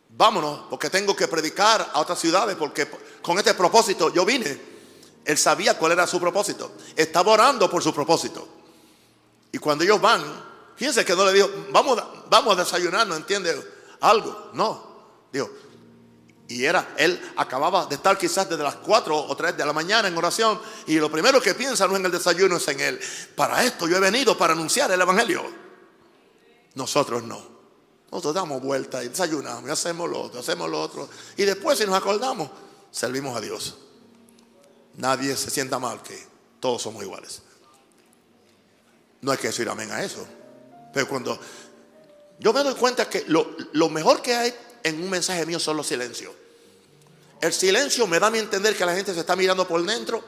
vámonos, 0.10 0.64
porque 0.70 0.90
tengo 0.90 1.16
que 1.16 1.30
predicar 1.30 1.92
a 1.94 2.02
otras 2.02 2.20
ciudades, 2.20 2.58
porque 2.58 2.90
con 3.22 3.38
este 3.38 3.54
propósito 3.54 4.14
yo 4.14 4.26
vine. 4.26 4.60
Él 5.24 5.38
sabía 5.38 5.78
cuál 5.78 5.94
era 5.94 6.06
su 6.06 6.20
propósito. 6.20 6.74
Estaba 6.94 7.32
orando 7.32 7.70
por 7.70 7.82
su 7.82 7.94
propósito. 7.94 8.46
Y 9.50 9.60
cuando 9.60 9.86
ellos 9.86 10.02
van, 10.02 10.26
fíjense 10.76 11.06
que 11.06 11.16
no 11.16 11.26
le 11.26 11.32
dijo, 11.32 11.50
vamos, 11.72 12.04
vamos 12.30 12.58
a 12.58 12.64
desayunar, 12.66 13.08
¿no 13.08 13.16
entiende? 13.16 13.56
Algo. 14.02 14.50
No. 14.52 14.86
Dijo, 15.32 15.50
y 16.50 16.66
era, 16.66 16.96
él 16.98 17.32
acababa 17.38 17.86
de 17.86 17.96
estar 17.96 18.18
quizás 18.18 18.50
desde 18.50 18.64
las 18.64 18.76
4 18.76 19.18
o 19.18 19.36
3 19.38 19.56
de 19.56 19.66
la 19.66 19.72
mañana 19.72 20.10
en 20.10 20.18
oración. 20.18 20.60
Y 20.86 20.98
lo 20.98 21.10
primero 21.10 21.40
que 21.40 21.56
piensa 21.56 21.88
no 21.88 21.94
es 21.94 22.00
en 22.02 22.08
el 22.08 22.12
desayuno, 22.12 22.58
es 22.58 22.68
en 22.68 22.82
él. 22.82 23.00
Para 23.38 23.64
esto 23.64 23.88
yo 23.88 23.96
he 23.96 24.02
venido 24.02 24.38
para 24.38 24.52
anunciar 24.52 24.92
el 24.92 25.00
Evangelio. 25.00 25.67
Nosotros 26.78 27.24
no. 27.24 27.58
Nosotros 28.12 28.34
damos 28.34 28.62
vuelta 28.62 29.04
y 29.04 29.10
desayunamos 29.10 29.68
y 29.68 29.72
hacemos 29.72 30.10
lo 30.10 30.22
otro, 30.22 30.40
hacemos 30.40 30.70
lo 30.70 30.82
otro. 30.82 31.10
Y 31.36 31.44
después 31.44 31.78
si 31.78 31.86
nos 31.86 31.96
acordamos, 31.96 32.50
servimos 32.92 33.36
a 33.36 33.42
Dios 33.42 33.76
nadie 34.98 35.36
se 35.38 35.50
sienta 35.50 35.80
mal 35.80 36.02
que 36.04 36.20
todos 36.60 36.82
somos 36.82 37.02
iguales. 37.02 37.42
No 39.22 39.32
hay 39.32 39.38
que 39.38 39.48
decir 39.48 39.68
amén 39.70 39.92
a 39.92 40.04
eso. 40.04 40.28
Pero 40.94 41.08
cuando 41.08 41.40
yo 42.40 42.54
me 42.54 42.64
doy 42.64 42.76
cuenta 42.76 43.10
que 43.10 43.26
lo, 43.28 43.90
mejor 43.90 44.22
que 44.22 44.36
hay 44.36 44.54
en 44.84 45.02
un 45.02 45.10
mensaje 45.10 45.46
mío 45.46 45.60
son 45.60 45.78
los 45.78 45.88
silencios. 45.88 46.34
El 47.40 47.54
silencio 47.54 48.08
me 48.08 48.20
da 48.20 48.28
a 48.28 48.38
entender 48.38 48.76
que 48.76 48.86
la 48.86 48.96
gente 48.96 49.14
se 49.14 49.20
está 49.20 49.36
mirando 49.36 49.68
por 49.68 49.84
dentro 49.86 50.24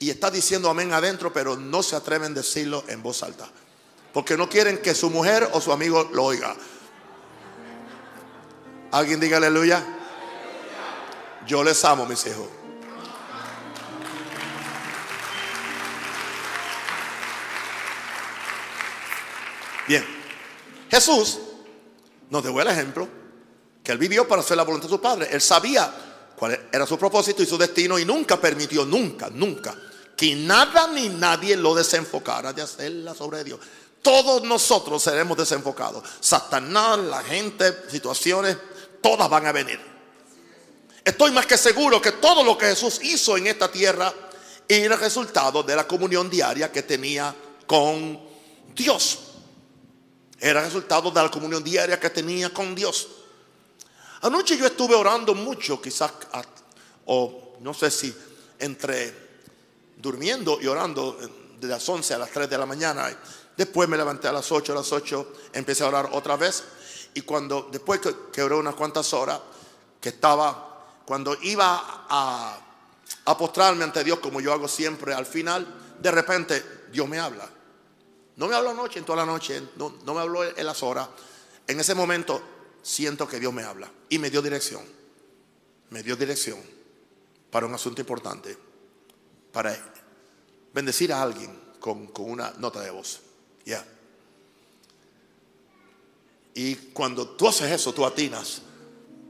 y 0.00 0.10
está 0.10 0.30
diciendo 0.30 0.68
amén 0.68 0.92
adentro, 0.92 1.32
pero 1.32 1.56
no 1.56 1.82
se 1.82 1.94
atreven 1.96 2.32
a 2.32 2.34
decirlo 2.36 2.84
en 2.88 3.02
voz 3.02 3.22
alta. 3.22 3.50
Porque 4.14 4.36
no 4.36 4.48
quieren 4.48 4.78
que 4.78 4.94
su 4.94 5.10
mujer 5.10 5.50
o 5.52 5.60
su 5.60 5.72
amigo 5.72 6.08
lo 6.12 6.24
oiga. 6.24 6.54
¿Alguien 8.92 9.18
diga 9.18 9.38
aleluya? 9.38 9.84
Yo 11.48 11.64
les 11.64 11.84
amo, 11.84 12.06
mis 12.06 12.24
hijos. 12.26 12.46
Bien, 19.88 20.06
Jesús 20.88 21.40
nos 22.30 22.42
dejó 22.42 22.62
el 22.62 22.68
ejemplo 22.68 23.08
que 23.82 23.92
él 23.92 23.98
vivió 23.98 24.26
para 24.28 24.42
hacer 24.42 24.56
la 24.56 24.62
voluntad 24.62 24.88
de 24.88 24.94
su 24.94 25.00
Padre. 25.00 25.28
Él 25.32 25.40
sabía 25.40 25.92
cuál 26.36 26.68
era 26.72 26.86
su 26.86 26.96
propósito 26.96 27.42
y 27.42 27.46
su 27.46 27.58
destino 27.58 27.98
y 27.98 28.04
nunca 28.04 28.40
permitió, 28.40 28.86
nunca, 28.86 29.28
nunca, 29.28 29.74
que 30.16 30.36
nada 30.36 30.86
ni 30.86 31.08
nadie 31.08 31.56
lo 31.56 31.74
desenfocara 31.74 32.52
de 32.52 32.62
hacer 32.62 32.92
de 32.92 33.44
Dios. 33.44 33.60
Todos 34.04 34.42
nosotros 34.42 35.02
seremos 35.02 35.34
desenfocados. 35.38 36.04
Satanás, 36.20 36.98
la 36.98 37.22
gente, 37.22 37.88
situaciones, 37.90 38.54
todas 39.00 39.30
van 39.30 39.46
a 39.46 39.52
venir. 39.52 39.80
Estoy 41.02 41.30
más 41.30 41.46
que 41.46 41.56
seguro 41.56 42.02
que 42.02 42.12
todo 42.12 42.44
lo 42.44 42.58
que 42.58 42.66
Jesús 42.66 43.00
hizo 43.02 43.38
en 43.38 43.46
esta 43.46 43.72
tierra 43.72 44.12
era 44.68 44.96
resultado 44.96 45.62
de 45.62 45.74
la 45.74 45.88
comunión 45.88 46.28
diaria 46.28 46.70
que 46.70 46.82
tenía 46.82 47.34
con 47.66 48.20
Dios. 48.74 49.20
Era 50.38 50.62
resultado 50.62 51.10
de 51.10 51.22
la 51.22 51.30
comunión 51.30 51.64
diaria 51.64 51.98
que 51.98 52.10
tenía 52.10 52.52
con 52.52 52.74
Dios. 52.74 53.08
Anoche 54.20 54.58
yo 54.58 54.66
estuve 54.66 54.94
orando 54.94 55.34
mucho, 55.34 55.80
quizás, 55.80 56.12
o 57.06 57.56
no 57.60 57.72
sé 57.72 57.90
si 57.90 58.14
entre 58.58 59.24
durmiendo 59.96 60.58
y 60.60 60.66
orando 60.66 61.18
de 61.58 61.68
las 61.68 61.88
11 61.88 62.12
a 62.12 62.18
las 62.18 62.30
3 62.30 62.50
de 62.50 62.58
la 62.58 62.66
mañana. 62.66 63.08
Después 63.56 63.88
me 63.88 63.96
levanté 63.96 64.28
a 64.28 64.32
las 64.32 64.50
8, 64.50 64.72
a 64.72 64.76
las 64.76 64.92
8 64.92 65.32
empecé 65.52 65.84
a 65.84 65.88
orar 65.88 66.10
otra 66.12 66.36
vez. 66.36 66.64
Y 67.14 67.22
cuando, 67.22 67.68
después 67.70 68.00
que, 68.00 68.14
que 68.32 68.42
oré 68.42 68.54
unas 68.56 68.74
cuantas 68.74 69.12
horas, 69.12 69.40
que 70.00 70.08
estaba, 70.10 71.02
cuando 71.06 71.36
iba 71.42 72.06
a, 72.08 72.58
a 73.24 73.38
postrarme 73.38 73.84
ante 73.84 74.04
Dios, 74.04 74.18
como 74.18 74.40
yo 74.40 74.52
hago 74.52 74.68
siempre 74.68 75.14
al 75.14 75.26
final, 75.26 75.96
de 76.00 76.10
repente 76.10 76.62
Dios 76.92 77.08
me 77.08 77.18
habla. 77.18 77.48
No 78.36 78.48
me 78.48 78.54
habló 78.54 78.70
anoche, 78.70 78.98
en 78.98 79.04
toda 79.04 79.18
la 79.18 79.26
noche, 79.26 79.62
no, 79.76 80.14
me 80.14 80.20
habló 80.20 80.42
en 80.44 80.66
las 80.66 80.82
horas. 80.82 81.08
En 81.66 81.78
ese 81.78 81.94
momento 81.94 82.42
siento 82.82 83.28
que 83.28 83.38
Dios 83.38 83.52
me 83.52 83.62
habla 83.62 83.90
y 84.08 84.18
me 84.18 84.30
dio 84.30 84.42
dirección. 84.42 84.82
Me 85.90 86.02
dio 86.02 86.16
dirección 86.16 86.58
para 87.50 87.66
un 87.66 87.74
asunto 87.74 88.00
importante, 88.00 88.58
para 89.52 89.76
bendecir 90.72 91.12
a 91.12 91.22
alguien 91.22 91.56
con, 91.78 92.10
una 92.18 92.52
nota 92.58 92.80
de 92.80 92.90
voz. 92.90 93.20
Ya. 93.64 93.84
Y 96.54 96.76
cuando 96.92 97.28
tú 97.28 97.48
haces 97.48 97.70
eso, 97.72 97.92
tú 97.92 98.06
atinas, 98.06 98.62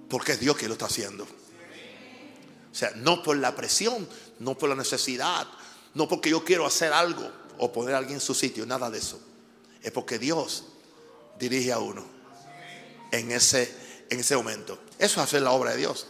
porque 0.09 0.33
es 0.33 0.41
Dios 0.41 0.57
quien 0.57 0.69
lo 0.69 0.75
está 0.75 0.87
haciendo. 0.87 1.25
O 1.25 2.77
sea, 2.77 2.91
no 2.97 3.23
por 3.23 3.37
la 3.37 3.55
presión, 3.55 4.07
no 4.41 4.57
por 4.59 4.69
la 4.69 4.75
necesidad, 4.75 5.47
No 5.95 6.09
porque 6.09 6.29
yo 6.29 6.45
quiero 6.45 6.67
hacer 6.67 6.93
algo 6.93 7.31
o 7.59 7.73
poner 7.73 7.95
a 7.95 7.99
alguien 7.99 8.17
en 8.17 8.21
su 8.21 8.35
sitio, 8.35 8.67
nada 8.67 8.91
de 8.91 8.99
eso. 8.99 9.21
Es 9.81 9.93
porque 9.93 10.19
Dios 10.19 10.65
dirige 11.39 11.73
a 11.73 11.79
uno 11.79 12.05
en 13.13 13.31
ese, 13.31 13.73
en 14.11 14.19
ese 14.19 14.37
momento. 14.37 14.77
Eso 14.99 15.21
es 15.21 15.29
hacer 15.29 15.43
la 15.43 15.53
obra 15.53 15.71
de 15.71 15.77
Dios. 15.77 16.09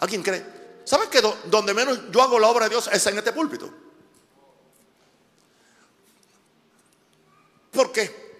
¿Alguien 0.00 0.22
cree? 0.24 0.44
¿Sabes 0.84 1.08
que 1.08 1.22
donde 1.46 1.72
menos 1.72 2.10
yo 2.10 2.22
hago 2.22 2.40
la 2.40 2.48
obra 2.48 2.64
de 2.64 2.70
Dios 2.70 2.90
es 2.92 3.06
en 3.06 3.18
este 3.18 3.32
púlpito? 3.32 3.72
¿Por 7.70 7.92
qué? 7.92 8.30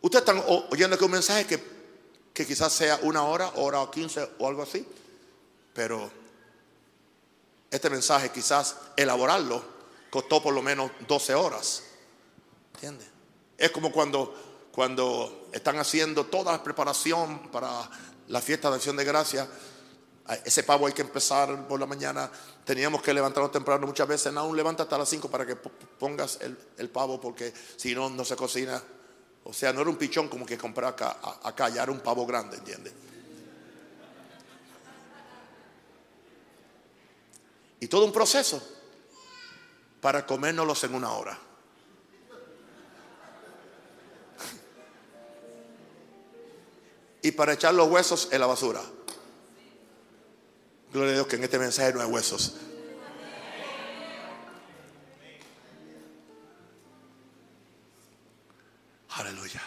Ustedes 0.00 0.26
están 0.26 0.42
oyendo 0.70 0.96
que 0.96 1.04
un 1.04 1.10
mensaje 1.10 1.46
que, 1.46 1.62
que 2.32 2.46
quizás 2.46 2.72
sea 2.72 2.98
una 3.02 3.24
hora, 3.24 3.50
hora 3.56 3.80
o 3.80 3.90
quince 3.90 4.28
o 4.38 4.48
algo 4.48 4.62
así, 4.62 4.86
pero 5.74 6.10
este 7.70 7.90
mensaje 7.90 8.30
quizás 8.30 8.76
elaborarlo 8.96 9.62
costó 10.10 10.42
por 10.42 10.54
lo 10.54 10.62
menos 10.62 10.90
12 11.06 11.34
horas. 11.34 11.82
¿Entiendes? 12.74 13.08
Es 13.56 13.70
como 13.70 13.92
cuando, 13.92 14.68
cuando 14.72 15.48
están 15.52 15.78
haciendo 15.78 16.26
toda 16.26 16.52
la 16.52 16.62
preparación 16.62 17.50
para 17.50 17.88
la 18.28 18.40
fiesta 18.40 18.70
de 18.70 18.76
acción 18.76 18.96
de 18.96 19.04
gracia. 19.04 19.48
Ese 20.44 20.62
pavo 20.62 20.86
hay 20.86 20.92
que 20.92 21.02
empezar 21.02 21.68
por 21.68 21.78
la 21.78 21.86
mañana. 21.86 22.30
Teníamos 22.64 23.02
que 23.02 23.12
levantarnos 23.12 23.50
temprano 23.50 23.86
muchas 23.86 24.06
veces. 24.06 24.32
No, 24.32 24.52
levanta 24.54 24.84
hasta 24.84 24.98
las 24.98 25.08
5 25.08 25.30
para 25.30 25.46
que 25.46 25.56
pongas 25.56 26.38
el, 26.40 26.88
pavo 26.90 27.20
porque 27.20 27.52
si 27.76 27.94
no, 27.94 28.10
no 28.10 28.24
se 28.24 28.36
cocina. 28.36 28.82
O 29.44 29.52
sea, 29.52 29.72
no 29.72 29.80
era 29.80 29.90
un 29.90 29.96
pichón 29.96 30.28
como 30.28 30.44
que 30.44 30.58
comprar 30.58 30.90
acá, 30.92 31.18
acá 31.42 31.68
ya 31.70 31.82
era 31.82 31.92
un 31.92 32.00
pavo 32.00 32.26
grande, 32.26 32.58
¿entiendes? 32.58 32.92
Y 37.80 37.88
todo 37.88 38.04
un 38.04 38.12
proceso 38.12 38.62
para 40.00 40.26
comérnoslos 40.26 40.84
en 40.84 40.94
una 40.94 41.12
hora. 41.12 41.38
Y 47.22 47.32
para 47.32 47.54
echar 47.54 47.74
los 47.74 47.88
huesos 47.90 48.28
en 48.30 48.40
la 48.40 48.46
basura. 48.46 48.82
Gloria 50.92 51.12
a 51.12 51.14
Dios 51.14 51.26
que 51.28 51.36
en 51.36 51.44
este 51.44 51.58
mensaje 51.58 51.92
no 51.92 52.00
hay 52.00 52.06
huesos. 52.08 52.56
Aleluya. 59.10 59.62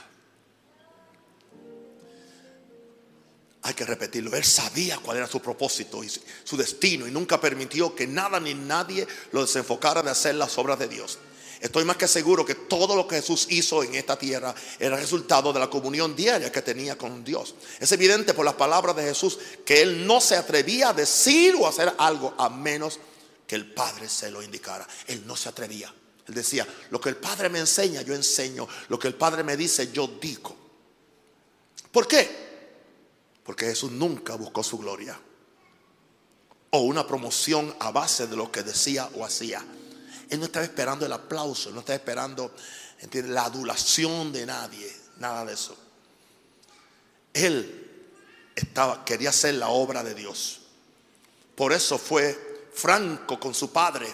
Hay 3.61 3.73
que 3.73 3.85
repetirlo. 3.85 4.35
Él 4.35 4.43
sabía 4.43 4.97
cuál 4.97 5.17
era 5.17 5.27
su 5.27 5.41
propósito 5.41 6.03
y 6.03 6.09
su 6.09 6.57
destino 6.57 7.07
y 7.07 7.11
nunca 7.11 7.39
permitió 7.39 7.95
que 7.95 8.05
nada 8.05 8.39
ni 8.41 8.53
nadie 8.53 9.07
lo 9.31 9.41
desenfocara 9.41 10.01
de 10.01 10.09
hacer 10.09 10.35
las 10.35 10.57
obras 10.57 10.79
de 10.79 10.89
Dios. 10.89 11.19
Estoy 11.63 11.85
más 11.85 11.95
que 11.95 12.09
seguro 12.09 12.45
que 12.45 12.55
todo 12.55 12.93
lo 12.93 13.07
que 13.07 13.15
Jesús 13.15 13.47
hizo 13.49 13.83
en 13.83 13.95
esta 13.95 14.19
tierra 14.19 14.53
era 14.77 14.97
resultado 14.97 15.53
de 15.53 15.61
la 15.61 15.69
comunión 15.69 16.13
diaria 16.13 16.51
que 16.51 16.61
tenía 16.61 16.97
con 16.97 17.23
Dios. 17.23 17.55
Es 17.79 17.89
evidente 17.93 18.33
por 18.33 18.43
las 18.43 18.55
palabras 18.55 18.93
de 18.97 19.03
Jesús 19.03 19.39
que 19.65 19.81
él 19.81 20.05
no 20.05 20.19
se 20.19 20.35
atrevía 20.35 20.89
a 20.89 20.93
decir 20.93 21.55
o 21.57 21.65
hacer 21.65 21.93
algo 21.99 22.33
a 22.37 22.49
menos 22.49 22.99
que 23.47 23.55
el 23.55 23.73
Padre 23.73 24.09
se 24.09 24.29
lo 24.29 24.43
indicara. 24.43 24.85
Él 25.07 25.25
no 25.25 25.37
se 25.37 25.47
atrevía. 25.47 25.87
Él 26.27 26.33
decía, 26.33 26.67
lo 26.89 26.99
que 26.99 27.07
el 27.07 27.15
Padre 27.15 27.47
me 27.47 27.59
enseña, 27.59 28.01
yo 28.01 28.13
enseño. 28.13 28.67
Lo 28.89 28.99
que 28.99 29.07
el 29.07 29.15
Padre 29.15 29.45
me 29.45 29.55
dice, 29.55 29.89
yo 29.89 30.09
digo. 30.19 30.53
¿Por 31.93 32.09
qué? 32.09 32.29
Porque 33.41 33.67
Jesús 33.67 33.89
nunca 33.89 34.35
buscó 34.35 34.63
su 34.63 34.79
gloria 34.79 35.17
o 36.71 36.79
una 36.79 37.07
promoción 37.07 37.73
a 37.79 37.91
base 37.91 38.27
de 38.27 38.35
lo 38.35 38.51
que 38.51 38.63
decía 38.63 39.09
o 39.15 39.23
hacía. 39.23 39.65
Él 40.33 40.39
no 40.39 40.47
estaba 40.47 40.65
esperando 40.65 41.05
el 41.05 41.13
aplauso, 41.13 41.69
no 41.69 41.81
estaba 41.81 41.97
esperando 41.97 42.55
la 43.11 43.45
adulación 43.45 44.33
de 44.33 44.47
nadie, 44.47 44.91
nada 45.19 45.45
de 45.45 45.53
eso. 45.53 45.77
Él 47.31 48.01
estaba, 48.55 49.05
quería 49.05 49.29
hacer 49.29 49.53
la 49.53 49.69
obra 49.69 50.03
de 50.03 50.15
Dios. 50.15 50.61
Por 51.53 51.71
eso 51.71 51.99
fue 51.99 52.71
franco 52.73 53.39
con 53.39 53.53
su 53.53 53.71
padre. 53.71 54.07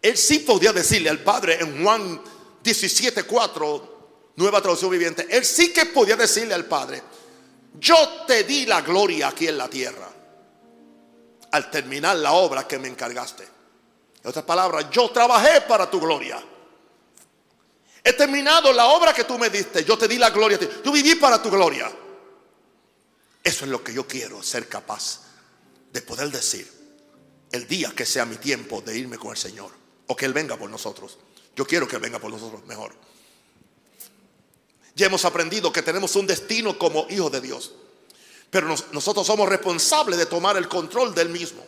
Él 0.00 0.16
sí 0.16 0.38
podía 0.38 0.72
decirle 0.72 1.10
al 1.10 1.24
padre 1.24 1.58
en 1.60 1.82
Juan 1.82 2.22
17:4, 2.62 3.88
nueva 4.36 4.62
traducción 4.62 4.92
viviente, 4.92 5.26
él 5.28 5.44
sí 5.44 5.72
que 5.72 5.86
podía 5.86 6.14
decirle 6.14 6.54
al 6.54 6.66
padre, 6.66 7.02
yo 7.80 7.96
te 8.28 8.44
di 8.44 8.64
la 8.66 8.80
gloria 8.82 9.26
aquí 9.26 9.48
en 9.48 9.58
la 9.58 9.68
tierra 9.68 10.08
al 11.50 11.68
terminar 11.68 12.14
la 12.18 12.34
obra 12.34 12.68
que 12.68 12.78
me 12.78 12.86
encargaste. 12.86 13.51
En 14.22 14.28
otras 14.30 14.44
palabras, 14.44 14.86
yo 14.90 15.10
trabajé 15.10 15.62
para 15.62 15.90
tu 15.90 16.00
gloria. 16.00 16.42
He 18.04 18.12
terminado 18.12 18.72
la 18.72 18.86
obra 18.86 19.12
que 19.12 19.24
tú 19.24 19.38
me 19.38 19.50
diste. 19.50 19.84
Yo 19.84 19.96
te 19.96 20.08
di 20.08 20.18
la 20.18 20.30
gloria. 20.30 20.58
Yo 20.84 20.92
viví 20.92 21.14
para 21.16 21.40
tu 21.42 21.50
gloria. 21.50 21.90
Eso 23.42 23.64
es 23.64 23.70
lo 23.70 23.82
que 23.82 23.92
yo 23.92 24.06
quiero 24.06 24.42
ser 24.42 24.68
capaz 24.68 25.20
de 25.92 26.02
poder 26.02 26.30
decir 26.30 26.70
el 27.50 27.66
día 27.66 27.92
que 27.94 28.06
sea 28.06 28.24
mi 28.24 28.36
tiempo 28.36 28.80
de 28.80 28.96
irme 28.96 29.18
con 29.18 29.32
el 29.32 29.36
Señor 29.36 29.70
o 30.06 30.16
que 30.16 30.24
Él 30.24 30.32
venga 30.32 30.56
por 30.56 30.70
nosotros. 30.70 31.18
Yo 31.54 31.66
quiero 31.66 31.86
que 31.86 31.96
Él 31.96 32.02
venga 32.02 32.18
por 32.18 32.30
nosotros 32.30 32.64
mejor. 32.66 32.94
Ya 34.94 35.06
hemos 35.06 35.24
aprendido 35.24 35.72
que 35.72 35.82
tenemos 35.82 36.14
un 36.16 36.26
destino 36.26 36.78
como 36.78 37.06
hijos 37.08 37.32
de 37.32 37.40
Dios. 37.40 37.74
Pero 38.50 38.68
nosotros 38.92 39.26
somos 39.26 39.48
responsables 39.48 40.18
de 40.18 40.26
tomar 40.26 40.56
el 40.56 40.68
control 40.68 41.14
del 41.14 41.30
mismo. 41.30 41.64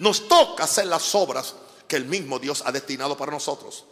Nos 0.00 0.28
toca 0.28 0.64
hacer 0.64 0.86
las 0.86 1.14
obras 1.14 1.54
que 1.86 1.96
el 1.96 2.06
mismo 2.06 2.38
Dios 2.38 2.62
ha 2.64 2.72
destinado 2.72 3.16
para 3.16 3.32
nosotros 3.32 3.84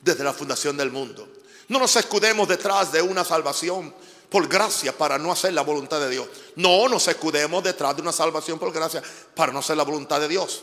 desde 0.00 0.24
la 0.24 0.32
fundación 0.32 0.76
del 0.76 0.90
mundo. 0.90 1.28
No 1.68 1.78
nos 1.78 1.94
escudemos 1.96 2.48
detrás 2.48 2.92
de 2.92 3.00
una 3.00 3.24
salvación 3.24 3.94
por 4.28 4.48
gracia 4.48 4.96
para 4.96 5.16
no 5.16 5.30
hacer 5.30 5.52
la 5.52 5.62
voluntad 5.62 6.00
de 6.00 6.10
Dios. 6.10 6.26
No 6.56 6.88
nos 6.88 7.06
escudemos 7.06 7.62
detrás 7.62 7.94
de 7.94 8.02
una 8.02 8.10
salvación 8.10 8.58
por 8.58 8.72
gracia 8.72 9.00
para 9.34 9.52
no 9.52 9.60
hacer 9.60 9.76
la 9.76 9.84
voluntad 9.84 10.18
de 10.18 10.26
Dios. 10.26 10.62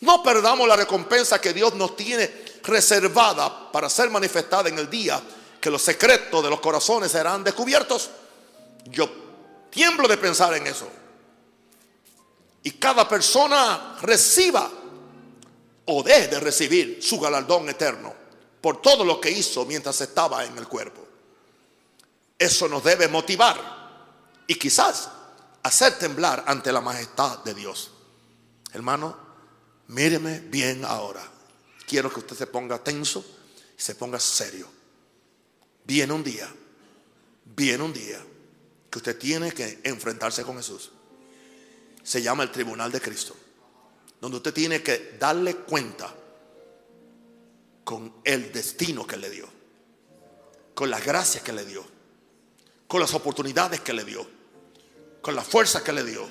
No 0.00 0.22
perdamos 0.22 0.68
la 0.68 0.76
recompensa 0.76 1.40
que 1.40 1.52
Dios 1.52 1.74
nos 1.74 1.96
tiene 1.96 2.30
reservada 2.62 3.72
para 3.72 3.90
ser 3.90 4.10
manifestada 4.10 4.68
en 4.68 4.78
el 4.78 4.88
día 4.88 5.20
que 5.60 5.70
los 5.70 5.82
secretos 5.82 6.42
de 6.42 6.50
los 6.50 6.60
corazones 6.60 7.10
serán 7.10 7.42
descubiertos. 7.42 8.10
Yo 8.84 9.10
tiemblo 9.70 10.06
de 10.06 10.18
pensar 10.18 10.54
en 10.54 10.68
eso. 10.68 10.88
Y 12.64 12.72
cada 12.72 13.06
persona 13.06 13.98
reciba 14.00 14.70
o 15.84 16.02
deje 16.02 16.28
de 16.28 16.40
recibir 16.40 16.98
su 17.02 17.20
galardón 17.20 17.68
eterno 17.68 18.14
por 18.60 18.80
todo 18.80 19.04
lo 19.04 19.20
que 19.20 19.30
hizo 19.30 19.66
mientras 19.66 20.00
estaba 20.00 20.44
en 20.46 20.56
el 20.56 20.66
cuerpo. 20.66 21.06
Eso 22.38 22.66
nos 22.66 22.82
debe 22.82 23.06
motivar 23.08 23.60
y 24.46 24.54
quizás 24.54 25.10
hacer 25.62 25.98
temblar 25.98 26.44
ante 26.46 26.72
la 26.72 26.80
majestad 26.80 27.44
de 27.44 27.52
Dios. 27.52 27.90
Hermano, 28.72 29.14
míreme 29.88 30.40
bien 30.40 30.86
ahora. 30.86 31.22
Quiero 31.86 32.10
que 32.10 32.20
usted 32.20 32.36
se 32.36 32.46
ponga 32.46 32.82
tenso 32.82 33.22
y 33.76 33.82
se 33.82 33.94
ponga 33.94 34.18
serio. 34.18 34.66
Viene 35.84 36.14
un 36.14 36.24
día, 36.24 36.50
viene 37.44 37.82
un 37.82 37.92
día 37.92 38.24
que 38.90 38.98
usted 38.98 39.18
tiene 39.18 39.52
que 39.52 39.80
enfrentarse 39.84 40.42
con 40.44 40.56
Jesús. 40.56 40.90
Se 42.04 42.22
llama 42.22 42.44
el 42.44 42.52
tribunal 42.52 42.92
de 42.92 43.00
Cristo, 43.00 43.34
donde 44.20 44.36
usted 44.36 44.54
tiene 44.54 44.80
que 44.80 45.16
darle 45.18 45.56
cuenta 45.56 46.14
con 47.82 48.20
el 48.22 48.52
destino 48.52 49.06
que 49.06 49.16
le 49.16 49.30
dio, 49.30 49.48
con 50.74 50.90
las 50.90 51.04
gracias 51.04 51.42
que 51.42 51.52
le 51.52 51.64
dio, 51.64 51.84
con 52.86 53.00
las 53.00 53.12
oportunidades 53.14 53.80
que 53.80 53.92
le 53.92 54.04
dio, 54.04 54.26
con 55.20 55.34
la 55.34 55.42
fuerza 55.42 55.82
que 55.82 55.92
le 55.92 56.04
dio, 56.04 56.28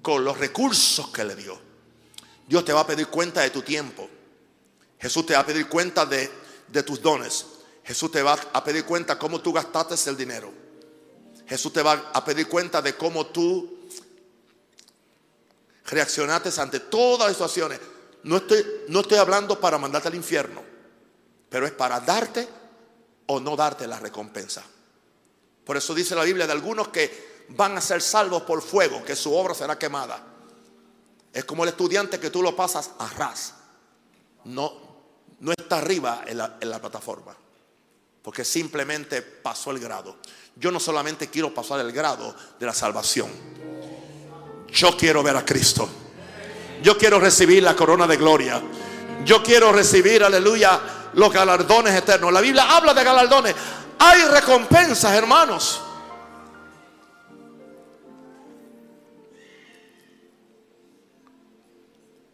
con 0.00 0.24
los 0.24 0.38
recursos 0.38 1.08
que 1.08 1.24
le 1.24 1.34
dio. 1.34 1.58
Dios 2.46 2.64
te 2.64 2.72
va 2.72 2.80
a 2.80 2.86
pedir 2.86 3.08
cuenta 3.08 3.40
de 3.42 3.50
tu 3.50 3.62
tiempo. 3.62 4.08
Jesús 4.98 5.26
te 5.26 5.34
va 5.34 5.40
a 5.40 5.46
pedir 5.46 5.68
cuenta 5.68 6.06
de, 6.06 6.30
de 6.68 6.82
tus 6.82 7.02
dones. 7.02 7.46
Jesús 7.82 8.10
te 8.10 8.22
va 8.22 8.34
a 8.52 8.62
pedir 8.62 8.84
cuenta 8.84 9.18
cómo 9.18 9.40
tú 9.40 9.52
gastaste 9.52 10.08
el 10.08 10.16
dinero. 10.16 10.52
Jesús 11.46 11.72
te 11.72 11.82
va 11.82 12.10
a 12.12 12.24
pedir 12.24 12.48
cuenta 12.48 12.80
de 12.80 12.94
cómo 12.94 13.26
tú 13.26 13.73
reaccionaste 15.84 16.50
ante 16.60 16.80
todas 16.80 17.28
las 17.28 17.36
situaciones. 17.36 17.80
No 18.22 18.38
estoy, 18.38 18.64
no 18.88 19.00
estoy 19.00 19.18
hablando 19.18 19.60
para 19.60 19.78
mandarte 19.78 20.08
al 20.08 20.14
infierno, 20.14 20.62
pero 21.48 21.66
es 21.66 21.72
para 21.72 22.00
darte 22.00 22.48
o 23.26 23.40
no 23.40 23.56
darte 23.56 23.86
la 23.86 23.98
recompensa. 23.98 24.62
Por 25.64 25.76
eso 25.76 25.94
dice 25.94 26.14
la 26.14 26.24
Biblia 26.24 26.46
de 26.46 26.52
algunos 26.52 26.88
que 26.88 27.44
van 27.50 27.76
a 27.76 27.80
ser 27.80 28.00
salvos 28.00 28.42
por 28.42 28.62
fuego, 28.62 29.04
que 29.04 29.16
su 29.16 29.34
obra 29.34 29.54
será 29.54 29.78
quemada. 29.78 30.22
Es 31.32 31.44
como 31.44 31.64
el 31.64 31.70
estudiante 31.70 32.20
que 32.20 32.30
tú 32.30 32.42
lo 32.42 32.54
pasas 32.54 32.90
a 32.98 33.08
ras. 33.08 33.54
No, 34.44 34.72
no 35.40 35.52
está 35.52 35.78
arriba 35.78 36.24
en 36.26 36.38
la, 36.38 36.58
en 36.60 36.70
la 36.70 36.80
plataforma 36.80 37.34
porque 38.24 38.42
simplemente 38.42 39.20
pasó 39.20 39.70
el 39.70 39.78
grado. 39.78 40.16
Yo 40.56 40.70
no 40.70 40.80
solamente 40.80 41.28
quiero 41.28 41.52
pasar 41.52 41.80
el 41.80 41.92
grado 41.92 42.34
de 42.58 42.64
la 42.64 42.72
salvación, 42.72 43.30
yo 44.74 44.96
quiero 44.96 45.22
ver 45.22 45.36
a 45.36 45.44
Cristo. 45.44 45.88
Yo 46.82 46.98
quiero 46.98 47.18
recibir 47.20 47.62
la 47.62 47.74
corona 47.76 48.06
de 48.06 48.16
gloria. 48.16 48.60
Yo 49.24 49.42
quiero 49.42 49.72
recibir, 49.72 50.22
aleluya, 50.22 51.10
los 51.14 51.32
galardones 51.32 51.94
eternos. 51.94 52.32
La 52.32 52.40
Biblia 52.40 52.76
habla 52.76 52.92
de 52.92 53.04
galardones. 53.04 53.54
Hay 54.00 54.22
recompensas, 54.24 55.14
hermanos. 55.14 55.80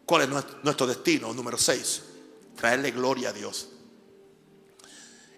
¿Cuál 0.07 0.23
es 0.23 0.29
nuestro 0.65 0.87
destino? 0.87 1.33
Número 1.33 1.59
6. 1.59 2.03
Traerle 2.57 2.91
gloria 2.91 3.29
a 3.29 3.33
Dios. 3.33 3.69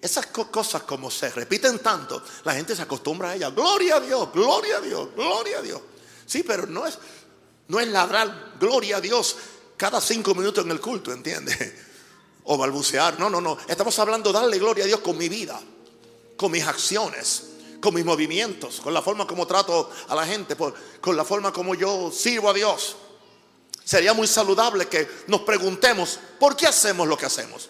Esas 0.00 0.26
cosas 0.26 0.82
como 0.84 1.10
se 1.10 1.30
repiten 1.30 1.80
tanto, 1.80 2.22
la 2.44 2.54
gente 2.54 2.74
se 2.74 2.82
acostumbra 2.82 3.30
a 3.30 3.34
ellas. 3.34 3.54
Gloria 3.54 3.96
a 3.96 4.00
Dios, 4.00 4.32
gloria 4.32 4.78
a 4.78 4.80
Dios, 4.80 5.08
gloria 5.14 5.58
a 5.58 5.62
Dios. 5.62 5.80
Sí, 6.26 6.42
pero 6.42 6.66
no 6.66 6.86
es, 6.86 6.98
no 7.68 7.80
es 7.80 7.88
ladrar 7.88 8.54
gloria 8.58 8.98
a 8.98 9.00
Dios 9.00 9.36
cada 9.76 10.00
cinco 10.00 10.34
minutos 10.34 10.64
en 10.64 10.70
el 10.70 10.80
culto, 10.80 11.12
¿entiendes? 11.12 11.56
O 12.44 12.58
balbucear. 12.58 13.20
No, 13.20 13.30
no, 13.30 13.40
no. 13.40 13.56
Estamos 13.68 13.96
hablando 14.00 14.32
de 14.32 14.40
darle 14.40 14.58
gloria 14.58 14.82
a 14.82 14.86
Dios 14.88 14.98
con 14.98 15.16
mi 15.16 15.28
vida, 15.28 15.60
con 16.36 16.50
mis 16.50 16.64
acciones, 16.64 17.44
con 17.80 17.94
mis 17.94 18.04
movimientos, 18.04 18.80
con 18.80 18.92
la 18.92 19.00
forma 19.00 19.28
como 19.28 19.46
trato 19.46 19.88
a 20.08 20.14
la 20.16 20.26
gente, 20.26 20.56
con 20.56 21.16
la 21.16 21.24
forma 21.24 21.52
como 21.52 21.76
yo 21.76 22.10
sirvo 22.10 22.50
a 22.50 22.52
Dios. 22.52 22.96
Sería 23.84 24.12
muy 24.12 24.26
saludable 24.26 24.88
que 24.88 25.08
nos 25.26 25.42
preguntemos, 25.42 26.18
¿por 26.38 26.56
qué 26.56 26.66
hacemos 26.66 27.06
lo 27.06 27.16
que 27.16 27.26
hacemos? 27.26 27.68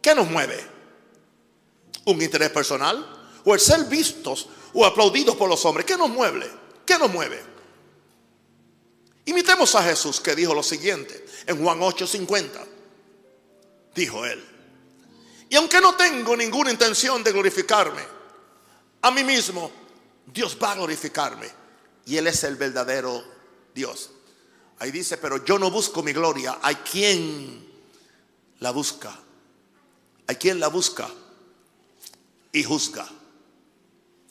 ¿Qué 0.00 0.14
nos 0.14 0.28
mueve? 0.28 0.64
¿Un 2.06 2.22
interés 2.22 2.50
personal? 2.50 3.04
¿O 3.44 3.54
el 3.54 3.60
ser 3.60 3.84
vistos 3.84 4.48
o 4.72 4.84
aplaudidos 4.86 5.36
por 5.36 5.48
los 5.48 5.64
hombres? 5.64 5.86
¿Qué 5.86 5.96
nos 5.96 6.08
mueve? 6.08 6.59
¿Qué 6.90 6.98
nos 6.98 7.12
mueve? 7.12 7.40
Imitemos 9.26 9.76
a 9.76 9.82
Jesús 9.84 10.20
que 10.20 10.34
dijo 10.34 10.52
lo 10.52 10.62
siguiente 10.64 11.24
en 11.46 11.62
Juan 11.62 11.78
8:50. 11.78 12.66
Dijo 13.94 14.26
él, 14.26 14.44
y 15.48 15.54
aunque 15.54 15.80
no 15.80 15.94
tengo 15.94 16.36
ninguna 16.36 16.72
intención 16.72 17.22
de 17.22 17.30
glorificarme 17.30 18.02
a 19.02 19.12
mí 19.12 19.22
mismo, 19.22 19.70
Dios 20.26 20.58
va 20.60 20.72
a 20.72 20.74
glorificarme. 20.74 21.48
Y 22.06 22.16
Él 22.16 22.26
es 22.26 22.42
el 22.42 22.56
verdadero 22.56 23.22
Dios. 23.72 24.10
Ahí 24.80 24.90
dice, 24.90 25.16
pero 25.16 25.44
yo 25.44 25.60
no 25.60 25.70
busco 25.70 26.02
mi 26.02 26.12
gloria. 26.12 26.58
Hay 26.60 26.74
quien 26.74 27.68
la 28.58 28.72
busca. 28.72 29.16
Hay 30.26 30.34
quien 30.34 30.58
la 30.58 30.66
busca 30.66 31.08
y 32.50 32.64
juzga. 32.64 33.08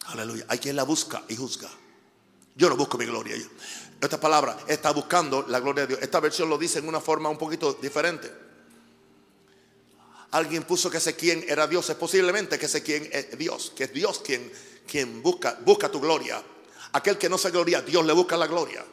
Aleluya. 0.07 0.43
Hay 0.49 0.59
quien 0.59 0.75
la 0.75 0.83
busca 0.83 1.23
y 1.29 1.37
juzga. 1.37 1.69
Yo 2.59 2.69
no 2.69 2.75
busco 2.75 2.97
mi 2.97 3.05
gloria. 3.05 3.37
Esta 4.01 4.19
palabra 4.19 4.57
está 4.67 4.91
buscando 4.91 5.45
la 5.47 5.61
gloria 5.61 5.83
de 5.83 5.95
Dios. 5.95 5.99
Esta 6.01 6.19
versión 6.19 6.49
lo 6.49 6.57
dice 6.57 6.79
en 6.79 6.89
una 6.89 6.99
forma 6.99 7.29
un 7.29 7.37
poquito 7.37 7.71
diferente. 7.81 8.29
Alguien 10.31 10.63
puso 10.63 10.91
que 10.91 10.97
ese 10.97 11.15
quien 11.15 11.45
era 11.47 11.67
Dios. 11.67 11.89
Es 11.89 11.95
posiblemente 11.95 12.59
que 12.59 12.65
ese 12.65 12.83
quien 12.83 13.07
es 13.13 13.37
Dios. 13.37 13.71
Que 13.73 13.85
es 13.85 13.93
Dios 13.93 14.19
quien, 14.19 14.51
quien 14.85 15.23
busca, 15.23 15.57
busca 15.63 15.89
tu 15.89 16.01
gloria. 16.01 16.43
Aquel 16.91 17.17
que 17.17 17.29
no 17.29 17.37
se 17.37 17.49
gloria, 17.49 17.81
Dios 17.81 18.05
le 18.05 18.11
busca 18.11 18.35
la 18.35 18.47
gloria 18.47 18.83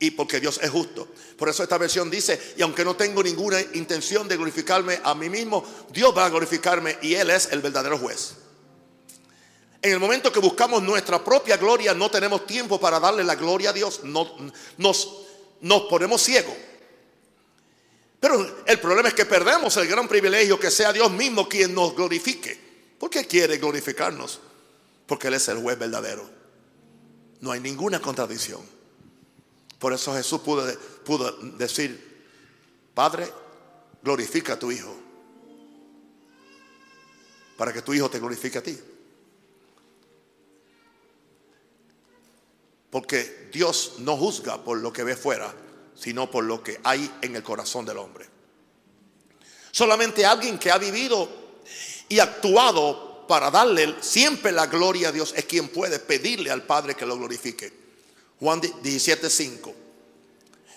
y 0.00 0.12
porque 0.12 0.40
Dios 0.40 0.58
es 0.62 0.70
justo. 0.70 1.08
Por 1.36 1.50
eso 1.50 1.62
esta 1.62 1.76
versión 1.76 2.08
dice, 2.08 2.54
y 2.56 2.62
aunque 2.62 2.82
no 2.82 2.96
tengo 2.96 3.22
ninguna 3.22 3.60
intención 3.60 4.26
de 4.26 4.36
glorificarme 4.36 5.00
a 5.04 5.14
mí 5.14 5.28
mismo, 5.28 5.62
Dios 5.90 6.16
va 6.16 6.24
a 6.24 6.30
glorificarme 6.30 6.96
y 7.02 7.14
Él 7.14 7.28
es 7.28 7.48
el 7.52 7.60
verdadero 7.60 7.98
juez. 7.98 8.36
En 9.80 9.92
el 9.92 10.00
momento 10.00 10.32
que 10.32 10.40
buscamos 10.40 10.82
nuestra 10.82 11.22
propia 11.22 11.56
gloria, 11.56 11.94
no 11.94 12.10
tenemos 12.10 12.46
tiempo 12.46 12.80
para 12.80 12.98
darle 12.98 13.22
la 13.22 13.36
gloria 13.36 13.70
a 13.70 13.72
Dios, 13.72 14.00
no, 14.02 14.28
nos, 14.76 15.26
nos 15.60 15.82
ponemos 15.82 16.20
ciegos. 16.20 16.54
Pero 18.20 18.64
el 18.66 18.80
problema 18.80 19.08
es 19.08 19.14
que 19.14 19.24
perdemos 19.24 19.76
el 19.76 19.86
gran 19.86 20.08
privilegio 20.08 20.58
que 20.58 20.72
sea 20.72 20.92
Dios 20.92 21.10
mismo 21.12 21.48
quien 21.48 21.72
nos 21.72 21.94
glorifique. 21.94 22.58
¿Por 22.98 23.08
qué 23.08 23.26
quiere 23.26 23.58
glorificarnos? 23.58 24.40
Porque 25.06 25.28
Él 25.28 25.34
es 25.34 25.46
el 25.46 25.58
juez 25.58 25.78
verdadero. 25.78 26.28
No 27.40 27.52
hay 27.52 27.60
ninguna 27.60 28.00
contradicción. 28.00 28.60
Por 29.78 29.92
eso 29.92 30.12
Jesús 30.14 30.40
pudo, 30.40 30.66
pudo 31.04 31.30
decir, 31.56 32.24
Padre, 32.94 33.32
glorifica 34.02 34.54
a 34.54 34.58
tu 34.58 34.72
Hijo. 34.72 34.96
Para 37.56 37.72
que 37.72 37.82
tu 37.82 37.94
Hijo 37.94 38.10
te 38.10 38.18
glorifique 38.18 38.58
a 38.58 38.62
ti. 38.62 38.76
Porque 42.90 43.48
Dios 43.52 43.94
no 43.98 44.16
juzga 44.16 44.64
por 44.64 44.78
lo 44.78 44.92
que 44.92 45.04
ve 45.04 45.16
fuera, 45.16 45.54
sino 45.94 46.30
por 46.30 46.44
lo 46.44 46.62
que 46.62 46.80
hay 46.84 47.10
en 47.22 47.36
el 47.36 47.42
corazón 47.42 47.84
del 47.84 47.98
hombre. 47.98 48.26
Solamente 49.70 50.24
alguien 50.24 50.58
que 50.58 50.70
ha 50.70 50.78
vivido 50.78 51.28
y 52.08 52.18
actuado 52.18 53.26
para 53.26 53.50
darle 53.50 53.96
siempre 54.00 54.50
la 54.50 54.66
gloria 54.66 55.08
a 55.08 55.12
Dios 55.12 55.34
es 55.36 55.44
quien 55.44 55.68
puede 55.68 55.98
pedirle 55.98 56.50
al 56.50 56.62
Padre 56.62 56.94
que 56.94 57.04
lo 57.06 57.16
glorifique. 57.16 57.72
Juan 58.40 58.60
17:5. 58.60 59.74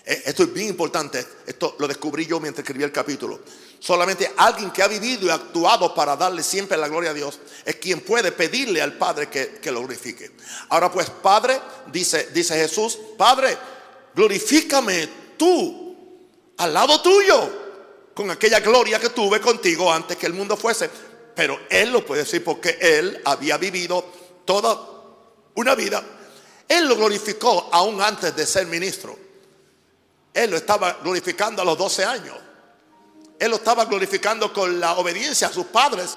Eh, 0.04 0.22
esto 0.26 0.42
es 0.42 0.52
bien 0.52 0.68
importante. 0.68 1.24
Esto 1.46 1.76
lo 1.78 1.88
descubrí 1.88 2.26
yo 2.26 2.40
mientras 2.40 2.64
escribí 2.64 2.84
el 2.84 2.92
capítulo. 2.92 3.40
Solamente 3.82 4.32
alguien 4.36 4.70
que 4.70 4.82
ha 4.82 4.86
vivido 4.86 5.26
y 5.26 5.30
actuado 5.30 5.92
para 5.92 6.16
darle 6.16 6.44
siempre 6.44 6.76
la 6.76 6.86
gloria 6.86 7.10
a 7.10 7.14
Dios 7.14 7.40
es 7.64 7.76
quien 7.76 8.00
puede 8.02 8.30
pedirle 8.30 8.80
al 8.80 8.92
Padre 8.92 9.28
que, 9.28 9.72
lo 9.72 9.80
glorifique. 9.80 10.30
Ahora 10.68 10.90
pues, 10.90 11.10
Padre, 11.10 11.60
dice, 11.88 12.28
dice 12.32 12.54
Jesús, 12.54 12.96
Padre, 13.18 13.58
glorifícame 14.14 15.08
tú 15.36 15.96
al 16.58 16.72
lado 16.72 17.00
tuyo 17.02 18.10
con 18.14 18.30
aquella 18.30 18.60
gloria 18.60 19.00
que 19.00 19.08
tuve 19.08 19.40
contigo 19.40 19.92
antes 19.92 20.16
que 20.16 20.26
el 20.26 20.34
mundo 20.34 20.56
fuese. 20.56 20.88
Pero 21.34 21.58
Él 21.68 21.90
lo 21.90 22.06
puede 22.06 22.22
decir 22.22 22.44
porque 22.44 22.78
Él 22.80 23.20
había 23.24 23.56
vivido 23.56 24.04
toda 24.44 24.78
una 25.54 25.74
vida 25.74 26.04
él 26.72 26.88
lo 26.88 26.96
glorificó 26.96 27.68
aún 27.70 28.00
antes 28.00 28.34
de 28.34 28.46
ser 28.46 28.66
ministro. 28.66 29.14
Él 30.32 30.50
lo 30.50 30.56
estaba 30.56 30.98
glorificando 31.02 31.60
a 31.60 31.66
los 31.66 31.76
12 31.76 32.04
años. 32.04 32.36
Él 33.42 33.50
lo 33.50 33.56
estaba 33.56 33.86
glorificando 33.86 34.52
con 34.52 34.78
la 34.78 34.92
obediencia 34.92 35.48
a 35.48 35.52
sus 35.52 35.66
padres, 35.66 36.16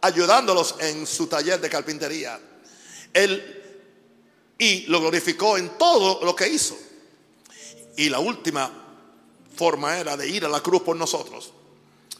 ayudándolos 0.00 0.76
en 0.78 1.06
su 1.06 1.26
taller 1.26 1.60
de 1.60 1.68
carpintería. 1.68 2.40
Él 3.12 3.62
y 4.56 4.86
lo 4.86 5.00
glorificó 5.00 5.58
en 5.58 5.76
todo 5.76 6.24
lo 6.24 6.34
que 6.34 6.48
hizo. 6.48 6.74
Y 7.98 8.08
la 8.08 8.20
última 8.20 8.70
forma 9.54 9.98
era 9.98 10.16
de 10.16 10.30
ir 10.30 10.46
a 10.46 10.48
la 10.48 10.62
cruz 10.62 10.80
por 10.80 10.96
nosotros. 10.96 11.52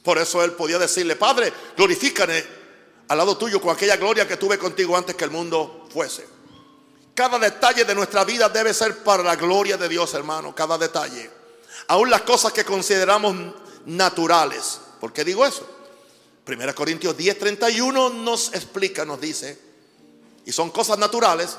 Por 0.02 0.18
eso 0.18 0.44
él 0.44 0.52
podía 0.52 0.78
decirle, 0.78 1.16
Padre, 1.16 1.50
glorifícame 1.74 2.44
al 3.08 3.16
lado 3.16 3.38
tuyo 3.38 3.58
con 3.58 3.74
aquella 3.74 3.96
gloria 3.96 4.28
que 4.28 4.36
tuve 4.36 4.58
contigo 4.58 4.98
antes 4.98 5.16
que 5.16 5.24
el 5.24 5.30
mundo 5.30 5.88
fuese. 5.90 6.28
Cada 7.14 7.38
detalle 7.38 7.86
de 7.86 7.94
nuestra 7.94 8.22
vida 8.24 8.50
debe 8.50 8.74
ser 8.74 9.02
para 9.02 9.22
la 9.22 9.36
gloria 9.36 9.78
de 9.78 9.88
Dios, 9.88 10.12
hermano. 10.12 10.54
Cada 10.54 10.76
detalle. 10.76 11.30
Aún 11.88 12.10
las 12.10 12.20
cosas 12.20 12.52
que 12.52 12.66
consideramos 12.66 13.64
naturales. 13.86 14.80
¿Por 15.00 15.12
qué 15.12 15.24
digo 15.24 15.46
eso? 15.46 15.66
1 16.46 16.74
Corintios 16.74 17.16
10, 17.16 17.38
31 17.38 18.10
nos 18.10 18.54
explica, 18.54 19.04
nos 19.04 19.20
dice, 19.20 19.58
y 20.44 20.52
son 20.52 20.70
cosas 20.70 20.98
naturales. 20.98 21.56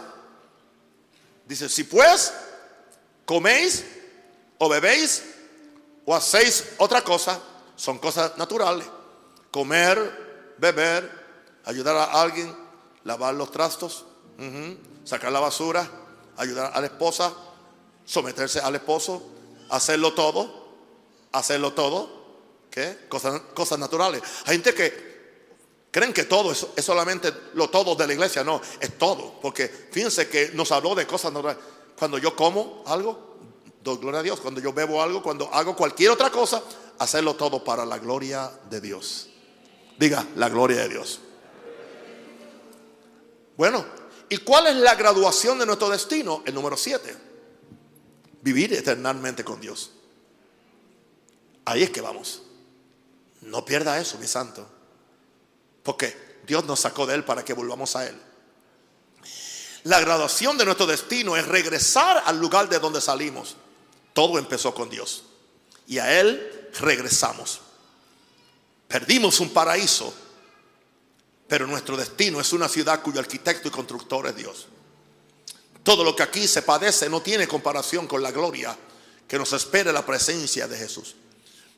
Dice, 1.45 1.67
si 1.67 1.83
pues 1.83 2.33
coméis 3.25 3.83
o 4.57 4.69
bebéis 4.69 5.23
o 6.05 6.15
hacéis 6.15 6.63
otra 6.77 7.01
cosa, 7.03 7.39
son 7.75 7.99
cosas 7.99 8.37
naturales. 8.37 8.87
Comer, 9.51 10.55
beber, 10.57 11.09
ayudar 11.65 11.95
a 11.97 12.21
alguien, 12.21 12.55
lavar 13.03 13.33
los 13.33 13.51
trastos, 13.51 14.05
sacar 15.03 15.31
la 15.31 15.39
basura, 15.39 15.89
ayudar 16.37 16.71
a 16.73 16.79
la 16.79 16.87
esposa, 16.87 17.33
someterse 18.05 18.59
al 18.61 18.75
esposo, 18.75 19.21
hacerlo 19.69 20.13
todo, 20.13 20.67
hacerlo 21.33 21.73
todo, 21.73 22.16
¿qué? 22.69 23.05
Cosas, 23.09 23.41
cosas 23.53 23.79
naturales. 23.79 24.21
Hay 24.45 24.53
gente 24.53 24.73
que 24.73 25.07
creen 25.91 26.13
que 26.13 26.25
todo 26.25 26.51
es, 26.51 26.67
solamente 26.83 27.31
lo 27.53 27.69
todo 27.69 27.95
de 27.95 28.07
la 28.07 28.13
iglesia, 28.13 28.43
no, 28.43 28.61
es 28.79 28.97
todo, 28.97 29.39
porque 29.41 29.67
fíjense 29.67 30.27
que 30.27 30.51
nos 30.53 30.71
habló 30.71 30.95
de 30.95 31.07
cosas 31.07 31.31
naturales. 31.33 31.63
Cuando 31.97 32.17
yo 32.17 32.35
como 32.35 32.83
algo, 32.85 33.37
doy 33.83 33.97
gloria 33.97 34.19
a 34.19 34.23
Dios. 34.23 34.39
Cuando 34.39 34.61
yo 34.61 34.73
bebo 34.73 35.01
algo, 35.01 35.23
cuando 35.23 35.51
hago 35.53 35.75
cualquier 35.75 36.11
otra 36.11 36.29
cosa, 36.29 36.61
hacerlo 36.99 37.35
todo 37.35 37.63
para 37.63 37.85
la 37.85 37.97
gloria 37.97 38.51
de 38.69 38.81
Dios. 38.81 39.29
Diga, 39.97 40.25
la 40.35 40.49
gloria 40.49 40.81
de 40.81 40.89
Dios. 40.89 41.21
Bueno, 43.55 43.83
¿Y 44.29 44.37
cuál 44.39 44.67
es 44.67 44.75
la 44.75 44.95
graduación 44.95 45.59
de 45.59 45.65
nuestro 45.65 45.89
destino? 45.89 46.43
El 46.45 46.53
número 46.53 46.75
7. 46.75 47.15
Vivir 48.41 48.73
eternamente 48.73 49.43
con 49.43 49.61
Dios. 49.61 49.91
Ahí 51.65 51.83
es 51.83 51.89
que 51.89 52.01
vamos. 52.01 52.43
No 53.41 53.63
pierda 53.65 53.99
eso, 53.99 54.17
mi 54.17 54.27
santo. 54.27 54.67
Porque 55.83 56.41
Dios 56.45 56.65
nos 56.65 56.79
sacó 56.79 57.05
de 57.05 57.15
Él 57.15 57.23
para 57.23 57.43
que 57.45 57.53
volvamos 57.53 57.95
a 57.95 58.07
Él. 58.07 58.19
La 59.83 59.99
graduación 59.99 60.57
de 60.57 60.65
nuestro 60.65 60.85
destino 60.85 61.37
es 61.37 61.47
regresar 61.47 62.23
al 62.25 62.39
lugar 62.39 62.67
de 62.67 62.79
donde 62.79 63.01
salimos. 63.01 63.55
todo 64.13 64.39
empezó 64.39 64.73
con 64.73 64.89
Dios. 64.89 65.23
Y 65.87 65.99
a 65.99 66.19
Él 66.19 66.69
regresamos. 66.79 67.61
Perdimos 68.87 69.39
un 69.39 69.49
paraíso, 69.49 70.13
pero 71.47 71.67
nuestro 71.67 71.95
destino 71.95 72.41
es 72.41 72.51
una 72.51 72.67
ciudad 72.67 73.01
cuyo 73.01 73.19
arquitecto 73.19 73.67
y 73.67 73.71
constructor 73.71 74.27
es 74.27 74.35
Dios. 74.35 74.67
Todo 75.83 76.03
lo 76.03 76.15
que 76.15 76.23
aquí 76.23 76.47
se 76.47 76.63
padece 76.63 77.09
no 77.09 77.21
tiene 77.21 77.47
comparación 77.47 78.07
con 78.07 78.21
la 78.21 78.31
gloria 78.31 78.77
que 79.27 79.37
nos 79.37 79.53
espera 79.53 79.91
la 79.91 80.05
presencia 80.05 80.67
de 80.67 80.77
Jesús. 80.77 81.15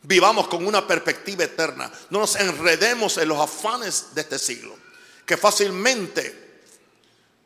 Vivamos 0.03 0.47
con 0.47 0.65
una 0.65 0.87
perspectiva 0.87 1.43
eterna. 1.43 1.91
No 2.09 2.19
nos 2.19 2.35
enredemos 2.37 3.17
en 3.17 3.27
los 3.27 3.39
afanes 3.39 4.07
de 4.13 4.21
este 4.21 4.39
siglo, 4.39 4.75
que 5.25 5.35
fácilmente 5.37 6.49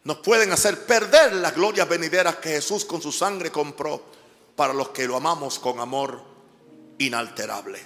nos 0.03 0.17
pueden 0.17 0.51
hacer 0.51 0.85
perder 0.85 1.33
las 1.33 1.55
glorias 1.55 1.87
venideras 1.87 2.35
que 2.37 2.49
Jesús 2.49 2.85
con 2.85 3.01
su 3.01 3.11
sangre 3.11 3.51
compró 3.51 4.03
para 4.55 4.73
los 4.73 4.89
que 4.89 5.07
lo 5.07 5.15
amamos 5.15 5.57
con 5.57 5.79
amor 5.79 6.21
inalterable. 6.99 7.81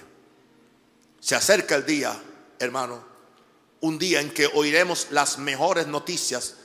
Se 1.20 1.34
acerca 1.34 1.74
el 1.74 1.86
día, 1.86 2.20
hermano, 2.58 3.02
un 3.80 3.98
día 3.98 4.20
en 4.20 4.32
que 4.32 4.46
oiremos 4.46 5.08
las 5.10 5.38
mejores 5.38 5.86
noticias 5.86 6.56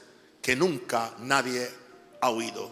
que 0.42 0.56
nunca 0.56 1.14
nadie 1.20 1.70
ha 2.20 2.30
oído. 2.30 2.70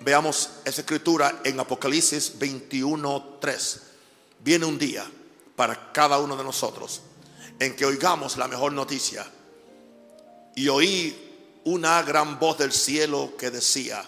Veamos 0.00 0.50
esa 0.64 0.82
escritura 0.82 1.40
en 1.44 1.58
Apocalipsis 1.58 2.38
21:3 2.38 3.91
viene 4.42 4.64
un 4.66 4.78
día 4.78 5.04
para 5.56 5.92
cada 5.92 6.18
uno 6.18 6.36
de 6.36 6.44
nosotros 6.44 7.02
en 7.58 7.76
que 7.76 7.86
oigamos 7.86 8.36
la 8.36 8.48
mejor 8.48 8.72
noticia. 8.72 9.24
Y 10.56 10.68
oí 10.68 11.60
una 11.64 12.02
gran 12.02 12.38
voz 12.38 12.58
del 12.58 12.72
cielo 12.72 13.34
que 13.38 13.50
decía, 13.50 14.04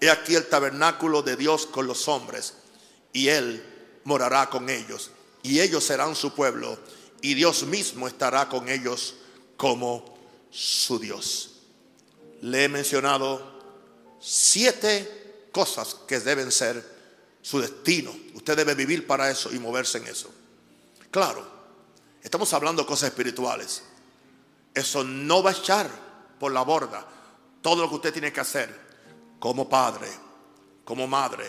he 0.00 0.10
aquí 0.10 0.34
el 0.34 0.48
tabernáculo 0.48 1.22
de 1.22 1.36
Dios 1.36 1.66
con 1.66 1.86
los 1.86 2.08
hombres, 2.08 2.54
y 3.12 3.28
Él 3.28 3.64
morará 4.04 4.50
con 4.50 4.68
ellos, 4.68 5.10
y 5.42 5.60
ellos 5.60 5.84
serán 5.84 6.16
su 6.16 6.34
pueblo, 6.34 6.78
y 7.22 7.34
Dios 7.34 7.62
mismo 7.64 8.08
estará 8.08 8.48
con 8.48 8.68
ellos 8.68 9.14
como 9.56 10.18
su 10.50 10.98
Dios. 10.98 11.60
Le 12.42 12.64
he 12.64 12.68
mencionado 12.68 13.60
siete 14.20 15.48
cosas 15.52 15.96
que 16.06 16.18
deben 16.18 16.50
ser 16.50 16.99
su 17.42 17.60
destino. 17.60 18.14
Usted 18.34 18.56
debe 18.56 18.74
vivir 18.74 19.06
para 19.06 19.30
eso 19.30 19.52
y 19.52 19.58
moverse 19.58 19.98
en 19.98 20.06
eso. 20.06 20.32
Claro, 21.10 21.46
estamos 22.22 22.52
hablando 22.52 22.82
de 22.82 22.88
cosas 22.88 23.10
espirituales. 23.10 23.82
Eso 24.74 25.04
no 25.04 25.42
va 25.42 25.50
a 25.50 25.54
echar 25.54 25.90
por 26.38 26.52
la 26.52 26.62
borda 26.62 27.06
todo 27.62 27.82
lo 27.82 27.88
que 27.88 27.96
usted 27.96 28.12
tiene 28.12 28.32
que 28.32 28.40
hacer 28.40 28.88
como 29.38 29.68
padre, 29.68 30.08
como 30.84 31.06
madre, 31.06 31.46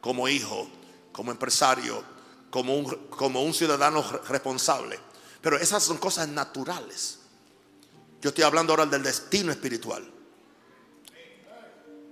como 0.00 0.28
hijo, 0.28 0.68
como 1.12 1.30
empresario, 1.30 2.02
como 2.50 2.76
un, 2.76 3.08
como 3.08 3.42
un 3.42 3.54
ciudadano 3.54 4.02
responsable. 4.28 4.98
Pero 5.40 5.58
esas 5.58 5.82
son 5.82 5.98
cosas 5.98 6.28
naturales. 6.28 7.18
Yo 8.20 8.30
estoy 8.30 8.44
hablando 8.44 8.72
ahora 8.72 8.86
del 8.86 9.02
destino 9.02 9.52
espiritual. 9.52 10.10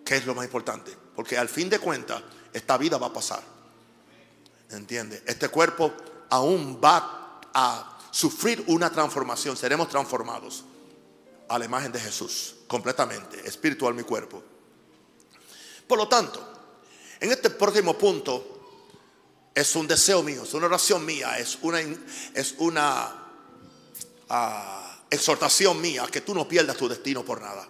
¿Qué 0.04 0.16
es 0.16 0.26
lo 0.26 0.34
más 0.34 0.44
importante? 0.44 0.96
Porque 1.14 1.38
al 1.38 1.48
fin 1.48 1.70
de 1.70 1.78
cuentas, 1.78 2.22
esta 2.52 2.76
vida 2.76 2.98
va 2.98 3.08
a 3.08 3.12
pasar. 3.12 3.42
¿Entiende? 4.70 5.22
Este 5.26 5.48
cuerpo 5.48 5.92
aún 6.30 6.80
va 6.82 7.40
a 7.52 7.98
sufrir 8.10 8.64
una 8.68 8.90
transformación. 8.90 9.56
Seremos 9.56 9.88
transformados 9.88 10.64
a 11.48 11.58
la 11.58 11.64
imagen 11.64 11.92
de 11.92 12.00
Jesús, 12.00 12.54
completamente, 12.66 13.46
espiritual 13.46 13.94
mi 13.94 14.02
cuerpo. 14.02 14.42
Por 15.86 15.98
lo 15.98 16.08
tanto, 16.08 16.48
en 17.20 17.30
este 17.30 17.50
próximo 17.50 17.96
punto 17.98 18.52
es 19.54 19.76
un 19.76 19.86
deseo 19.86 20.22
mío, 20.22 20.44
es 20.44 20.54
una 20.54 20.66
oración 20.66 21.04
mía, 21.04 21.38
es 21.38 21.58
una, 22.58 23.28
ah, 24.30 24.82
exhortación 25.10 25.78
mía 25.78 26.06
que 26.10 26.22
tú 26.22 26.34
no 26.34 26.48
pierdas 26.48 26.76
tu 26.76 26.88
destino 26.88 27.22
por 27.22 27.40
nada. 27.40 27.68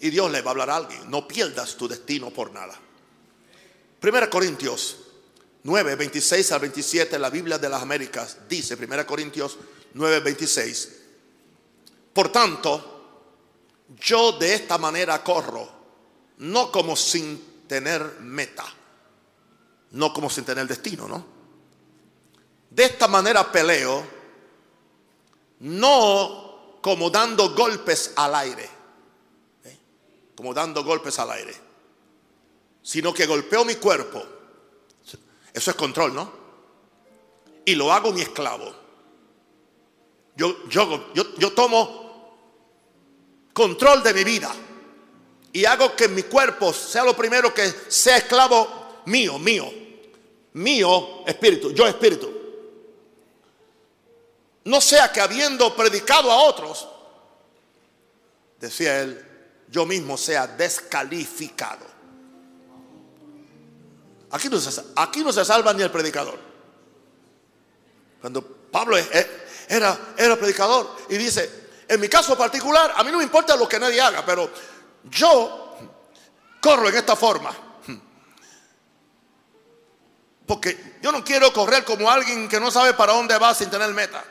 Y 0.00 0.10
Dios 0.10 0.30
le 0.30 0.42
va 0.42 0.50
a 0.50 0.52
hablar 0.52 0.70
a 0.70 0.76
alguien, 0.76 1.10
no 1.10 1.26
pierdas 1.26 1.76
tu 1.76 1.88
destino 1.88 2.30
por 2.30 2.52
nada. 2.52 2.78
Primera 4.02 4.28
Corintios 4.28 4.96
9, 5.62 5.94
26 5.94 6.50
al 6.50 6.60
27, 6.60 7.20
la 7.20 7.30
Biblia 7.30 7.56
de 7.56 7.68
las 7.68 7.82
Américas 7.82 8.36
dice, 8.48 8.76
Primera 8.76 9.06
Corintios 9.06 9.56
9, 9.94 10.18
26. 10.18 11.02
Por 12.12 12.32
tanto, 12.32 13.84
yo 14.00 14.32
de 14.32 14.54
esta 14.54 14.76
manera 14.76 15.22
corro, 15.22 15.70
no 16.38 16.72
como 16.72 16.96
sin 16.96 17.62
tener 17.68 18.18
meta, 18.22 18.64
no 19.92 20.12
como 20.12 20.28
sin 20.28 20.44
tener 20.44 20.66
destino, 20.66 21.06
¿no? 21.06 21.24
De 22.70 22.82
esta 22.82 23.06
manera 23.06 23.52
peleo, 23.52 24.04
no 25.60 26.78
como 26.82 27.08
dando 27.08 27.54
golpes 27.54 28.14
al 28.16 28.34
aire, 28.34 28.68
¿eh? 29.62 29.78
como 30.34 30.52
dando 30.52 30.82
golpes 30.82 31.20
al 31.20 31.30
aire 31.30 31.71
sino 32.82 33.14
que 33.14 33.26
golpeo 33.26 33.64
mi 33.64 33.76
cuerpo. 33.76 34.22
Eso 35.52 35.70
es 35.70 35.76
control, 35.76 36.14
¿no? 36.14 36.32
Y 37.64 37.74
lo 37.74 37.92
hago 37.92 38.12
mi 38.12 38.22
esclavo. 38.22 38.74
Yo, 40.34 40.68
yo, 40.68 41.12
yo, 41.14 41.52
tomo 41.52 42.38
control 43.52 44.02
de 44.02 44.14
mi 44.14 44.24
vida 44.24 44.50
y 45.52 45.64
hago 45.66 45.94
que 45.94 46.08
mi 46.08 46.22
cuerpo 46.22 46.72
sea 46.72 47.04
lo 47.04 47.14
primero 47.14 47.52
que 47.52 47.70
sea 47.88 48.16
esclavo 48.16 49.02
mío, 49.04 49.38
mío, 49.38 49.70
mío 50.54 51.26
espíritu, 51.26 51.72
yo 51.72 51.86
espíritu. 51.86 52.32
No 54.64 54.80
sea 54.80 55.12
que 55.12 55.20
habiendo 55.20 55.76
predicado 55.76 56.30
a 56.30 56.44
otros, 56.44 56.88
decía 58.58 59.02
él, 59.02 59.22
yo 59.68 59.84
mismo 59.84 60.16
sea 60.16 60.46
descalificado. 60.46 61.84
Aquí 64.32 64.48
no, 64.48 64.58
se, 64.58 64.82
aquí 64.96 65.20
no 65.20 65.32
se 65.32 65.44
salva 65.44 65.72
ni 65.72 65.82
el 65.82 65.90
predicador. 65.90 66.38
Cuando 68.20 68.42
Pablo 68.42 68.96
era, 69.68 69.98
era 70.16 70.36
predicador 70.36 70.96
y 71.10 71.16
dice, 71.16 71.68
en 71.86 72.00
mi 72.00 72.08
caso 72.08 72.36
particular, 72.36 72.94
a 72.96 73.04
mí 73.04 73.10
no 73.10 73.18
me 73.18 73.24
importa 73.24 73.54
lo 73.56 73.68
que 73.68 73.78
nadie 73.78 74.00
haga, 74.00 74.24
pero 74.24 74.50
yo 75.04 75.76
corro 76.60 76.88
en 76.88 76.96
esta 76.96 77.14
forma. 77.14 77.54
Porque 80.46 80.96
yo 81.02 81.12
no 81.12 81.22
quiero 81.22 81.52
correr 81.52 81.84
como 81.84 82.10
alguien 82.10 82.48
que 82.48 82.58
no 82.58 82.70
sabe 82.70 82.94
para 82.94 83.12
dónde 83.12 83.36
va 83.36 83.54
sin 83.54 83.68
tener 83.68 83.90
meta. 83.90 84.24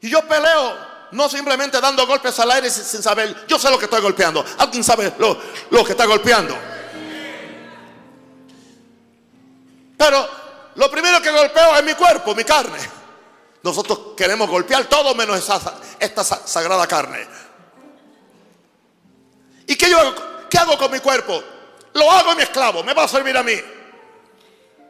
Y 0.00 0.08
yo 0.08 0.26
peleo, 0.26 0.76
no 1.10 1.28
simplemente 1.28 1.80
dando 1.80 2.06
golpes 2.06 2.38
al 2.38 2.50
aire 2.52 2.70
sin, 2.70 3.02
saber, 3.02 3.46
yo 3.48 3.58
sé 3.58 3.68
lo 3.68 3.78
que 3.78 3.86
estoy 3.86 4.00
golpeando. 4.00 4.44
Alguien 4.58 4.84
sabe 4.84 5.12
lo, 5.18 5.40
lo 5.70 5.84
que 5.84 5.92
está 5.92 6.06
golpeando. 6.06 6.56
Pero 10.00 10.26
lo 10.76 10.90
primero 10.90 11.20
que 11.20 11.30
golpeo 11.30 11.76
es 11.76 11.84
mi 11.84 11.92
cuerpo, 11.92 12.34
mi 12.34 12.42
carne. 12.42 12.78
Nosotros 13.62 14.14
queremos 14.16 14.48
golpear 14.48 14.86
todo 14.86 15.14
menos 15.14 15.38
esta 15.98 16.24
sagrada 16.24 16.86
carne. 16.86 17.28
¿Y 19.66 19.76
qué, 19.76 19.90
yo 19.90 20.00
hago, 20.00 20.14
qué 20.48 20.56
hago 20.56 20.78
con 20.78 20.90
mi 20.90 21.00
cuerpo? 21.00 21.44
Lo 21.92 22.10
hago 22.10 22.34
mi 22.34 22.40
esclavo, 22.40 22.82
me 22.82 22.94
va 22.94 23.04
a 23.04 23.08
servir 23.08 23.36
a 23.36 23.42
mí. 23.42 23.60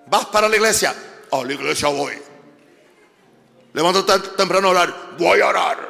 Vas 0.07 0.27
para 0.27 0.49
la 0.49 0.55
iglesia. 0.55 0.95
A 1.33 1.43
la 1.43 1.53
iglesia 1.55 1.89
voy. 1.89 2.17
Levanto 3.73 4.05
temprano 4.05 4.69
a 4.69 4.71
orar. 4.71 4.95
Voy 5.19 5.41
a 5.41 5.49
orar. 5.49 5.89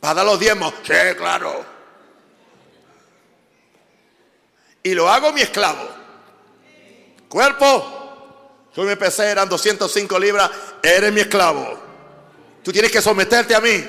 ¿Vas 0.00 0.10
a 0.12 0.14
dar 0.14 0.24
los 0.24 0.38
diezmos? 0.38 0.72
Sí, 0.84 0.92
claro. 1.16 1.64
Y 4.84 4.94
lo 4.94 5.10
hago 5.10 5.32
mi 5.32 5.40
esclavo. 5.40 6.05
Cuerpo, 7.28 8.70
yo 8.74 8.82
me 8.82 8.92
empecé, 8.92 9.30
eran 9.30 9.48
205 9.48 10.18
libras, 10.18 10.50
eres 10.82 11.12
mi 11.12 11.20
esclavo. 11.20 11.78
Tú 12.62 12.72
tienes 12.72 12.90
que 12.90 13.00
someterte 13.00 13.54
a 13.54 13.60
mí. 13.60 13.84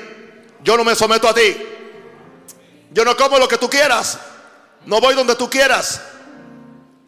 Yo 0.63 0.77
no 0.77 0.83
me 0.83 0.95
someto 0.95 1.27
a 1.27 1.33
ti. 1.33 1.57
Yo 2.91 3.03
no 3.03 3.15
como 3.17 3.37
lo 3.37 3.47
que 3.47 3.57
tú 3.57 3.69
quieras. 3.69 4.19
No 4.85 5.01
voy 5.01 5.15
donde 5.15 5.35
tú 5.35 5.49
quieras. 5.49 6.01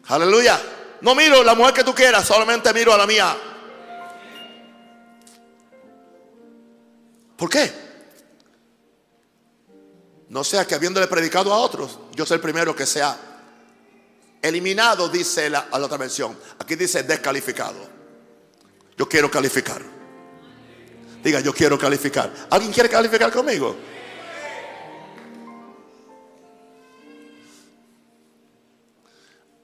Aleluya. 0.08 0.60
No 1.00 1.14
miro 1.14 1.42
la 1.42 1.54
mujer 1.54 1.72
que 1.72 1.84
tú 1.84 1.94
quieras, 1.94 2.26
solamente 2.26 2.72
miro 2.74 2.92
a 2.92 2.98
la 2.98 3.06
mía. 3.06 3.36
¿Por 7.36 7.48
qué? 7.48 7.72
No 10.28 10.44
sea 10.44 10.66
que 10.66 10.74
habiéndole 10.74 11.06
predicado 11.06 11.52
a 11.52 11.56
otros, 11.56 11.98
yo 12.12 12.26
soy 12.26 12.34
el 12.36 12.40
primero 12.40 12.76
que 12.76 12.84
sea 12.84 13.29
Eliminado, 14.42 15.08
dice 15.08 15.50
la, 15.50 15.68
la 15.70 15.78
otra 15.78 15.98
versión. 15.98 16.36
Aquí 16.58 16.74
dice 16.74 17.02
descalificado. 17.02 17.78
Yo 18.96 19.08
quiero 19.08 19.30
calificar. 19.30 19.82
Diga, 21.22 21.40
yo 21.40 21.52
quiero 21.52 21.78
calificar. 21.78 22.32
¿Alguien 22.50 22.72
quiere 22.72 22.88
calificar 22.88 23.30
conmigo? 23.30 23.76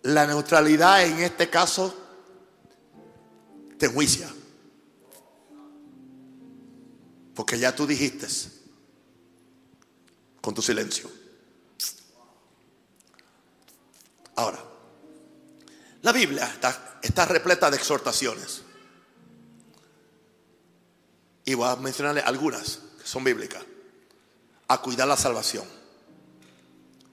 la 0.07 0.27
neutralidad 0.27 1.05
en 1.05 1.19
este 1.21 1.51
caso 1.51 1.95
te 3.77 3.87
enjuicia. 3.87 4.33
Porque 7.35 7.59
ya 7.59 7.75
tú 7.75 7.87
dijiste 7.87 8.27
con 10.41 10.55
tu 10.55 10.63
silencio. 10.63 11.11
Ahora, 14.37 14.63
la 16.03 16.13
Biblia 16.13 16.51
está, 17.03 17.25
repleta 17.25 17.71
de 17.71 17.77
exhortaciones. 17.77 18.63
Y 21.45 21.55
voy 21.55 21.69
a 21.69 21.77
mencionarle 21.77 22.21
algunas 22.21 22.81
que 23.01 23.07
son 23.07 23.25
bíblicas. 23.25 23.65
A 24.69 24.81
cuidar 24.81 25.09
la 25.09 25.17
salvación. 25.17 25.65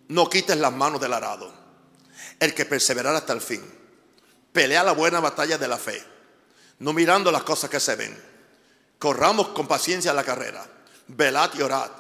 No 0.10 0.30
quites 0.30 0.58
las 0.58 0.74
manos 0.74 1.00
del 1.00 1.14
arado. 1.14 1.52
El 2.40 2.54
que 2.54 2.66
perseverar 2.66 3.16
hasta 3.16 3.34
el 3.34 3.42
fin. 3.42 3.64
Pelea 4.52 4.84
la 4.84 4.92
buena 4.92 5.20
batalla 5.20 5.58
de 5.58 5.68
la 5.68 5.78
fe. 5.78 6.04
No 6.80 6.94
mirando 6.94 7.32
las 7.32 7.44
cosas 7.44 7.70
que 7.70 7.80
se 7.80 7.96
ven 7.96 8.34
Corramos 9.04 9.50
con 9.50 9.68
paciencia 9.68 10.14
la 10.14 10.24
carrera. 10.24 10.66
Velad 11.08 11.50
y 11.56 11.62
orad. 11.62 11.92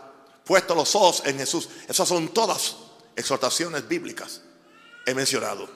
Puesto 0.45 0.73
los 0.73 0.95
ojos 0.95 1.23
en 1.25 1.37
Jesús. 1.37 1.67
Esas 1.85 2.07
son 2.07 2.29
todas 2.29 2.77
exhortaciones 3.13 3.85
bíblicas. 3.85 4.39
He 5.05 5.13
mencionado. 5.13 5.67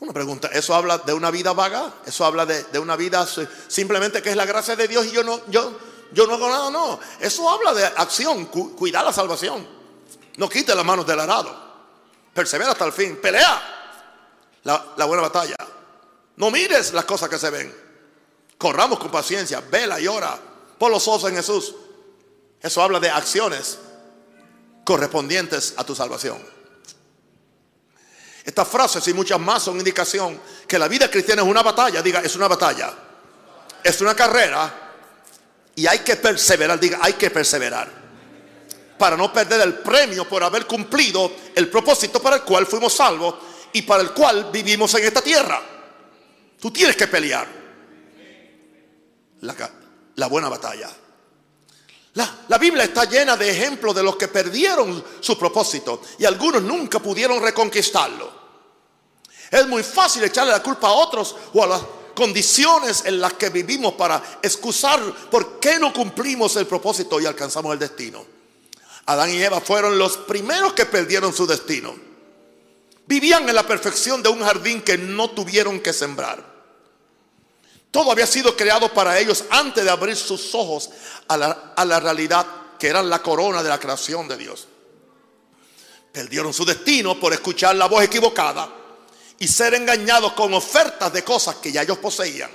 Una 0.00 0.12
pregunta, 0.12 0.48
¿eso 0.52 0.74
habla 0.74 0.98
de 0.98 1.14
una 1.14 1.30
vida 1.30 1.52
vaga? 1.52 1.94
¿Eso 2.04 2.24
habla 2.24 2.44
de, 2.44 2.78
una 2.78 2.96
vida 2.96 3.26
simplemente 3.68 4.20
que 4.20 4.30
es 4.30 4.36
la 4.36 4.44
gracia 4.44 4.76
de 4.76 4.86
Dios 4.88 5.06
y 5.06 5.12
yo 5.12 5.22
no, 5.22 5.40
yo, 5.46 5.78
yo 6.12 6.26
no 6.26 6.34
hago 6.34 6.48
nada? 6.48 6.70
No, 6.70 7.00
eso 7.20 7.48
habla 7.48 7.72
de 7.72 7.86
acción, 7.86 8.46
cuidar 8.46 9.04
la 9.04 9.12
salvación. 9.12 9.66
No 10.36 10.48
quite 10.48 10.74
las 10.74 10.84
manos 10.84 11.06
del 11.06 11.20
arado. 11.20 11.64
Persevera 12.34 12.72
hasta 12.72 12.84
el 12.84 12.92
fin. 12.92 13.16
Pelea 13.22 13.62
la, 14.64 14.94
la 14.96 15.04
buena 15.04 15.22
batalla. 15.22 15.56
No 16.36 16.50
mires 16.50 16.92
las 16.92 17.04
cosas 17.04 17.28
que 17.28 17.38
se 17.38 17.48
ven. 17.50 17.74
Corramos 18.58 18.98
con 18.98 19.10
paciencia, 19.10 19.62
vela 19.70 20.00
y 20.00 20.08
ora. 20.08 20.38
Pon 20.76 20.90
los 20.90 21.06
ojos 21.06 21.30
en 21.30 21.36
Jesús. 21.36 21.74
Eso 22.60 22.82
habla 22.82 22.98
de 22.98 23.10
acciones 23.10 23.78
correspondientes 24.84 25.74
a 25.76 25.84
tu 25.84 25.94
salvación. 25.94 26.53
Estas 28.44 28.68
frases 28.68 29.06
y 29.08 29.14
muchas 29.14 29.40
más 29.40 29.62
son 29.62 29.78
indicación 29.78 30.38
que 30.68 30.78
la 30.78 30.86
vida 30.86 31.10
cristiana 31.10 31.42
es 31.42 31.48
una 31.48 31.62
batalla. 31.62 32.02
Diga, 32.02 32.20
es 32.20 32.36
una 32.36 32.46
batalla. 32.46 32.92
Es 33.82 34.00
una 34.02 34.14
carrera. 34.14 34.92
Y 35.76 35.86
hay 35.86 36.00
que 36.00 36.16
perseverar. 36.16 36.78
Diga, 36.78 36.98
hay 37.00 37.14
que 37.14 37.30
perseverar. 37.30 37.90
Para 38.98 39.16
no 39.16 39.32
perder 39.32 39.62
el 39.62 39.74
premio 39.74 40.28
por 40.28 40.44
haber 40.44 40.66
cumplido 40.66 41.32
el 41.54 41.68
propósito 41.68 42.20
para 42.20 42.36
el 42.36 42.42
cual 42.42 42.66
fuimos 42.66 42.92
salvos 42.92 43.34
y 43.72 43.82
para 43.82 44.02
el 44.02 44.12
cual 44.12 44.50
vivimos 44.52 44.94
en 44.94 45.04
esta 45.04 45.20
tierra. 45.20 45.60
Tú 46.60 46.70
tienes 46.70 46.96
que 46.96 47.08
pelear 47.08 47.46
la, 50.16 50.26
buena 50.26 50.48
batalla. 50.48 50.88
La, 52.14 52.58
Biblia 52.58 52.84
está 52.84 53.04
llena 53.06 53.36
de 53.36 53.50
ejemplos 53.50 53.94
de 53.94 54.02
los 54.02 54.16
que 54.16 54.28
perdieron 54.28 55.04
su 55.18 55.36
propósito 55.36 56.00
y 56.18 56.24
algunos 56.24 56.62
nunca 56.62 57.00
pudieron 57.00 57.42
reconquistarlo. 57.42 58.44
Es 59.50 59.66
muy 59.66 59.82
fácil 59.82 60.22
echarle 60.22 60.52
la 60.52 60.62
culpa 60.62 60.88
a 60.88 60.92
otros 60.92 61.34
o 61.52 61.64
a 61.64 61.66
las 61.66 61.82
condiciones 62.14 63.04
en 63.04 63.20
las 63.20 63.32
que 63.32 63.50
vivimos 63.50 63.94
para 63.94 64.22
excusar 64.40 65.00
por 65.28 65.58
qué 65.58 65.80
no 65.80 65.92
cumplimos 65.92 66.54
el 66.54 66.66
propósito 66.66 67.20
y 67.20 67.26
alcanzamos 67.26 67.72
el 67.72 67.80
destino. 67.80 68.24
Adán 69.06 69.30
y 69.30 69.42
Eva 69.42 69.60
fueron 69.60 69.98
los 69.98 70.16
primeros 70.16 70.72
que 70.72 70.86
perdieron 70.86 71.32
su 71.32 71.46
destino. 71.46 71.94
Vivían 73.06 73.48
en 73.48 73.54
la 73.56 73.66
perfección 73.66 74.22
de 74.22 74.28
un 74.28 74.40
jardín 74.40 74.82
que 74.82 74.96
no 74.96 75.30
tuvieron 75.30 75.80
que 75.80 75.92
sembrar. 75.92 76.53
Todo 77.94 78.10
había 78.10 78.26
sido 78.26 78.56
creado 78.56 78.92
para 78.92 79.16
ellos 79.20 79.44
antes 79.50 79.84
de 79.84 79.88
abrir 79.88 80.16
sus 80.16 80.52
ojos 80.52 80.90
a 81.28 81.36
la, 81.36 82.00
realidad 82.00 82.44
que 82.76 82.88
era 82.88 83.00
la 83.04 83.22
corona 83.22 83.62
de 83.62 83.68
la 83.68 83.78
creación 83.78 84.26
de 84.26 84.36
Dios. 84.36 84.66
Perdieron 86.10 86.52
su 86.52 86.64
destino 86.64 87.20
por 87.20 87.32
escuchar 87.32 87.76
la 87.76 87.86
voz 87.86 88.02
equivocada 88.02 88.68
y 89.38 89.46
ser 89.46 89.74
engañados 89.74 90.32
con 90.32 90.52
ofertas 90.54 91.12
de 91.12 91.22
cosas 91.22 91.54
que 91.62 91.70
ya 91.70 91.82
ellos 91.82 91.98
poseían. 91.98 92.50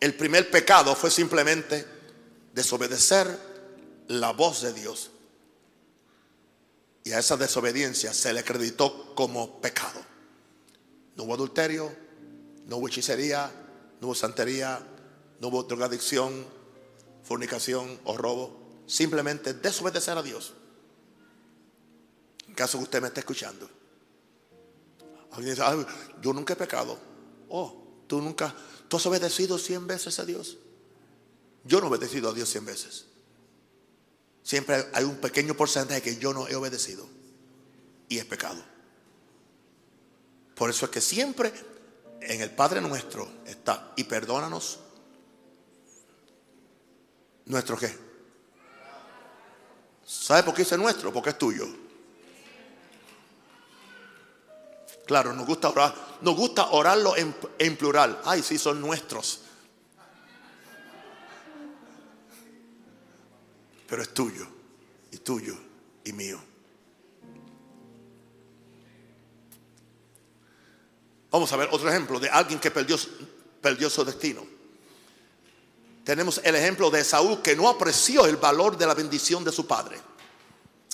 El 0.00 0.14
primer 0.14 0.50
pecado 0.50 0.96
fue 0.96 1.12
simplemente 1.12 1.86
desobedecer 2.52 3.38
la 4.08 4.32
voz 4.32 4.62
de 4.62 4.72
Dios. 4.72 5.12
Y 7.04 7.12
a 7.12 7.20
esa 7.20 7.36
desobediencia 7.36 8.12
se 8.12 8.32
le 8.32 8.40
acreditó 8.40 9.14
como 9.14 9.60
pecado. 9.60 10.04
No 11.14 11.22
hubo 11.22 11.34
adulterio, 11.34 11.94
no 12.66 12.78
hubo 12.78 12.88
hechicería, 12.88 13.60
no 14.04 14.08
hubo 14.08 14.14
santería, 14.14 14.86
no 15.40 15.48
hubo 15.48 15.62
drogadicción, 15.62 16.44
fornicación 17.22 17.98
o 18.04 18.18
robo. 18.18 18.60
Simplemente 18.86 19.54
desobedecer 19.54 20.18
a 20.18 20.22
Dios. 20.22 20.52
En 22.46 22.54
caso 22.54 22.76
que 22.76 22.84
usted 22.84 23.00
me 23.00 23.08
esté 23.08 23.20
escuchando. 23.20 23.66
Alguien 25.32 25.54
dice, 25.54 25.66
yo 26.20 26.34
nunca 26.34 26.52
he 26.52 26.56
pecado. 26.56 26.98
Oh, 27.48 27.82
tú 28.06 28.20
nunca, 28.20 28.54
tú 28.88 28.98
has 28.98 29.06
obedecido 29.06 29.56
cien 29.56 29.86
veces 29.86 30.18
a 30.18 30.26
Dios. 30.26 30.58
Yo 31.64 31.80
no 31.80 31.86
he 31.86 31.88
obedecido 31.88 32.28
a 32.28 32.34
Dios 32.34 32.50
cien 32.50 32.66
veces. 32.66 33.06
Siempre 34.42 34.86
hay 34.92 35.04
un 35.04 35.16
pequeño 35.16 35.54
porcentaje 35.54 36.02
que 36.02 36.18
yo 36.18 36.34
no 36.34 36.46
he 36.46 36.54
obedecido. 36.54 37.08
Y 38.10 38.18
es 38.18 38.26
pecado. 38.26 38.62
Por 40.54 40.68
eso 40.68 40.84
es 40.84 40.90
que 40.90 41.00
siempre 41.00 41.54
en 42.26 42.40
el 42.40 42.50
Padre 42.50 42.80
nuestro 42.80 43.28
está, 43.46 43.92
y 43.96 44.04
perdónanos. 44.04 44.80
¿Nuestro 47.46 47.76
qué? 47.76 47.96
¿Sabe 50.04 50.42
por 50.42 50.54
qué 50.54 50.62
dice 50.62 50.78
nuestro? 50.78 51.12
Porque 51.12 51.30
es 51.30 51.38
tuyo. 51.38 51.66
Claro, 55.06 55.34
nos 55.34 55.46
gusta 55.46 55.68
orar, 55.68 55.94
nos 56.22 56.34
gusta 56.34 56.70
orarlo 56.70 57.16
en, 57.16 57.34
en 57.58 57.76
plural. 57.76 58.20
Ay, 58.24 58.42
sí, 58.42 58.56
son 58.56 58.80
nuestros. 58.80 59.42
Pero 63.86 64.02
es 64.02 64.14
tuyo, 64.14 64.46
y 65.12 65.18
tuyo, 65.18 65.56
y 66.04 66.12
mío. 66.12 66.53
Vamos 71.34 71.52
a 71.52 71.56
ver 71.56 71.68
otro 71.72 71.90
ejemplo 71.90 72.20
de 72.20 72.30
alguien 72.30 72.60
que 72.60 72.70
perdió, 72.70 72.96
perdió 73.60 73.90
su 73.90 74.04
destino. 74.04 74.46
Tenemos 76.04 76.40
el 76.44 76.54
ejemplo 76.54 76.92
de 76.92 77.02
Saúl 77.02 77.42
que 77.42 77.56
no 77.56 77.68
apreció 77.68 78.24
el 78.26 78.36
valor 78.36 78.78
de 78.78 78.86
la 78.86 78.94
bendición 78.94 79.42
de 79.42 79.50
su 79.50 79.66
padre. 79.66 80.00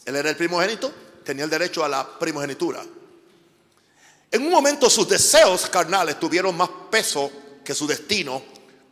Él 0.02 0.16
era 0.16 0.30
el 0.30 0.36
primogénito, 0.36 0.90
tenía 1.26 1.44
el 1.44 1.50
derecho 1.50 1.84
a 1.84 1.90
la 1.90 2.18
primogenitura. 2.18 2.82
En 4.30 4.42
un 4.42 4.50
momento 4.50 4.88
sus 4.88 5.06
deseos 5.06 5.68
carnales 5.68 6.18
tuvieron 6.18 6.56
más 6.56 6.70
peso 6.90 7.30
que 7.62 7.74
su 7.74 7.86
destino 7.86 8.42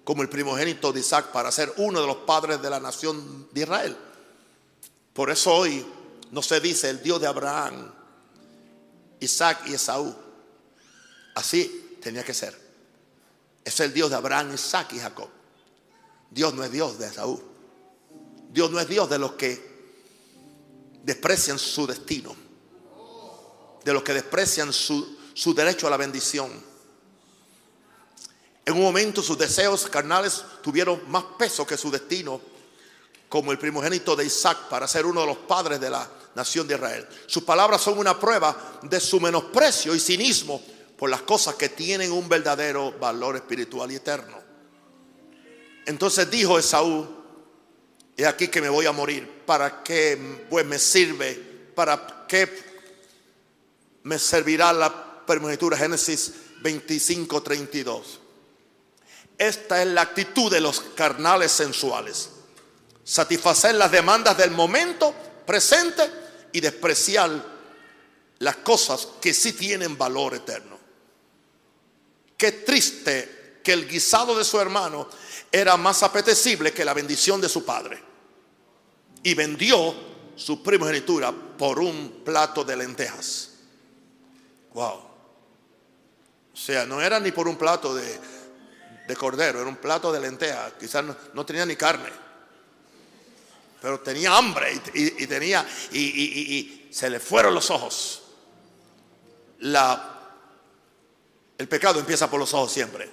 como 0.04 0.20
el 0.20 0.28
primogénito 0.28 0.92
de 0.92 1.00
Isaac 1.00 1.32
para 1.32 1.50
ser 1.50 1.72
uno 1.78 2.02
de 2.02 2.06
los 2.06 2.16
padres 2.26 2.60
de 2.60 2.68
la 2.68 2.78
nación 2.78 3.48
de 3.52 3.62
Israel. 3.62 3.96
Por 5.14 5.30
eso 5.30 5.54
hoy 5.54 5.86
no 6.30 6.42
se 6.42 6.60
dice 6.60 6.90
el 6.90 7.02
Dios 7.02 7.18
de 7.18 7.26
Abraham, 7.26 7.90
Isaac 9.18 9.62
y 9.64 9.72
Esaú 9.72 10.27
Así 11.38 11.96
tenía 12.02 12.24
que 12.24 12.34
ser. 12.34 12.52
Es 13.64 13.78
el 13.78 13.92
Dios 13.94 14.10
de 14.10 14.16
Abraham, 14.16 14.54
Isaac 14.54 14.92
y 14.94 14.98
Jacob. 14.98 15.28
Dios 16.28 16.52
no 16.52 16.64
es 16.64 16.72
Dios 16.72 16.98
de 16.98 17.06
Esaú. 17.06 17.40
Dios 18.50 18.72
no 18.72 18.80
es 18.80 18.88
Dios 18.88 19.08
de 19.08 19.20
los 19.20 19.32
que 19.34 19.94
desprecian 21.04 21.56
su 21.56 21.86
destino. 21.86 22.34
De 23.84 23.92
los 23.92 24.02
que 24.02 24.14
desprecian 24.14 24.72
su, 24.72 25.16
su 25.32 25.54
derecho 25.54 25.86
a 25.86 25.90
la 25.90 25.96
bendición. 25.96 26.50
En 28.66 28.74
un 28.74 28.82
momento 28.82 29.22
sus 29.22 29.38
deseos 29.38 29.86
carnales 29.86 30.42
tuvieron 30.60 31.08
más 31.08 31.22
peso 31.38 31.64
que 31.64 31.76
su 31.76 31.88
destino 31.88 32.40
como 33.28 33.52
el 33.52 33.60
primogénito 33.60 34.16
de 34.16 34.24
Isaac 34.24 34.68
para 34.68 34.88
ser 34.88 35.06
uno 35.06 35.20
de 35.20 35.28
los 35.28 35.36
padres 35.36 35.80
de 35.80 35.88
la 35.88 36.10
nación 36.34 36.66
de 36.66 36.74
Israel. 36.74 37.06
Sus 37.28 37.44
palabras 37.44 37.80
son 37.80 37.96
una 37.96 38.18
prueba 38.18 38.80
de 38.82 38.98
su 38.98 39.20
menosprecio 39.20 39.94
y 39.94 40.00
cinismo 40.00 40.60
por 40.98 41.08
las 41.08 41.22
cosas 41.22 41.54
que 41.54 41.68
tienen 41.68 42.10
un 42.10 42.28
verdadero 42.28 42.92
valor 42.98 43.36
espiritual 43.36 43.90
y 43.92 43.94
eterno. 43.94 44.36
Entonces 45.86 46.28
dijo 46.28 46.58
Esaú, 46.58 47.06
he 48.16 48.26
aquí 48.26 48.48
que 48.48 48.60
me 48.60 48.68
voy 48.68 48.84
a 48.86 48.92
morir, 48.92 49.44
¿para 49.46 49.84
qué 49.84 50.46
pues 50.50 50.66
me 50.66 50.78
sirve? 50.78 51.34
¿Para 51.74 52.26
qué 52.26 52.50
me 54.02 54.18
servirá 54.18 54.72
la 54.72 55.24
primogenitura? 55.24 55.76
Génesis 55.76 56.34
25, 56.62 57.42
32. 57.44 58.20
Esta 59.38 59.80
es 59.80 59.86
la 59.86 60.02
actitud 60.02 60.50
de 60.50 60.60
los 60.60 60.80
carnales 60.80 61.52
sensuales. 61.52 62.30
Satisfacer 63.04 63.76
las 63.76 63.92
demandas 63.92 64.36
del 64.36 64.50
momento 64.50 65.14
presente 65.46 66.02
y 66.52 66.60
despreciar 66.60 67.30
las 68.40 68.56
cosas 68.56 69.08
que 69.20 69.32
sí 69.32 69.52
tienen 69.52 69.96
valor 69.96 70.34
eterno. 70.34 70.77
Qué 72.38 72.52
triste 72.52 73.60
que 73.64 73.72
el 73.72 73.88
guisado 73.88 74.38
de 74.38 74.44
su 74.44 74.60
hermano 74.60 75.08
era 75.50 75.76
más 75.76 76.04
apetecible 76.04 76.72
que 76.72 76.84
la 76.84 76.94
bendición 76.94 77.40
de 77.40 77.48
su 77.48 77.64
padre. 77.64 78.00
Y 79.24 79.34
vendió 79.34 79.92
su 80.36 80.62
primogenitura 80.62 81.32
por 81.32 81.80
un 81.80 82.22
plato 82.24 82.62
de 82.62 82.76
lentejas. 82.76 83.50
Wow. 84.72 85.02
O 86.54 86.56
sea, 86.56 86.86
no 86.86 87.02
era 87.02 87.18
ni 87.18 87.32
por 87.32 87.48
un 87.48 87.56
plato 87.56 87.92
de, 87.92 88.20
cordero, 89.16 89.60
era 89.60 89.68
un 89.68 89.76
plato 89.76 90.12
de 90.12 90.20
lentejas. 90.20 90.74
Quizás 90.78 91.04
no, 91.34 91.44
tenía 91.44 91.66
ni 91.66 91.74
carne. 91.74 92.10
Pero 93.82 93.98
tenía 93.98 94.36
hambre 94.36 94.80
y, 94.94 95.26
tenía, 95.26 95.66
y 95.90 96.86
se 96.92 97.10
le 97.10 97.18
fueron 97.18 97.52
los 97.52 97.68
ojos. 97.70 98.22
La, 99.58 100.17
el 101.58 101.68
pecado 101.68 102.00
empieza 102.00 102.30
por 102.30 102.40
los 102.40 102.54
ojos 102.54 102.72
siempre. 102.72 103.10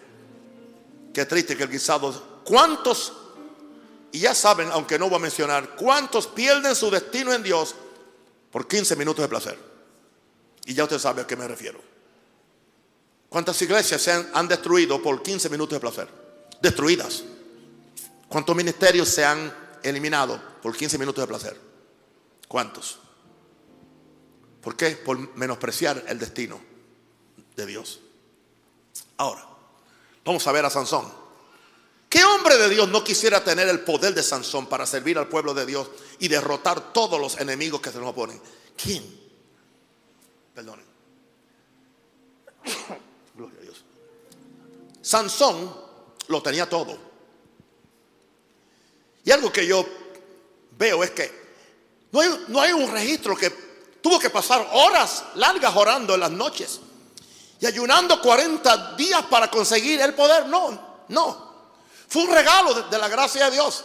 Qué 1.14 1.26
triste 1.26 1.58
que 1.58 1.64
el 1.64 1.70
guisado. 1.70 2.42
¿Cuántos 2.46 3.12
y 4.16 4.20
ya 4.20 4.34
saben, 4.34 4.72
aunque 4.72 4.98
no 4.98 5.10
voy 5.10 5.18
a 5.18 5.24
mencionar, 5.24 5.76
cuántos 5.76 6.26
pierden 6.28 6.74
su 6.74 6.90
destino 6.90 7.34
en 7.34 7.44
Dios 7.44 7.76
por 8.50 8.66
15 8.66 8.96
minutos 8.96 9.22
de 9.22 9.28
placer. 9.28 9.60
Y 10.66 10.74
ya 10.74 10.86
usted 10.86 11.00
sabe 11.00 11.24
a 11.24 11.28
qué 11.28 11.36
me 11.36 11.46
refiero. 11.46 11.82
¿Cuántas 13.28 13.62
iglesias 13.62 14.02
se 14.02 14.14
han, 14.14 14.48
destruido 14.48 15.02
por 15.02 15.22
15 15.22 15.50
minutos 15.50 15.76
de 15.76 15.80
placer? 15.82 16.08
Destruidas. 16.62 17.26
¿Cuántos 18.30 18.56
ministerios 18.56 19.10
se 19.10 19.26
han 19.26 19.54
eliminado 19.84 20.42
por 20.62 20.74
15 20.78 20.98
minutos 20.98 21.22
de 21.22 21.28
placer? 21.28 21.60
¿Cuántos? 22.48 23.00
¿Por 24.62 24.78
qué? 24.78 24.92
Por 24.92 25.36
menospreciar 25.36 26.06
el 26.08 26.18
destino 26.20 26.62
de 27.58 27.66
Dios. 27.66 28.00
Ahora, 29.18 29.46
vamos 30.24 30.46
a 30.46 30.52
ver 30.52 30.66
a 30.66 30.70
Sansón. 30.70 31.12
¿Qué 32.10 32.24
hombre 32.24 32.58
de 32.58 32.70
Dios 32.70 32.88
no 32.90 33.04
quisiera 33.04 33.44
tener 33.44 33.68
el 33.68 33.82
poder 33.82 34.14
de 34.14 34.24
Sansón 34.24 34.68
para 34.68 34.86
servir 34.86 35.18
al 35.18 35.28
pueblo 35.28 35.54
de 35.54 35.66
Dios 35.66 35.90
y 36.20 36.28
derrotar 36.28 36.94
todos 36.94 37.20
los 37.20 37.40
enemigos 37.40 37.82
que 37.82 37.92
se 37.92 38.00
nos 38.00 38.10
oponen? 38.10 38.42
¿Quién? 38.82 39.04
Perdonen. 40.54 40.86
Gloria 43.36 43.60
a 43.60 43.62
Dios. 43.62 43.84
Sansón 45.02 45.76
lo 46.28 46.42
tenía 46.42 46.70
todo. 46.70 46.98
Y 49.24 49.32
algo 49.32 49.52
que 49.52 49.66
yo 49.66 49.86
veo 50.78 51.04
es 51.04 51.12
que 51.12 51.46
no 52.12 52.22
hay, 52.22 52.46
no 52.48 52.62
hay 52.62 52.72
un 52.72 52.90
registro 52.92 53.36
que 53.36 53.50
tuvo 54.02 54.20
que 54.20 54.30
pasar 54.30 54.70
horas 54.72 55.26
largas 55.36 55.76
orando 55.76 56.14
en 56.14 56.20
las 56.20 56.32
noches 56.32 56.80
y 57.60 57.66
ayunando 57.66 58.22
40 58.22 58.96
días 58.96 59.24
para 59.24 59.50
conseguir 59.50 60.02
el 60.02 60.14
poder. 60.14 60.48
No, 60.48 61.04
no. 61.08 61.46
Fue 62.08 62.24
un 62.24 62.32
regalo 62.32 62.74
de, 62.74 62.98
la 62.98 63.08
gracia 63.08 63.46
de 63.46 63.52
Dios. 63.52 63.84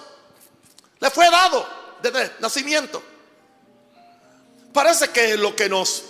Le 0.98 1.10
fue 1.10 1.30
dado 1.30 1.66
desde 2.02 2.32
nacimiento. 2.40 3.02
Parece 4.72 5.08
que 5.10 5.36
lo 5.36 5.54
que 5.56 5.68
nos 5.68 6.04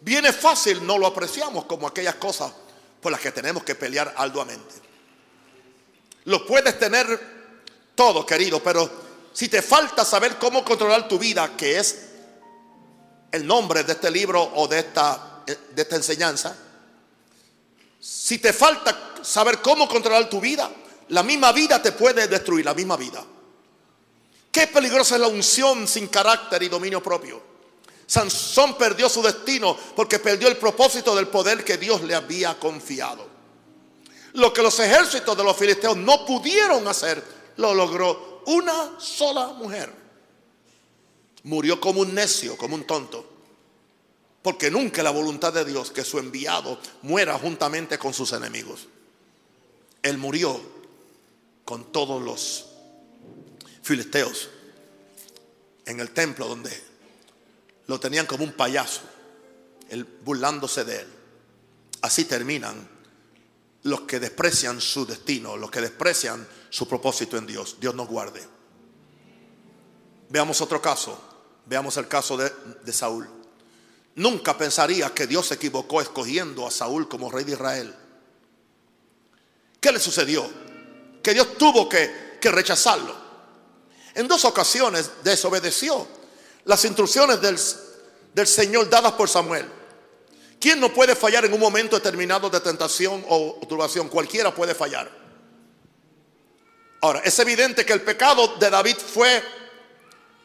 viene 0.00 0.32
fácil 0.32 0.86
no 0.86 0.98
lo 0.98 1.06
apreciamos 1.06 1.64
como 1.64 1.86
aquellas 1.86 2.16
cosas 2.16 2.52
por 3.00 3.10
las 3.10 3.20
que 3.20 3.32
tenemos 3.32 3.64
que 3.64 3.74
pelear 3.74 4.14
arduamente. 4.16 4.74
Lo 6.24 6.46
puedes 6.46 6.78
tener 6.78 7.34
todo, 7.94 8.24
querido, 8.24 8.62
pero 8.62 8.90
si 9.32 9.48
te 9.48 9.62
falta 9.62 10.04
saber 10.04 10.38
cómo 10.38 10.64
controlar 10.64 11.08
tu 11.08 11.18
vida, 11.18 11.56
que 11.56 11.78
es 11.78 12.10
el 13.32 13.46
nombre 13.46 13.82
de 13.82 13.92
este 13.92 14.10
libro 14.10 14.42
o 14.54 14.68
de 14.68 14.78
esta, 14.78 15.33
de 15.46 15.82
esta 15.82 15.96
enseñanza, 15.96 16.56
si 18.00 18.38
te 18.38 18.52
falta 18.52 19.14
saber 19.22 19.60
cómo 19.60 19.88
controlar 19.88 20.28
tu 20.28 20.40
vida, 20.40 20.70
la 21.08 21.22
misma 21.22 21.52
vida 21.52 21.80
te 21.80 21.92
puede 21.92 22.28
destruir, 22.28 22.64
la 22.64 22.74
misma 22.74 22.96
vida. 22.96 23.24
Qué 24.50 24.66
peligrosa 24.66 25.16
es 25.16 25.20
la 25.20 25.28
unción 25.28 25.88
sin 25.88 26.08
carácter 26.08 26.62
y 26.62 26.68
dominio 26.68 27.02
propio. 27.02 27.42
Sansón 28.06 28.76
perdió 28.76 29.08
su 29.08 29.22
destino 29.22 29.76
porque 29.96 30.18
perdió 30.18 30.48
el 30.48 30.56
propósito 30.56 31.16
del 31.16 31.28
poder 31.28 31.64
que 31.64 31.78
Dios 31.78 32.02
le 32.02 32.14
había 32.14 32.58
confiado. 32.58 33.26
Lo 34.34 34.52
que 34.52 34.62
los 34.62 34.78
ejércitos 34.80 35.36
de 35.36 35.44
los 35.44 35.56
filisteos 35.56 35.96
no 35.96 36.26
pudieron 36.26 36.86
hacer, 36.86 37.22
lo 37.56 37.72
logró 37.74 38.42
una 38.46 38.98
sola 38.98 39.48
mujer. 39.48 39.92
Murió 41.44 41.80
como 41.80 42.00
un 42.00 42.14
necio, 42.14 42.56
como 42.56 42.74
un 42.74 42.84
tonto. 42.84 43.33
Porque 44.44 44.70
nunca 44.70 45.02
la 45.02 45.10
voluntad 45.10 45.54
de 45.54 45.64
Dios 45.64 45.90
que 45.90 46.04
su 46.04 46.18
enviado 46.18 46.78
muera 47.00 47.38
juntamente 47.38 47.96
con 47.96 48.12
sus 48.12 48.30
enemigos. 48.34 48.88
Él 50.02 50.18
murió 50.18 50.60
con 51.64 51.90
todos 51.90 52.22
los 52.22 52.66
filisteos 53.82 54.50
en 55.86 55.98
el 55.98 56.10
templo 56.10 56.46
donde 56.46 56.70
lo 57.86 57.98
tenían 57.98 58.26
como 58.26 58.44
un 58.44 58.52
payaso, 58.52 59.00
él 59.88 60.04
burlándose 60.04 60.84
de 60.84 61.00
él. 61.00 61.08
Así 62.02 62.26
terminan 62.26 62.86
los 63.84 64.02
que 64.02 64.20
desprecian 64.20 64.78
su 64.78 65.06
destino, 65.06 65.56
los 65.56 65.70
que 65.70 65.80
desprecian 65.80 66.46
su 66.68 66.86
propósito 66.86 67.38
en 67.38 67.46
Dios. 67.46 67.78
Dios 67.80 67.94
nos 67.94 68.08
guarde. 68.08 68.46
Veamos 70.28 70.60
otro 70.60 70.82
caso. 70.82 71.18
Veamos 71.64 71.96
el 71.96 72.08
caso 72.08 72.36
de, 72.36 72.52
de 72.84 72.92
Saúl. 72.92 73.43
Nunca 74.16 74.56
pensaría 74.56 75.12
que 75.12 75.26
Dios 75.26 75.46
se 75.48 75.54
equivocó 75.54 76.00
escogiendo 76.00 76.66
a 76.66 76.70
Saúl 76.70 77.08
como 77.08 77.30
rey 77.30 77.44
de 77.44 77.52
Israel. 77.52 77.94
¿Qué 79.80 79.92
le 79.92 79.98
sucedió? 79.98 80.64
que 81.24 81.32
Dios 81.32 81.56
tuvo 81.58 81.88
que, 81.88 82.22
rechazarlo. 82.42 83.16
En 84.14 84.28
dos 84.28 84.44
ocasiones 84.44 85.10
desobedeció 85.24 86.06
las 86.66 86.84
instrucciones 86.84 87.40
del, 87.40 87.58
del 88.34 88.46
Señor 88.46 88.90
dadas 88.90 89.12
por 89.12 89.30
Samuel. 89.30 89.66
¿Quién 90.60 90.78
no 90.78 90.92
puede 90.92 91.16
fallar 91.16 91.46
en 91.46 91.54
un 91.54 91.60
momento 91.60 91.96
determinado 91.96 92.50
de 92.50 92.60
tentación 92.60 93.24
o 93.26 93.58
turbación? 93.66 94.10
Cualquiera 94.10 94.54
puede 94.54 94.74
fallar. 94.74 95.10
Ahora, 97.00 97.20
es 97.20 97.38
evidente 97.38 97.86
que 97.86 97.94
el 97.94 98.02
pecado 98.02 98.56
de 98.58 98.68
David 98.68 98.96
fue 98.96 99.42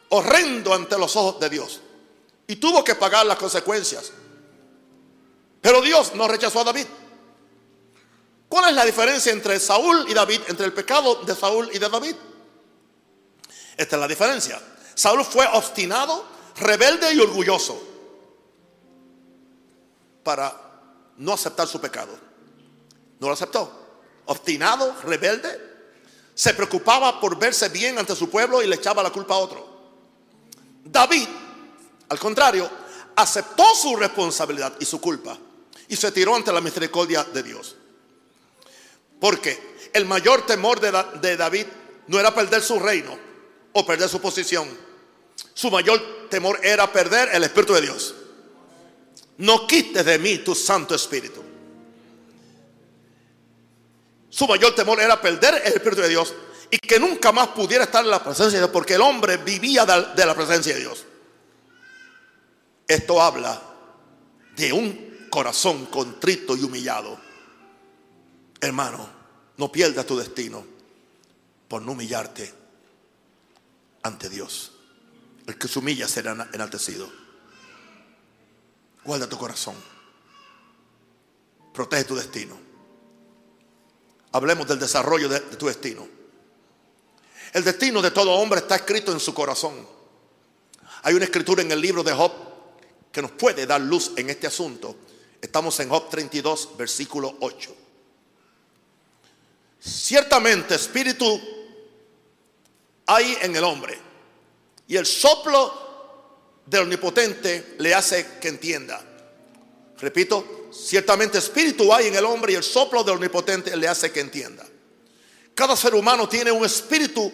horrendo 0.08 0.72
ante 0.72 0.96
los 0.98 1.14
ojos 1.16 1.38
de 1.38 1.50
Dios 1.50 1.82
y 2.50 2.56
tuvo 2.56 2.82
que 2.82 2.96
pagar 2.96 3.24
las 3.26 3.38
consecuencias. 3.38 4.10
Pero 5.60 5.80
Dios 5.80 6.16
no 6.16 6.26
rechazó 6.26 6.62
a 6.62 6.64
David. 6.64 6.86
¿Cuál 8.48 8.70
es 8.70 8.74
la 8.74 8.84
diferencia 8.84 9.30
entre 9.30 9.60
Saúl 9.60 10.04
y 10.08 10.14
David, 10.14 10.40
entre 10.48 10.66
el 10.66 10.72
pecado 10.72 11.22
de 11.22 11.36
Saúl 11.36 11.70
y 11.72 11.78
de 11.78 11.88
David? 11.88 12.16
Esta 13.76 13.96
es 13.96 14.00
la 14.00 14.08
diferencia. 14.08 14.60
Saúl 14.96 15.24
fue 15.24 15.46
obstinado, 15.52 16.26
rebelde 16.56 17.14
y 17.14 17.20
orgulloso 17.20 17.80
para 20.24 20.52
no 21.18 21.34
aceptar 21.34 21.68
su 21.68 21.80
pecado. 21.80 22.18
No 23.20 23.28
lo 23.28 23.34
aceptó. 23.34 23.70
Obstinado, 24.26 24.96
rebelde, 25.04 25.56
se 26.34 26.52
preocupaba 26.54 27.20
por 27.20 27.38
verse 27.38 27.68
bien 27.68 27.96
ante 27.96 28.16
su 28.16 28.28
pueblo 28.28 28.60
y 28.60 28.66
le 28.66 28.74
echaba 28.74 29.04
la 29.04 29.10
culpa 29.10 29.34
a 29.34 29.38
otro. 29.38 29.70
David, 30.84 31.28
al 32.10 32.18
contrario, 32.18 32.68
aceptó 33.14 33.64
su 33.74 33.96
responsabilidad 33.96 34.74
y 34.80 34.84
su 34.84 35.00
culpa 35.00 35.38
y 35.88 35.96
se 35.96 36.10
tiró 36.10 36.34
ante 36.34 36.52
la 36.52 36.60
misericordia 36.60 37.22
de 37.24 37.42
Dios. 37.42 37.76
Porque 39.20 39.78
el 39.92 40.06
mayor 40.06 40.44
temor 40.44 40.80
de, 40.80 41.36
David 41.36 41.66
no 42.08 42.18
era 42.18 42.34
perder 42.34 42.62
su 42.62 42.80
reino 42.80 43.16
o 43.72 43.86
perder 43.86 44.08
su 44.08 44.20
posición. 44.20 44.68
Su 45.54 45.70
mayor 45.70 46.28
temor 46.28 46.58
era 46.64 46.92
perder 46.92 47.28
el 47.32 47.44
Espíritu 47.44 47.74
de 47.74 47.82
Dios. 47.82 48.14
No 49.38 49.68
quites 49.68 50.04
de 50.04 50.18
mí 50.18 50.38
tu 50.38 50.56
Santo 50.56 50.96
Espíritu. 50.96 51.44
Su 54.30 54.48
mayor 54.48 54.74
temor 54.74 55.00
era 55.00 55.20
perder 55.20 55.62
el 55.64 55.74
Espíritu 55.74 56.02
de 56.02 56.08
Dios 56.08 56.34
y 56.72 56.78
que 56.78 56.98
nunca 56.98 57.30
más 57.30 57.48
pudiera 57.48 57.84
estar 57.84 58.04
en 58.04 58.10
la 58.10 58.22
presencia 58.22 58.58
de 58.58 58.58
Dios 58.58 58.70
porque 58.72 58.94
el 58.94 59.00
hombre 59.00 59.36
vivía 59.36 59.86
de 59.86 60.26
la 60.26 60.34
presencia 60.34 60.74
de 60.74 60.80
Dios. 60.80 61.04
Esto 62.90 63.22
habla 63.22 63.62
de 64.56 64.72
un 64.72 65.28
corazón 65.30 65.86
contrito 65.86 66.56
y 66.56 66.64
humillado 66.64 67.30
Hermano, 68.60 69.08
no 69.56 69.72
pierdas 69.72 70.04
tu 70.06 70.18
destino 70.18 70.64
por 71.66 71.80
no 71.80 71.92
humillarte 71.92 72.52
ante 74.02 74.28
Dios. 74.28 74.72
El 75.46 75.56
que 75.56 75.66
se 75.66 75.78
humilla 75.78 76.06
será 76.06 76.48
enaltecido. 76.52 77.10
Guarda 79.02 79.28
tu 79.28 79.38
corazón. 79.38 79.74
Protege 81.72 82.04
tu 82.04 82.14
destino. 82.14 82.58
Hablemos 84.32 84.68
del 84.68 84.78
desarrollo 84.78 85.28
de, 85.28 85.40
tu 85.40 85.66
destino. 85.66 86.06
El 87.54 87.64
destino 87.64 88.02
de 88.02 88.10
todo 88.10 88.32
hombre 88.32 88.60
está 88.60 88.76
escrito 88.76 89.10
en 89.10 89.20
su 89.20 89.32
corazón. 89.32 89.74
Hay 91.02 91.14
una 91.14 91.24
escritura 91.24 91.62
en 91.62 91.72
el 91.72 91.80
libro 91.80 92.02
de 92.02 92.12
Job 92.12 92.49
que 93.12 93.22
nos 93.22 93.32
puede 93.32 93.66
dar 93.66 93.80
luz 93.80 94.12
en 94.16 94.30
este 94.30 94.46
asunto. 94.46 94.96
Estamos 95.40 95.78
en 95.80 95.88
Job 95.88 96.08
32, 96.08 96.76
versículo 96.76 97.36
8. 97.40 97.76
Ciertamente 99.80 100.74
espíritu 100.74 101.40
hay 103.06 103.36
en 103.40 103.56
el 103.56 103.64
hombre 103.64 103.98
y 104.86 104.96
el 104.96 105.06
soplo 105.06 105.88
del 106.66 106.82
omnipotente 106.82 107.74
le 107.78 107.94
hace 107.94 108.38
que 108.40 108.48
entienda. 108.48 109.02
Repito, 109.98 110.68
ciertamente 110.72 111.38
espíritu 111.38 111.92
hay 111.92 112.08
en 112.08 112.16
el 112.16 112.24
hombre 112.24 112.52
y 112.52 112.56
el 112.56 112.62
soplo 112.62 113.02
del 113.02 113.16
omnipotente 113.16 113.76
le 113.76 113.88
hace 113.88 114.12
que 114.12 114.20
entienda. 114.20 114.66
Cada 115.54 115.76
ser 115.76 115.94
humano 115.94 116.28
tiene 116.28 116.52
un 116.52 116.64
espíritu 116.64 117.32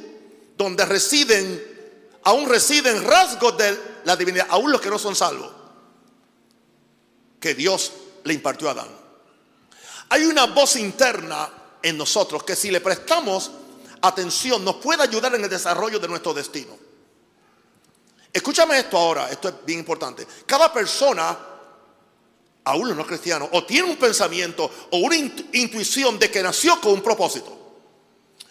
donde 0.56 0.84
residen, 0.84 1.62
aún 2.22 2.48
residen 2.48 3.04
rasgos 3.04 3.56
de 3.58 3.78
la 4.04 4.16
divinidad, 4.16 4.46
aún 4.50 4.72
los 4.72 4.80
que 4.80 4.88
no 4.88 4.98
son 4.98 5.14
salvos, 5.14 5.52
que 7.40 7.54
Dios 7.54 7.92
le 8.24 8.34
impartió 8.34 8.68
a 8.68 8.72
Adán. 8.72 8.88
Hay 10.08 10.24
una 10.24 10.46
voz 10.46 10.76
interna 10.76 11.48
en 11.82 11.96
nosotros 11.96 12.44
que 12.44 12.56
si 12.56 12.70
le 12.70 12.80
prestamos 12.80 13.50
atención 14.00 14.64
nos 14.64 14.76
puede 14.76 15.02
ayudar 15.02 15.34
en 15.34 15.44
el 15.44 15.50
desarrollo 15.50 15.98
de 15.98 16.08
nuestro 16.08 16.34
destino. 16.34 16.76
Escúchame 18.32 18.78
esto 18.78 18.98
ahora, 18.98 19.30
esto 19.30 19.48
es 19.48 19.54
bien 19.64 19.78
importante. 19.78 20.26
Cada 20.44 20.72
persona, 20.72 21.36
aún 22.64 22.88
los 22.88 22.96
no 22.96 23.06
cristianos, 23.06 23.48
o 23.52 23.64
tiene 23.64 23.88
un 23.88 23.96
pensamiento 23.96 24.70
o 24.90 24.98
una 24.98 25.16
intuición 25.16 26.18
de 26.18 26.30
que 26.30 26.42
nació 26.42 26.80
con 26.80 26.92
un 26.92 27.02
propósito. 27.02 27.56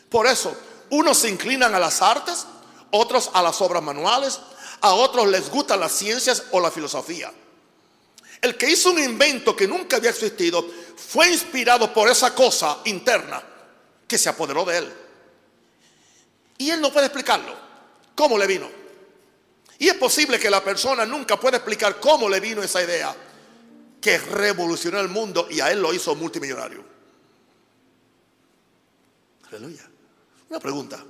Por 0.09 0.25
eso, 0.27 0.55
unos 0.89 1.17
se 1.17 1.29
inclinan 1.29 1.75
a 1.75 1.79
las 1.79 2.01
artes, 2.01 2.47
otros 2.91 3.29
a 3.33 3.43
las 3.43 3.61
obras 3.61 3.83
manuales, 3.83 4.39
a 4.81 4.93
otros 4.93 5.27
les 5.27 5.49
gustan 5.49 5.79
las 5.79 5.91
ciencias 5.91 6.43
o 6.51 6.59
la 6.59 6.71
filosofía. 6.71 7.31
El 8.41 8.57
que 8.57 8.69
hizo 8.69 8.91
un 8.91 8.99
invento 8.99 9.55
que 9.55 9.67
nunca 9.67 9.97
había 9.97 10.09
existido 10.11 10.65
fue 10.95 11.31
inspirado 11.31 11.93
por 11.93 12.09
esa 12.09 12.33
cosa 12.33 12.79
interna 12.85 13.41
que 14.07 14.17
se 14.17 14.29
apoderó 14.29 14.65
de 14.65 14.77
él. 14.77 14.93
Y 16.57 16.69
él 16.69 16.81
no 16.81 16.91
puede 16.91 17.07
explicarlo. 17.07 17.55
¿Cómo 18.15 18.37
le 18.37 18.47
vino? 18.47 18.69
Y 19.77 19.89
es 19.89 19.95
posible 19.95 20.39
que 20.39 20.49
la 20.49 20.63
persona 20.63 21.05
nunca 21.05 21.39
pueda 21.39 21.57
explicar 21.57 21.99
cómo 21.99 22.29
le 22.29 22.39
vino 22.39 22.63
esa 22.63 22.81
idea 22.81 23.15
que 23.99 24.17
revolucionó 24.17 24.99
el 24.99 25.09
mundo 25.09 25.47
y 25.49 25.59
a 25.59 25.71
él 25.71 25.81
lo 25.81 25.93
hizo 25.93 26.15
multimillonario. 26.15 26.83
Aleluya. 29.49 29.89
Una 30.49 30.59
pregunta. 30.59 31.03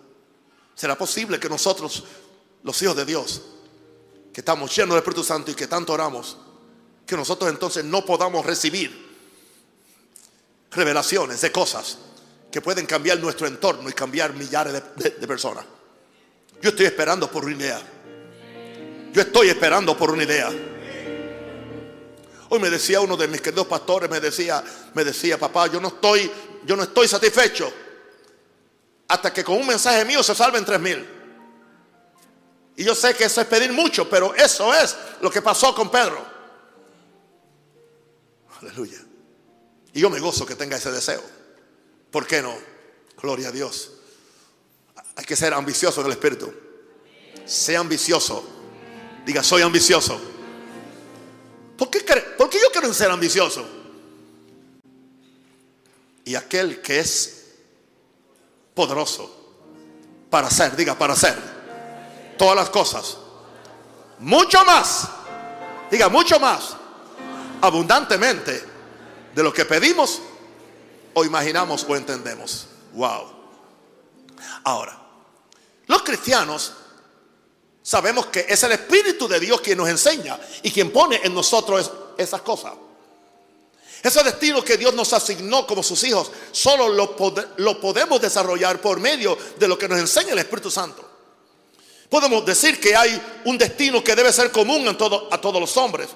¿Será 0.73 0.97
posible 0.97 1.39
que 1.39 1.49
nosotros, 1.49 2.03
los 2.63 2.82
hijos 2.82 2.95
de 2.95 3.05
Dios, 3.05 3.41
que 4.34 4.41
estamos 4.41 4.76
llenos 4.76 4.89
del 4.89 4.97
Espíritu 4.97 5.23
Santo 5.23 5.51
y 5.51 5.55
que 5.55 5.67
tanto 5.67 5.93
oramos, 5.93 6.38
que 7.05 7.15
nosotros 7.15 7.49
entonces 7.49 7.83
no 7.85 8.05
podamos 8.05 8.45
recibir 8.45 9.05
revelaciones 10.71 11.41
de 11.41 11.51
cosas 11.51 11.97
que 12.51 12.61
pueden 12.61 12.85
cambiar 12.85 13.19
nuestro 13.19 13.47
entorno 13.47 13.89
y 13.89 13.93
cambiar 13.93 14.33
millares 14.33 14.81
de, 14.95 15.27
personas? 15.27 15.65
Yo 16.61 16.69
estoy 16.69 16.85
esperando 16.85 17.29
por 17.29 17.45
una 17.45 17.55
idea. 17.55 17.81
Yo 19.13 19.21
estoy 19.21 19.49
esperando 19.49 19.97
por 19.97 20.11
una 20.11 20.23
idea. 20.23 20.49
Hoy 22.49 22.59
me 22.59 22.69
decía 22.69 23.01
uno 23.01 23.17
de 23.17 23.27
mis 23.27 23.41
queridos 23.41 23.67
pastores, 23.67 24.09
me 24.09 24.19
decía, 24.19 24.63
me 24.93 25.03
decía, 25.03 25.37
papá, 25.37 25.67
yo 25.67 25.79
no 25.79 25.89
estoy, 25.89 26.31
yo 26.65 26.75
no 26.75 26.83
estoy 26.83 27.07
satisfecho 27.07 27.71
hasta 29.07 29.31
que 29.31 29.43
con 29.43 29.57
un 29.57 29.67
mensaje 29.67 30.03
mío 30.05 30.23
se 30.23 30.35
salven 30.35 30.65
tres 30.65 30.79
mil. 30.79 31.07
Y 32.77 32.83
yo 32.83 32.93
sé 32.93 33.13
que 33.15 33.25
eso 33.25 33.41
es 33.41 33.47
pedir 33.47 33.71
mucho, 33.71 34.09
pero 34.09 34.35
eso 34.35 34.73
es 34.73 34.95
lo 35.21 35.31
que 35.31 35.41
pasó 35.41 35.73
con 35.73 35.89
Pedro. 35.89 36.34
Aleluya. 38.66 38.97
Y 39.93 39.99
yo 39.99 40.09
me 40.09 40.20
gozo 40.20 40.43
que 40.45 40.55
tenga 40.55 40.76
ese 40.76 40.91
deseo. 40.91 41.22
¿Por 42.09 42.26
qué 42.26 42.41
no? 42.41 42.55
Gloria 43.22 43.49
a 43.49 43.51
Dios. 43.51 43.91
Hay 45.16 45.24
que 45.24 45.36
ser 45.36 45.53
ambicioso 45.53 46.01
en 46.01 46.07
el 46.07 46.13
espíritu. 46.13 46.51
Sea 47.45 47.80
ambicioso. 47.80 48.43
Diga, 49.24 49.43
soy 49.43 49.61
ambicioso. 49.61 50.20
¿Por 51.78 51.89
qué, 51.91 51.99
¿Por 52.38 52.49
qué 52.49 52.59
yo 52.59 52.72
quiero 52.72 52.91
ser 52.91 53.11
ambicioso? 53.11 53.66
Y 56.24 56.34
aquel 56.34 56.82
que 56.82 56.99
es 56.99 57.45
poderoso 58.74 59.32
para 60.32 60.47
hacer, 60.47 60.76
diga, 60.76 60.97
para 60.97 61.13
hacer 61.13 61.38
todas 62.38 62.55
las 62.55 62.70
cosas. 62.72 63.18
Mucho 64.18 64.66
más, 64.66 65.07
diga, 65.91 66.09
mucho 66.09 66.39
más, 66.39 66.74
abundantemente 67.61 68.63
de 69.33 69.43
lo 69.43 69.53
que 69.53 69.65
pedimos 69.65 70.21
o 71.13 71.23
imaginamos 71.25 71.85
o 71.87 71.95
entendemos. 71.95 72.67
Wow. 72.93 73.33
Ahora, 74.63 74.99
los 75.87 76.03
cristianos 76.03 76.73
sabemos 77.81 78.27
que 78.27 78.45
es 78.49 78.63
el 78.63 78.71
Espíritu 78.71 79.27
de 79.27 79.39
Dios 79.39 79.61
quien 79.61 79.77
nos 79.77 79.89
enseña 79.89 80.39
y 80.63 80.71
quien 80.71 80.91
pone 80.91 81.19
en 81.23 81.33
nosotros 81.33 81.91
esas 82.17 82.41
cosas. 82.41 82.73
Ese 84.01 84.23
destino 84.23 84.63
que 84.63 84.77
Dios 84.77 84.93
nos 84.93 85.13
asignó 85.13 85.65
como 85.65 85.81
sus 85.81 86.03
hijos, 86.03 86.31
solo 86.51 86.89
lo, 86.89 87.15
podemos 87.15 88.21
desarrollar 88.21 88.79
por 88.79 88.99
medio 88.99 89.35
de 89.57 89.67
lo 89.67 89.77
que 89.77 89.87
nos 89.87 89.99
enseña 89.99 90.33
el 90.33 90.39
Espíritu 90.39 90.69
Santo. 90.69 91.03
Podemos 92.07 92.45
decir 92.45 92.79
que 92.79 92.95
hay 92.95 93.19
un 93.45 93.57
destino 93.57 94.03
que 94.03 94.15
debe 94.15 94.31
ser 94.31 94.51
común 94.51 94.87
a 94.87 94.95
todos 95.41 95.59
los 95.59 95.75
hombres. 95.77 96.09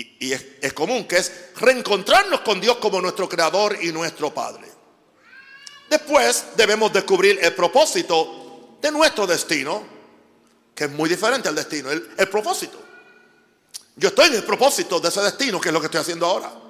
Y, 0.00 0.32
es, 0.32 0.72
común, 0.74 1.08
que 1.08 1.16
es 1.16 1.32
reencontrarnos 1.56 2.42
con 2.42 2.60
Dios 2.60 2.76
como 2.76 3.00
nuestro 3.00 3.28
Creador 3.28 3.76
y 3.82 3.90
nuestro 3.90 4.32
Padre. 4.32 4.70
Después 5.90 6.44
debemos 6.56 6.92
descubrir 6.92 7.38
el 7.42 7.52
propósito 7.52 8.78
de 8.80 8.92
nuestro 8.92 9.26
destino, 9.26 9.82
que 10.72 10.84
es 10.84 10.90
muy 10.90 11.08
diferente 11.08 11.48
al 11.48 11.56
destino, 11.56 11.90
el 11.90 12.28
propósito. 12.28 12.78
Yo 13.96 14.10
estoy 14.10 14.28
en 14.28 14.34
el 14.34 14.44
propósito 14.44 15.00
de 15.00 15.08
ese 15.08 15.20
destino, 15.20 15.60
que 15.60 15.70
es 15.70 15.72
lo 15.72 15.80
que 15.80 15.86
estoy 15.86 16.00
haciendo 16.00 16.26
ahora 16.26 16.68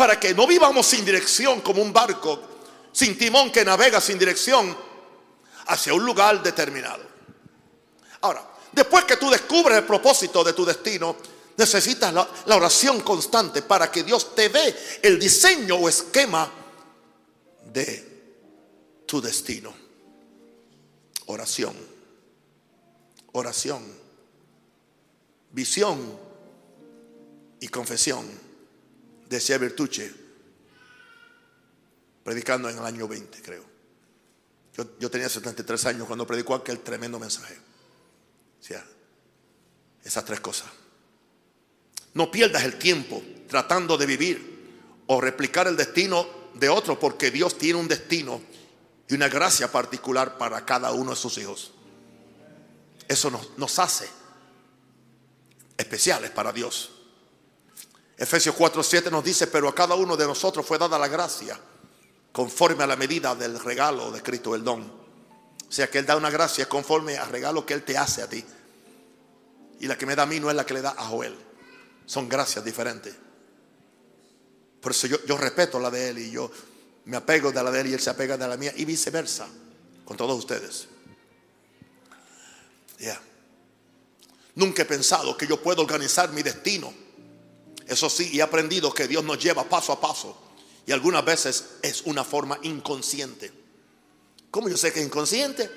para 0.00 0.18
que 0.18 0.32
no 0.32 0.46
vivamos 0.46 0.86
sin 0.86 1.04
dirección 1.04 1.60
como 1.60 1.82
un 1.82 1.92
barco, 1.92 2.40
sin 2.90 3.18
timón 3.18 3.52
que 3.52 3.62
navega 3.66 4.00
sin 4.00 4.18
dirección 4.18 4.74
hacia 5.66 5.92
un 5.92 6.02
lugar 6.06 6.42
determinado. 6.42 7.02
Ahora, 8.22 8.42
después 8.72 9.04
que 9.04 9.18
tú 9.18 9.28
descubres 9.28 9.76
el 9.76 9.84
propósito 9.84 10.42
de 10.42 10.54
tu 10.54 10.64
destino, 10.64 11.16
necesitas 11.60 12.12
la, 12.12 12.56
oración 12.56 13.00
constante 13.02 13.60
para 13.62 13.92
que 13.92 14.02
Dios 14.02 14.34
te 14.34 14.48
dé 14.48 14.74
el 15.02 15.18
diseño 15.18 15.76
o 15.76 15.88
esquema 15.88 16.50
de 17.72 19.04
tu 19.06 19.20
destino. 19.20 19.72
Oración, 21.26 21.76
oración, 23.32 23.84
visión 25.52 26.18
y 27.60 27.68
confesión 27.68 28.26
decía 29.28 29.58
Bertucci, 29.58 30.10
predicando 32.24 32.68
en 32.70 32.78
el 32.78 32.84
año 32.84 33.06
20, 33.06 33.42
creo. 33.42 33.64
Yo, 34.98 35.10
tenía 35.10 35.28
73 35.28 35.86
años 35.86 36.06
cuando 36.06 36.26
predicó 36.26 36.54
aquel 36.54 36.80
tremendo 36.80 37.18
mensaje. 37.18 37.54
O 37.54 38.74
esas 40.02 40.24
tres 40.24 40.40
cosas. 40.40 40.79
No 42.14 42.30
pierdas 42.30 42.64
el 42.64 42.78
tiempo 42.78 43.22
tratando 43.48 43.96
de 43.96 44.06
vivir 44.06 44.50
o 45.06 45.20
replicar 45.20 45.66
el 45.66 45.76
destino 45.76 46.26
de 46.54 46.68
otro, 46.68 46.98
porque 46.98 47.30
Dios 47.30 47.58
tiene 47.58 47.78
un 47.78 47.88
destino 47.88 48.40
y 49.08 49.14
una 49.14 49.28
gracia 49.28 49.70
particular 49.70 50.38
para 50.38 50.64
cada 50.64 50.92
uno 50.92 51.10
de 51.10 51.16
sus 51.16 51.36
hijos. 51.38 51.72
Eso 53.08 53.30
nos, 53.56 53.78
hace 53.80 54.08
especiales 55.76 56.30
para 56.30 56.52
Dios. 56.52 56.92
Efesios 58.16 58.54
4:7 58.54 59.10
nos 59.10 59.24
dice, 59.24 59.48
pero 59.48 59.68
a 59.68 59.74
cada 59.74 59.96
uno 59.96 60.16
de 60.16 60.26
nosotros 60.26 60.64
fue 60.64 60.78
dada 60.78 60.96
la 60.98 61.08
gracia 61.08 61.58
conforme 62.30 62.84
a 62.84 62.86
la 62.86 62.94
medida 62.94 63.34
del 63.34 63.58
regalo 63.58 64.12
de 64.12 64.22
Cristo, 64.22 64.54
el 64.54 64.62
don. 64.62 64.82
O 64.82 65.72
sea 65.72 65.90
que 65.90 65.98
Él 65.98 66.06
da 66.06 66.16
una 66.16 66.30
gracia 66.30 66.68
conforme 66.68 67.18
al 67.18 67.28
regalo 67.28 67.66
que 67.66 67.74
Él 67.74 67.82
te 67.82 67.98
hace 67.98 68.22
a 68.22 68.28
ti. 68.28 68.44
Y 69.80 69.86
la 69.86 69.98
que 69.98 70.06
me 70.06 70.14
da 70.14 70.22
a 70.24 70.26
mí 70.26 70.38
no 70.38 70.50
es 70.50 70.54
la 70.56 70.64
que 70.64 70.74
le 70.74 70.82
da 70.82 70.90
a 70.90 71.06
Joel. 71.06 71.49
Son 72.10 72.28
gracias 72.28 72.64
diferentes. 72.64 73.14
Por 74.80 74.90
eso 74.90 75.06
yo, 75.06 75.36
respeto 75.36 75.78
la 75.78 75.90
de 75.90 76.08
Él 76.08 76.18
y 76.18 76.30
yo 76.32 76.50
me 77.04 77.16
apego 77.16 77.52
de 77.52 77.62
la 77.62 77.70
de 77.70 77.82
Él 77.82 77.86
y 77.86 77.92
Él 77.94 78.00
se 78.00 78.10
apega 78.10 78.36
de 78.36 78.48
la 78.48 78.56
mía 78.56 78.72
y 78.74 78.84
viceversa 78.84 79.46
con 80.04 80.16
todos 80.16 80.36
ustedes. 80.36 80.88
Ya. 82.98 83.20
Nunca 84.56 84.82
he 84.82 84.86
pensado 84.86 85.36
que 85.36 85.46
yo 85.46 85.62
puedo 85.62 85.82
organizar 85.82 86.32
mi 86.32 86.42
destino 86.42 86.92
eso 87.86 88.08
sí, 88.08 88.38
he 88.38 88.40
aprendido 88.42 88.92
que 88.94 89.08
Dios 89.08 89.24
nos 89.24 89.42
lleva 89.42 89.64
paso 89.64 89.92
a 89.92 90.00
paso. 90.00 90.36
Y 90.86 90.92
algunas 90.92 91.24
veces 91.24 91.70
es 91.82 92.02
una 92.02 92.22
forma 92.22 92.58
inconsciente. 92.62 93.52
¿Cómo 94.50 94.68
yo 94.68 94.76
sé 94.76 94.92
que 94.92 95.00
es 95.00 95.06
inconsciente? 95.06 95.70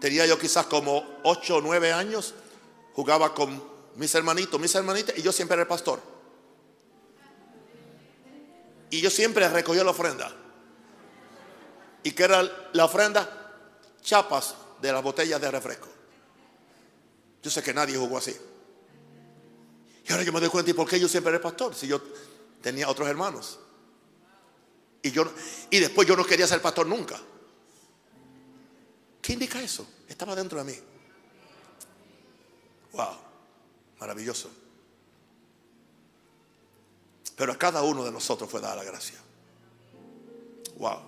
Tenía 0.00 0.26
yo 0.26 0.38
quizás 0.38 0.66
como 0.66 1.18
8 1.24 1.56
o 1.56 1.60
9 1.60 1.92
años 1.92 2.34
jugaba 2.92 3.34
con 3.34 3.73
mis 3.96 4.14
hermanitos, 4.14 4.60
mis 4.60 4.74
hermanitas, 4.74 5.16
y 5.16 5.22
yo 5.22 5.32
siempre 5.32 5.54
era 5.54 5.62
el 5.62 5.68
pastor. 5.68 6.00
Y 8.90 9.00
yo 9.00 9.10
siempre 9.10 9.48
recogía 9.48 9.84
la 9.84 9.90
ofrenda. 9.90 10.32
¿Y 12.02 12.12
qué 12.12 12.24
era 12.24 12.42
la 12.72 12.84
ofrenda? 12.84 13.50
Chapas 14.02 14.54
de 14.80 14.92
las 14.92 15.02
botellas 15.02 15.40
de 15.40 15.50
refresco. 15.50 15.88
Yo 17.42 17.50
sé 17.50 17.62
que 17.62 17.74
nadie 17.74 17.96
jugó 17.96 18.18
así. 18.18 18.36
Y 20.06 20.12
ahora 20.12 20.22
yo 20.22 20.32
me 20.32 20.40
doy 20.40 20.48
cuenta, 20.48 20.70
¿y 20.70 20.74
por 20.74 20.88
qué 20.88 21.00
yo 21.00 21.08
siempre 21.08 21.30
era 21.30 21.38
el 21.38 21.42
pastor? 21.42 21.74
Si 21.74 21.86
yo 21.86 22.00
tenía 22.60 22.88
otros 22.88 23.08
hermanos. 23.08 23.58
Y, 25.02 25.10
yo, 25.10 25.24
y 25.70 25.80
después 25.80 26.06
yo 26.06 26.16
no 26.16 26.24
quería 26.24 26.46
ser 26.46 26.60
pastor 26.62 26.86
nunca. 26.86 27.20
¿Qué 29.20 29.32
indica 29.32 29.60
eso? 29.62 29.86
Estaba 30.08 30.34
dentro 30.34 30.62
de 30.62 30.72
mí. 30.72 30.78
Wow, 32.92 33.16
maravilloso. 34.00 34.50
Pero 37.36 37.52
a 37.52 37.58
cada 37.58 37.82
uno 37.82 38.04
de 38.04 38.12
nosotros 38.12 38.50
fue 38.50 38.60
dada 38.60 38.76
la 38.76 38.84
gracia. 38.84 39.18
Wow. 40.76 41.00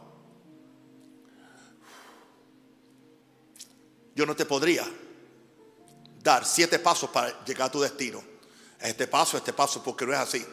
Yo 4.14 4.26
no 4.26 4.34
te 4.34 4.46
podría 4.46 4.84
dar 6.22 6.44
siete 6.44 6.78
pasos 6.78 7.10
para 7.10 7.44
llegar 7.44 7.68
a 7.68 7.72
tu 7.72 7.80
destino. 7.80 8.22
Este 8.80 9.06
paso, 9.06 9.36
este 9.36 9.52
paso, 9.52 9.82
porque 9.82 10.06
no 10.06 10.12
es 10.12 10.18
así. 10.18 10.44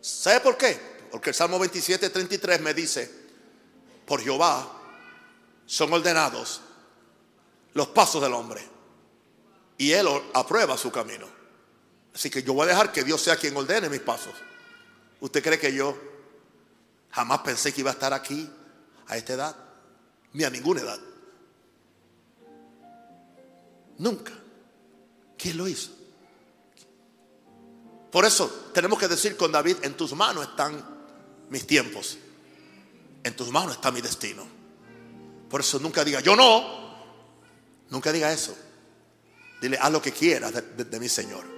¿Sabe 0.00 0.40
por 0.40 0.56
qué? 0.56 0.78
Porque 1.10 1.30
el 1.30 1.34
Salmo 1.34 1.58
27, 1.58 2.10
33 2.10 2.60
me 2.60 2.74
dice, 2.74 3.10
por 4.06 4.22
Jehová 4.22 4.72
son 5.66 5.92
ordenados 5.92 6.60
los 7.74 7.88
pasos 7.88 8.22
del 8.22 8.32
hombre 8.32 8.62
y 9.78 9.92
Él 9.92 10.06
aprueba 10.34 10.76
su 10.78 10.90
camino. 10.90 11.35
Así 12.16 12.30
que 12.30 12.42
yo 12.42 12.54
voy 12.54 12.64
a 12.64 12.68
dejar 12.68 12.92
que 12.92 13.04
Dios 13.04 13.20
sea 13.20 13.36
quien 13.36 13.54
ordene 13.54 13.90
mis 13.90 14.00
pasos. 14.00 14.32
¿Usted 15.20 15.42
cree 15.42 15.58
que 15.58 15.74
yo 15.74 15.94
jamás 17.10 17.40
pensé 17.40 17.74
que 17.74 17.82
iba 17.82 17.90
a 17.90 17.92
estar 17.92 18.14
aquí 18.14 18.50
a 19.06 19.18
esta 19.18 19.34
edad? 19.34 19.56
Ni 20.32 20.42
a 20.42 20.48
ninguna 20.48 20.80
edad. 20.80 20.98
Nunca. 23.98 24.32
¿Quién 25.36 25.58
lo 25.58 25.68
hizo? 25.68 25.90
Por 28.10 28.24
eso 28.24 28.70
tenemos 28.72 28.98
que 28.98 29.08
decir 29.08 29.36
con 29.36 29.52
David, 29.52 29.76
en 29.82 29.94
tus 29.94 30.14
manos 30.14 30.48
están 30.48 30.82
mis 31.50 31.66
tiempos. 31.66 32.16
En 33.24 33.36
tus 33.36 33.50
manos 33.50 33.74
está 33.74 33.90
mi 33.90 34.00
destino. 34.00 34.46
Por 35.50 35.60
eso 35.60 35.78
nunca 35.80 36.02
diga, 36.02 36.20
yo 36.20 36.34
no. 36.34 36.96
Nunca 37.90 38.10
diga 38.10 38.32
eso. 38.32 38.56
Dile, 39.60 39.76
haz 39.78 39.92
lo 39.92 40.00
que 40.00 40.12
quieras 40.12 40.54
de, 40.54 40.98
mi 40.98 41.10
Señor. 41.10 41.55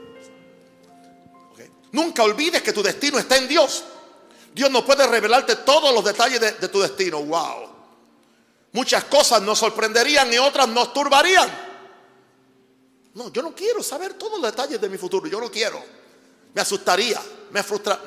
Nunca 1.93 2.23
olvides 2.23 2.63
que 2.63 2.73
tu 2.73 2.83
destino 2.83 3.19
está 3.19 3.37
en 3.37 3.49
Dios. 3.49 3.85
Dios 4.55 4.71
no 4.71 4.85
puede 4.85 5.07
revelarte 5.07 5.57
todos 5.57 5.95
los 5.95 6.05
detalles 6.05 6.41
de, 6.41 6.69
tu 6.69 6.81
destino. 6.81 7.23
Wow. 7.23 7.69
Muchas 8.73 9.05
cosas 9.05 9.41
nos 9.43 9.59
sorprenderían 9.59 10.33
y 10.33 10.39
otras 10.39 10.69
nos 10.69 10.93
turbarían. 10.93 11.49
No, 13.15 13.33
yo 13.33 13.43
no 13.43 13.55
quiero 13.55 13.83
saber 13.83 14.15
todos 14.15 14.41
los 14.41 14.51
detalles 14.51 14.81
de 14.81 14.89
mi 14.89 14.99
futuro. 14.99 15.27
Yo 15.27 15.41
no 15.41 15.51
quiero. 15.51 15.83
Me 16.55 16.61
asustaría. 16.61 17.21
Me, 17.51 17.63
frustra, 17.63 17.99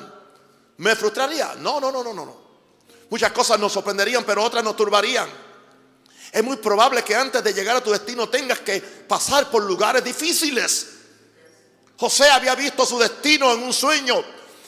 me 0.76 0.94
frustraría. 0.94 1.54
No, 1.58 1.80
no, 1.80 1.90
no, 1.90 2.02
no, 2.04 2.14
no. 2.14 2.42
Muchas 3.10 3.32
cosas 3.32 3.58
nos 3.58 3.72
sorprenderían, 3.72 4.24
pero 4.24 4.42
otras 4.42 4.62
nos 4.62 4.76
turbarían. 4.76 5.28
Es 6.32 6.42
muy 6.42 6.56
probable 6.56 7.02
que 7.02 7.14
antes 7.14 7.44
de 7.44 7.52
llegar 7.52 7.76
a 7.76 7.82
tu 7.82 7.90
destino 7.90 8.28
tengas 8.28 8.60
que 8.60 8.80
pasar 8.80 9.50
por 9.50 9.62
lugares 9.64 10.02
difíciles. 10.02 11.01
José 12.02 12.28
había 12.28 12.56
visto 12.56 12.84
su 12.84 12.98
destino 12.98 13.52
en 13.52 13.62
un 13.62 13.72
sueño, 13.72 14.24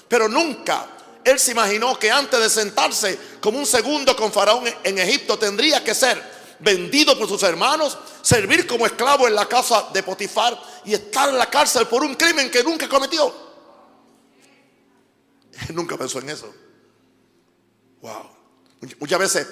pero 0.07 0.29
nunca 0.29 0.87
él 1.25 1.37
se 1.41 1.51
imaginó 1.51 1.99
que 1.99 2.09
antes 2.09 2.39
de 2.39 2.49
sentarse 2.49 3.19
como 3.41 3.59
un 3.59 3.67
segundo 3.67 4.15
con 4.15 4.31
Faraón 4.31 4.63
en 4.85 4.99
Egipto 5.01 5.37
tendría 5.37 5.83
que 5.83 5.97
ser 5.97 6.23
vendido 6.61 7.19
por 7.19 7.29
sus 7.29 7.43
hermanos, 7.43 7.99
servir 8.23 8.69
como 8.69 8.87
esclavo 8.87 9.27
en 9.27 9.35
la 9.35 9.47
casa 9.47 9.89
de 9.93 10.05
Potifar 10.05 10.57
y 10.85 10.95
estar 10.95 11.29
en 11.29 11.37
la 11.37 11.51
cárcel 11.51 11.89
por 11.89 12.05
un 12.05 12.15
crimen 12.15 12.53
que 12.53 12.63
nunca 12.63 12.89
cometió. 12.89 13.35
Él 15.69 15.75
nunca 15.75 15.99
pensó 15.99 16.21
en 16.21 16.31
eso. 16.31 16.55
Wow. 18.01 18.31
Muchas 19.01 19.19
veces 19.19 19.49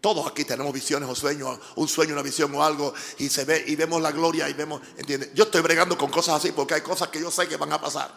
todos 0.00 0.26
aquí 0.26 0.44
tenemos 0.44 0.72
visiones 0.72 1.08
o 1.08 1.14
sueños, 1.14 1.58
un 1.76 1.86
sueño, 1.86 2.14
una 2.14 2.22
visión 2.22 2.54
o 2.54 2.64
algo, 2.64 2.94
y 3.18 3.28
se 3.28 3.44
ve 3.44 3.64
y 3.66 3.76
vemos 3.76 4.00
la 4.00 4.10
gloria 4.10 4.48
y 4.48 4.54
vemos, 4.54 4.80
¿entiendes? 4.96 5.30
Yo 5.34 5.44
estoy 5.44 5.60
bregando 5.60 5.98
con 5.98 6.10
cosas 6.10 6.36
así 6.36 6.52
porque 6.52 6.74
hay 6.74 6.80
cosas 6.80 7.08
que 7.08 7.20
yo 7.20 7.30
sé 7.30 7.46
que 7.46 7.56
van 7.56 7.72
a 7.72 7.80
pasar. 7.80 8.10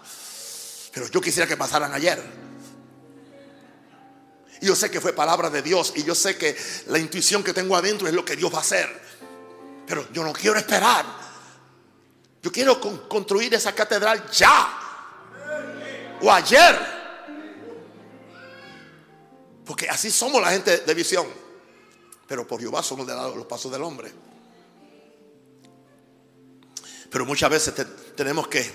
Pero 0.93 1.07
yo 1.09 1.19
quisiera 1.19 1.47
que 1.47 1.57
pasaran 1.57 1.93
ayer. 1.93 2.23
Y 4.61 4.67
yo 4.67 4.75
sé 4.75 4.89
que 4.89 5.01
fue 5.01 5.11
palabra 5.11 5.49
de 5.49 5.61
Dios 5.61 5.91
y 5.97 6.03
yo 6.03 6.15
sé 6.15 6.37
que 6.37 6.55
la 6.87 6.99
intuición 6.99 7.43
que 7.43 7.51
tengo 7.53 7.75
adentro 7.75 8.07
es 8.07 8.13
lo 8.13 8.23
que 8.23 8.37
Dios 8.37 8.53
va 8.53 8.59
a 8.59 8.61
hacer. 8.61 9.01
Pero 9.85 10.07
yo 10.13 10.23
no 10.23 10.31
quiero 10.31 10.57
esperar. 10.57 11.05
Yo 12.41 12.49
quiero 12.49 12.79
construir 13.09 13.53
esa 13.53 13.75
catedral 13.75 14.29
ya. 14.31 14.79
O 16.21 16.31
ayer. 16.31 16.79
Porque 19.65 19.89
así 19.89 20.09
somos 20.09 20.41
la 20.41 20.51
gente 20.51 20.77
de 20.77 20.93
visión 20.93 21.42
pero 22.27 22.47
por 22.47 22.59
Jehová 22.59 22.81
son 22.81 23.05
los 23.05 23.45
pasos 23.45 23.71
del 23.71 23.83
hombre. 23.83 24.11
Pero 27.09 27.25
muchas 27.25 27.49
veces 27.49 27.73
tenemos 28.15 28.47
que 28.47 28.69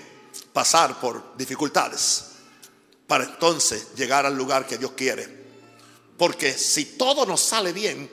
pasar 0.53 0.99
por 0.99 1.35
dificultades 1.35 2.25
para 3.05 3.25
entonces 3.25 3.93
llegar 3.95 4.25
al 4.25 4.37
lugar 4.37 4.65
que 4.65 4.77
Dios 4.77 4.91
quiere. 4.93 5.39
Porque 6.17 6.53
si 6.53 6.85
todo 6.97 7.25
nos 7.25 7.41
sale 7.41 7.73
bien, 7.73 8.09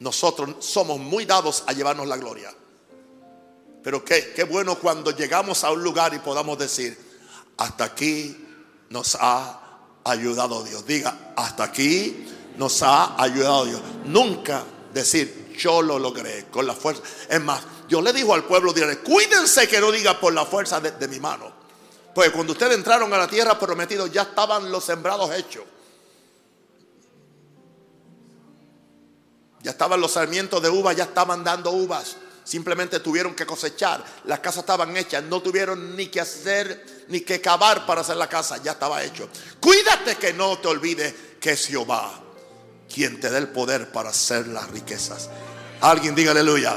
nosotros 0.00 0.56
somos 0.64 0.98
muy 0.98 1.24
dados 1.24 1.64
a 1.66 1.72
llevarnos 1.72 2.06
la 2.06 2.16
gloria. 2.16 2.52
Pero 3.82 4.04
qué, 4.04 4.32
qué 4.34 4.44
bueno 4.44 4.78
cuando 4.78 5.12
llegamos 5.12 5.64
a 5.64 5.70
un 5.70 5.82
lugar 5.82 6.12
y 6.12 6.18
podamos 6.18 6.58
decir, 6.58 6.98
hasta 7.56 7.84
aquí 7.84 8.36
nos 8.90 9.16
ha 9.18 9.60
ayudado 10.04 10.62
Dios. 10.64 10.84
Diga, 10.84 11.32
hasta 11.36 11.64
aquí 11.64 12.26
nos 12.58 12.82
ha 12.82 13.22
ayudado 13.22 13.64
Dios. 13.66 13.80
Nunca 14.04 14.64
decir, 14.92 15.54
yo 15.56 15.82
lo 15.82 15.98
logré 15.98 16.46
con 16.50 16.66
la 16.66 16.74
fuerza. 16.74 17.02
Es 17.28 17.40
más, 17.40 17.60
Dios 17.88 18.02
le 18.02 18.12
dijo 18.12 18.34
al 18.34 18.44
pueblo 18.44 18.72
de 18.72 18.98
cuídense 18.98 19.68
que 19.68 19.80
no 19.80 19.90
diga 19.90 20.18
por 20.18 20.32
la 20.32 20.44
fuerza 20.44 20.80
de, 20.80 21.08
mi 21.08 21.20
mano. 21.20 21.52
Pues 22.14 22.30
cuando 22.30 22.52
ustedes 22.52 22.74
entraron 22.74 23.12
a 23.12 23.18
la 23.18 23.28
tierra 23.28 23.58
prometida 23.58 24.06
ya 24.08 24.22
estaban 24.22 24.70
los 24.70 24.84
sembrados 24.84 25.30
hechos. 25.34 25.64
Ya 29.62 29.72
estaban 29.72 30.00
los 30.00 30.12
sarmientos 30.12 30.62
de 30.62 30.70
uva, 30.70 30.92
ya 30.92 31.04
estaban 31.04 31.44
dando 31.44 31.70
uvas. 31.70 32.16
Simplemente 32.42 32.98
tuvieron 33.00 33.34
que 33.34 33.44
cosechar. 33.44 34.02
Las 34.24 34.40
casas 34.40 34.60
estaban 34.60 34.96
hechas. 34.96 35.22
No 35.24 35.42
tuvieron 35.42 35.94
ni 35.94 36.06
que 36.06 36.20
hacer, 36.20 37.04
ni 37.08 37.20
que 37.20 37.40
cavar 37.40 37.84
para 37.84 38.00
hacer 38.00 38.16
la 38.16 38.28
casa. 38.28 38.56
Ya 38.62 38.72
estaba 38.72 39.04
hecho. 39.04 39.28
Cuídate 39.60 40.16
que 40.16 40.32
no 40.32 40.58
te 40.58 40.68
olvides 40.68 41.14
que 41.38 41.52
es 41.52 41.66
Jehová 41.66 42.29
quien 42.92 43.20
te 43.20 43.30
dé 43.30 43.38
el 43.38 43.48
poder 43.48 43.90
para 43.92 44.10
hacer 44.10 44.48
las 44.48 44.68
riquezas. 44.70 45.30
Alguien 45.80 46.14
diga 46.14 46.32
aleluya. 46.32 46.76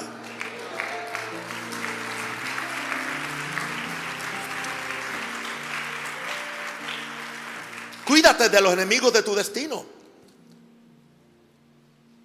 Cuídate 8.05 8.49
de 8.49 8.61
los 8.61 8.73
enemigos 8.73 9.11
de 9.11 9.23
tu 9.23 9.33
destino. 9.33 9.85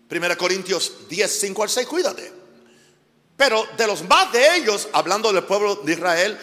Primera 0.08 0.36
Corintios 0.36 1.08
10, 1.08 1.40
5 1.40 1.62
al 1.62 1.68
6, 1.68 1.86
cuídate. 1.86 2.32
Pero 3.36 3.66
de 3.76 3.86
los 3.86 4.02
más 4.08 4.32
de 4.32 4.56
ellos, 4.56 4.88
hablando 4.92 5.32
del 5.32 5.44
pueblo 5.44 5.76
de 5.76 5.92
Israel, 5.92 6.38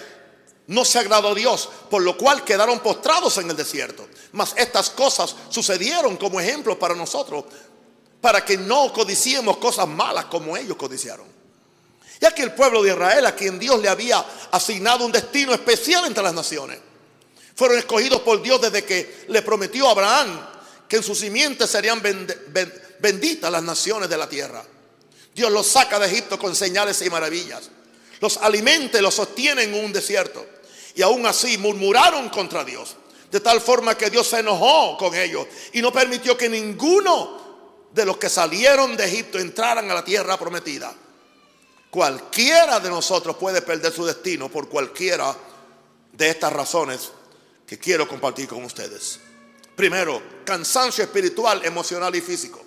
no 0.67 0.83
se 0.83 0.99
agradó 0.99 1.35
Dios, 1.35 1.69
por 1.89 2.01
lo 2.01 2.17
cual 2.17 2.43
quedaron 2.43 2.79
postrados 2.79 3.37
en 3.37 3.49
el 3.49 3.55
desierto. 3.55 4.07
Mas 4.31 4.53
estas 4.57 4.89
cosas 4.89 5.35
sucedieron 5.49 6.17
como 6.17 6.39
ejemplo 6.39 6.77
para 6.77 6.95
nosotros, 6.95 7.45
para 8.19 8.43
que 8.43 8.57
no 8.57 8.91
codiciemos 8.91 9.57
cosas 9.57 9.87
malas 9.87 10.25
como 10.25 10.57
ellos 10.57 10.75
codiciaron. 10.77 11.27
Ya 12.19 12.33
que 12.33 12.41
el 12.41 12.53
pueblo 12.53 12.81
de 12.81 12.91
Israel, 12.91 13.25
a 13.25 13.35
quien 13.35 13.59
Dios 13.59 13.79
le 13.79 13.89
había 13.89 14.25
asignado 14.51 15.05
un 15.05 15.11
destino 15.11 15.53
especial 15.53 16.05
entre 16.05 16.23
las 16.23 16.33
naciones, 16.33 16.79
fueron 17.55 17.77
escogidos 17.77 18.21
por 18.21 18.41
Dios 18.41 18.59
desde 18.61 18.83
que 18.83 19.25
le 19.27 19.41
prometió 19.41 19.87
a 19.87 19.91
Abraham 19.91 20.47
que 20.87 20.97
en 20.97 21.03
su 21.03 21.15
simiente 21.15 21.67
serían 21.67 22.01
benditas 22.99 23.51
las 23.51 23.63
naciones 23.63 24.09
de 24.09 24.17
la 24.17 24.27
tierra. 24.27 24.63
Dios 25.33 25.51
los 25.51 25.67
saca 25.67 25.99
de 25.99 26.07
Egipto 26.07 26.39
con 26.39 26.55
señales 26.55 27.01
y 27.01 27.09
maravillas. 27.09 27.69
Los 28.25 28.37
alimenta 28.37 28.97
y 28.97 29.03
los 29.03 29.13
sostiene 29.13 29.61
en 29.61 29.75
un 29.75 29.93
desierto 29.93 30.43
y 30.95 31.03
aún 31.03 31.27
así 31.27 31.59
murmuraron 31.59 32.29
contra 32.29 32.63
Dios. 32.63 32.95
De 33.29 33.39
tal 33.39 33.61
forma 33.61 33.95
que 33.95 34.09
Dios 34.09 34.25
se 34.25 34.39
enojó 34.39 34.97
con 34.97 35.13
ellos 35.13 35.45
y 35.73 35.81
no 35.83 35.93
permitió 35.93 36.35
que 36.35 36.49
ninguno 36.49 37.85
de 37.93 38.03
los 38.03 38.17
que 38.17 38.27
salieron 38.27 38.97
de 38.97 39.05
Egipto 39.05 39.37
entraran 39.37 39.91
a 39.91 39.93
la 39.93 40.03
tierra 40.03 40.39
prometida. 40.39 40.91
Cualquiera 41.91 42.79
de 42.79 42.89
nosotros 42.89 43.35
puede 43.35 43.61
perder 43.61 43.93
su 43.93 44.03
destino 44.03 44.49
por 44.49 44.69
cualquiera 44.69 45.35
de 46.11 46.27
estas 46.27 46.51
razones 46.51 47.11
que 47.67 47.77
quiero 47.77 48.07
compartir 48.07 48.47
con 48.47 48.63
ustedes. 48.63 49.19
Primero, 49.75 50.19
cansancio 50.43 51.03
espiritual, 51.03 51.63
emocional 51.63 52.15
y 52.15 52.21
físico. 52.21 52.64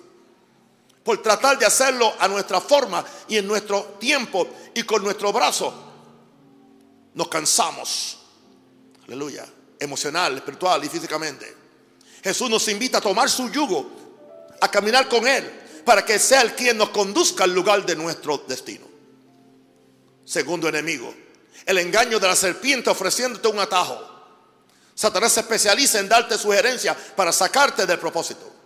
Por 1.09 1.23
tratar 1.23 1.57
de 1.57 1.65
hacerlo 1.65 2.13
a 2.19 2.27
nuestra 2.27 2.61
forma 2.61 3.03
y 3.27 3.37
en 3.37 3.47
nuestro 3.47 3.97
tiempo 3.99 4.47
y 4.75 4.83
con 4.83 5.01
nuestro 5.01 5.33
brazo, 5.33 5.73
nos 7.15 7.27
cansamos. 7.27 8.19
Aleluya. 9.07 9.43
Emocional, 9.79 10.35
espiritual 10.35 10.83
y 10.83 10.87
físicamente. 10.87 11.51
Jesús 12.23 12.47
nos 12.47 12.67
invita 12.67 12.99
a 12.99 13.01
tomar 13.01 13.27
su 13.27 13.49
yugo, 13.49 13.89
a 14.61 14.69
caminar 14.69 15.09
con 15.09 15.27
Él, 15.27 15.81
para 15.83 16.05
que 16.05 16.19
sea 16.19 16.43
el 16.43 16.53
quien 16.53 16.77
nos 16.77 16.89
conduzca 16.89 17.45
al 17.45 17.55
lugar 17.55 17.83
de 17.87 17.95
nuestro 17.95 18.43
destino. 18.47 18.85
Segundo 20.23 20.69
enemigo, 20.69 21.11
el 21.65 21.79
engaño 21.79 22.19
de 22.19 22.27
la 22.27 22.35
serpiente 22.35 22.91
ofreciéndote 22.91 23.47
un 23.47 23.57
atajo. 23.57 23.99
Satanás 24.93 25.31
se 25.31 25.39
especializa 25.39 25.97
en 26.01 26.07
darte 26.07 26.37
sugerencias 26.37 26.95
para 27.15 27.31
sacarte 27.31 27.87
del 27.87 27.97
propósito. 27.97 28.58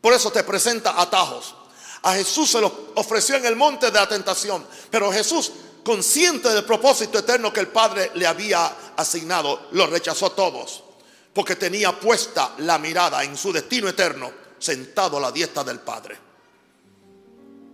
Por 0.00 0.12
eso 0.12 0.30
te 0.30 0.44
presenta 0.44 1.00
atajos. 1.00 1.54
A 2.02 2.14
Jesús 2.14 2.50
se 2.50 2.60
los 2.60 2.72
ofreció 2.94 3.36
en 3.36 3.44
el 3.44 3.56
monte 3.56 3.86
de 3.86 3.98
la 3.98 4.08
tentación, 4.08 4.66
pero 4.90 5.12
Jesús, 5.12 5.52
consciente 5.84 6.48
del 6.48 6.64
propósito 6.64 7.18
eterno 7.18 7.52
que 7.52 7.60
el 7.60 7.68
Padre 7.68 8.10
le 8.14 8.26
había 8.26 8.92
asignado, 8.96 9.68
los 9.72 9.90
rechazó 9.90 10.26
a 10.26 10.34
todos, 10.34 10.82
porque 11.34 11.56
tenía 11.56 11.98
puesta 11.98 12.54
la 12.58 12.78
mirada 12.78 13.22
en 13.22 13.36
su 13.36 13.52
destino 13.52 13.88
eterno, 13.88 14.32
sentado 14.58 15.18
a 15.18 15.20
la 15.20 15.32
diestra 15.32 15.62
del 15.62 15.80
Padre. 15.80 16.30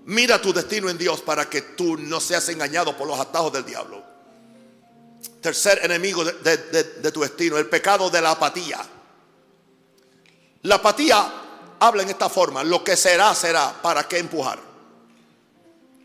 Mira 0.07 0.41
tu 0.41 0.53
destino 0.53 0.89
en 0.89 0.99
Dios 0.99 1.21
para 1.21 1.49
que 1.51 1.63
tú 1.63 1.97
no 1.97 2.21
seas 2.21 2.49
engañado 2.49 2.97
por 2.97 3.09
los 3.09 3.19
atajos 3.19 3.53
del 3.53 3.65
diablo. 3.65 4.03
Tercer 5.41 5.81
enemigo 5.85 6.25
de, 6.25 7.11
tu 7.13 7.21
destino, 7.21 7.59
el 7.59 7.69
pecado 7.69 8.09
de 8.09 8.21
la 8.21 8.33
apatía. 8.33 8.85
La 10.63 10.77
apatía 10.77 11.46
habla 11.79 12.03
en 12.03 12.11
esta 12.11 12.29
forma, 12.29 12.65
lo 12.65 12.83
que 12.83 12.97
será, 12.97 13.35
será, 13.35 13.73
¿para 13.83 14.07
qué 14.09 14.19
empujar? 14.19 14.59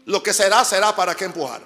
Lo 0.06 0.22
que 0.22 0.34
será, 0.34 0.64
será, 0.66 0.96
¿para 0.96 1.16
qué 1.16 1.26
empujar? 1.26 1.62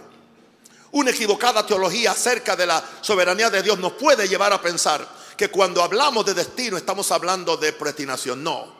Una 0.92 1.12
equivocada 1.12 1.66
teología 1.66 2.12
acerca 2.12 2.56
de 2.56 2.66
la 2.66 2.84
soberanía 3.02 3.50
de 3.50 3.62
Dios 3.62 3.78
nos 3.80 3.94
puede 3.94 4.28
llevar 4.28 4.54
a 4.54 4.62
pensar 4.62 5.06
que 5.36 5.50
cuando 5.50 5.84
hablamos 5.84 6.26
de 6.26 6.34
destino 6.34 6.78
estamos 6.78 7.12
hablando 7.12 7.58
de 7.58 7.74
predestinación. 7.74 8.44
No. 8.44 8.74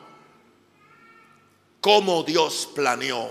Como 1.80 2.22
Dios 2.22 2.68
planeó 2.74 3.30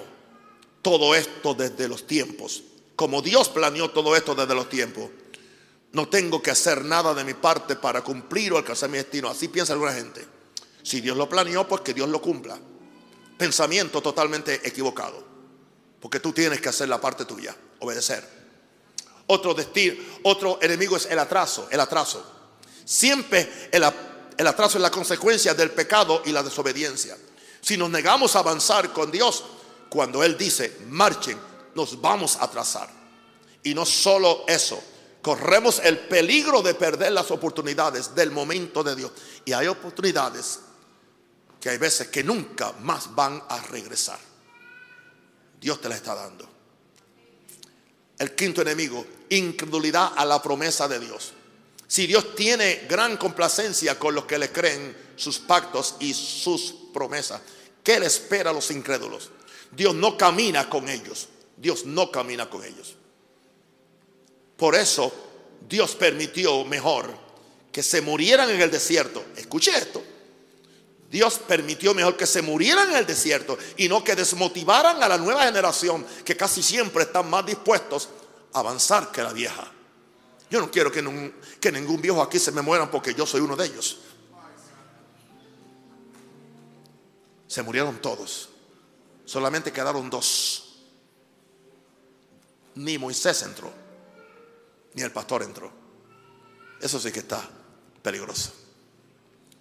todo 0.81 1.15
esto 1.15 1.53
desde 1.55 1.87
los 1.87 2.05
tiempos. 2.05 2.61
Como 2.95 3.21
Dios 3.21 3.49
planeó 3.49 3.89
todo 3.89 4.15
esto 4.15 4.35
desde 4.35 4.53
los 4.53 4.69
tiempos. 4.69 5.09
No 5.91 6.07
tengo 6.07 6.41
que 6.41 6.51
hacer 6.51 6.85
nada 6.85 7.13
de 7.13 7.23
mi 7.23 7.33
parte 7.33 7.75
para 7.75 8.03
cumplir 8.03 8.53
o 8.53 8.57
alcanzar 8.57 8.89
mi 8.89 8.97
destino. 8.97 9.29
Así 9.29 9.47
piensa 9.47 9.73
alguna 9.73 9.93
gente. 9.93 10.34
Si 10.85 11.01
Dios 11.01 11.17
lo 11.17 11.27
planeó, 11.27 11.67
pues 11.67 11.81
que 11.81 11.95
Dios 11.95 12.07
lo 12.07 12.21
cumpla. 12.21 12.59
Pensamiento 13.39 14.03
totalmente 14.03 14.61
equivocado. 14.63 15.21
Porque 15.99 16.19
tú 16.19 16.31
tienes 16.31 16.61
que 16.61 16.69
hacer 16.69 16.87
la 16.87 17.01
parte 17.01 17.25
tuya, 17.25 17.55
obedecer. 17.79 18.23
Otro 19.25 19.55
destino, 19.55 19.95
otro 20.21 20.59
enemigo 20.61 20.95
es 20.95 21.07
el 21.07 21.17
atraso, 21.17 21.67
el 21.71 21.79
atraso. 21.79 22.23
Siempre 22.85 23.69
el, 23.71 23.83
el 24.37 24.45
atraso 24.45 24.77
es 24.77 24.81
la 24.83 24.91
consecuencia 24.91 25.55
del 25.55 25.71
pecado 25.71 26.21
y 26.23 26.31
la 26.31 26.43
desobediencia. 26.43 27.17
Si 27.61 27.77
nos 27.77 27.89
negamos 27.89 28.35
a 28.35 28.39
avanzar 28.39 28.93
con 28.93 29.09
Dios, 29.09 29.43
cuando 29.89 30.23
Él 30.23 30.37
dice, 30.37 30.81
marchen, 30.89 31.39
nos 31.73 31.99
vamos 31.99 32.35
a 32.35 32.43
atrasar. 32.43 32.91
Y 33.63 33.73
no 33.73 33.87
solo 33.87 34.43
eso, 34.47 34.79
corremos 35.23 35.81
el 35.83 35.97
peligro 35.97 36.61
de 36.61 36.75
perder 36.75 37.11
las 37.11 37.31
oportunidades 37.31 38.13
del 38.13 38.29
momento 38.29 38.83
de 38.83 38.95
Dios. 38.95 39.11
Y 39.45 39.53
hay 39.53 39.65
oportunidades 39.65 40.59
que 41.65 41.71
hay 41.71 41.77
veces 41.79 42.09
que 42.09 42.23
nunca 42.23 42.73
más 42.81 43.15
van 43.15 43.41
a 43.49 43.59
regresar. 43.59 44.19
Dios 45.59 45.81
te 45.81 45.89
las 45.89 45.97
está 45.97 46.13
dando. 46.13 46.47
El 48.19 48.35
quinto 48.35 48.61
enemigo, 48.61 49.03
incredulidad 49.29 50.11
a 50.15 50.25
la 50.25 50.43
promesa 50.43 50.87
de 50.87 50.99
Dios. 50.99 51.33
Si 51.87 52.05
Dios 52.05 52.35
tiene 52.35 52.85
gran 52.87 53.17
complacencia 53.17 53.97
con 53.97 54.13
los 54.13 54.25
que 54.25 54.37
le 54.37 54.51
creen 54.51 54.95
sus 55.15 55.39
pactos 55.39 55.95
y 55.99 56.13
sus 56.13 56.75
promesas, 56.93 57.41
¿qué 57.83 57.99
le 57.99 58.05
espera 58.05 58.51
a 58.51 58.53
los 58.53 58.69
incrédulos? 58.69 59.31
Dios 59.71 59.95
no 59.95 60.15
camina 60.19 60.69
con 60.69 60.87
ellos. 60.87 61.29
Dios 61.57 61.83
no 61.83 62.11
camina 62.11 62.47
con 62.47 62.63
ellos. 62.63 62.95
Por 64.55 64.75
eso 64.75 65.11
Dios 65.67 65.95
permitió 65.95 66.63
mejor 66.63 67.11
que 67.71 67.81
se 67.81 68.01
murieran 68.01 68.51
en 68.51 68.61
el 68.61 68.69
desierto. 68.69 69.25
Escuche 69.35 69.75
esto. 69.75 70.03
Dios 71.15 71.39
permitió 71.39 71.93
mejor 71.93 72.17
que 72.17 72.25
se 72.25 72.41
murieran 72.41 72.89
en 72.89 72.97
el 72.97 73.05
desierto 73.05 73.57
y 73.77 73.87
no 73.87 74.03
que 74.03 74.17
desmotivaran 74.17 75.01
a 75.01 75.07
la 75.07 75.17
nueva 75.17 75.45
generación 75.45 76.05
que 76.25 76.35
casi 76.35 76.61
siempre 76.61 77.03
están 77.03 77.29
más 77.29 77.45
dispuestos 77.45 78.09
a 78.51 78.59
avanzar 78.59 79.13
que 79.13 79.23
la 79.23 79.31
vieja. 79.31 79.71
Yo 80.49 80.59
no 80.59 80.69
quiero 80.69 80.91
que, 80.91 81.01
ningún 81.71 82.01
viejo 82.01 82.21
aquí 82.21 82.37
se 82.37 82.51
me 82.51 82.61
mueran 82.61 82.91
porque 82.91 83.13
yo 83.13 83.25
soy 83.25 83.39
uno 83.39 83.55
de 83.55 83.65
ellos. 83.65 83.99
Se 87.47 87.63
murieron 87.63 88.01
todos. 88.01 88.49
Solamente 89.23 89.71
quedaron 89.71 90.09
dos. 90.09 90.81
Ni 92.73 92.97
Moisés 92.97 93.41
entró, 93.43 93.71
ni 94.93 95.01
el 95.01 95.13
pastor 95.13 95.43
entró. 95.43 95.71
Eso 96.81 96.99
sí 96.99 97.09
que 97.13 97.19
está 97.19 97.49
peligroso. 98.03 98.64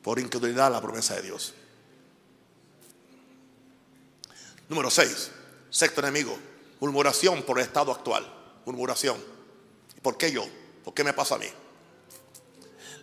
Por 0.05 0.19
incredulidad 0.19 0.71
la 0.71 0.83
promesa 0.83 1.15
de 1.15 1.23
Dios. 1.23 1.55
Número 4.69 4.91
6. 4.91 5.31
Sexto 5.71 6.03
enemigo. 6.03 6.39
Murmuración 6.79 7.43
por 7.43 7.59
el 7.59 7.65
estado 7.65 7.91
actual. 7.91 8.31
Murmuración. 8.67 9.17
¿Por 10.03 10.19
qué 10.19 10.31
yo? 10.31 10.47
¿Por 10.85 10.93
qué 10.93 11.03
me 11.05 11.15
pasa 11.15 11.37
a 11.37 11.39
mí? 11.39 11.47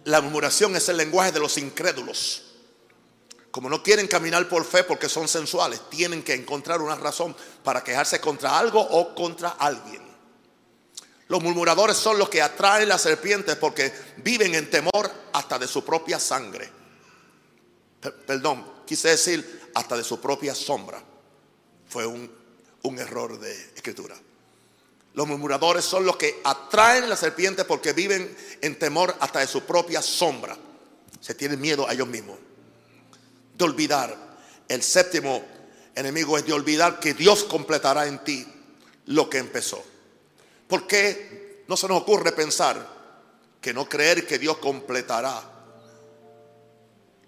La 0.03 0.21
murmuración 0.21 0.75
es 0.75 0.89
el 0.89 0.97
lenguaje 0.97 1.31
de 1.31 1.39
los 1.39 1.57
incrédulos. 1.57 2.43
Como 3.49 3.67
no 3.67 3.81
quieren 3.81 4.07
caminar 4.07 4.47
por 4.47 4.63
fe 4.63 4.83
porque 4.83 5.09
son 5.09 5.27
sensuales, 5.27 5.81
tienen 5.89 6.21
que 6.21 6.35
encontrar 6.35 6.81
una 6.81 6.95
razón 6.95 7.35
para 7.63 7.83
quejarse 7.83 8.21
contra 8.21 8.59
algo 8.59 8.79
o 8.79 9.15
contra 9.15 9.49
alguien. 9.49 10.03
Los 11.27 11.41
murmuradores 11.41 11.97
son 11.97 12.19
los 12.19 12.29
que 12.29 12.43
atraen 12.43 12.89
las 12.89 13.01
serpientes 13.01 13.55
porque 13.55 13.91
viven 14.17 14.53
en 14.53 14.69
temor 14.69 15.11
hasta 15.33 15.57
de 15.57 15.67
su 15.67 15.83
propia 15.83 16.19
sangre. 16.19 16.80
Perdón, 18.01 18.65
quise 18.85 19.09
decir 19.09 19.69
hasta 19.73 19.95
de 19.95 20.03
su 20.03 20.19
propia 20.19 20.55
sombra. 20.55 21.01
Fue 21.87 22.05
un, 22.05 22.31
un 22.83 22.99
error 22.99 23.39
de 23.39 23.51
escritura. 23.75 24.15
Los 25.13 25.27
murmuradores 25.27 25.83
son 25.83 26.05
los 26.05 26.15
que 26.15 26.41
atraen 26.43 27.09
las 27.09 27.19
serpientes 27.19 27.65
porque 27.65 27.93
viven 27.93 28.35
en 28.61 28.79
temor 28.79 29.15
hasta 29.19 29.39
de 29.39 29.47
su 29.47 29.63
propia 29.63 30.01
sombra. 30.01 30.57
Se 31.19 31.35
tienen 31.35 31.59
miedo 31.59 31.87
a 31.87 31.93
ellos 31.93 32.07
mismos 32.07 32.37
de 33.61 33.65
olvidar. 33.65 34.17
El 34.67 34.81
séptimo 34.81 35.43
enemigo 35.95 36.37
es 36.37 36.45
de 36.45 36.53
olvidar 36.53 36.99
que 36.99 37.13
Dios 37.13 37.43
completará 37.43 38.07
en 38.07 38.23
ti 38.23 38.45
lo 39.07 39.29
que 39.29 39.37
empezó. 39.37 39.83
¿Por 40.67 40.87
qué 40.87 41.63
no 41.67 41.75
se 41.77 41.87
nos 41.87 42.01
ocurre 42.01 42.31
pensar 42.31 43.01
que 43.59 43.73
no 43.73 43.87
creer 43.87 44.25
que 44.25 44.39
Dios 44.39 44.57
completará 44.57 45.50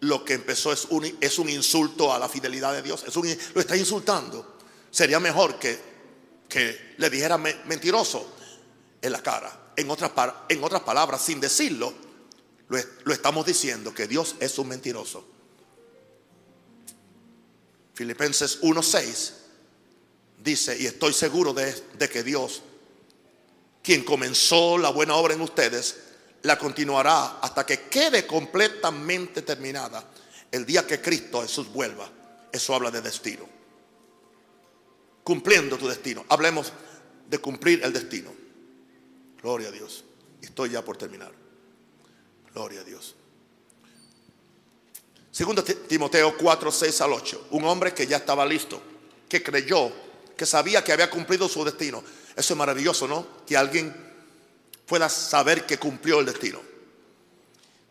lo 0.03 0.25
que 0.25 0.33
empezó 0.33 0.71
es 0.71 0.85
un, 0.85 1.17
es 1.19 1.39
un 1.39 1.49
insulto 1.49 2.13
a 2.13 2.19
la 2.19 2.27
fidelidad 2.27 2.73
de 2.73 2.81
Dios? 2.81 3.03
Es 3.07 3.15
lo 3.15 3.61
está 3.61 3.75
insultando. 3.75 4.57
Sería 4.91 5.19
mejor 5.19 5.57
que, 5.57 5.79
que 6.47 6.95
le 6.97 7.09
dijera 7.09 7.37
mentiroso 7.37 8.35
en 9.01 9.11
la 9.11 9.21
cara. 9.23 9.71
En 9.75 9.89
otras, 9.89 10.11
en 10.49 10.63
otras 10.63 10.81
palabras, 10.81 11.23
sin 11.23 11.39
decirlo, 11.39 11.93
lo, 12.67 12.79
lo 13.03 13.13
estamos 13.13 13.45
diciendo 13.45 13.93
que 13.93 14.07
Dios 14.07 14.35
es 14.39 14.57
un 14.59 14.67
mentiroso. 14.67 15.25
Filipenses 17.93 18.61
1:6 18.61 19.31
dice, 20.43 20.77
y 20.79 20.85
estoy 20.85 21.13
seguro 21.13 21.53
de, 21.53 21.73
de 21.97 22.09
que 22.09 22.23
Dios, 22.23 22.61
quien 23.81 24.03
comenzó 24.03 24.77
la 24.77 24.89
buena 24.89 25.15
obra 25.15 25.33
en 25.33 25.41
ustedes, 25.41 25.95
la 26.43 26.57
continuará 26.57 27.39
hasta 27.39 27.65
que 27.65 27.81
quede 27.83 28.27
completamente 28.27 29.41
terminada 29.41 30.03
el 30.51 30.65
día 30.65 30.85
que 30.85 31.01
Cristo 31.01 31.41
Jesús 31.41 31.71
vuelva. 31.71 32.09
Eso 32.51 32.75
habla 32.75 32.91
de 32.91 33.01
destino. 33.01 33.47
Cumpliendo 35.23 35.77
tu 35.77 35.87
destino. 35.87 36.25
Hablemos 36.29 36.71
de 37.27 37.37
cumplir 37.39 37.83
el 37.83 37.91
destino. 37.91 38.31
Gloria 39.41 39.69
a 39.69 39.71
Dios. 39.71 40.03
Estoy 40.41 40.71
ya 40.71 40.83
por 40.83 40.97
terminar. 40.97 41.31
Gloria 42.53 42.81
a 42.81 42.83
Dios. 42.83 43.15
Segundo 45.31 45.63
Timoteo 45.63 46.37
4, 46.37 46.71
6 46.71 47.01
al 47.01 47.13
8. 47.13 47.47
Un 47.51 47.63
hombre 47.63 47.93
que 47.93 48.05
ya 48.05 48.17
estaba 48.17 48.45
listo, 48.45 48.81
que 49.27 49.41
creyó 49.41 49.91
que 50.37 50.45
sabía 50.45 50.83
que 50.83 50.91
había 50.91 51.09
cumplido 51.09 51.47
su 51.47 51.63
destino. 51.63 52.03
Eso 52.35 52.53
es 52.53 52.57
maravilloso, 52.57 53.07
¿no? 53.07 53.25
Que 53.45 53.55
alguien 53.55 54.12
pueda 54.85 55.09
saber 55.09 55.65
que 55.65 55.77
cumplió 55.77 56.19
el 56.19 56.25
destino. 56.25 56.59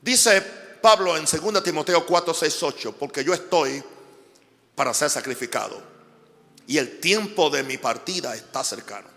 Dice 0.00 0.40
Pablo 0.40 1.16
en 1.16 1.24
2 1.24 1.62
Timoteo 1.62 2.04
4, 2.04 2.34
6, 2.34 2.62
8, 2.62 2.96
porque 2.98 3.24
yo 3.24 3.32
estoy 3.34 3.82
para 4.74 4.92
ser 4.92 5.10
sacrificado 5.10 5.80
y 6.66 6.78
el 6.78 7.00
tiempo 7.00 7.50
de 7.50 7.62
mi 7.62 7.78
partida 7.78 8.34
está 8.34 8.64
cercano. 8.64 9.08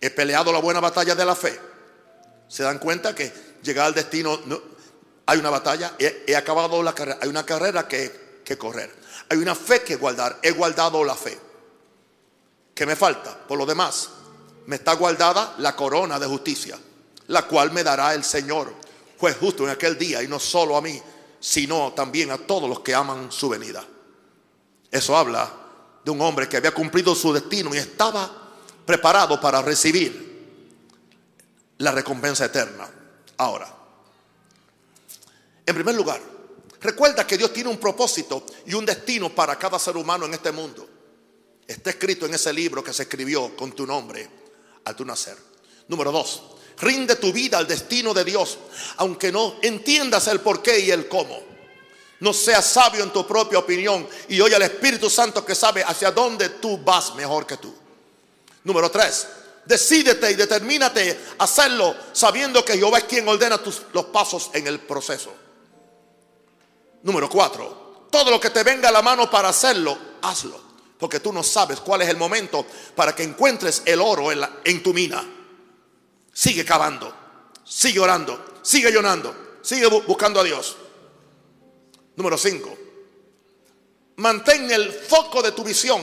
He 0.00 0.10
peleado 0.10 0.52
la 0.52 0.60
buena 0.60 0.80
batalla 0.80 1.14
de 1.14 1.24
la 1.24 1.34
fe. 1.34 1.58
¿Se 2.48 2.62
dan 2.62 2.78
cuenta 2.78 3.14
que 3.14 3.32
llegar 3.62 3.86
al 3.86 3.94
destino 3.94 4.38
hay 5.26 5.38
una 5.38 5.50
batalla? 5.50 5.94
He, 5.98 6.36
acabado 6.36 6.82
la 6.82 6.94
carrera. 6.94 7.18
Hay 7.20 7.28
una 7.28 7.44
carrera 7.44 7.88
que, 7.88 8.40
que 8.44 8.56
correr. 8.56 8.94
Hay 9.28 9.38
una 9.38 9.54
fe 9.54 9.82
que 9.82 9.96
guardar. 9.96 10.38
He 10.42 10.52
guardado 10.52 11.02
la 11.04 11.14
fe. 11.14 11.38
¿Qué 12.74 12.86
me 12.86 12.94
falta? 12.94 13.36
Por 13.46 13.58
lo 13.58 13.66
demás, 13.66 14.08
me 14.68 14.76
está 14.76 14.92
guardada 14.92 15.54
la 15.58 15.74
corona 15.74 16.18
de 16.18 16.26
justicia, 16.26 16.78
la 17.28 17.46
cual 17.46 17.72
me 17.72 17.82
dará 17.82 18.12
el 18.12 18.22
Señor, 18.22 18.74
juez 19.18 19.34
justo 19.40 19.64
en 19.64 19.70
aquel 19.70 19.96
día, 19.96 20.22
y 20.22 20.28
no 20.28 20.38
solo 20.38 20.76
a 20.76 20.82
mí, 20.82 21.00
sino 21.40 21.94
también 21.94 22.30
a 22.30 22.36
todos 22.36 22.68
los 22.68 22.80
que 22.80 22.94
aman 22.94 23.32
su 23.32 23.48
venida. 23.48 23.82
Eso 24.90 25.16
habla 25.16 25.50
de 26.04 26.10
un 26.10 26.20
hombre 26.20 26.50
que 26.50 26.58
había 26.58 26.74
cumplido 26.74 27.14
su 27.14 27.32
destino 27.32 27.74
y 27.74 27.78
estaba 27.78 28.30
preparado 28.84 29.40
para 29.40 29.62
recibir 29.62 30.52
la 31.78 31.90
recompensa 31.90 32.44
eterna. 32.44 32.86
Ahora, 33.38 33.74
en 35.64 35.74
primer 35.74 35.94
lugar, 35.94 36.20
recuerda 36.78 37.26
que 37.26 37.38
Dios 37.38 37.54
tiene 37.54 37.70
un 37.70 37.78
propósito 37.78 38.44
y 38.66 38.74
un 38.74 38.84
destino 38.84 39.30
para 39.34 39.56
cada 39.56 39.78
ser 39.78 39.96
humano 39.96 40.26
en 40.26 40.34
este 40.34 40.52
mundo. 40.52 40.86
Está 41.66 41.88
escrito 41.88 42.26
en 42.26 42.34
ese 42.34 42.52
libro 42.52 42.84
que 42.84 42.92
se 42.92 43.04
escribió 43.04 43.56
con 43.56 43.72
tu 43.72 43.86
nombre 43.86 44.46
al 44.84 44.96
tu 44.96 45.04
nacer. 45.04 45.36
Número 45.88 46.12
dos, 46.12 46.42
rinde 46.78 47.16
tu 47.16 47.32
vida 47.32 47.58
al 47.58 47.66
destino 47.66 48.14
de 48.14 48.24
Dios, 48.24 48.58
aunque 48.96 49.32
no 49.32 49.56
entiendas 49.62 50.26
el 50.28 50.40
por 50.40 50.62
qué 50.62 50.80
y 50.80 50.90
el 50.90 51.08
cómo. 51.08 51.40
No 52.20 52.32
seas 52.32 52.66
sabio 52.66 53.04
en 53.04 53.12
tu 53.12 53.26
propia 53.26 53.58
opinión 53.58 54.06
y 54.28 54.40
oye 54.40 54.56
al 54.56 54.62
Espíritu 54.62 55.08
Santo 55.08 55.44
que 55.44 55.54
sabe 55.54 55.84
hacia 55.84 56.10
dónde 56.10 56.48
tú 56.48 56.78
vas 56.78 57.14
mejor 57.14 57.46
que 57.46 57.56
tú. 57.56 57.72
Número 58.64 58.90
tres, 58.90 59.28
decídete 59.64 60.32
y 60.32 60.34
determínate 60.34 61.18
a 61.38 61.44
hacerlo 61.44 61.94
sabiendo 62.12 62.64
que 62.64 62.76
Jehová 62.76 62.98
es 62.98 63.04
quien 63.04 63.28
ordena 63.28 63.62
tus, 63.62 63.82
los 63.92 64.06
pasos 64.06 64.50
en 64.52 64.66
el 64.66 64.80
proceso. 64.80 65.32
Número 67.02 67.28
cuatro, 67.28 68.06
todo 68.10 68.30
lo 68.30 68.40
que 68.40 68.50
te 68.50 68.64
venga 68.64 68.88
a 68.88 68.92
la 68.92 69.02
mano 69.02 69.30
para 69.30 69.50
hacerlo, 69.50 69.96
hazlo. 70.22 70.67
Porque 70.98 71.20
tú 71.20 71.32
no 71.32 71.42
sabes 71.42 71.80
cuál 71.80 72.02
es 72.02 72.08
el 72.08 72.16
momento 72.16 72.66
para 72.94 73.14
que 73.14 73.22
encuentres 73.22 73.82
el 73.84 74.00
oro 74.00 74.32
en, 74.32 74.40
en 74.64 74.82
tu 74.82 74.92
mina. 74.92 75.24
Sigue 76.32 76.64
cavando, 76.64 77.14
sigue 77.64 78.00
orando, 78.00 78.58
sigue 78.62 78.92
llorando, 78.92 79.58
sigue 79.62 79.86
buscando 79.86 80.40
a 80.40 80.44
Dios. 80.44 80.76
Número 82.16 82.36
5. 82.36 82.78
Mantén 84.16 84.70
el 84.70 84.92
foco 84.92 85.40
de 85.40 85.52
tu 85.52 85.62
visión, 85.62 86.02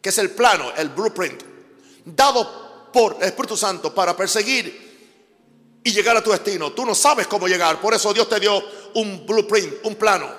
que 0.00 0.08
es 0.08 0.18
el 0.18 0.30
plano, 0.30 0.72
el 0.74 0.88
blueprint, 0.88 1.42
dado 2.06 2.90
por 2.90 3.16
el 3.20 3.24
Espíritu 3.24 3.56
Santo 3.56 3.94
para 3.94 4.16
perseguir 4.16 5.82
y 5.84 5.92
llegar 5.92 6.16
a 6.16 6.24
tu 6.24 6.30
destino. 6.30 6.72
Tú 6.72 6.86
no 6.86 6.94
sabes 6.94 7.26
cómo 7.26 7.46
llegar, 7.46 7.78
por 7.80 7.92
eso 7.92 8.14
Dios 8.14 8.26
te 8.28 8.40
dio 8.40 8.62
un 8.94 9.26
blueprint, 9.26 9.84
un 9.84 9.96
plano, 9.96 10.30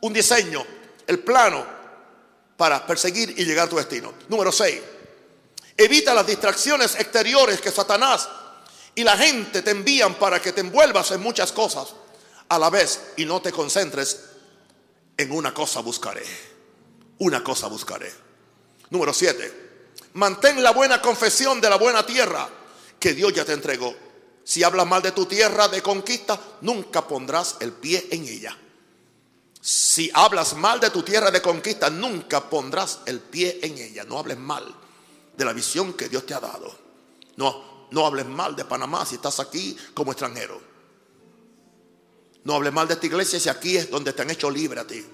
un 0.00 0.12
diseño, 0.12 0.64
el 1.06 1.20
plano 1.20 1.75
para 2.56 2.86
perseguir 2.86 3.34
y 3.36 3.44
llegar 3.44 3.66
a 3.66 3.70
tu 3.70 3.76
destino. 3.76 4.14
Número 4.28 4.50
6. 4.50 4.80
Evita 5.76 6.14
las 6.14 6.26
distracciones 6.26 6.94
exteriores 6.94 7.60
que 7.60 7.70
Satanás 7.70 8.28
y 8.94 9.04
la 9.04 9.16
gente 9.16 9.62
te 9.62 9.70
envían 9.70 10.14
para 10.14 10.40
que 10.40 10.52
te 10.52 10.62
envuelvas 10.62 11.10
en 11.10 11.20
muchas 11.20 11.52
cosas 11.52 11.94
a 12.48 12.58
la 12.58 12.70
vez 12.70 13.00
y 13.16 13.24
no 13.24 13.42
te 13.42 13.52
concentres 13.52 14.20
en 15.16 15.32
una 15.32 15.52
cosa 15.52 15.80
buscaré. 15.80 16.24
Una 17.18 17.42
cosa 17.42 17.68
buscaré. 17.68 18.12
Número 18.90 19.12
7. 19.12 19.66
Mantén 20.14 20.62
la 20.62 20.70
buena 20.72 21.00
confesión 21.02 21.60
de 21.60 21.68
la 21.68 21.76
buena 21.76 22.04
tierra 22.04 22.48
que 22.98 23.12
Dios 23.12 23.32
ya 23.34 23.44
te 23.44 23.52
entregó. 23.52 23.94
Si 24.44 24.62
hablas 24.62 24.86
mal 24.86 25.02
de 25.02 25.12
tu 25.12 25.26
tierra 25.26 25.68
de 25.68 25.82
conquista, 25.82 26.40
nunca 26.62 27.06
pondrás 27.06 27.56
el 27.60 27.72
pie 27.72 28.06
en 28.10 28.24
ella. 28.24 28.56
Si 29.66 30.08
hablas 30.14 30.54
mal 30.54 30.78
de 30.78 30.90
tu 30.90 31.02
tierra 31.02 31.32
de 31.32 31.42
conquista, 31.42 31.90
nunca 31.90 32.48
pondrás 32.48 33.00
el 33.04 33.18
pie 33.18 33.58
en 33.64 33.76
ella. 33.76 34.04
No 34.04 34.16
hables 34.16 34.38
mal 34.38 34.64
de 35.36 35.44
la 35.44 35.52
visión 35.52 35.94
que 35.94 36.08
Dios 36.08 36.24
te 36.24 36.34
ha 36.34 36.38
dado. 36.38 36.72
No, 37.34 37.88
no 37.90 38.06
hables 38.06 38.26
mal 38.26 38.54
de 38.54 38.64
Panamá 38.64 39.04
si 39.04 39.16
estás 39.16 39.40
aquí 39.40 39.76
como 39.92 40.12
extranjero. 40.12 40.60
No 42.44 42.54
hables 42.54 42.72
mal 42.72 42.86
de 42.86 42.94
esta 42.94 43.06
iglesia 43.06 43.40
si 43.40 43.48
aquí 43.48 43.76
es 43.76 43.90
donde 43.90 44.12
te 44.12 44.22
han 44.22 44.30
hecho 44.30 44.48
libre 44.52 44.78
a 44.78 44.86
ti. 44.86 45.04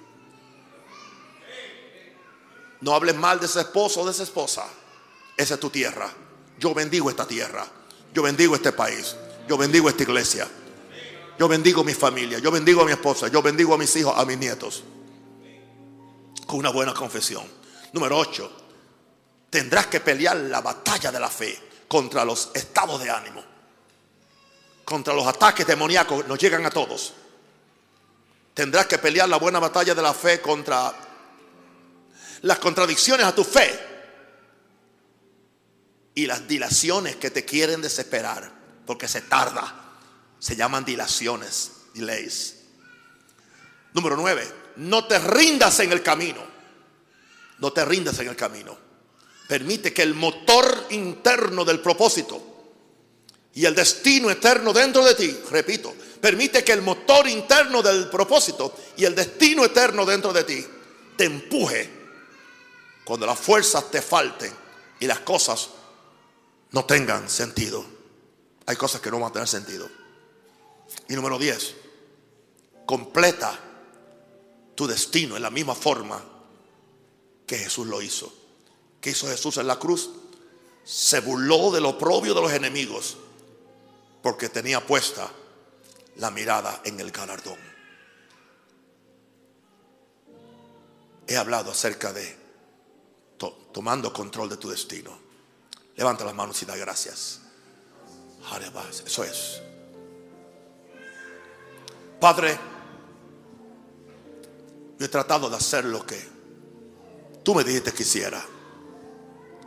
No 2.82 2.94
hables 2.94 3.16
mal 3.16 3.40
de 3.40 3.46
ese 3.46 3.60
esposo 3.60 4.02
o 4.02 4.04
de 4.04 4.10
esa 4.10 4.24
esposa. 4.24 4.66
Esa 5.34 5.54
es 5.54 5.60
tu 5.60 5.70
tierra. 5.70 6.12
Yo 6.58 6.74
bendigo 6.74 7.08
esta 7.08 7.26
tierra. 7.26 7.66
Yo 8.12 8.22
bendigo 8.22 8.54
este 8.54 8.72
país. 8.72 9.16
Yo 9.48 9.56
bendigo 9.56 9.88
esta 9.88 10.02
iglesia. 10.02 10.46
Yo 11.42 11.48
bendigo 11.48 11.80
a 11.80 11.84
mi 11.84 11.92
familia. 11.92 12.38
Yo 12.38 12.52
bendigo 12.52 12.82
a 12.82 12.84
mi 12.84 12.92
esposa. 12.92 13.26
Yo 13.26 13.42
bendigo 13.42 13.74
a 13.74 13.76
mis 13.76 13.96
hijos, 13.96 14.14
a 14.16 14.24
mis 14.24 14.38
nietos. 14.38 14.84
Con 16.46 16.60
una 16.60 16.70
buena 16.70 16.94
confesión. 16.94 17.44
Número 17.92 18.16
8. 18.16 18.52
Tendrás 19.50 19.88
que 19.88 19.98
pelear 19.98 20.36
la 20.36 20.60
batalla 20.60 21.10
de 21.10 21.18
la 21.18 21.28
fe 21.28 21.58
contra 21.88 22.24
los 22.24 22.50
estados 22.54 23.02
de 23.02 23.10
ánimo. 23.10 23.42
Contra 24.84 25.12
los 25.14 25.26
ataques 25.26 25.66
demoníacos. 25.66 26.28
Nos 26.28 26.38
llegan 26.38 26.64
a 26.64 26.70
todos. 26.70 27.12
Tendrás 28.54 28.86
que 28.86 28.98
pelear 28.98 29.28
la 29.28 29.38
buena 29.38 29.58
batalla 29.58 29.96
de 29.96 30.02
la 30.02 30.14
fe 30.14 30.40
contra 30.40 30.94
las 32.42 32.58
contradicciones 32.60 33.26
a 33.26 33.34
tu 33.34 33.42
fe 33.42 33.80
y 36.14 36.24
las 36.24 36.46
dilaciones 36.46 37.16
que 37.16 37.32
te 37.32 37.44
quieren 37.44 37.82
desesperar 37.82 38.48
porque 38.86 39.08
se 39.08 39.22
tarda. 39.22 39.81
Se 40.42 40.56
llaman 40.56 40.84
dilaciones, 40.84 41.70
delays. 41.94 42.56
Número 43.92 44.16
nueve, 44.16 44.44
no 44.74 45.06
te 45.06 45.16
rindas 45.20 45.78
en 45.78 45.92
el 45.92 46.02
camino. 46.02 46.44
No 47.60 47.72
te 47.72 47.84
rindas 47.84 48.18
en 48.18 48.26
el 48.26 48.34
camino. 48.34 48.76
Permite 49.46 49.94
que 49.94 50.02
el 50.02 50.14
motor 50.14 50.88
interno 50.90 51.64
del 51.64 51.78
propósito 51.78 52.72
y 53.54 53.64
el 53.66 53.76
destino 53.76 54.32
eterno 54.32 54.72
dentro 54.72 55.04
de 55.04 55.14
ti, 55.14 55.38
repito, 55.48 55.94
permite 56.20 56.64
que 56.64 56.72
el 56.72 56.82
motor 56.82 57.28
interno 57.28 57.80
del 57.80 58.10
propósito 58.10 58.76
y 58.96 59.04
el 59.04 59.14
destino 59.14 59.64
eterno 59.64 60.04
dentro 60.04 60.32
de 60.32 60.42
ti 60.42 60.66
te 61.16 61.22
empuje 61.22 61.88
cuando 63.04 63.26
las 63.26 63.38
fuerzas 63.38 63.88
te 63.92 64.02
falten 64.02 64.52
y 64.98 65.06
las 65.06 65.20
cosas 65.20 65.68
no 66.72 66.84
tengan 66.84 67.30
sentido. 67.30 67.86
Hay 68.66 68.74
cosas 68.74 69.00
que 69.00 69.08
no 69.08 69.20
van 69.20 69.30
a 69.30 69.32
tener 69.34 69.46
sentido. 69.46 70.01
Y 71.08 71.14
número 71.14 71.38
10, 71.38 71.74
completa 72.86 73.58
tu 74.74 74.86
destino 74.86 75.36
en 75.36 75.42
la 75.42 75.50
misma 75.50 75.74
forma 75.74 76.22
que 77.46 77.58
Jesús 77.58 77.86
lo 77.86 78.00
hizo. 78.00 78.32
¿Qué 79.00 79.10
hizo 79.10 79.26
Jesús 79.26 79.56
en 79.58 79.66
la 79.66 79.78
cruz? 79.78 80.10
Se 80.84 81.20
burló 81.20 81.70
del 81.70 81.86
oprobio 81.86 82.34
de 82.34 82.40
los 82.40 82.52
enemigos 82.52 83.16
porque 84.22 84.48
tenía 84.48 84.84
puesta 84.86 85.30
la 86.16 86.30
mirada 86.30 86.80
en 86.84 87.00
el 87.00 87.10
galardón. 87.10 87.58
He 91.26 91.36
hablado 91.36 91.70
acerca 91.70 92.12
de 92.12 92.42
tomando 93.72 94.12
control 94.12 94.48
de 94.48 94.56
tu 94.56 94.68
destino. 94.70 95.18
Levanta 95.96 96.24
las 96.24 96.34
manos 96.34 96.62
y 96.62 96.66
da 96.66 96.76
gracias. 96.76 97.40
Eso 99.04 99.24
es. 99.24 99.62
Padre, 102.22 102.56
yo 104.96 105.04
he 105.04 105.08
tratado 105.08 105.50
de 105.50 105.56
hacer 105.56 105.84
lo 105.84 106.06
que 106.06 106.16
tú 107.42 107.52
me 107.52 107.64
dijiste 107.64 107.90
que 107.90 108.04
hiciera. 108.04 108.40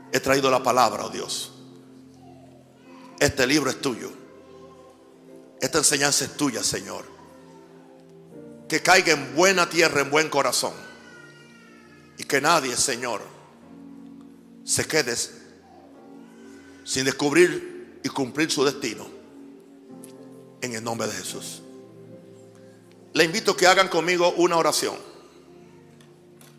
He 0.10 0.22
traído 0.22 0.50
la 0.50 0.64
palabra, 0.64 1.04
oh 1.06 1.10
Dios. 1.10 1.52
Este 3.20 3.46
libro 3.46 3.70
es 3.70 3.82
tuyo. 3.82 4.10
Esta 5.60 5.80
enseñanza 5.80 6.24
es 6.24 6.38
tuya, 6.38 6.64
Señor. 6.64 7.04
Que 8.70 8.82
caiga 8.82 9.12
en 9.12 9.36
buena 9.36 9.68
tierra, 9.68 10.00
en 10.00 10.10
buen 10.10 10.30
corazón. 10.30 10.76
Y 12.18 12.24
que 12.24 12.40
nadie, 12.40 12.78
Señor, 12.78 13.22
se 14.64 14.88
quede 14.88 15.14
sin 16.86 17.04
descubrir 17.04 18.00
y 18.02 18.08
cumplir 18.08 18.50
su 18.50 18.64
destino. 18.64 19.06
En 20.62 20.74
el 20.74 20.82
nombre 20.82 21.06
de 21.08 21.14
Jesús 21.16 21.64
le 23.16 23.24
invito 23.24 23.52
a 23.52 23.58
que 23.58 23.66
hagan 23.66 23.88
conmigo 23.88 24.34
una 24.36 24.58
oración. 24.58 24.98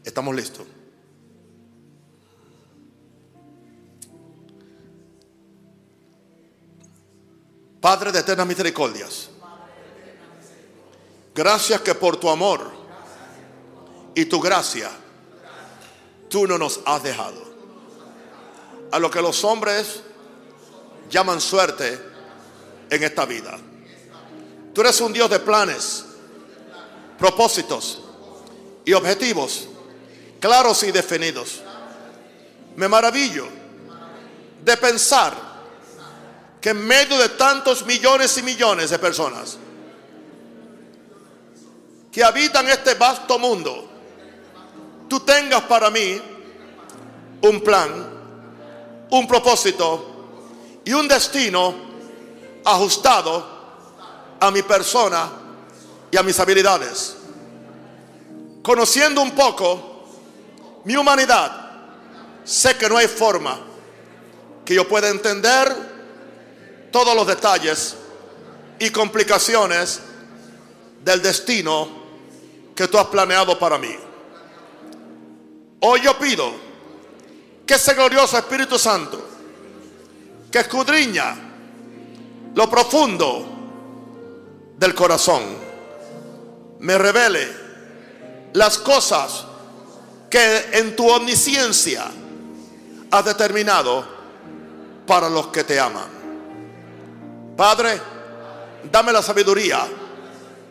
Estamos 0.03 0.35
listos. 0.35 0.67
Padre 7.79 8.11
de 8.11 8.21
eternas 8.21 8.47
misericordias, 8.47 9.29
gracias 11.35 11.83
que 11.83 11.95
por 11.95 12.17
tu 12.17 12.31
amor 12.31 12.73
y 14.15 14.25
tu 14.25 14.41
gracia 14.41 14.91
tú 16.31 16.47
no 16.47 16.57
nos 16.57 16.81
has 16.87 17.03
dejado. 17.03 17.45
A 18.93 18.99
lo 18.99 19.11
que 19.11 19.21
los 19.21 19.45
hombres 19.45 20.01
llaman 21.11 21.43
suerte 21.43 22.01
en 22.89 23.03
esta 23.03 23.27
vida. 23.27 23.59
Tú 24.73 24.81
eres 24.81 24.99
un 25.03 25.13
Dios 25.13 25.29
de 25.29 25.39
planes 25.39 26.06
propósitos 27.19 28.03
y 28.85 28.93
objetivos 28.93 29.69
claros 30.41 30.83
y 30.83 30.93
definidos. 30.93 31.63
Me 32.77 32.89
maravillo 32.89 33.47
de 34.65 34.77
pensar 34.77 35.35
que 36.61 36.71
en 36.71 36.87
medio 36.87 37.19
de 37.19 37.31
tantos 37.31 37.85
millones 37.87 38.37
y 38.39 38.43
millones 38.43 38.91
de 38.91 38.99
personas 38.99 39.59
que 42.13 42.25
habitan 42.25 42.69
este 42.69 42.95
vasto 42.95 43.39
mundo, 43.39 43.89
tú 45.09 45.21
tengas 45.21 45.63
para 45.63 45.91
mí 45.91 46.21
un 47.43 47.61
plan, 47.61 47.91
un 49.11 49.29
propósito 49.29 50.81
y 50.85 50.93
un 50.93 51.07
destino 51.07 51.75
ajustado 52.65 53.57
a 54.41 54.51
mi 54.51 54.63
persona 54.63 55.46
y 56.17 56.19
a 56.19 56.23
mis 56.23 56.41
habilidades. 56.41 57.15
Conociendo 58.63 59.21
un 59.21 59.33
poco 59.33 60.09
mi 60.85 60.97
humanidad, 60.97 61.53
sé 62.43 62.75
que 62.79 62.89
no 62.89 62.97
hay 62.97 63.07
forma 63.07 63.59
que 64.65 64.75
yo 64.75 64.89
pueda 64.89 65.11
entender 65.11 66.89
todos 66.91 67.15
los 67.15 67.27
detalles 67.27 67.97
y 68.79 68.89
complicaciones 68.89 70.01
del 71.05 71.21
destino 71.21 71.87
que 72.75 72.89
tú 72.89 72.97
has 72.97 73.09
planeado 73.09 73.59
para 73.59 73.77
mí. 73.77 73.95
Hoy 75.81 76.01
yo 76.01 76.19
pido 76.19 76.51
que 77.67 77.75
ese 77.75 77.93
glorioso 77.93 78.39
Espíritu 78.39 78.79
Santo, 78.79 79.23
que 80.51 80.61
escudriña 80.61 81.37
lo 82.55 82.71
profundo 82.71 83.47
del 84.79 84.95
corazón, 84.95 85.66
me 86.81 86.99
revele 86.99 87.49
las 88.53 88.79
cosas 88.79 89.45
que 90.31 90.71
en 90.73 90.97
tu 90.97 91.09
omnisciencia 91.09 92.07
has 93.11 93.25
determinado 93.25 94.05
para 95.07 95.29
los 95.29 95.49
que 95.49 95.65
te 95.65 95.79
aman. 95.79 96.09
Padre, 97.57 98.01
dame 98.91 99.13
la 99.13 99.23
sabiduría 99.23 99.87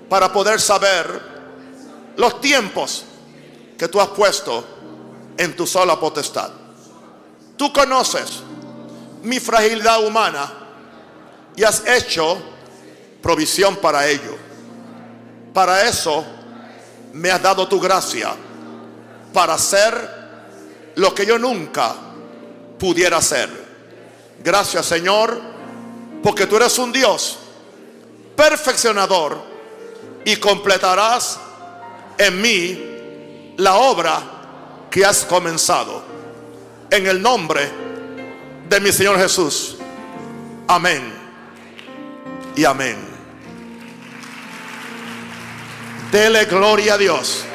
para 0.10 0.32
poder 0.32 0.60
saber 0.60 1.22
los 2.18 2.42
tiempos 2.42 3.06
que 3.78 3.88
tú 3.88 4.00
has 4.00 4.10
puesto 4.10 4.64
en 5.38 5.56
tu 5.56 5.66
sola 5.66 6.00
potestad. 6.00 6.52
Tú 7.58 7.72
conoces 7.74 8.44
mi 9.24 9.40
fragilidad 9.40 10.06
humana 10.06 10.52
y 11.56 11.64
has 11.64 11.86
hecho 11.88 12.38
provisión 13.22 13.78
para 13.78 14.08
ello. 14.08 14.45
Para 15.56 15.88
eso 15.88 16.26
me 17.14 17.32
has 17.32 17.42
dado 17.42 17.66
tu 17.66 17.80
gracia 17.80 18.36
para 19.32 19.54
hacer 19.54 19.94
lo 20.96 21.16
que 21.16 21.26
yo 21.26 21.40
nunca 21.40 21.96
pudiera 22.78 23.18
hacer. 23.18 23.50
Gracias 24.44 24.86
Señor, 24.86 25.42
porque 26.22 26.46
tú 26.46 26.58
eres 26.58 26.78
un 26.78 26.92
Dios 26.92 27.40
perfeccionador 28.36 29.42
y 30.26 30.36
completarás 30.36 31.40
en 32.18 32.42
mí 32.42 33.54
la 33.56 33.76
obra 33.76 34.22
que 34.92 35.06
has 35.06 35.24
comenzado. 35.24 36.04
En 36.92 37.08
el 37.08 37.22
nombre 37.22 37.72
de 38.68 38.80
mi 38.82 38.92
Señor 38.92 39.18
Jesús. 39.18 39.78
Amén. 40.68 41.14
Y 42.58 42.66
amén. 42.66 43.15
Dele 46.12 46.46
gloria 46.46 46.94
a 46.94 46.98
Dios. 46.98 47.55